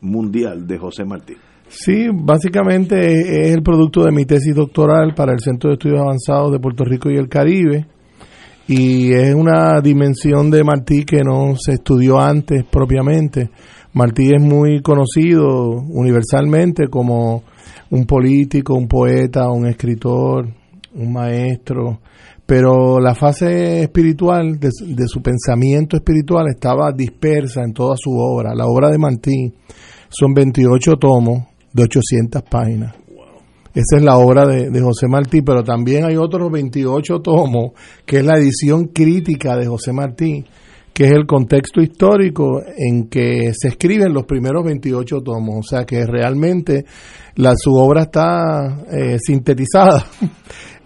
mundial 0.00 0.66
de 0.66 0.78
José 0.78 1.04
Martí. 1.04 1.34
Sí, 1.68 2.08
básicamente 2.12 3.42
es 3.42 3.54
el 3.54 3.62
producto 3.62 4.02
de 4.02 4.10
mi 4.10 4.24
tesis 4.24 4.54
doctoral 4.54 5.14
para 5.14 5.32
el 5.32 5.38
Centro 5.38 5.68
de 5.68 5.74
Estudios 5.74 6.00
Avanzados 6.00 6.50
de 6.50 6.58
Puerto 6.58 6.84
Rico 6.84 7.08
y 7.08 7.16
el 7.16 7.28
Caribe. 7.28 7.86
Y 8.68 9.14
es 9.14 9.34
una 9.34 9.80
dimensión 9.80 10.50
de 10.50 10.62
Martí 10.62 11.04
que 11.04 11.22
no 11.24 11.54
se 11.58 11.72
estudió 11.72 12.20
antes 12.20 12.64
propiamente. 12.64 13.48
Martí 13.94 14.30
es 14.30 14.42
muy 14.42 14.82
conocido 14.82 15.70
universalmente 15.88 16.88
como 16.88 17.44
un 17.90 18.04
político, 18.04 18.74
un 18.74 18.86
poeta, 18.86 19.50
un 19.50 19.66
escritor, 19.66 20.46
un 20.94 21.12
maestro, 21.14 22.00
pero 22.44 23.00
la 23.00 23.14
fase 23.14 23.82
espiritual 23.84 24.60
de, 24.60 24.68
de, 24.86 25.08
su 25.08 25.22
pensamiento 25.22 25.96
espiritual 25.96 26.48
estaba 26.48 26.92
dispersa 26.92 27.62
en 27.62 27.72
toda 27.72 27.94
su 27.98 28.10
obra. 28.10 28.54
La 28.54 28.66
obra 28.66 28.90
de 28.90 28.98
Martí 28.98 29.50
son 30.10 30.34
28 30.34 30.96
tomos 30.96 31.44
de 31.72 31.84
800 31.84 32.42
páginas. 32.42 32.94
Esa 33.78 33.98
es 33.98 34.02
la 34.02 34.18
obra 34.18 34.44
de, 34.44 34.80
José 34.80 35.06
Martí, 35.06 35.40
pero 35.40 35.62
también 35.62 36.04
hay 36.04 36.16
otros 36.16 36.50
28 36.50 37.20
tomos, 37.20 37.74
que 38.04 38.16
es 38.16 38.26
la 38.26 38.36
edición 38.36 38.86
crítica 38.86 39.56
de 39.56 39.68
José 39.68 39.92
Martí, 39.92 40.44
que 40.92 41.04
es 41.04 41.12
el 41.12 41.26
contexto 41.26 41.80
histórico 41.80 42.60
en 42.76 43.08
que 43.08 43.52
se 43.56 43.68
escriben 43.68 44.12
los 44.12 44.24
primeros 44.24 44.64
28 44.64 45.20
tomos. 45.20 45.58
O 45.60 45.62
sea 45.62 45.84
que 45.84 46.04
realmente 46.04 46.86
la, 47.36 47.54
su 47.56 47.72
obra 47.72 48.02
está 48.02 48.82
eh, 48.90 49.16
sintetizada 49.24 50.04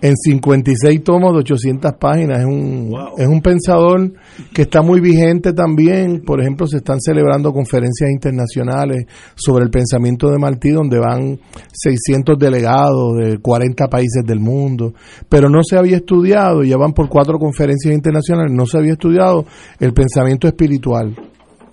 en 0.03 0.17
56 0.17 1.05
tomos 1.05 1.33
de 1.33 1.39
800 1.39 1.93
páginas. 1.93 2.41
Es 2.41 2.45
un, 2.45 2.91
wow. 2.91 3.15
es 3.17 3.29
un 3.29 3.41
pensador 3.41 4.13
que 4.53 4.63
está 4.63 4.83
muy 4.83 5.01
vigente 5.01 5.53
también. 5.53 6.23
Por 6.27 6.41
ejemplo, 6.41 6.67
se 6.67 6.79
están 6.79 7.01
celebrando 7.01 7.53
conferencias 7.53 8.11
internacionales 8.11 9.07
sobre 9.37 9.65
el 9.65 9.71
pensamiento 9.71 10.29
de 10.29 10.39
Martí, 10.39 10.71
donde 10.71 10.99
van 10.99 11.39
600 11.73 12.37
delegados 12.37 13.17
de 13.17 13.39
40 13.39 13.87
países 13.87 14.25
del 14.27 14.41
mundo. 14.41 14.93
Pero 15.29 15.49
no 15.49 15.63
se 15.63 15.79
había 15.79 15.99
estudiado, 15.99 16.65
ya 16.65 16.77
van 16.77 16.93
por 16.93 17.09
cuatro 17.09 17.39
conferencias 17.39 17.95
internacionales, 17.95 18.53
no 18.53 18.67
se 18.67 18.79
había 18.79 18.95
estudiado 18.95 19.47
el 19.79 19.93
pensamiento 19.93 20.49
espiritual 20.49 21.15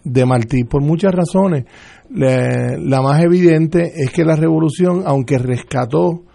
de 0.04 0.26
Martí 0.26 0.66
por 0.66 0.84
muchas 0.84 1.16
razones. 1.16 1.66
La, 2.12 2.78
la 2.78 3.02
más 3.02 3.24
evidente 3.24 3.92
es 3.96 4.12
que 4.12 4.24
la 4.24 4.36
revolución, 4.36 5.02
aunque 5.06 5.40
rescató 5.40 6.26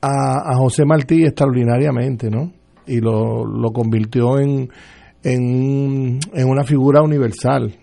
a, 0.00 0.52
a, 0.52 0.56
José 0.56 0.84
Martí 0.84 1.24
extraordinariamente, 1.24 2.30
¿no? 2.30 2.52
Y 2.86 3.00
lo, 3.00 3.44
lo 3.44 3.70
convirtió 3.70 4.38
en, 4.38 4.68
en, 5.22 6.18
en, 6.32 6.48
una 6.48 6.64
figura 6.64 7.02
universal. 7.02 7.74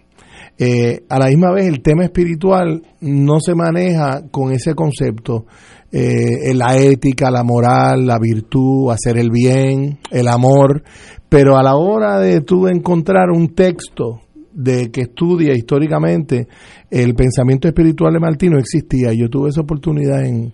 Eh, 0.57 1.03
a 1.09 1.19
la 1.19 1.27
misma 1.27 1.51
vez, 1.51 1.67
el 1.67 1.81
tema 1.81 2.05
espiritual 2.05 2.81
no 3.01 3.39
se 3.39 3.55
maneja 3.55 4.23
con 4.31 4.51
ese 4.51 4.73
concepto. 4.73 5.45
Eh, 5.91 6.53
la 6.55 6.77
ética, 6.77 7.29
la 7.29 7.43
moral, 7.43 8.05
la 8.05 8.17
virtud, 8.19 8.91
hacer 8.91 9.17
el 9.17 9.29
bien, 9.29 9.99
el 10.11 10.27
amor, 10.27 10.83
pero 11.29 11.57
a 11.57 11.63
la 11.63 11.75
hora 11.75 12.19
de 12.19 12.41
tú 12.41 12.67
encontrar 12.67 13.29
un 13.29 13.53
texto 13.53 14.21
de 14.53 14.89
que 14.89 15.01
estudia 15.01 15.53
históricamente 15.53 16.47
el 16.89 17.13
pensamiento 17.13 17.67
espiritual 17.67 18.13
de 18.13 18.19
Martí 18.19 18.49
no 18.49 18.57
existía. 18.57 19.13
Yo 19.13 19.29
tuve 19.29 19.49
esa 19.49 19.61
oportunidad 19.61 20.25
en, 20.25 20.53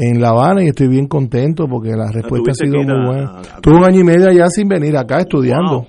en 0.00 0.20
La 0.20 0.30
Habana 0.30 0.64
y 0.64 0.68
estoy 0.68 0.88
bien 0.88 1.06
contento 1.06 1.66
porque 1.68 1.90
la 1.90 2.10
respuesta 2.10 2.52
ha 2.52 2.54
sido 2.54 2.82
muy 2.82 3.06
buena. 3.06 3.42
Tuve 3.60 3.76
un 3.76 3.84
año 3.84 4.00
y 4.00 4.04
medio 4.04 4.32
ya 4.32 4.46
sin 4.48 4.66
venir 4.66 4.96
acá 4.96 5.18
estudiando. 5.18 5.70
Wow. 5.70 5.86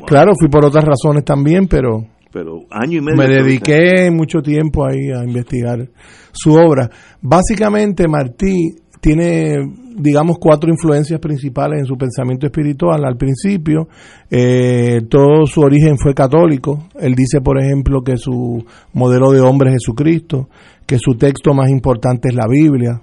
Wow. 0.00 0.06
Claro, 0.06 0.32
fui 0.38 0.48
por 0.48 0.66
otras 0.66 0.84
razones 0.84 1.24
también, 1.24 1.66
pero, 1.66 2.04
pero 2.30 2.60
año 2.70 2.98
y 2.98 3.00
medio 3.00 3.16
me 3.16 3.26
dediqué 3.26 4.10
mucho 4.10 4.42
tiempo 4.42 4.84
ahí 4.84 5.10
a 5.10 5.24
investigar 5.24 5.88
su 6.30 6.52
obra. 6.52 6.90
Básicamente 7.22 8.06
Martí 8.06 8.76
tiene, 9.00 9.56
digamos, 9.96 10.36
cuatro 10.38 10.70
influencias 10.70 11.18
principales 11.20 11.80
en 11.80 11.86
su 11.86 11.96
pensamiento 11.96 12.46
espiritual. 12.46 13.02
Al 13.04 13.16
principio, 13.16 13.88
eh, 14.30 15.00
todo 15.08 15.46
su 15.46 15.62
origen 15.62 15.96
fue 15.96 16.12
católico. 16.12 16.88
Él 17.00 17.14
dice, 17.14 17.40
por 17.40 17.58
ejemplo, 17.58 18.02
que 18.02 18.18
su 18.18 18.62
modelo 18.92 19.30
de 19.30 19.40
hombre 19.40 19.70
es 19.70 19.76
Jesucristo, 19.76 20.48
que 20.86 20.98
su 20.98 21.16
texto 21.16 21.54
más 21.54 21.70
importante 21.70 22.28
es 22.28 22.34
la 22.34 22.46
Biblia, 22.46 23.00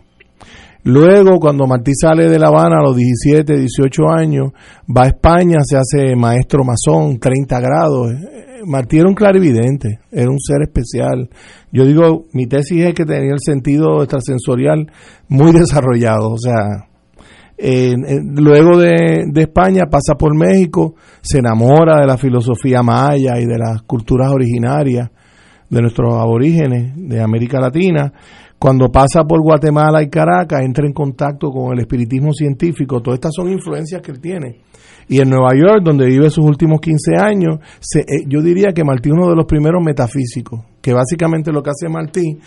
Luego, 0.83 1.39
cuando 1.39 1.67
Martí 1.67 1.91
sale 1.93 2.27
de 2.27 2.39
La 2.39 2.47
Habana 2.47 2.77
a 2.79 2.83
los 2.83 2.95
17, 2.95 3.55
18 3.55 4.09
años, 4.09 4.51
va 4.89 5.03
a 5.03 5.07
España, 5.07 5.57
se 5.63 5.77
hace 5.77 6.15
maestro 6.15 6.63
masón, 6.63 7.19
30 7.19 7.59
grados. 7.59 8.11
Martí 8.65 8.97
era 8.97 9.07
un 9.07 9.13
clarividente, 9.13 9.99
era 10.11 10.29
un 10.29 10.39
ser 10.39 10.63
especial. 10.63 11.29
Yo 11.71 11.85
digo, 11.85 12.25
mi 12.33 12.47
tesis 12.47 12.83
es 12.83 12.93
que 12.95 13.05
tenía 13.05 13.31
el 13.31 13.39
sentido 13.39 14.01
extrasensorial 14.01 14.91
muy 15.27 15.51
desarrollado, 15.51 16.31
o 16.31 16.37
sea, 16.37 16.87
eh, 17.63 17.93
eh, 17.93 18.19
luego 18.23 18.75
de, 18.79 19.25
de, 19.31 19.41
España 19.41 19.83
pasa 19.85 20.15
por 20.15 20.35
México, 20.35 20.95
se 21.21 21.37
enamora 21.37 22.01
de 22.01 22.07
la 22.07 22.17
filosofía 22.17 22.81
maya 22.81 23.37
y 23.37 23.45
de 23.45 23.59
las 23.59 23.83
culturas 23.83 24.31
originarias 24.31 25.11
de 25.69 25.81
nuestros 25.81 26.15
aborígenes 26.15 26.93
de 26.95 27.21
América 27.21 27.59
Latina. 27.59 28.11
Cuando 28.61 28.91
pasa 28.91 29.23
por 29.27 29.41
Guatemala 29.41 30.03
y 30.03 30.09
Caracas, 30.11 30.61
entra 30.63 30.85
en 30.85 30.93
contacto 30.93 31.49
con 31.49 31.73
el 31.73 31.79
espiritismo 31.79 32.31
científico. 32.31 33.01
Todas 33.01 33.17
estas 33.17 33.31
son 33.35 33.49
influencias 33.49 34.03
que 34.03 34.11
él 34.11 34.21
tiene. 34.21 34.59
Y 35.07 35.19
en 35.19 35.31
Nueva 35.31 35.49
York, 35.55 35.81
donde 35.83 36.05
vive 36.05 36.29
sus 36.29 36.45
últimos 36.45 36.79
15 36.79 37.15
años, 37.17 37.57
se, 37.79 38.01
eh, 38.01 38.23
yo 38.27 38.39
diría 38.39 38.71
que 38.71 38.83
Martí 38.83 39.09
es 39.09 39.15
uno 39.15 39.27
de 39.31 39.35
los 39.35 39.45
primeros 39.45 39.83
metafísicos, 39.83 40.59
que 40.79 40.93
básicamente 40.93 41.51
lo 41.51 41.63
que 41.63 41.71
hace 41.71 41.89
Martí 41.89 42.37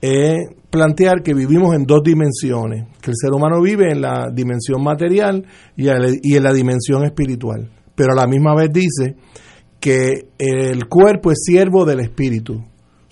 es 0.00 0.46
plantear 0.70 1.24
que 1.24 1.34
vivimos 1.34 1.74
en 1.74 1.86
dos 1.86 2.04
dimensiones, 2.04 2.86
que 3.02 3.10
el 3.10 3.16
ser 3.20 3.32
humano 3.32 3.60
vive 3.60 3.90
en 3.90 4.00
la 4.00 4.30
dimensión 4.32 4.80
material 4.80 5.44
y 5.76 5.88
en 5.88 6.42
la 6.44 6.52
dimensión 6.52 7.04
espiritual. 7.04 7.68
Pero 7.96 8.12
a 8.12 8.14
la 8.14 8.28
misma 8.28 8.54
vez 8.54 8.70
dice 8.72 9.16
que 9.80 10.28
el 10.38 10.86
cuerpo 10.86 11.32
es 11.32 11.42
siervo 11.44 11.84
del 11.84 11.98
espíritu. 11.98 12.62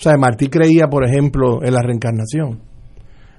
O 0.03 0.09
sea, 0.09 0.17
Martí 0.19 0.49
creía, 0.49 0.89
por 0.89 1.07
ejemplo, 1.07 1.63
en 1.63 1.75
la 1.75 1.81
reencarnación. 1.81 2.59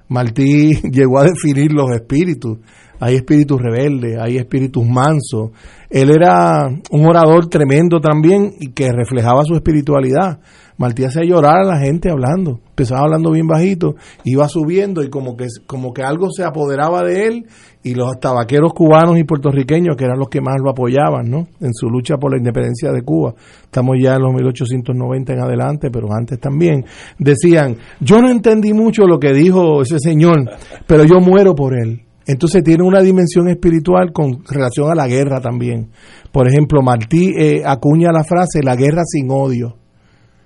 Martí 0.07 0.72
llegó 0.94 1.19
a 1.19 1.26
definir 1.26 1.73
los 1.73 1.91
espíritus. 1.91 2.60
Hay 3.02 3.15
espíritus 3.15 3.61
rebeldes, 3.61 4.18
hay 4.18 4.38
espíritus 4.38 4.88
mansos. 4.88 5.52
Él 5.90 6.10
era 6.10 6.69
un 6.90 7.06
orador 7.06 7.49
tremendo 7.49 7.99
también 7.99 8.53
y 8.61 8.72
que 8.72 8.94
reflejaba 8.94 9.44
su 9.44 9.56
espiritualidad. 9.56 10.40
Martí 10.77 11.03
hacía 11.03 11.26
llorar 11.26 11.65
a 11.65 11.68
la 11.68 11.80
gente 11.80 12.10
hablando. 12.10 12.61
Empezaba 12.69 13.02
hablando 13.02 13.31
bien 13.31 13.45
bajito, 13.45 13.95
iba 14.23 14.48
subiendo 14.48 15.03
y 15.03 15.10
como 15.10 15.35
que, 15.35 15.48
como 15.68 15.94
que 15.94 16.03
algo 16.03 16.30
se 16.31 16.45
apoderaba 16.45 17.03
de 17.03 17.26
él 17.27 17.45
y 17.84 17.95
los 17.95 18.18
tabaqueros 18.19 18.73
cubanos 18.73 19.18
y 19.18 19.26
puertorriqueños, 19.26 19.97
que 19.97 20.05
eran 20.05 20.18
los 20.18 20.30
que 20.30 20.39
más 20.39 20.55
lo 20.64 20.72
apoyaban, 20.72 21.30
¿no? 21.30 21.47
En 21.60 21.73
su 21.73 21.89
lucha 21.89 22.18
por 22.18 22.31
la 22.31 22.38
independencia 22.38 22.91
de 22.91 23.01
Cuba. 23.01 23.34
Estamos 23.64 23.97
ya 24.01 24.15
en 24.15 24.22
los 24.22 24.34
1890 24.34 25.34
en 25.34 25.39
adelante, 25.41 25.89
pero 25.91 26.07
antes 26.18 26.39
también. 26.39 26.85
Decían, 27.19 27.76
yo 27.99 28.22
no 28.22 28.31
entendí 28.31 28.73
mucho 28.73 29.05
lo 29.05 29.19
que 29.19 29.34
dijo 29.34 29.81
ese 29.81 29.99
señor, 29.99 30.49
pero 30.88 31.03
yo 31.03 31.19
muero 31.19 31.53
por 31.55 31.77
él. 31.77 32.03
Entonces 32.26 32.64
tiene 32.64 32.84
una 32.84 33.01
dimensión 33.01 33.49
espiritual 33.49 34.14
con 34.14 34.43
relación 34.49 34.89
a 34.89 34.95
la 34.95 35.07
guerra 35.07 35.41
también. 35.41 35.89
Por 36.31 36.47
ejemplo, 36.47 36.81
Martí 36.81 37.34
eh, 37.38 37.64
acuña 37.65 38.11
la 38.14 38.23
frase, 38.23 38.64
la 38.64 38.76
guerra 38.76 39.01
sin 39.05 39.30
odio. 39.30 39.76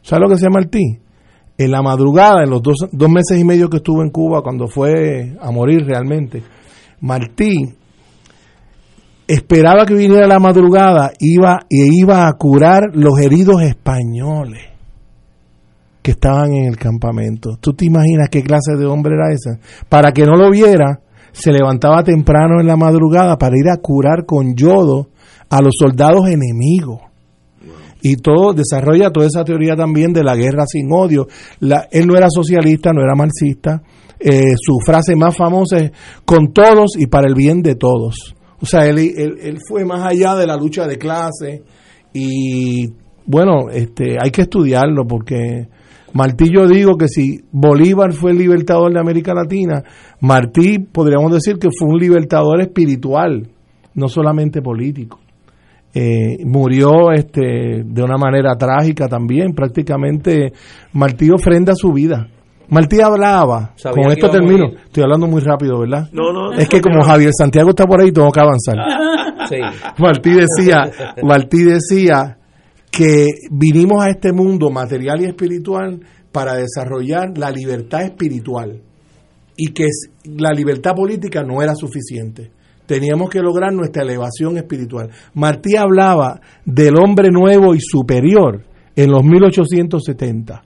¿Sabes 0.02 0.24
lo 0.24 0.30
que 0.30 0.38
se 0.38 0.46
llama 0.46 0.62
Martí? 0.62 1.00
En 1.60 1.72
la 1.72 1.82
madrugada, 1.82 2.44
en 2.44 2.50
los 2.50 2.62
dos, 2.62 2.88
dos 2.92 3.10
meses 3.10 3.40
y 3.40 3.44
medio 3.44 3.70
que 3.70 3.78
estuvo 3.78 4.02
en 4.02 4.10
Cuba, 4.10 4.42
cuando 4.42 4.68
fue 4.68 5.36
a 5.40 5.52
morir 5.52 5.86
realmente, 5.86 6.42
Martí 7.02 7.76
esperaba 9.28 9.86
que 9.86 9.94
viniera 9.94 10.26
la 10.26 10.40
madrugada 10.40 11.12
iba 11.20 11.60
e 11.70 11.88
iba 11.92 12.28
a 12.28 12.34
curar 12.34 12.92
los 12.94 13.20
heridos 13.20 13.62
españoles 13.62 14.64
que 16.02 16.12
estaban 16.12 16.54
en 16.54 16.66
el 16.66 16.78
campamento. 16.78 17.58
¿Tú 17.60 17.74
te 17.74 17.86
imaginas 17.86 18.30
qué 18.32 18.42
clase 18.42 18.78
de 18.78 18.86
hombre 18.86 19.16
era 19.16 19.34
esa? 19.34 19.60
Para 19.90 20.14
que 20.14 20.24
no 20.24 20.38
lo 20.38 20.50
viera, 20.50 21.02
se 21.34 21.52
levantaba 21.52 22.04
temprano 22.04 22.62
en 22.62 22.68
la 22.68 22.78
madrugada 22.78 23.38
para 23.38 23.58
ir 23.58 23.70
a 23.70 23.78
curar 23.78 24.26
con 24.26 24.56
yodo 24.56 25.10
a 25.50 25.62
los 25.62 25.74
soldados 25.78 26.30
enemigos. 26.30 27.02
Y 28.02 28.16
todo 28.16 28.54
desarrolla 28.54 29.12
toda 29.12 29.28
esa 29.28 29.44
teoría 29.44 29.76
también 29.76 30.14
de 30.14 30.24
la 30.24 30.36
guerra 30.36 30.66
sin 30.66 30.88
odio. 30.92 31.28
Él 31.92 32.08
no 32.08 32.16
era 32.16 32.28
socialista, 32.30 32.94
no 32.94 33.02
era 33.02 33.16
marxista. 33.16 33.82
Eh, 34.20 34.56
su 34.60 34.78
frase 34.86 35.16
más 35.16 35.36
famosa 35.36 35.78
es 35.78 35.92
con 36.26 36.52
todos 36.54 36.98
y 36.98 37.08
para 37.08 37.28
el 37.28 37.36
bien 37.36 37.62
de 37.62 37.76
todos. 37.76 38.36
O 38.60 38.66
sea, 38.66 38.86
él, 38.88 38.98
él, 38.98 39.58
fue 39.68 39.86
más 39.86 40.04
allá 40.04 40.36
de 40.36 40.48
la 40.48 40.58
lucha 40.58 40.88
de 40.88 40.98
clase 40.98 41.62
y 42.14 42.88
bueno, 43.26 43.70
este, 43.72 44.18
hay 44.20 44.32
que 44.32 44.44
estudiarlo 44.44 45.06
porque 45.06 45.68
Martí 46.14 46.46
yo 46.52 46.68
digo 46.68 46.98
que 46.98 47.08
si 47.08 47.42
Bolívar 47.52 48.14
fue 48.14 48.32
el 48.32 48.40
libertador 48.40 48.92
de 48.92 49.00
América 49.00 49.34
Latina, 49.36 49.84
Martí 50.22 50.80
podríamos 50.80 51.32
decir 51.32 51.60
que 51.60 51.70
fue 51.78 51.90
un 51.90 52.00
libertador 52.00 52.62
espiritual, 52.62 53.48
no 53.94 54.08
solamente 54.08 54.62
político. 54.62 55.20
Eh, 55.94 56.44
murió 56.46 57.12
este, 57.12 57.84
de 57.86 58.04
una 58.04 58.18
manera 58.18 58.56
trágica 58.56 59.08
también, 59.08 59.54
prácticamente 59.54 60.54
Martí 60.94 61.30
ofrenda 61.30 61.74
su 61.76 61.92
vida. 61.92 62.28
Martí 62.70 63.00
hablaba, 63.02 63.74
Sabía 63.76 64.04
con 64.04 64.12
esto 64.12 64.30
termino, 64.30 64.66
estoy 64.86 65.04
hablando 65.04 65.28
muy 65.28 65.42
rápido, 65.42 65.80
¿verdad? 65.80 66.10
No, 66.12 66.34
no. 66.34 66.54
Es 66.54 66.68
que 66.68 66.82
como 66.82 67.04
Javier 67.04 67.32
Santiago 67.38 67.70
está 67.70 67.86
por 67.86 68.02
ahí, 68.02 68.12
tengo 68.12 68.32
que 68.32 68.40
avanzar. 68.40 68.76
Sí. 69.48 69.56
Martí 70.00 70.32
decía, 70.32 70.92
Martí 71.24 71.64
decía 71.64 72.38
que 72.92 73.28
vinimos 73.50 74.04
a 74.04 74.10
este 74.10 74.34
mundo 74.34 74.70
material 74.72 75.22
y 75.22 75.26
espiritual 75.26 76.02
para 76.34 76.56
desarrollar 76.56 77.38
la 77.38 77.50
libertad 77.50 78.02
espiritual 78.02 78.82
y 79.56 79.68
que 79.70 79.86
la 80.26 80.52
libertad 80.52 80.92
política 80.96 81.44
no 81.44 81.62
era 81.62 81.76
suficiente. 81.76 82.52
Teníamos 82.86 83.30
que 83.30 83.40
lograr 83.40 83.74
nuestra 83.74 84.04
elevación 84.04 84.58
espiritual. 84.58 85.10
Martí 85.34 85.76
hablaba 85.76 86.40
del 86.66 86.96
hombre 86.98 87.30
nuevo 87.32 87.74
y 87.74 87.80
superior 87.80 88.64
en 88.96 89.12
los 89.12 89.24
1870, 89.24 90.64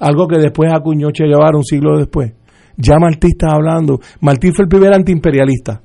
algo 0.00 0.26
que 0.26 0.38
después 0.38 0.72
acuñó 0.72 1.10
Che 1.12 1.24
Guevara 1.24 1.56
un 1.56 1.64
siglo 1.64 1.96
después. 1.96 2.32
Ya 2.76 2.96
Martí 2.98 3.28
está 3.28 3.54
hablando. 3.54 4.00
Martí 4.20 4.50
fue 4.52 4.64
el 4.64 4.68
primer 4.68 4.92
antiimperialista 4.92 5.82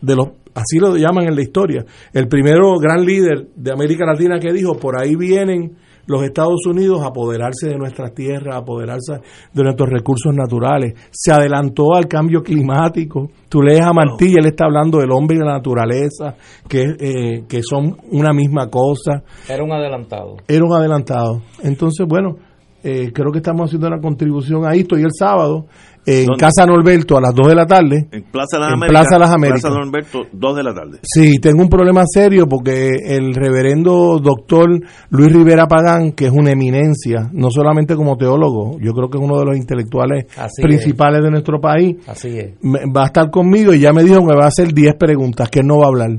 de 0.00 0.16
los 0.16 0.28
así 0.54 0.78
lo 0.80 0.96
llaman 0.96 1.28
en 1.28 1.36
la 1.36 1.42
historia, 1.42 1.84
el 2.12 2.26
primero 2.26 2.78
gran 2.78 3.04
líder 3.04 3.48
de 3.54 3.72
América 3.72 4.04
Latina 4.04 4.40
que 4.40 4.52
dijo, 4.52 4.74
por 4.74 5.00
ahí 5.00 5.14
vienen 5.14 5.76
los 6.06 6.22
Estados 6.22 6.66
Unidos 6.66 7.02
a 7.02 7.08
apoderarse 7.08 7.68
de 7.68 7.76
nuestras 7.76 8.14
tierras, 8.14 8.56
a 8.56 8.60
apoderarse 8.60 9.20
de 9.52 9.62
nuestros 9.62 9.90
recursos 9.90 10.34
naturales. 10.34 10.94
Se 11.10 11.30
adelantó 11.30 11.94
al 11.94 12.08
cambio 12.08 12.42
climático. 12.42 13.28
Tú 13.50 13.60
lees 13.60 13.82
a 13.82 13.92
Martí 13.92 14.28
y 14.28 14.36
él 14.38 14.46
está 14.46 14.64
hablando 14.64 15.00
del 15.00 15.10
hombre 15.12 15.36
y 15.36 15.40
la 15.40 15.52
naturaleza, 15.52 16.34
que, 16.66 16.96
eh, 16.98 17.44
que 17.46 17.62
son 17.62 17.98
una 18.10 18.32
misma 18.32 18.70
cosa. 18.70 19.22
Era 19.50 19.62
un 19.62 19.70
adelantado. 19.70 20.36
Era 20.48 20.64
un 20.64 20.72
adelantado. 20.72 21.42
Entonces, 21.62 22.06
bueno, 22.08 22.36
eh, 22.82 23.10
creo 23.12 23.32
que 23.32 23.38
estamos 23.38 23.66
haciendo 23.68 23.88
una 23.88 24.00
contribución 24.00 24.64
a 24.66 24.72
esto 24.74 24.98
y 24.98 25.02
el 25.02 25.10
sábado 25.12 25.66
en 26.06 26.24
¿Dónde? 26.26 26.40
Casa 26.40 26.64
Norberto 26.64 27.18
a 27.18 27.20
las 27.20 27.34
2 27.34 27.48
de 27.48 27.54
la 27.54 27.66
tarde. 27.66 28.06
En 28.10 28.22
Plaza 28.22 28.58
Las 28.58 28.68
En 28.68 28.74
Américas. 28.74 28.88
Plaza 28.88 29.18
Las 29.18 29.30
Américas. 29.30 29.60
Plaza 29.60 29.78
Norberto, 29.78 30.18
2 30.32 30.56
de 30.56 30.62
la 30.62 30.74
tarde. 30.74 30.98
Sí, 31.02 31.38
tengo 31.38 31.62
un 31.62 31.68
problema 31.68 32.02
serio 32.06 32.46
porque 32.48 32.92
el 33.04 33.34
reverendo 33.34 34.18
doctor 34.18 34.68
Luis 35.10 35.32
Rivera 35.32 35.66
Pagán, 35.66 36.12
que 36.12 36.26
es 36.26 36.32
una 36.32 36.52
eminencia, 36.52 37.28
no 37.32 37.50
solamente 37.50 37.94
como 37.94 38.16
teólogo, 38.16 38.78
yo 38.80 38.92
creo 38.92 39.10
que 39.10 39.18
es 39.18 39.24
uno 39.24 39.38
de 39.38 39.44
los 39.44 39.56
intelectuales 39.56 40.26
Así 40.38 40.62
principales 40.62 41.22
de 41.22 41.30
nuestro 41.30 41.60
país, 41.60 41.96
Así 42.06 42.28
es. 42.38 42.52
va 42.64 43.02
a 43.02 43.06
estar 43.06 43.30
conmigo 43.30 43.74
y 43.74 43.80
ya 43.80 43.92
me 43.92 44.02
dijo 44.02 44.20
que 44.20 44.26
me 44.26 44.34
va 44.36 44.44
a 44.44 44.48
hacer 44.48 44.72
10 44.72 44.94
preguntas, 44.94 45.50
que 45.50 45.60
él 45.60 45.66
no 45.66 45.78
va 45.78 45.84
a 45.84 45.88
hablar. 45.88 46.10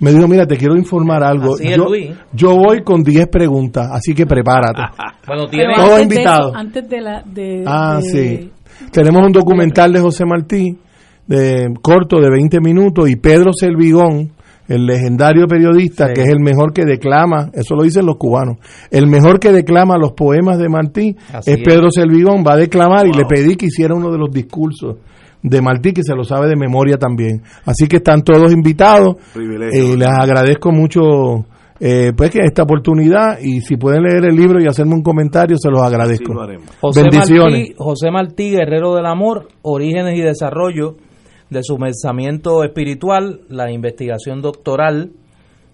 Me 0.00 0.12
dijo, 0.12 0.28
mira, 0.28 0.46
te 0.46 0.56
quiero 0.56 0.76
informar 0.76 1.22
algo. 1.24 1.54
Así 1.54 1.68
es, 1.68 1.76
yo, 1.76 1.84
Luis. 1.86 2.10
yo 2.32 2.54
voy 2.56 2.82
con 2.82 3.02
10 3.02 3.28
preguntas, 3.28 3.88
así 3.92 4.14
que 4.14 4.26
prepárate. 4.26 4.82
Bueno, 5.26 5.46
tiene... 5.48 5.74
Todos 5.74 5.88
antes 5.90 5.96
de 5.96 6.02
invitados. 6.14 6.46
eso, 6.50 6.56
antes 6.56 6.88
de 6.88 7.00
la 7.00 7.22
de, 7.24 7.64
Ah, 7.66 7.98
de- 8.00 8.02
sí. 8.38 8.50
Tenemos 8.92 9.26
un 9.26 9.32
documental 9.32 9.92
de 9.92 9.98
José 10.00 10.24
Martí, 10.24 10.78
de, 11.26 11.66
corto 11.82 12.20
de 12.20 12.30
20 12.30 12.60
minutos, 12.60 13.10
y 13.10 13.16
Pedro 13.16 13.50
Selvigón, 13.52 14.30
el 14.68 14.86
legendario 14.86 15.46
periodista, 15.48 16.06
Sí. 16.08 16.12
que 16.14 16.22
es 16.22 16.28
el 16.28 16.38
mejor 16.38 16.72
que 16.72 16.84
declama, 16.84 17.50
eso 17.54 17.74
lo 17.74 17.82
dicen 17.82 18.06
los 18.06 18.16
cubanos, 18.18 18.58
el 18.92 19.08
mejor 19.08 19.40
que 19.40 19.50
declama 19.50 19.96
los 19.98 20.12
poemas 20.12 20.58
de 20.58 20.68
Martí 20.68 21.16
Así 21.32 21.50
es 21.50 21.58
es. 21.58 21.64
Pedro 21.64 21.90
Selvigón, 21.90 22.44
va 22.46 22.52
a 22.52 22.56
declamar 22.58 23.06
y 23.08 23.12
le 23.12 23.24
pedí 23.24 23.56
que 23.56 23.66
hiciera 23.66 23.94
uno 23.96 24.12
de 24.12 24.18
los 24.18 24.30
discursos 24.30 24.96
de 25.48 25.62
Martí, 25.62 25.92
que 25.92 26.02
se 26.02 26.14
lo 26.14 26.24
sabe 26.24 26.48
de 26.48 26.56
memoria 26.56 26.96
también. 26.96 27.42
Así 27.64 27.86
que 27.86 27.96
están 27.96 28.22
todos 28.22 28.52
invitados. 28.52 29.16
Privilegio. 29.32 29.94
Eh, 29.94 29.96
les 29.96 30.08
agradezco 30.08 30.72
mucho 30.72 31.44
eh, 31.78 32.12
pues 32.16 32.30
que 32.30 32.40
esta 32.40 32.64
oportunidad 32.64 33.38
y 33.40 33.60
si 33.60 33.76
pueden 33.76 34.02
leer 34.02 34.24
el 34.24 34.34
libro 34.34 34.60
y 34.60 34.66
hacerme 34.66 34.94
un 34.94 35.02
comentario, 35.02 35.56
se 35.56 35.70
los 35.70 35.82
agradezco. 35.82 36.34
José 36.80 37.02
Bendiciones. 37.02 37.52
Martí, 37.52 37.74
José 37.76 38.10
Martí, 38.10 38.50
guerrero 38.50 38.94
del 38.94 39.06
amor, 39.06 39.48
orígenes 39.62 40.18
y 40.18 40.22
desarrollo 40.22 40.96
de 41.48 41.62
su 41.62 41.76
pensamiento 41.76 42.64
espiritual, 42.64 43.42
la 43.48 43.70
investigación 43.70 44.42
doctoral 44.42 45.12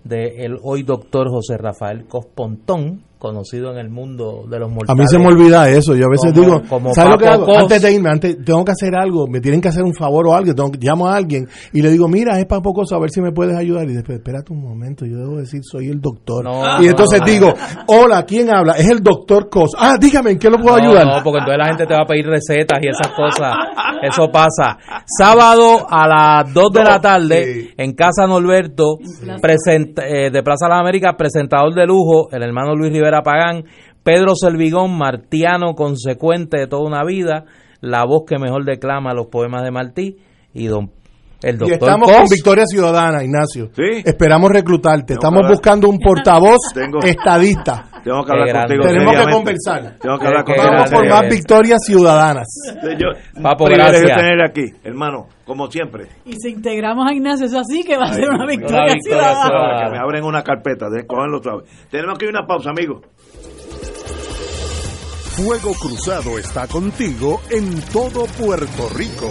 de 0.04 0.44
el 0.44 0.58
hoy 0.62 0.82
doctor 0.82 1.30
José 1.30 1.56
Rafael 1.56 2.04
Cospontón, 2.06 3.02
conocido 3.22 3.70
en 3.70 3.78
el 3.78 3.88
mundo 3.88 4.44
de 4.50 4.58
los 4.58 4.68
A 4.70 4.74
mortales. 4.74 5.00
mí 5.00 5.06
se 5.08 5.18
me 5.18 5.26
olvida 5.28 5.68
eso. 5.70 5.94
Yo 5.94 6.06
a 6.06 6.10
veces 6.10 6.32
Como- 6.32 6.44
digo, 6.44 6.62
como 6.68 6.92
¿sabes 6.94 7.12
lo 7.12 7.18
que 7.18 7.24
Papo 7.26 7.34
hago? 7.36 7.46
Cos. 7.46 7.56
Antes 7.58 7.82
de 7.82 7.92
irme, 7.92 8.10
antes, 8.10 8.44
tengo 8.44 8.64
que 8.64 8.72
hacer 8.72 8.94
algo, 8.96 9.26
me 9.28 9.40
tienen 9.40 9.60
que 9.60 9.68
hacer 9.68 9.84
un 9.84 9.94
favor 9.94 10.26
o 10.26 10.34
algo, 10.34 10.52
tengo, 10.54 10.70
que- 10.72 10.78
llamo 10.82 11.06
a 11.06 11.14
alguien 11.16 11.46
y 11.72 11.80
le 11.82 11.90
digo, 11.90 12.08
mira, 12.08 12.38
es 12.40 12.46
para 12.46 12.60
poco 12.60 12.82
a 12.90 12.98
ver 12.98 13.10
si 13.10 13.20
me 13.20 13.30
puedes 13.32 13.56
ayudar. 13.56 13.88
Y 13.88 13.94
después, 13.94 14.18
espérate 14.18 14.52
un 14.52 14.60
momento, 14.62 15.06
yo 15.06 15.16
debo 15.18 15.36
decir, 15.36 15.60
soy 15.62 15.88
el 15.88 16.00
doctor. 16.00 16.44
No, 16.44 16.82
y 16.82 16.88
entonces 16.88 17.20
no. 17.20 17.26
digo, 17.26 17.54
hola, 17.86 18.24
¿quién 18.26 18.50
habla? 18.52 18.72
Es 18.72 18.90
el 18.90 19.00
doctor 19.02 19.48
Cos. 19.48 19.70
Ah, 19.78 19.96
dígame, 20.00 20.32
¿en 20.32 20.38
qué 20.38 20.50
lo 20.50 20.58
puedo 20.58 20.76
No, 20.78 20.82
ayudar? 20.82 21.06
No, 21.06 21.22
porque 21.22 21.38
entonces 21.38 21.58
la 21.58 21.66
gente 21.68 21.86
te 21.86 21.94
va 21.94 22.00
a 22.02 22.06
pedir 22.06 22.26
recetas 22.26 22.78
y 22.82 22.88
esas 22.88 23.08
cosas. 23.14 23.54
Eso 24.02 24.28
pasa. 24.32 24.76
Sábado 25.06 25.86
a 25.88 26.08
las 26.08 26.52
2 26.52 26.72
de 26.72 26.82
la 26.82 27.00
tarde 27.00 27.70
en 27.76 27.92
Casa 27.94 28.26
Norberto, 28.26 28.96
presenta- 29.40 30.06
eh, 30.06 30.30
de 30.30 30.42
Plaza 30.42 30.68
Las 30.68 30.80
Américas, 30.80 31.14
presentador 31.16 31.74
de 31.74 31.86
lujo, 31.86 32.28
el 32.32 32.42
hermano 32.42 32.74
Luis 32.74 32.92
Rivera 32.92 33.11
Pagán, 33.20 33.64
Pedro 34.02 34.34
Selvigón, 34.34 34.96
martiano 34.96 35.74
consecuente 35.74 36.56
de 36.58 36.66
toda 36.66 36.82
una 36.86 37.04
vida, 37.04 37.44
la 37.82 38.04
voz 38.06 38.22
que 38.26 38.38
mejor 38.38 38.64
declama 38.64 39.12
los 39.12 39.26
poemas 39.26 39.62
de 39.62 39.70
Martí 39.70 40.16
y 40.54 40.66
don 40.66 40.90
el 41.42 41.56
Y 41.56 41.58
doctor 41.58 41.74
estamos 41.88 42.08
Cos. 42.08 42.16
con 42.18 42.26
Victoria 42.30 42.64
Ciudadana, 42.66 43.24
Ignacio. 43.24 43.70
Esperamos 44.04 44.50
reclutarte. 44.50 45.14
Estamos 45.14 45.40
que 45.40 45.44
hablar- 45.46 45.52
buscando 45.52 45.88
un 45.88 45.98
portavoz 45.98 46.58
Tengo- 46.74 47.00
estadista. 47.02 47.86
Tengo 48.04 48.24
que 48.24 48.32
hablar 48.32 48.46
Qué 48.48 48.52
contigo. 48.54 48.82
Tenemos 48.84 49.14
que 49.26 49.32
conversar. 49.32 49.98
Tengo 50.00 50.18
que 50.18 50.26
hablar 50.26 50.44
contigo. 50.44 50.66
Vamos 50.66 50.90
por 50.90 51.08
más 51.08 51.28
victorias 51.28 51.78
ciudadanas. 51.84 52.46
Yo, 52.98 53.08
Papo, 53.42 53.64
gracias. 53.66 54.16
tener 54.16 54.42
aquí, 54.42 54.64
hermano, 54.82 55.26
como 55.44 55.70
siempre. 55.70 56.06
y 56.24 56.34
si 56.34 56.50
integramos 56.50 57.06
a 57.08 57.12
Ignacio, 57.14 57.46
eso 57.46 57.60
así 57.60 57.82
que 57.84 57.96
va 57.96 58.04
a 58.06 58.12
ser 58.14 58.28
una 58.28 58.46
victoria 58.46 58.82
una 58.82 58.94
victoria 58.94 59.02
ciudadana. 59.02 59.42
ciudadana. 59.46 59.84
Que 59.84 59.90
me 59.92 59.98
abren 59.98 60.24
una 60.24 60.42
carpeta, 60.42 60.86
cogerlo 61.06 61.42
suave. 61.42 61.62
Tenemos 61.90 62.18
que 62.18 62.24
ir 62.26 62.34
a 62.34 62.38
una 62.40 62.46
pausa, 62.46 62.70
amigos. 62.70 63.02
Fuego 65.36 65.72
Cruzado 65.80 66.38
está 66.38 66.66
contigo 66.66 67.40
en 67.50 67.80
todo 67.92 68.26
Puerto 68.38 68.88
Rico. 68.94 69.30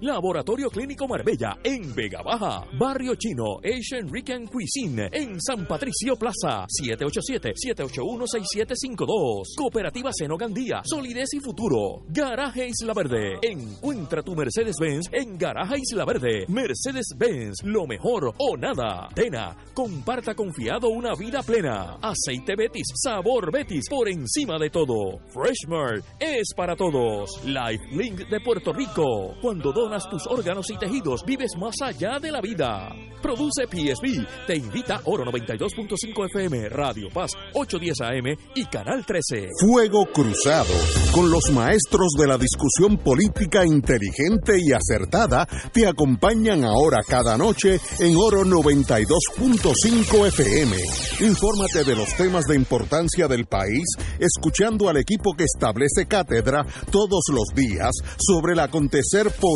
Laboratorio 0.00 0.70
Clínico 0.70 1.06
Marbella 1.08 1.58
en 1.62 1.94
Vega 1.94 2.22
Baja. 2.22 2.64
Barrio 2.78 3.14
Chino 3.14 3.58
Asian 3.64 4.12
Rican 4.12 4.46
Cuisine 4.46 5.08
en 5.12 5.40
San 5.40 5.66
Patricio 5.66 6.16
Plaza. 6.16 6.66
787-781-6752. 6.66 9.54
Cooperativa 9.56 10.10
Seno 10.12 10.36
Gandía. 10.36 10.82
Solidez 10.84 11.32
y 11.34 11.40
futuro. 11.40 12.02
Garaje 12.08 12.68
Isla 12.68 12.92
Verde. 12.94 13.38
Encuentra 13.42 14.22
tu 14.22 14.34
Mercedes-Benz 14.34 15.08
en 15.12 15.38
Garaje 15.38 15.76
Isla 15.78 16.04
Verde. 16.04 16.46
Mercedes-Benz. 16.48 17.62
Lo 17.64 17.86
mejor 17.86 18.32
o 18.38 18.56
nada. 18.56 19.08
Tena. 19.14 19.56
Comparta 19.74 20.34
confiado 20.34 20.88
una 20.88 21.14
vida 21.14 21.42
plena. 21.42 21.98
Aceite 22.02 22.56
Betis. 22.56 22.86
Sabor 22.94 23.52
Betis. 23.52 23.84
Por 23.88 24.08
encima 24.08 24.58
de 24.58 24.70
todo. 24.70 25.18
Freshmart. 25.28 26.04
Es 26.18 26.52
para 26.56 26.74
todos. 26.76 27.30
Life 27.44 27.84
Link 27.92 28.28
de 28.28 28.40
Puerto 28.40 28.72
Rico. 28.72 29.36
Cuando 29.40 29.65
donas 29.72 30.08
tus 30.08 30.26
órganos 30.26 30.70
y 30.70 30.76
tejidos, 30.76 31.24
vives 31.24 31.56
más 31.58 31.74
allá 31.82 32.18
de 32.20 32.30
la 32.30 32.40
vida. 32.40 32.94
Produce 33.22 33.66
PSB. 33.66 34.46
Te 34.46 34.56
invita 34.56 35.00
Oro 35.04 35.24
92.5 35.24 36.26
FM, 36.26 36.68
Radio 36.68 37.08
Paz, 37.12 37.32
810 37.54 38.00
AM 38.02 38.36
y 38.54 38.66
Canal 38.66 39.04
13. 39.04 39.48
Fuego 39.66 40.06
Cruzado, 40.12 40.74
con 41.12 41.30
los 41.30 41.50
maestros 41.50 42.12
de 42.18 42.26
la 42.28 42.38
discusión 42.38 42.98
política 42.98 43.64
inteligente 43.64 44.58
y 44.60 44.72
acertada, 44.72 45.48
te 45.72 45.86
acompañan 45.86 46.64
ahora 46.64 47.00
cada 47.06 47.36
noche 47.36 47.80
en 47.98 48.14
Oro 48.16 48.44
92.5 48.44 50.26
FM. 50.28 50.76
Infórmate 51.20 51.84
de 51.84 51.96
los 51.96 52.14
temas 52.14 52.44
de 52.44 52.54
importancia 52.54 53.26
del 53.26 53.46
país, 53.46 53.84
escuchando 54.20 54.88
al 54.88 54.98
equipo 54.98 55.32
que 55.36 55.44
establece 55.44 56.06
cátedra 56.06 56.64
todos 56.90 57.24
los 57.32 57.48
días 57.54 57.90
sobre 58.18 58.52
el 58.52 58.60
acontecer 58.60 59.30
político 59.30 59.55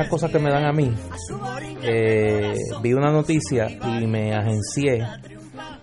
Esas 0.00 0.10
cosas 0.10 0.30
que 0.30 0.38
me 0.38 0.50
dan 0.50 0.64
a 0.64 0.72
mí, 0.72 0.90
eh, 1.82 2.54
vi 2.82 2.94
una 2.94 3.12
noticia 3.12 3.68
y 3.68 4.06
me 4.06 4.34
agencié 4.34 5.04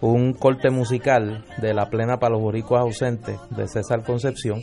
un 0.02 0.34
corte 0.34 0.72
musical 0.72 1.46
de 1.62 1.74
La 1.76 1.86
Plena 1.86 2.18
para 2.18 2.34
los 2.34 2.42
Boricuas 2.42 2.82
Ausentes 2.82 3.38
de 3.56 3.68
César 3.68 4.04
Concepción, 4.04 4.62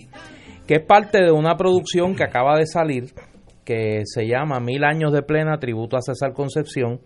que 0.66 0.74
es 0.74 0.84
parte 0.84 1.22
de 1.22 1.30
una 1.30 1.56
producción 1.56 2.16
que 2.16 2.24
acaba 2.24 2.56
de 2.56 2.66
salir 2.66 3.12
que 3.64 4.02
se 4.06 4.26
llama 4.26 4.58
Mil 4.58 4.82
Años 4.82 5.12
de 5.12 5.22
Plena, 5.22 5.58
tributo 5.58 5.96
a 5.96 6.02
César 6.02 6.32
Concepción, 6.32 7.00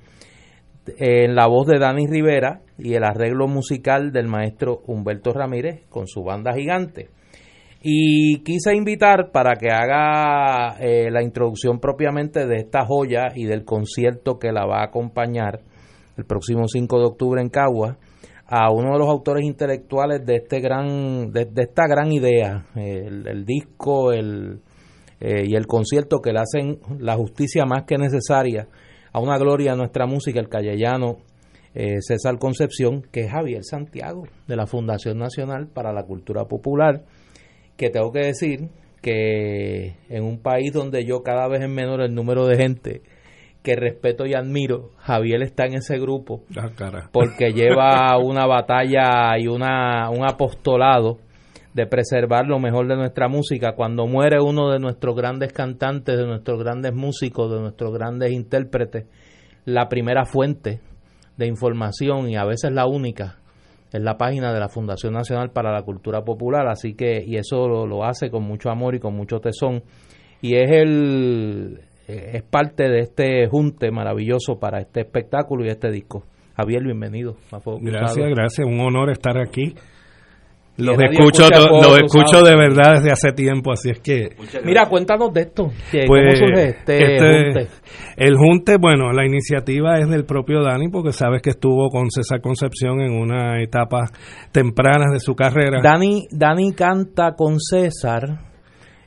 en 0.97 1.35
la 1.35 1.47
voz 1.49 1.67
de 1.67 1.79
Dani 1.79 2.07
Rivera 2.07 2.63
y 2.79 2.95
el 2.95 3.05
arreglo 3.05 3.47
musical 3.47 4.11
del 4.11 4.27
maestro 4.27 4.81
Humberto 4.87 5.35
Ramírez 5.35 5.83
con 5.91 6.07
su 6.07 6.25
banda 6.25 6.55
gigante. 6.55 7.11
Y 7.81 8.43
quise 8.43 8.75
invitar 8.75 9.31
para 9.31 9.55
que 9.55 9.69
haga 9.71 10.77
eh, 10.81 11.11
la 11.13 11.23
introducción 11.23 11.79
propiamente 11.79 12.47
de 12.47 12.57
esta 12.57 12.85
joya 12.85 13.29
y 13.35 13.45
del 13.45 13.65
concierto 13.65 14.39
que 14.39 14.51
la 14.51 14.67
va 14.67 14.81
a 14.81 14.87
acompañar 14.87 15.61
el 16.17 16.25
próximo 16.25 16.67
5 16.67 16.99
de 16.99 17.05
octubre 17.05 17.41
en 17.41 17.49
Cagua 17.49 17.97
a 18.49 18.73
uno 18.73 18.93
de 18.95 18.99
los 18.99 19.09
autores 19.09 19.45
intelectuales 19.45 20.25
de 20.25 20.37
este 20.37 20.61
gran 20.61 21.31
de, 21.31 21.49
esta 21.55 21.87
gran 21.87 22.11
idea 22.11 22.67
el, 22.75 23.45
disco 23.45 24.11
el 24.11 24.63
eh, 25.21 25.45
y 25.47 25.55
el 25.55 25.67
concierto 25.67 26.21
que 26.21 26.33
le 26.33 26.41
hacen 26.41 26.79
la 26.99 27.15
justicia 27.17 27.67
más 27.67 27.85
que 27.85 27.99
necesaria 27.99 28.67
a 29.13 29.21
una 29.21 29.37
gloria 29.37 29.73
de 29.73 29.77
nuestra 29.77 30.07
música 30.07 30.41
el 30.41 30.49
callellano 30.49 31.19
eh, 31.75 32.01
César 32.01 32.39
Concepción 32.39 33.03
que 33.13 33.27
es 33.27 33.31
Javier 33.31 33.63
Santiago 33.65 34.25
de 34.47 34.57
la 34.57 34.67
Fundación 34.67 35.19
Nacional 35.19 35.69
para 35.69 35.93
la 35.93 36.05
Cultura 36.05 36.47
Popular 36.47 37.05
que 37.79 37.89
tengo 37.89 38.13
que 38.13 38.21
decir 38.21 38.69
que 39.01 39.97
en 40.11 40.25
un 40.25 40.43
país 40.43 40.73
donde 40.73 41.07
yo 41.07 41.23
cada 41.23 41.49
vez 41.49 41.63
es 41.63 41.69
menor 41.71 42.03
el 42.03 42.15
número 42.15 42.47
de 42.47 42.57
gente 42.57 43.03
que 43.63 43.75
respeto 43.77 44.27
y 44.27 44.35
admiro, 44.35 44.91
Javier 44.99 45.43
está 45.43 45.65
en 45.67 45.75
ese 45.75 45.99
grupo 45.99 46.43
Ah, 46.57 46.71
cara. 46.77 47.09
porque 47.13 47.53
lleva 47.55 48.17
una 48.19 48.47
batalla 48.47 49.39
y 49.39 49.47
una, 49.47 50.11
un 50.11 50.25
apostolado 50.29 51.19
de 51.75 51.87
preservar 51.87 52.47
lo 52.47 52.59
mejor 52.59 52.89
de 52.89 52.97
nuestra 52.97 53.29
música. 53.29 53.73
Cuando 53.77 54.07
muere 54.07 54.41
uno 54.41 54.71
de 54.71 54.79
nuestros 54.81 55.15
grandes 55.15 55.53
cantantes, 55.53 56.17
de 56.17 56.27
nuestros 56.27 56.59
grandes 56.63 56.93
músicos, 56.93 57.53
de 57.53 57.61
nuestros 57.61 57.93
grandes 57.93 58.33
intérpretes, 58.33 59.07
la 59.65 59.89
primera 59.89 60.25
fuente 60.25 60.81
de 61.37 61.47
información 61.47 62.29
y 62.31 62.37
a 62.37 62.45
veces 62.45 62.73
la 62.73 62.87
única 62.87 63.37
es 63.93 64.03
la 64.03 64.17
página 64.17 64.53
de 64.53 64.61
la 64.61 64.69
Fundación 64.69 65.15
Nacional 65.15 65.51
para 65.51 65.73
la 65.73 65.83
Cultura 65.83 66.23
Popular, 66.23 66.69
así 66.69 66.95
que 66.95 67.23
y 67.27 67.37
eso 67.37 67.69
lo, 67.69 67.87
lo 67.87 68.05
hace 68.05 68.31
con 68.31 68.45
mucho 68.45 68.71
amor 68.71 68.95
y 68.95 69.01
con 69.01 69.15
mucho 69.15 69.41
tesón 69.41 69.83
y 70.41 70.55
es 70.55 70.71
el 70.71 71.81
es 72.07 72.43
parte 72.43 72.89
de 72.89 73.01
este 73.01 73.47
junte 73.49 73.91
maravilloso 73.91 74.59
para 74.59 74.81
este 74.81 75.01
espectáculo 75.01 75.67
y 75.67 75.69
este 75.69 75.91
disco. 75.91 76.25
Javier, 76.57 76.83
bienvenido. 76.83 77.37
Gracias, 77.83 78.29
gracias. 78.31 78.67
Un 78.67 78.81
honor 78.81 79.11
estar 79.11 79.39
aquí. 79.39 79.75
Los 80.79 80.97
escucho, 80.99 81.49
los 81.51 81.99
escucho 81.99 82.43
de 82.45 82.57
verdad 82.57 82.95
desde 82.95 83.11
hace 83.11 83.33
tiempo, 83.33 83.73
así 83.73 83.91
es 83.91 84.01
que... 84.01 84.31
Mira, 84.65 84.87
cuéntanos 84.87 85.33
de 85.33 85.41
esto. 85.43 85.71
que 85.91 86.05
Pues, 86.07 86.39
¿Cómo 86.39 86.47
surge 86.47 86.69
este, 86.69 87.15
este- 87.15 87.45
junte? 87.45 87.69
El 88.17 88.37
junte, 88.37 88.77
bueno, 88.81 89.13
la 89.13 89.27
iniciativa 89.27 89.99
es 89.99 90.09
del 90.09 90.25
propio 90.25 90.63
Dani, 90.63 90.89
porque 90.89 91.13
sabes 91.13 91.43
que 91.43 91.51
estuvo 91.51 91.89
con 91.89 92.11
César 92.11 92.41
Concepción 92.41 93.01
en 93.01 93.13
una 93.13 93.61
etapa 93.63 94.07
temprana 94.53 95.07
de 95.13 95.21
su 95.21 95.35
carrera. 95.35 95.81
Dani, 95.83 96.27
Dani 96.31 96.73
canta 96.73 97.33
con 97.37 97.59
César 97.59 98.23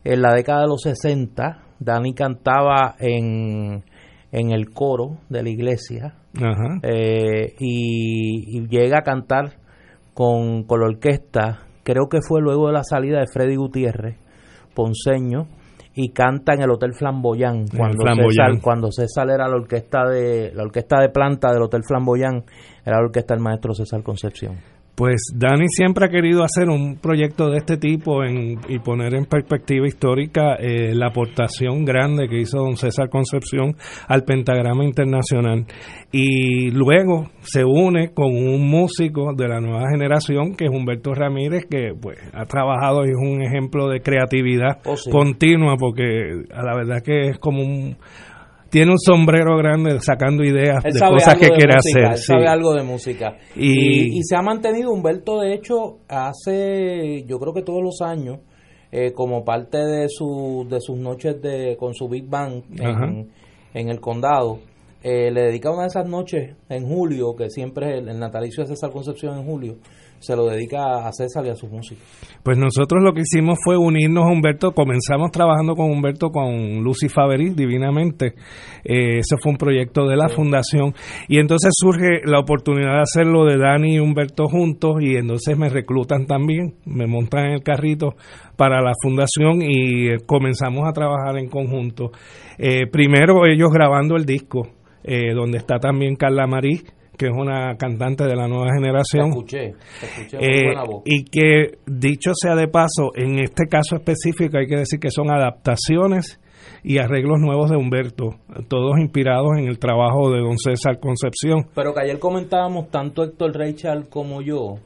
en 0.03 0.21
la 0.21 0.33
década 0.33 0.61
de 0.61 0.67
los 0.67 0.81
60 0.81 1.63
Dani 1.81 2.13
cantaba 2.13 2.95
en, 2.99 3.83
en 4.31 4.51
el 4.51 4.69
coro 4.69 5.17
de 5.29 5.43
la 5.43 5.49
iglesia 5.49 6.13
Ajá. 6.37 6.79
eh, 6.83 7.53
y, 7.59 8.57
y 8.59 8.67
llega 8.67 8.99
a 8.99 9.01
cantar 9.01 9.53
con, 10.21 10.65
con 10.65 10.81
la 10.81 10.85
orquesta, 10.85 11.61
creo 11.81 12.07
que 12.07 12.19
fue 12.21 12.41
luego 12.41 12.67
de 12.67 12.73
la 12.73 12.83
salida 12.83 13.21
de 13.21 13.25
Freddy 13.25 13.55
Gutiérrez, 13.55 14.17
ponceño, 14.75 15.47
y 15.95 16.09
canta 16.09 16.53
en 16.53 16.61
el 16.61 16.69
Hotel 16.69 16.93
Flamboyán 16.93 17.65
cuando 17.75 18.03
Flamboyán. 18.03 18.51
César, 18.51 18.61
cuando 18.61 18.91
César 18.91 19.29
era 19.31 19.47
la 19.47 19.55
orquesta 19.55 20.07
de 20.07 20.51
la 20.53 20.61
orquesta 20.61 21.01
de 21.01 21.09
planta 21.09 21.51
del 21.51 21.63
Hotel 21.63 21.81
Flamboyán, 21.83 22.43
era 22.85 22.97
la 22.97 23.05
orquesta 23.05 23.33
del 23.33 23.41
maestro 23.41 23.73
César 23.73 24.03
Concepción. 24.03 24.57
Pues 24.95 25.21
Dani 25.33 25.65
siempre 25.69 26.05
ha 26.05 26.09
querido 26.09 26.43
hacer 26.43 26.69
un 26.69 26.97
proyecto 26.97 27.49
de 27.49 27.57
este 27.57 27.77
tipo 27.77 28.23
en- 28.23 28.59
y 28.67 28.77
poner 28.79 29.15
en 29.15 29.25
perspectiva 29.25 29.87
histórica 29.87 30.55
eh, 30.59 30.93
la 30.93 31.07
aportación 31.07 31.85
grande 31.85 32.27
que 32.27 32.39
hizo 32.41 32.57
don 32.59 32.75
César 32.77 33.09
Concepción 33.09 33.75
al 34.07 34.23
pentagrama 34.23 34.83
internacional. 34.83 35.65
Y 36.11 36.71
luego 36.71 37.29
se 37.39 37.63
une 37.63 38.09
con 38.13 38.27
un 38.35 38.69
músico 38.69 39.33
de 39.35 39.47
la 39.47 39.61
nueva 39.61 39.89
generación 39.89 40.55
que 40.55 40.65
es 40.65 40.71
Humberto 40.71 41.13
Ramírez, 41.13 41.65
que 41.69 41.93
pues 41.99 42.19
ha 42.33 42.45
trabajado 42.45 43.05
y 43.05 43.09
es 43.11 43.17
un 43.17 43.41
ejemplo 43.41 43.87
de 43.87 44.01
creatividad 44.01 44.79
Oh, 44.85 44.97
sí. 44.97 45.09
continua, 45.09 45.77
porque 45.79 46.43
a 46.53 46.63
la 46.63 46.75
verdad 46.75 47.01
que 47.03 47.29
es 47.29 47.39
como 47.39 47.61
un... 47.63 47.95
Tiene 48.71 48.91
un 48.91 48.97
sombrero 48.97 49.57
grande 49.57 49.99
sacando 49.99 50.43
ideas 50.43 50.83
Él 50.85 50.93
de 50.93 50.99
cosas 51.01 51.35
que 51.35 51.45
de 51.47 51.51
quiere 51.51 51.73
música, 51.75 51.99
hacer. 51.99 52.11
él 52.13 52.17
sí. 52.17 52.23
sabe 52.23 52.47
algo 52.47 52.73
de 52.73 52.83
música. 52.83 53.37
Y- 53.55 54.13
Y, 54.15 54.17
y 54.19 54.23
se 54.23 54.35
ha 54.35 54.41
mantenido 54.41 54.91
Humberto, 54.91 55.39
de 55.41 55.53
hecho, 55.53 55.97
hace, 56.07 57.23
yo 57.27 57.37
creo 57.39 57.53
que 57.53 57.61
todos 57.61 57.83
los 57.83 58.01
años, 58.01 58.39
eh, 58.91 59.11
como 59.13 59.43
parte 59.45 59.77
de, 59.77 60.07
su, 60.09 60.65
de 60.69 60.79
sus 60.81 60.97
noches 60.97 61.41
de 61.41 61.75
con 61.77 61.93
su 61.93 62.07
Big 62.09 62.25
Ajá. 62.33 63.05
en, 63.05 63.29
en 63.73 63.89
el 63.89 63.99
condado, 63.99 64.59
eh, 65.03 65.31
le 65.31 65.41
dedica 65.43 65.71
una 65.71 65.83
de 65.83 65.87
esas 65.87 66.07
noches 66.07 66.55
en 66.69 66.87
julio, 66.87 67.35
que 67.35 67.49
siempre 67.49 67.91
es 67.93 68.01
el, 68.03 68.09
el 68.09 68.19
natalicio 68.19 68.63
de 68.63 68.69
César 68.69 68.91
Concepción 68.91 69.37
en 69.37 69.45
julio, 69.45 69.75
se 70.21 70.35
lo 70.35 70.45
dedica 70.45 71.07
a 71.07 71.11
César 71.11 71.45
y 71.45 71.49
a 71.49 71.55
su 71.55 71.67
música. 71.67 72.01
Pues 72.43 72.57
nosotros 72.57 73.03
lo 73.03 73.11
que 73.13 73.21
hicimos 73.21 73.57
fue 73.63 73.75
unirnos 73.77 74.25
a 74.25 74.31
Humberto, 74.31 74.71
comenzamos 74.71 75.31
trabajando 75.31 75.75
con 75.75 75.91
Humberto 75.91 76.29
con 76.29 76.81
Lucy 76.83 77.09
Faveri, 77.09 77.49
divinamente, 77.49 78.35
Eh, 78.83 79.19
ese 79.19 79.37
fue 79.37 79.51
un 79.51 79.57
proyecto 79.57 80.07
de 80.07 80.15
la 80.15 80.27
fundación, 80.27 80.93
y 81.27 81.37
entonces 81.37 81.71
surge 81.73 82.21
la 82.25 82.39
oportunidad 82.39 82.95
de 82.95 83.01
hacerlo 83.01 83.45
de 83.45 83.57
Dani 83.57 83.95
y 83.95 83.99
Humberto 83.99 84.47
juntos, 84.47 85.01
y 85.01 85.17
entonces 85.17 85.55
me 85.57 85.69
reclutan 85.69 86.25
también, 86.25 86.73
me 86.85 87.05
montan 87.05 87.45
en 87.45 87.51
el 87.53 87.63
carrito 87.63 88.15
para 88.57 88.81
la 88.81 88.93
fundación 89.03 89.61
y 89.61 90.07
eh, 90.07 90.17
comenzamos 90.25 90.87
a 90.87 90.93
trabajar 90.93 91.37
en 91.37 91.47
conjunto. 91.49 92.11
Eh, 92.57 92.87
primero 92.91 93.45
ellos 93.45 93.69
grabando 93.71 94.15
el 94.15 94.25
disco, 94.25 94.67
eh, 95.03 95.33
donde 95.33 95.57
está 95.57 95.77
también 95.79 96.15
Carla 96.15 96.47
Marí, 96.47 96.81
que 97.21 97.27
es 97.27 97.37
una 97.37 97.75
cantante 97.77 98.23
de 98.23 98.35
la 98.35 98.47
nueva 98.47 98.65
Te 98.69 98.79
generación. 98.79 99.29
escuché, 99.29 99.73
te 99.99 100.05
escuché 100.07 100.37
Eh, 100.39 100.63
buena 100.65 100.83
voz. 100.85 101.03
y 101.05 101.23
que 101.25 101.77
dicho 101.85 102.31
sea 102.33 102.55
de 102.55 102.67
paso, 102.67 103.11
en 103.15 103.37
este 103.37 103.67
caso 103.69 103.95
específico 103.95 104.57
hay 104.57 104.65
que 104.65 104.77
decir 104.77 104.99
que 104.99 105.11
son 105.11 105.29
adaptaciones 105.29 106.39
y 106.83 106.97
arreglos 106.97 107.37
nuevos 107.39 107.69
de 107.69 107.77
Humberto, 107.77 108.29
todos 108.67 108.97
inspirados 108.99 109.49
en 109.59 109.65
el 109.67 109.77
trabajo 109.77 110.31
de 110.31 110.39
don 110.39 110.57
César 110.57 110.99
Concepción. 110.99 111.67
Pero 111.75 111.93
que 111.93 112.01
ayer 112.01 112.17
comentábamos 112.17 112.89
tanto 112.89 113.23
Héctor 113.23 113.53
Reichal 113.55 114.09
como 114.09 114.41
yo, 114.41 114.77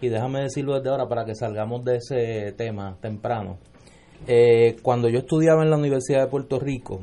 y 0.00 0.08
déjame 0.08 0.42
decirlo 0.42 0.76
desde 0.76 0.90
ahora 0.90 1.08
para 1.08 1.24
que 1.24 1.34
salgamos 1.34 1.84
de 1.84 1.96
ese 1.96 2.52
tema 2.56 2.96
temprano. 3.00 3.58
Eh, 4.28 4.76
cuando 4.82 5.08
yo 5.08 5.18
estudiaba 5.18 5.64
en 5.64 5.70
la 5.70 5.76
Universidad 5.76 6.20
de 6.22 6.28
Puerto 6.30 6.60
Rico, 6.60 7.00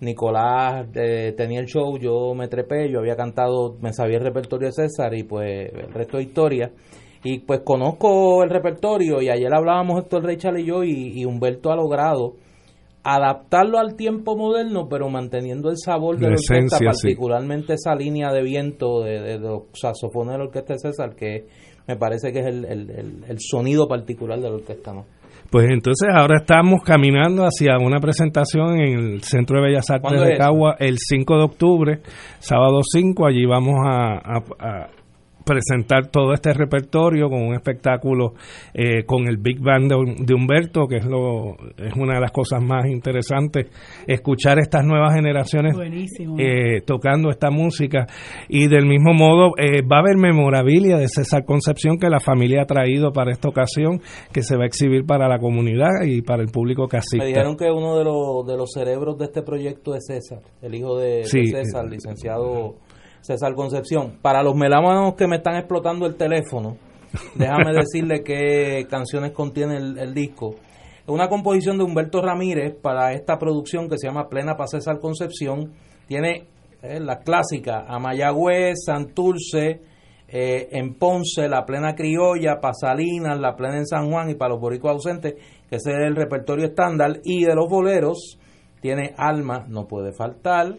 Nicolás 0.00 0.86
eh, 0.92 1.32
tenía 1.34 1.60
el 1.60 1.68
show, 1.68 1.96
yo 1.96 2.34
me 2.34 2.48
trepé, 2.48 2.90
yo 2.92 2.98
había 2.98 3.16
cantado, 3.16 3.78
me 3.80 3.94
sabía 3.94 4.18
el 4.18 4.24
repertorio 4.24 4.68
de 4.68 4.72
César 4.72 5.14
y 5.14 5.22
pues 5.22 5.72
el 5.72 5.90
resto 5.94 6.18
de 6.18 6.24
historia. 6.24 6.70
Y 7.24 7.38
pues 7.38 7.60
conozco 7.64 8.42
el 8.42 8.50
repertorio 8.50 9.22
y 9.22 9.30
ayer 9.30 9.54
hablábamos 9.54 10.02
Héctor 10.02 10.22
Rechal 10.22 10.60
y 10.60 10.66
yo 10.66 10.84
y, 10.84 11.18
y 11.18 11.24
Humberto 11.24 11.72
ha 11.72 11.76
logrado 11.76 12.34
adaptarlo 13.14 13.78
al 13.78 13.96
tiempo 13.96 14.36
moderno 14.36 14.88
pero 14.88 15.08
manteniendo 15.08 15.70
el 15.70 15.76
sabor 15.78 16.16
de 16.16 16.22
La 16.22 16.28
la 16.28 16.34
orquesta, 16.34 16.54
esencia, 16.56 16.92
sí. 16.92 17.08
particularmente 17.08 17.74
esa 17.74 17.94
línea 17.94 18.32
de 18.32 18.42
viento 18.42 19.02
de, 19.02 19.20
de 19.20 19.38
los 19.38 19.62
saxofones 19.72 20.32
de 20.32 20.38
la 20.38 20.44
orquesta 20.44 20.74
de 20.74 20.78
César 20.78 21.14
que 21.16 21.46
me 21.88 21.96
parece 21.96 22.32
que 22.32 22.40
es 22.40 22.46
el, 22.46 22.64
el- 22.64 22.90
el- 22.90 23.24
el 23.28 23.36
sonido 23.40 23.88
particular 23.88 24.38
de 24.38 24.48
la 24.48 24.54
orquesta, 24.56 24.92
¿no? 24.92 25.04
Pues 25.50 25.66
entonces 25.70 26.08
ahora 26.14 26.36
estamos 26.38 26.80
caminando 26.84 27.42
hacia 27.42 27.76
una 27.84 27.98
presentación 27.98 28.78
en 28.80 28.98
el 29.14 29.22
Centro 29.22 29.56
de 29.60 29.68
Bellas 29.68 29.90
Artes 29.90 30.08
¿Cuándo 30.08 30.24
de? 30.24 30.36
Cagua 30.36 30.76
el 30.78 30.96
5 30.98 31.36
de 31.38 31.42
octubre, 31.42 31.98
sábado 32.38 32.80
5, 32.84 33.26
allí 33.26 33.46
vamos 33.46 33.74
a, 33.84 34.18
a- 34.18 34.44
a 34.60 34.88
presentar 35.44 36.08
todo 36.08 36.32
este 36.32 36.52
repertorio 36.52 37.28
con 37.28 37.42
un 37.42 37.54
espectáculo 37.54 38.34
eh, 38.74 39.04
con 39.04 39.26
el 39.26 39.36
Big 39.38 39.60
Band 39.60 39.90
de, 39.90 40.24
de 40.24 40.34
Humberto, 40.34 40.86
que 40.86 40.96
es, 40.96 41.06
lo, 41.06 41.56
es 41.76 41.94
una 41.96 42.14
de 42.14 42.20
las 42.20 42.32
cosas 42.32 42.62
más 42.62 42.86
interesantes, 42.86 43.66
escuchar 44.06 44.58
estas 44.58 44.84
nuevas 44.84 45.14
generaciones 45.14 45.76
eh, 46.38 46.82
tocando 46.84 47.30
esta 47.30 47.50
música. 47.50 48.06
Y 48.48 48.68
del 48.68 48.86
mismo 48.86 49.12
modo 49.12 49.52
eh, 49.58 49.82
va 49.82 49.98
a 49.98 50.00
haber 50.00 50.16
memorabilia 50.16 50.96
de 50.96 51.08
César 51.08 51.44
Concepción 51.44 51.98
que 51.98 52.08
la 52.08 52.20
familia 52.20 52.62
ha 52.62 52.66
traído 52.66 53.12
para 53.12 53.32
esta 53.32 53.48
ocasión 53.48 54.00
que 54.32 54.42
se 54.42 54.56
va 54.56 54.64
a 54.64 54.66
exhibir 54.66 55.04
para 55.04 55.28
la 55.28 55.38
comunidad 55.38 55.88
y 56.04 56.22
para 56.22 56.42
el 56.42 56.48
público 56.48 56.86
que 56.88 56.98
Me 57.18 57.26
dijeron 57.26 57.56
que 57.56 57.70
uno 57.70 57.96
de 57.96 58.04
los, 58.04 58.46
de 58.46 58.56
los 58.56 58.70
cerebros 58.72 59.18
de 59.18 59.24
este 59.26 59.42
proyecto 59.42 59.94
es 59.94 60.06
César, 60.06 60.40
el 60.62 60.74
hijo 60.74 60.98
de, 60.98 61.18
de 61.18 61.24
Sí. 61.24 61.46
César, 61.46 61.86
licenciado 61.88 62.76
César 63.20 63.54
Concepción. 63.54 64.18
Para 64.22 64.42
los 64.42 64.54
melámanos 64.54 65.14
que 65.14 65.26
me 65.26 65.36
están 65.36 65.56
explotando 65.56 66.06
el 66.06 66.16
teléfono, 66.16 66.76
déjame 67.34 67.72
decirle 67.78 68.22
qué 68.22 68.86
canciones 68.88 69.32
contiene 69.32 69.76
el, 69.76 69.98
el 69.98 70.14
disco. 70.14 70.54
Es 71.02 71.08
una 71.08 71.28
composición 71.28 71.78
de 71.78 71.84
Humberto 71.84 72.20
Ramírez 72.22 72.76
para 72.80 73.12
esta 73.12 73.38
producción 73.38 73.88
que 73.88 73.98
se 73.98 74.06
llama 74.06 74.28
Plena 74.28 74.56
para 74.56 74.68
César 74.68 74.98
Concepción. 75.00 75.72
Tiene 76.06 76.46
eh, 76.82 76.98
la 77.00 77.18
clásica 77.18 77.84
a 77.86 77.98
Mayagüez, 77.98 78.84
Santurce, 78.86 79.80
eh, 80.32 80.68
en 80.70 80.94
Ponce, 80.94 81.48
la 81.48 81.66
plena 81.66 81.94
criolla, 81.94 82.60
Pasalinas, 82.60 83.38
la 83.38 83.56
plena 83.56 83.78
en 83.78 83.86
San 83.86 84.10
Juan 84.10 84.30
y 84.30 84.34
para 84.34 84.52
los 84.52 84.60
boricuas 84.60 84.94
ausentes, 84.94 85.34
que 85.68 85.76
ese 85.76 85.90
es 85.90 85.98
el 86.06 86.16
repertorio 86.16 86.66
estándar. 86.66 87.20
Y 87.24 87.44
de 87.44 87.54
los 87.54 87.68
boleros, 87.68 88.38
tiene 88.80 89.12
Alma, 89.16 89.66
no 89.68 89.86
puede 89.86 90.12
faltar, 90.12 90.76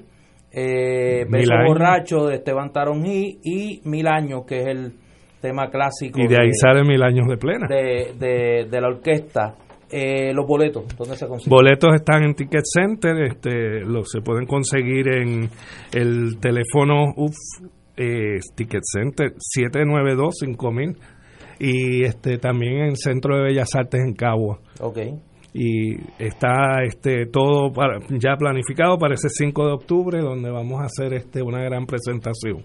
eh, 0.51 1.25
Beso. 1.29 1.51
Borracho 1.65 2.25
de 2.27 2.35
Esteban 2.35 2.71
Taronjí 2.71 3.39
y 3.43 3.81
Mil 3.85 4.07
Años, 4.07 4.43
que 4.45 4.57
es 4.61 4.67
el 4.67 4.93
tema 5.41 5.69
clásico 5.71 6.19
y 6.21 6.27
de 6.27 6.35
ahí 6.39 6.51
salen 6.53 6.85
mil 6.87 7.01
años 7.01 7.27
de 7.27 7.37
plena. 7.37 7.67
de, 7.67 8.13
de- 8.19 8.67
de 8.69 8.81
la 8.81 8.87
orquesta. 8.89 9.55
Eh, 9.93 10.33
los 10.33 10.45
boletos, 10.47 10.85
¿dónde 10.97 11.17
se 11.17 11.27
consiguen? 11.27 11.49
Boletos 11.49 11.93
están 11.95 12.23
en 12.23 12.33
Ticket 12.33 12.63
Center, 12.63 13.23
este, 13.23 13.81
los 13.81 14.09
se 14.09 14.21
pueden 14.21 14.45
conseguir 14.45 15.09
en 15.09 15.49
el 15.93 16.39
teléfono 16.39 17.11
UF, 17.17 17.35
eh, 17.97 18.37
Ticket 18.55 18.83
Center 18.83 19.33
792-5000 19.35 20.95
y 21.59 22.03
este 22.05 22.37
también 22.37 22.77
en 22.77 22.85
el 22.91 22.95
Centro 22.97 23.35
de 23.37 23.43
Bellas 23.43 23.69
Artes 23.75 23.99
en 24.01 24.13
Cagua. 24.13 24.59
Ok. 24.79 24.97
Y 25.53 25.95
está 26.17 26.83
este 26.85 27.25
todo 27.25 27.71
para- 27.73 27.99
ya 28.09 28.35
planificado 28.37 28.97
para 28.97 29.15
ese 29.15 29.27
5 29.29 29.65
de 29.67 29.73
octubre 29.73 30.19
donde 30.21 30.49
vamos 30.49 30.81
a 30.81 30.85
hacer 30.85 31.13
este 31.13 31.41
una 31.41 31.61
gran 31.63 31.85
presentación. 31.85 32.63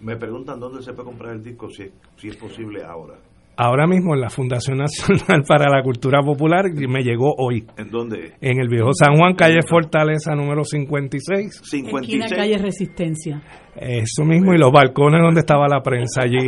Me 0.00 0.16
preguntan 0.16 0.60
dónde 0.60 0.82
se 0.82 0.92
puede 0.92 1.06
comprar 1.08 1.34
el 1.34 1.42
disco, 1.42 1.70
si 1.70 1.84
es, 1.84 1.92
si 2.16 2.28
es 2.28 2.36
posible 2.36 2.82
ahora. 2.84 3.14
Ahora 3.58 3.86
mismo 3.86 4.14
en 4.14 4.20
la 4.20 4.28
Fundación 4.28 4.78
Nacional 4.78 5.42
para 5.48 5.70
la 5.74 5.82
Cultura 5.82 6.20
Popular 6.20 6.64
me 6.74 7.02
llegó 7.02 7.34
hoy. 7.38 7.64
¿En 7.78 7.90
dónde? 7.90 8.32
En 8.40 8.60
el 8.60 8.68
viejo 8.68 8.90
San 8.92 9.16
Juan, 9.16 9.34
calle 9.34 9.60
Fortaleza 9.66 10.34
número 10.34 10.62
56. 10.62 11.62
56. 11.64 12.22
Esquina 12.24 12.36
calle 12.42 12.58
Resistencia. 12.58 13.42
Eso 13.74 14.24
mismo, 14.24 14.52
y 14.54 14.58
los 14.58 14.70
balcones 14.72 15.20
donde 15.22 15.40
estaba 15.40 15.66
la 15.68 15.80
prensa 15.82 16.22
allí. 16.22 16.38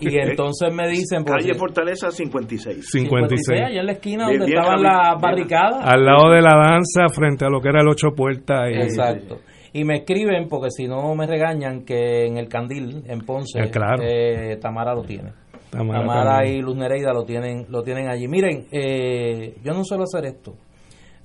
Y 0.00 0.16
entonces 0.18 0.72
me 0.74 0.88
dicen... 0.88 1.24
por 1.24 1.38
Calle 1.38 1.54
Fortaleza 1.54 2.10
56. 2.10 2.86
56. 2.90 3.60
allá 3.60 3.80
en 3.80 3.86
la 3.86 3.92
esquina 3.92 4.24
donde 4.26 4.46
bien, 4.46 4.58
estaban 4.58 4.82
las 4.82 5.20
barricadas. 5.20 5.84
Al 5.84 6.04
lado 6.04 6.30
de 6.30 6.40
la 6.42 6.54
danza, 6.56 7.08
frente 7.14 7.44
a 7.44 7.48
lo 7.48 7.60
que 7.60 7.68
era 7.68 7.80
el 7.82 7.88
Ocho 7.88 8.08
Puertas. 8.16 8.70
y- 8.70 8.74
Exacto. 8.74 9.38
Y 9.74 9.84
me 9.84 9.96
escriben, 10.00 10.48
porque 10.50 10.68
si 10.70 10.86
no 10.86 11.14
me 11.14 11.26
regañan, 11.26 11.84
que 11.86 12.26
en 12.26 12.36
el 12.36 12.46
Candil, 12.48 13.04
en 13.06 13.20
Ponce, 13.20 13.58
Eh, 13.58 13.70
claro. 13.70 14.02
eh, 14.02 14.58
Tamara 14.60 14.94
lo 14.94 15.02
tiene. 15.02 15.30
También. 15.72 16.02
y 16.46 16.60
Luz 16.60 16.76
Nereida 16.76 17.14
lo 17.14 17.24
tienen, 17.24 17.64
lo 17.70 17.82
tienen 17.82 18.08
allí. 18.08 18.28
Miren, 18.28 18.66
eh, 18.70 19.56
yo 19.64 19.72
no 19.72 19.84
suelo 19.84 20.04
hacer 20.04 20.26
esto, 20.26 20.52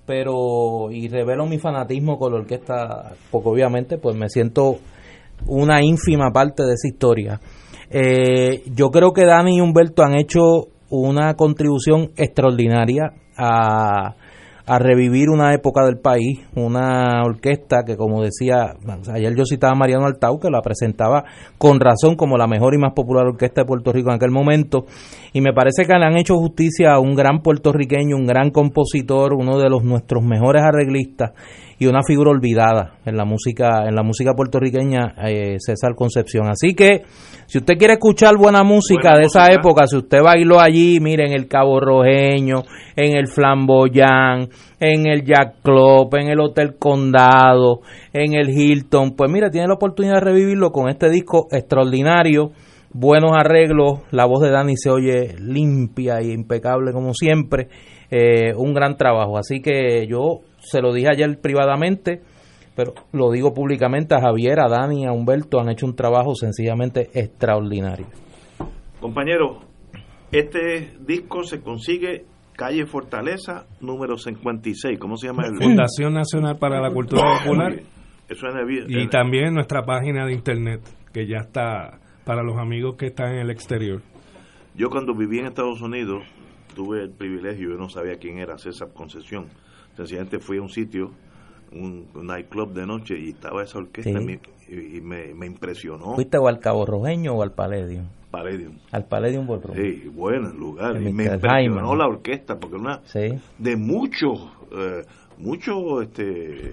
pero, 0.05 0.89
y 0.89 1.09
revelo 1.09 1.45
mi 1.45 1.57
fanatismo 1.57 2.17
con 2.17 2.31
la 2.31 2.39
orquesta, 2.39 3.11
porque 3.29 3.49
obviamente 3.49 3.97
pues 3.97 4.15
me 4.15 4.29
siento 4.29 4.77
una 5.47 5.83
ínfima 5.83 6.31
parte 6.31 6.63
de 6.63 6.73
esa 6.75 6.87
historia. 6.87 7.41
Eh, 7.89 8.63
yo 8.73 8.89
creo 8.89 9.11
que 9.11 9.25
Dani 9.25 9.57
y 9.57 9.61
Humberto 9.61 10.01
han 10.01 10.17
hecho 10.17 10.69
una 10.89 11.33
contribución 11.33 12.11
extraordinaria 12.15 13.11
a, 13.37 14.15
a 14.67 14.79
revivir 14.79 15.29
una 15.29 15.53
época 15.53 15.85
del 15.85 15.97
país, 15.97 16.41
una 16.53 17.23
orquesta 17.23 17.83
que 17.85 17.95
como 17.95 18.21
decía, 18.21 18.75
ayer 19.13 19.33
yo 19.33 19.45
citaba 19.45 19.71
a 19.71 19.77
Mariano 19.77 20.05
Altau, 20.05 20.39
que 20.39 20.49
la 20.49 20.61
presentaba 20.61 21.23
con 21.57 21.79
razón 21.79 22.17
como 22.17 22.37
la 22.37 22.47
mejor 22.47 22.75
y 22.75 22.77
más 22.77 22.91
popular 22.93 23.25
orquesta 23.25 23.61
de 23.61 23.65
Puerto 23.65 23.93
Rico 23.93 24.09
en 24.09 24.17
aquel 24.17 24.31
momento, 24.31 24.85
y 25.31 25.39
me 25.39 25.53
parece 25.53 25.85
que 25.85 25.97
le 25.97 26.05
han 26.05 26.17
hecho 26.17 26.35
justicia 26.35 26.91
a 26.91 26.99
un 26.99 27.15
gran 27.15 27.41
puertorriqueño, 27.41 28.17
un 28.17 28.25
gran 28.25 28.51
compositor, 28.51 29.33
uno 29.33 29.57
de 29.57 29.69
los 29.69 29.85
nuestros 29.85 30.21
mejores 30.21 30.61
arreglistas, 30.63 31.31
y 31.79 31.85
una 31.85 32.01
figura 32.03 32.31
olvidada 32.31 32.95
en 33.05 33.17
la 33.17 33.25
música 33.25 33.85
en 33.87 33.95
la 33.95 34.03
música 34.03 34.33
puertorriqueña 34.33 35.13
eh, 35.27 35.57
César 35.59 35.95
Concepción. 35.95 36.47
Así 36.47 36.73
que 36.73 37.03
si 37.45 37.59
usted 37.59 37.75
quiere 37.77 37.93
escuchar 37.93 38.35
buena 38.37 38.63
música 38.63 39.09
Buena 39.11 39.19
de 39.19 39.25
esa 39.25 39.53
época 39.53 39.85
si 39.87 39.97
usted 39.97 40.21
bailó 40.21 40.59
allí 40.59 40.99
mire 40.99 41.25
en 41.25 41.33
el 41.33 41.47
Cabo 41.47 41.79
Rojeño 41.79 42.63
en 42.95 43.15
el 43.15 43.27
Flamboyán 43.27 44.49
en 44.79 45.07
el 45.07 45.23
Jack 45.23 45.61
Club 45.61 46.13
en 46.15 46.29
el 46.29 46.39
Hotel 46.39 46.75
Condado 46.77 47.81
en 48.11 48.33
el 48.33 48.49
Hilton 48.49 49.15
pues 49.15 49.31
mire 49.31 49.49
tiene 49.49 49.67
la 49.67 49.75
oportunidad 49.75 50.15
de 50.15 50.21
revivirlo 50.21 50.71
con 50.71 50.89
este 50.89 51.09
disco 51.09 51.47
extraordinario 51.51 52.51
buenos 52.99 53.31
arreglos, 53.35 53.99
la 54.11 54.25
voz 54.25 54.41
de 54.41 54.49
Dani 54.49 54.75
se 54.75 54.89
oye 54.89 55.35
limpia 55.39 56.21
y 56.21 56.31
impecable 56.31 56.91
como 56.93 57.13
siempre, 57.13 57.67
eh, 58.09 58.53
un 58.55 58.73
gran 58.73 58.97
trabajo, 58.97 59.37
así 59.37 59.61
que 59.61 60.07
yo 60.07 60.41
se 60.69 60.81
lo 60.81 60.93
dije 60.93 61.09
ayer 61.09 61.39
privadamente, 61.41 62.21
pero 62.75 62.93
lo 63.11 63.31
digo 63.31 63.53
públicamente 63.53 64.15
a 64.15 64.21
Javier, 64.21 64.59
a 64.59 64.69
Dani, 64.69 65.05
a 65.05 65.11
Humberto, 65.11 65.59
han 65.59 65.69
hecho 65.69 65.85
un 65.85 65.95
trabajo 65.95 66.35
sencillamente 66.35 67.09
extraordinario. 67.13 68.07
Compañero, 68.99 69.59
este 70.31 70.93
disco 70.99 71.43
se 71.43 71.61
consigue 71.61 72.25
calle 72.57 72.85
Fortaleza 72.85 73.65
número 73.79 74.17
56. 74.17 74.99
¿Cómo 74.99 75.15
se 75.15 75.27
llama 75.27 75.45
el 75.45 75.55
Fundación 75.55 76.13
Nacional 76.13 76.57
para 76.57 76.81
la 76.81 76.91
Cultura 76.91 77.39
Popular. 77.39 77.79
Eso 78.27 78.47
es. 78.47 78.85
Y 78.89 79.07
también 79.07 79.53
nuestra 79.53 79.83
página 79.83 80.25
de 80.25 80.33
internet, 80.33 80.81
que 81.13 81.25
ya 81.27 81.37
está 81.37 81.99
para 82.25 82.43
los 82.43 82.57
amigos 82.57 82.95
que 82.97 83.05
están 83.05 83.35
en 83.35 83.39
el 83.39 83.51
exterior. 83.51 84.01
Yo 84.75 84.89
cuando 84.89 85.15
viví 85.15 85.39
en 85.39 85.45
Estados 85.45 85.81
Unidos 85.81 86.23
tuve 86.75 87.03
el 87.03 87.11
privilegio, 87.11 87.69
yo 87.69 87.77
no 87.77 87.87
sabía 87.87 88.17
quién 88.19 88.39
era 88.39 88.57
César 88.57 88.89
Concesión. 88.93 89.45
Sencillamente 89.97 90.39
fui 90.39 90.57
a 90.57 90.61
un 90.61 90.69
sitio, 90.69 91.11
un, 91.73 92.05
un 92.15 92.27
nightclub 92.27 92.71
de 92.73 92.85
noche 92.85 93.19
y 93.19 93.29
estaba 93.31 93.63
esa 93.63 93.79
orquesta 93.79 94.19
Sí. 94.19 94.39
y, 94.69 94.97
y 94.97 95.01
me, 95.01 95.33
me 95.33 95.45
impresionó. 95.47 96.15
¿Fuiste 96.15 96.37
o 96.37 96.47
al 96.47 96.59
Cabo 96.59 96.85
Rojeño 96.85 97.33
o 97.33 97.41
al 97.43 97.51
Palladium? 97.51 98.05
Palladium. 98.31 98.73
Al 98.91 99.05
Palladium 99.05 99.47
Ballroom. 99.47 99.75
Sí, 99.77 100.09
bueno 100.13 100.49
el 100.51 100.57
lugar. 100.57 100.95
En 100.97 101.07
Y 101.07 101.13
me 101.13 101.25
impresionó 101.25 101.95
la 101.95 102.05
orquesta 102.07 102.57
porque 102.59 102.75
una 102.75 103.01
Sí. 103.05 103.37
de 103.57 103.75
muchos 103.75 104.39
eh, 104.71 105.03
muchos 105.37 106.03
este 106.03 106.71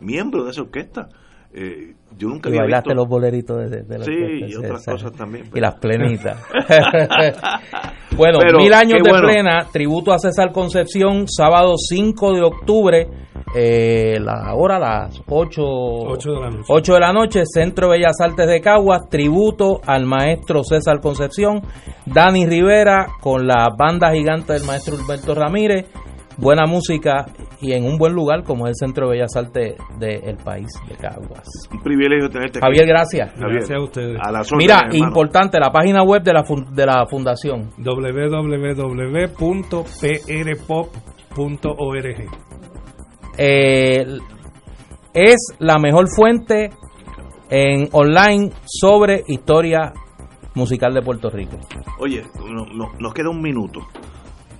miembros 0.00 0.44
de 0.46 0.50
esa 0.50 0.62
orquesta. 0.62 1.08
Eh, 1.52 1.94
yo 2.16 2.28
nunca 2.28 2.48
Y 2.48 2.52
había 2.52 2.62
bailaste 2.62 2.88
visto 2.90 2.94
los 3.02 3.08
boleritos 3.08 3.56
de, 3.58 3.68
de- 3.68 3.82
de 3.82 3.98
la 3.98 4.04
Sí, 4.04 4.12
y 4.48 4.54
otras 4.56 4.84
cosas 4.84 5.12
también, 5.12 5.50
Y 5.54 5.60
las 5.60 5.74
plenitas. 5.76 6.42
bueno, 8.16 8.38
Pero, 8.40 8.58
mil 8.58 8.72
años 8.72 9.00
de 9.02 9.10
bueno. 9.10 9.26
plena, 9.26 9.66
tributo 9.72 10.12
a 10.12 10.18
César 10.18 10.52
Concepción, 10.52 11.26
sábado 11.28 11.74
5 11.76 12.32
de 12.34 12.42
octubre, 12.42 13.08
eh, 13.54 14.18
la 14.20 14.54
hora 14.54 14.78
las 14.78 15.20
8, 15.26 15.62
Ocho 15.62 16.32
de 16.32 16.40
la 16.40 16.50
noche. 16.50 16.64
8 16.68 16.92
de 16.94 17.00
la 17.00 17.12
noche, 17.12 17.42
Centro 17.46 17.88
de 17.88 17.98
Bellas 17.98 18.20
Artes 18.20 18.46
de 18.46 18.60
Caguas, 18.60 19.08
tributo 19.08 19.80
al 19.86 20.04
maestro 20.06 20.62
César 20.64 21.00
Concepción, 21.00 21.62
Dani 22.06 22.46
Rivera 22.46 23.06
con 23.20 23.46
la 23.46 23.68
banda 23.78 24.10
gigante 24.12 24.52
del 24.54 24.64
maestro 24.64 24.96
Humberto 24.96 25.34
Ramírez, 25.34 25.86
buena 26.38 26.64
música 26.66 27.26
y 27.60 27.72
en 27.72 27.84
un 27.84 27.98
buen 27.98 28.14
lugar 28.14 28.44
como 28.44 28.66
es 28.66 28.70
el 28.80 28.86
Centro 28.88 29.06
de 29.08 29.16
Bellas 29.16 29.34
Artes 29.36 29.74
del 29.98 30.36
país 30.36 30.68
de 30.88 30.94
Caguas. 30.96 31.44
un 31.72 31.82
privilegio 31.82 32.30
tenerte 32.30 32.58
aquí. 32.58 32.64
Javier, 32.66 32.86
gracias. 32.86 33.30
Javier, 33.32 33.50
Gracias 33.58 33.78
a 33.78 33.82
ustedes. 33.82 34.18
a 34.22 34.30
las 34.32 34.52
Mira, 34.54 34.78
hermano. 34.86 34.94
importante, 35.08 35.58
la 35.60 35.70
página 35.72 36.02
web 36.04 36.22
de 36.22 36.32
la, 36.32 36.44
fun- 36.44 36.72
de 36.74 36.86
la 36.86 37.04
fundación. 37.10 37.70
www.prpop.org. 40.88 42.26
Eh, 43.36 44.04
es 45.14 45.36
la 45.58 45.78
mejor 45.78 46.08
fuente 46.08 46.70
en 47.50 47.88
online 47.92 48.50
sobre 48.66 49.22
historia 49.26 49.92
musical 50.54 50.92
de 50.92 51.02
Puerto 51.02 51.30
Rico. 51.30 51.56
Oye, 52.00 52.22
no- 52.48 52.66
no- 52.66 52.92
nos 52.98 53.14
queda 53.14 53.30
un 53.30 53.40
minuto. 53.40 53.80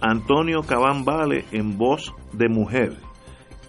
Antonio 0.00 0.62
Cabán 0.62 1.04
Vale 1.04 1.44
en 1.52 1.76
voz 1.78 2.14
de 2.32 2.48
mujer. 2.48 2.92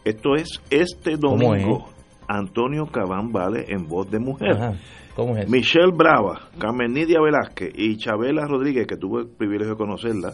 Esto 0.05 0.35
es 0.35 0.61
este 0.69 1.17
¿Cómo 1.19 1.37
domingo. 1.37 1.85
Antonio 2.27 2.85
Cabán 2.87 3.31
Vale 3.31 3.65
en 3.69 3.87
voz 3.87 4.09
de 4.11 4.19
mujer. 4.19 4.51
Ajá, 4.51 4.73
¿Cómo 5.15 5.35
es? 5.35 5.49
Michelle 5.49 5.91
Brava, 5.93 6.49
Carmen 6.59 6.93
Nidia 6.93 7.19
Velázquez 7.21 7.71
y 7.75 7.97
Chabela 7.97 8.45
Rodríguez, 8.45 8.85
que 8.87 8.95
tuve 8.97 9.21
el 9.21 9.27
privilegio 9.29 9.73
de 9.73 9.77
conocerla 9.77 10.31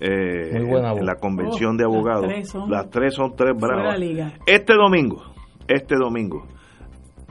eh, 0.00 0.50
Muy 0.58 0.66
buena 0.68 0.90
voz. 0.92 1.00
en 1.00 1.06
la 1.06 1.14
convención 1.16 1.74
Oh, 1.74 1.76
de 1.76 1.84
las 1.84 1.92
abogados. 1.94 2.26
tres 2.28 2.48
son 2.50 2.70
Las 2.70 2.90
tres 2.90 3.14
son 3.14 3.34
tres 3.36 3.52
bravas. 3.56 3.98
liga. 3.98 4.32
Este 4.46 4.74
domingo, 4.74 5.22
este 5.66 5.94
domingo, 5.96 6.44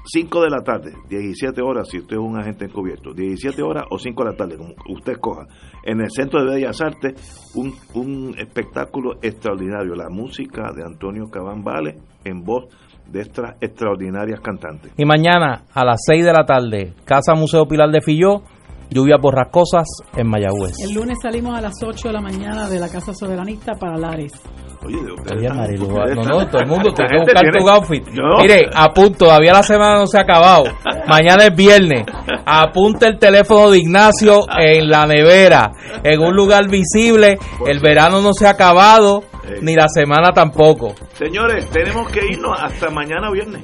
5 0.10 0.42
de 0.42 0.50
la 0.50 0.62
tarde, 0.64 0.94
17 1.10 1.62
horas, 1.62 1.90
si 1.90 2.00
usted 2.00 2.16
es 2.16 2.22
un 2.22 2.38
agente 2.40 2.64
encubierto, 2.66 3.14
17 3.14 3.62
horas 3.62 3.84
o 3.92 4.00
5 4.00 4.24
de 4.24 4.30
la 4.32 4.38
tarde, 4.38 4.56
como 4.58 4.74
usted 4.90 5.14
escoja, 5.14 5.46
en 5.88 6.01
el 6.01 6.11
Centro 6.11 6.43
de 6.43 6.55
Bellas 6.55 6.81
Artes, 6.81 7.53
un, 7.55 7.73
un 7.93 8.35
espectáculo 8.38 9.14
extraordinario, 9.22 9.95
la 9.95 10.09
música 10.09 10.73
de 10.76 10.84
Antonio 10.84 11.30
Cabán 11.31 11.64
en 12.26 12.43
voz 12.43 12.65
de 13.09 13.22
estas 13.22 13.55
extraordinarias 13.61 14.41
cantantes. 14.41 14.91
Y 14.97 15.05
mañana 15.05 15.64
a 15.73 15.85
las 15.85 16.01
6 16.05 16.26
de 16.26 16.34
la 16.34 16.45
tarde, 16.45 16.93
Casa 17.05 17.35
Museo 17.35 17.65
Pilar 17.68 17.89
de 17.89 18.01
Filló, 18.01 18.43
lluvias 18.89 19.19
borrascosas 19.22 19.85
en 20.15 20.27
Mayagüez. 20.27 20.73
El 20.84 20.93
lunes 20.93 21.18
salimos 21.22 21.57
a 21.57 21.61
las 21.61 21.73
8 21.84 22.07
de 22.07 22.14
la 22.14 22.22
mañana 22.22 22.69
de 22.69 22.80
la 22.80 22.89
Casa 22.89 23.14
Soberanista 23.14 23.73
para 23.73 23.97
Lares. 23.97 24.34
Oye, 24.85 24.97
de 25.03 25.11
ustedes 25.11 25.39
Oye, 25.39 25.49
Marilu, 25.49 25.88
no, 26.15 26.23
no, 26.23 26.47
todo 26.47 26.61
el 26.61 26.68
mundo 26.68 26.93
tiene 26.93 27.09
que 27.11 27.18
buscar 27.19 27.41
tiene- 27.41 27.59
tu 27.59 27.69
outfit. 27.69 28.07
No. 28.09 28.38
Mire, 28.41 28.69
apunto, 28.73 29.26
todavía 29.26 29.53
la 29.53 29.64
semana 29.64 29.99
no 29.99 30.07
se 30.07 30.18
ha 30.18 30.22
acabado. 30.22 30.65
Mañana 31.07 31.45
es 31.45 31.55
viernes. 31.55 32.05
Apunte 32.45 33.07
el 33.07 33.18
teléfono 33.18 33.72
de 33.72 33.80
Ignacio 33.80 34.45
en 34.57 34.88
la 34.89 35.05
nevera, 35.05 35.72
en 36.03 36.19
un 36.22 36.35
lugar 36.35 36.69
visible. 36.69 37.38
El 37.65 37.80
verano 37.80 38.22
no 38.22 38.34
se 38.34 38.45
ha 38.47 38.51
acabado, 38.51 39.23
ni 39.61 39.76
la 39.76 39.89
semana 39.89 40.31
tampoco. 40.31 40.93
Señores, 41.14 41.68
tenemos 41.72 42.09
que 42.11 42.22
irnos 42.26 42.57
hasta 42.57 42.89
mañana 42.89 43.31
viernes. 43.31 43.64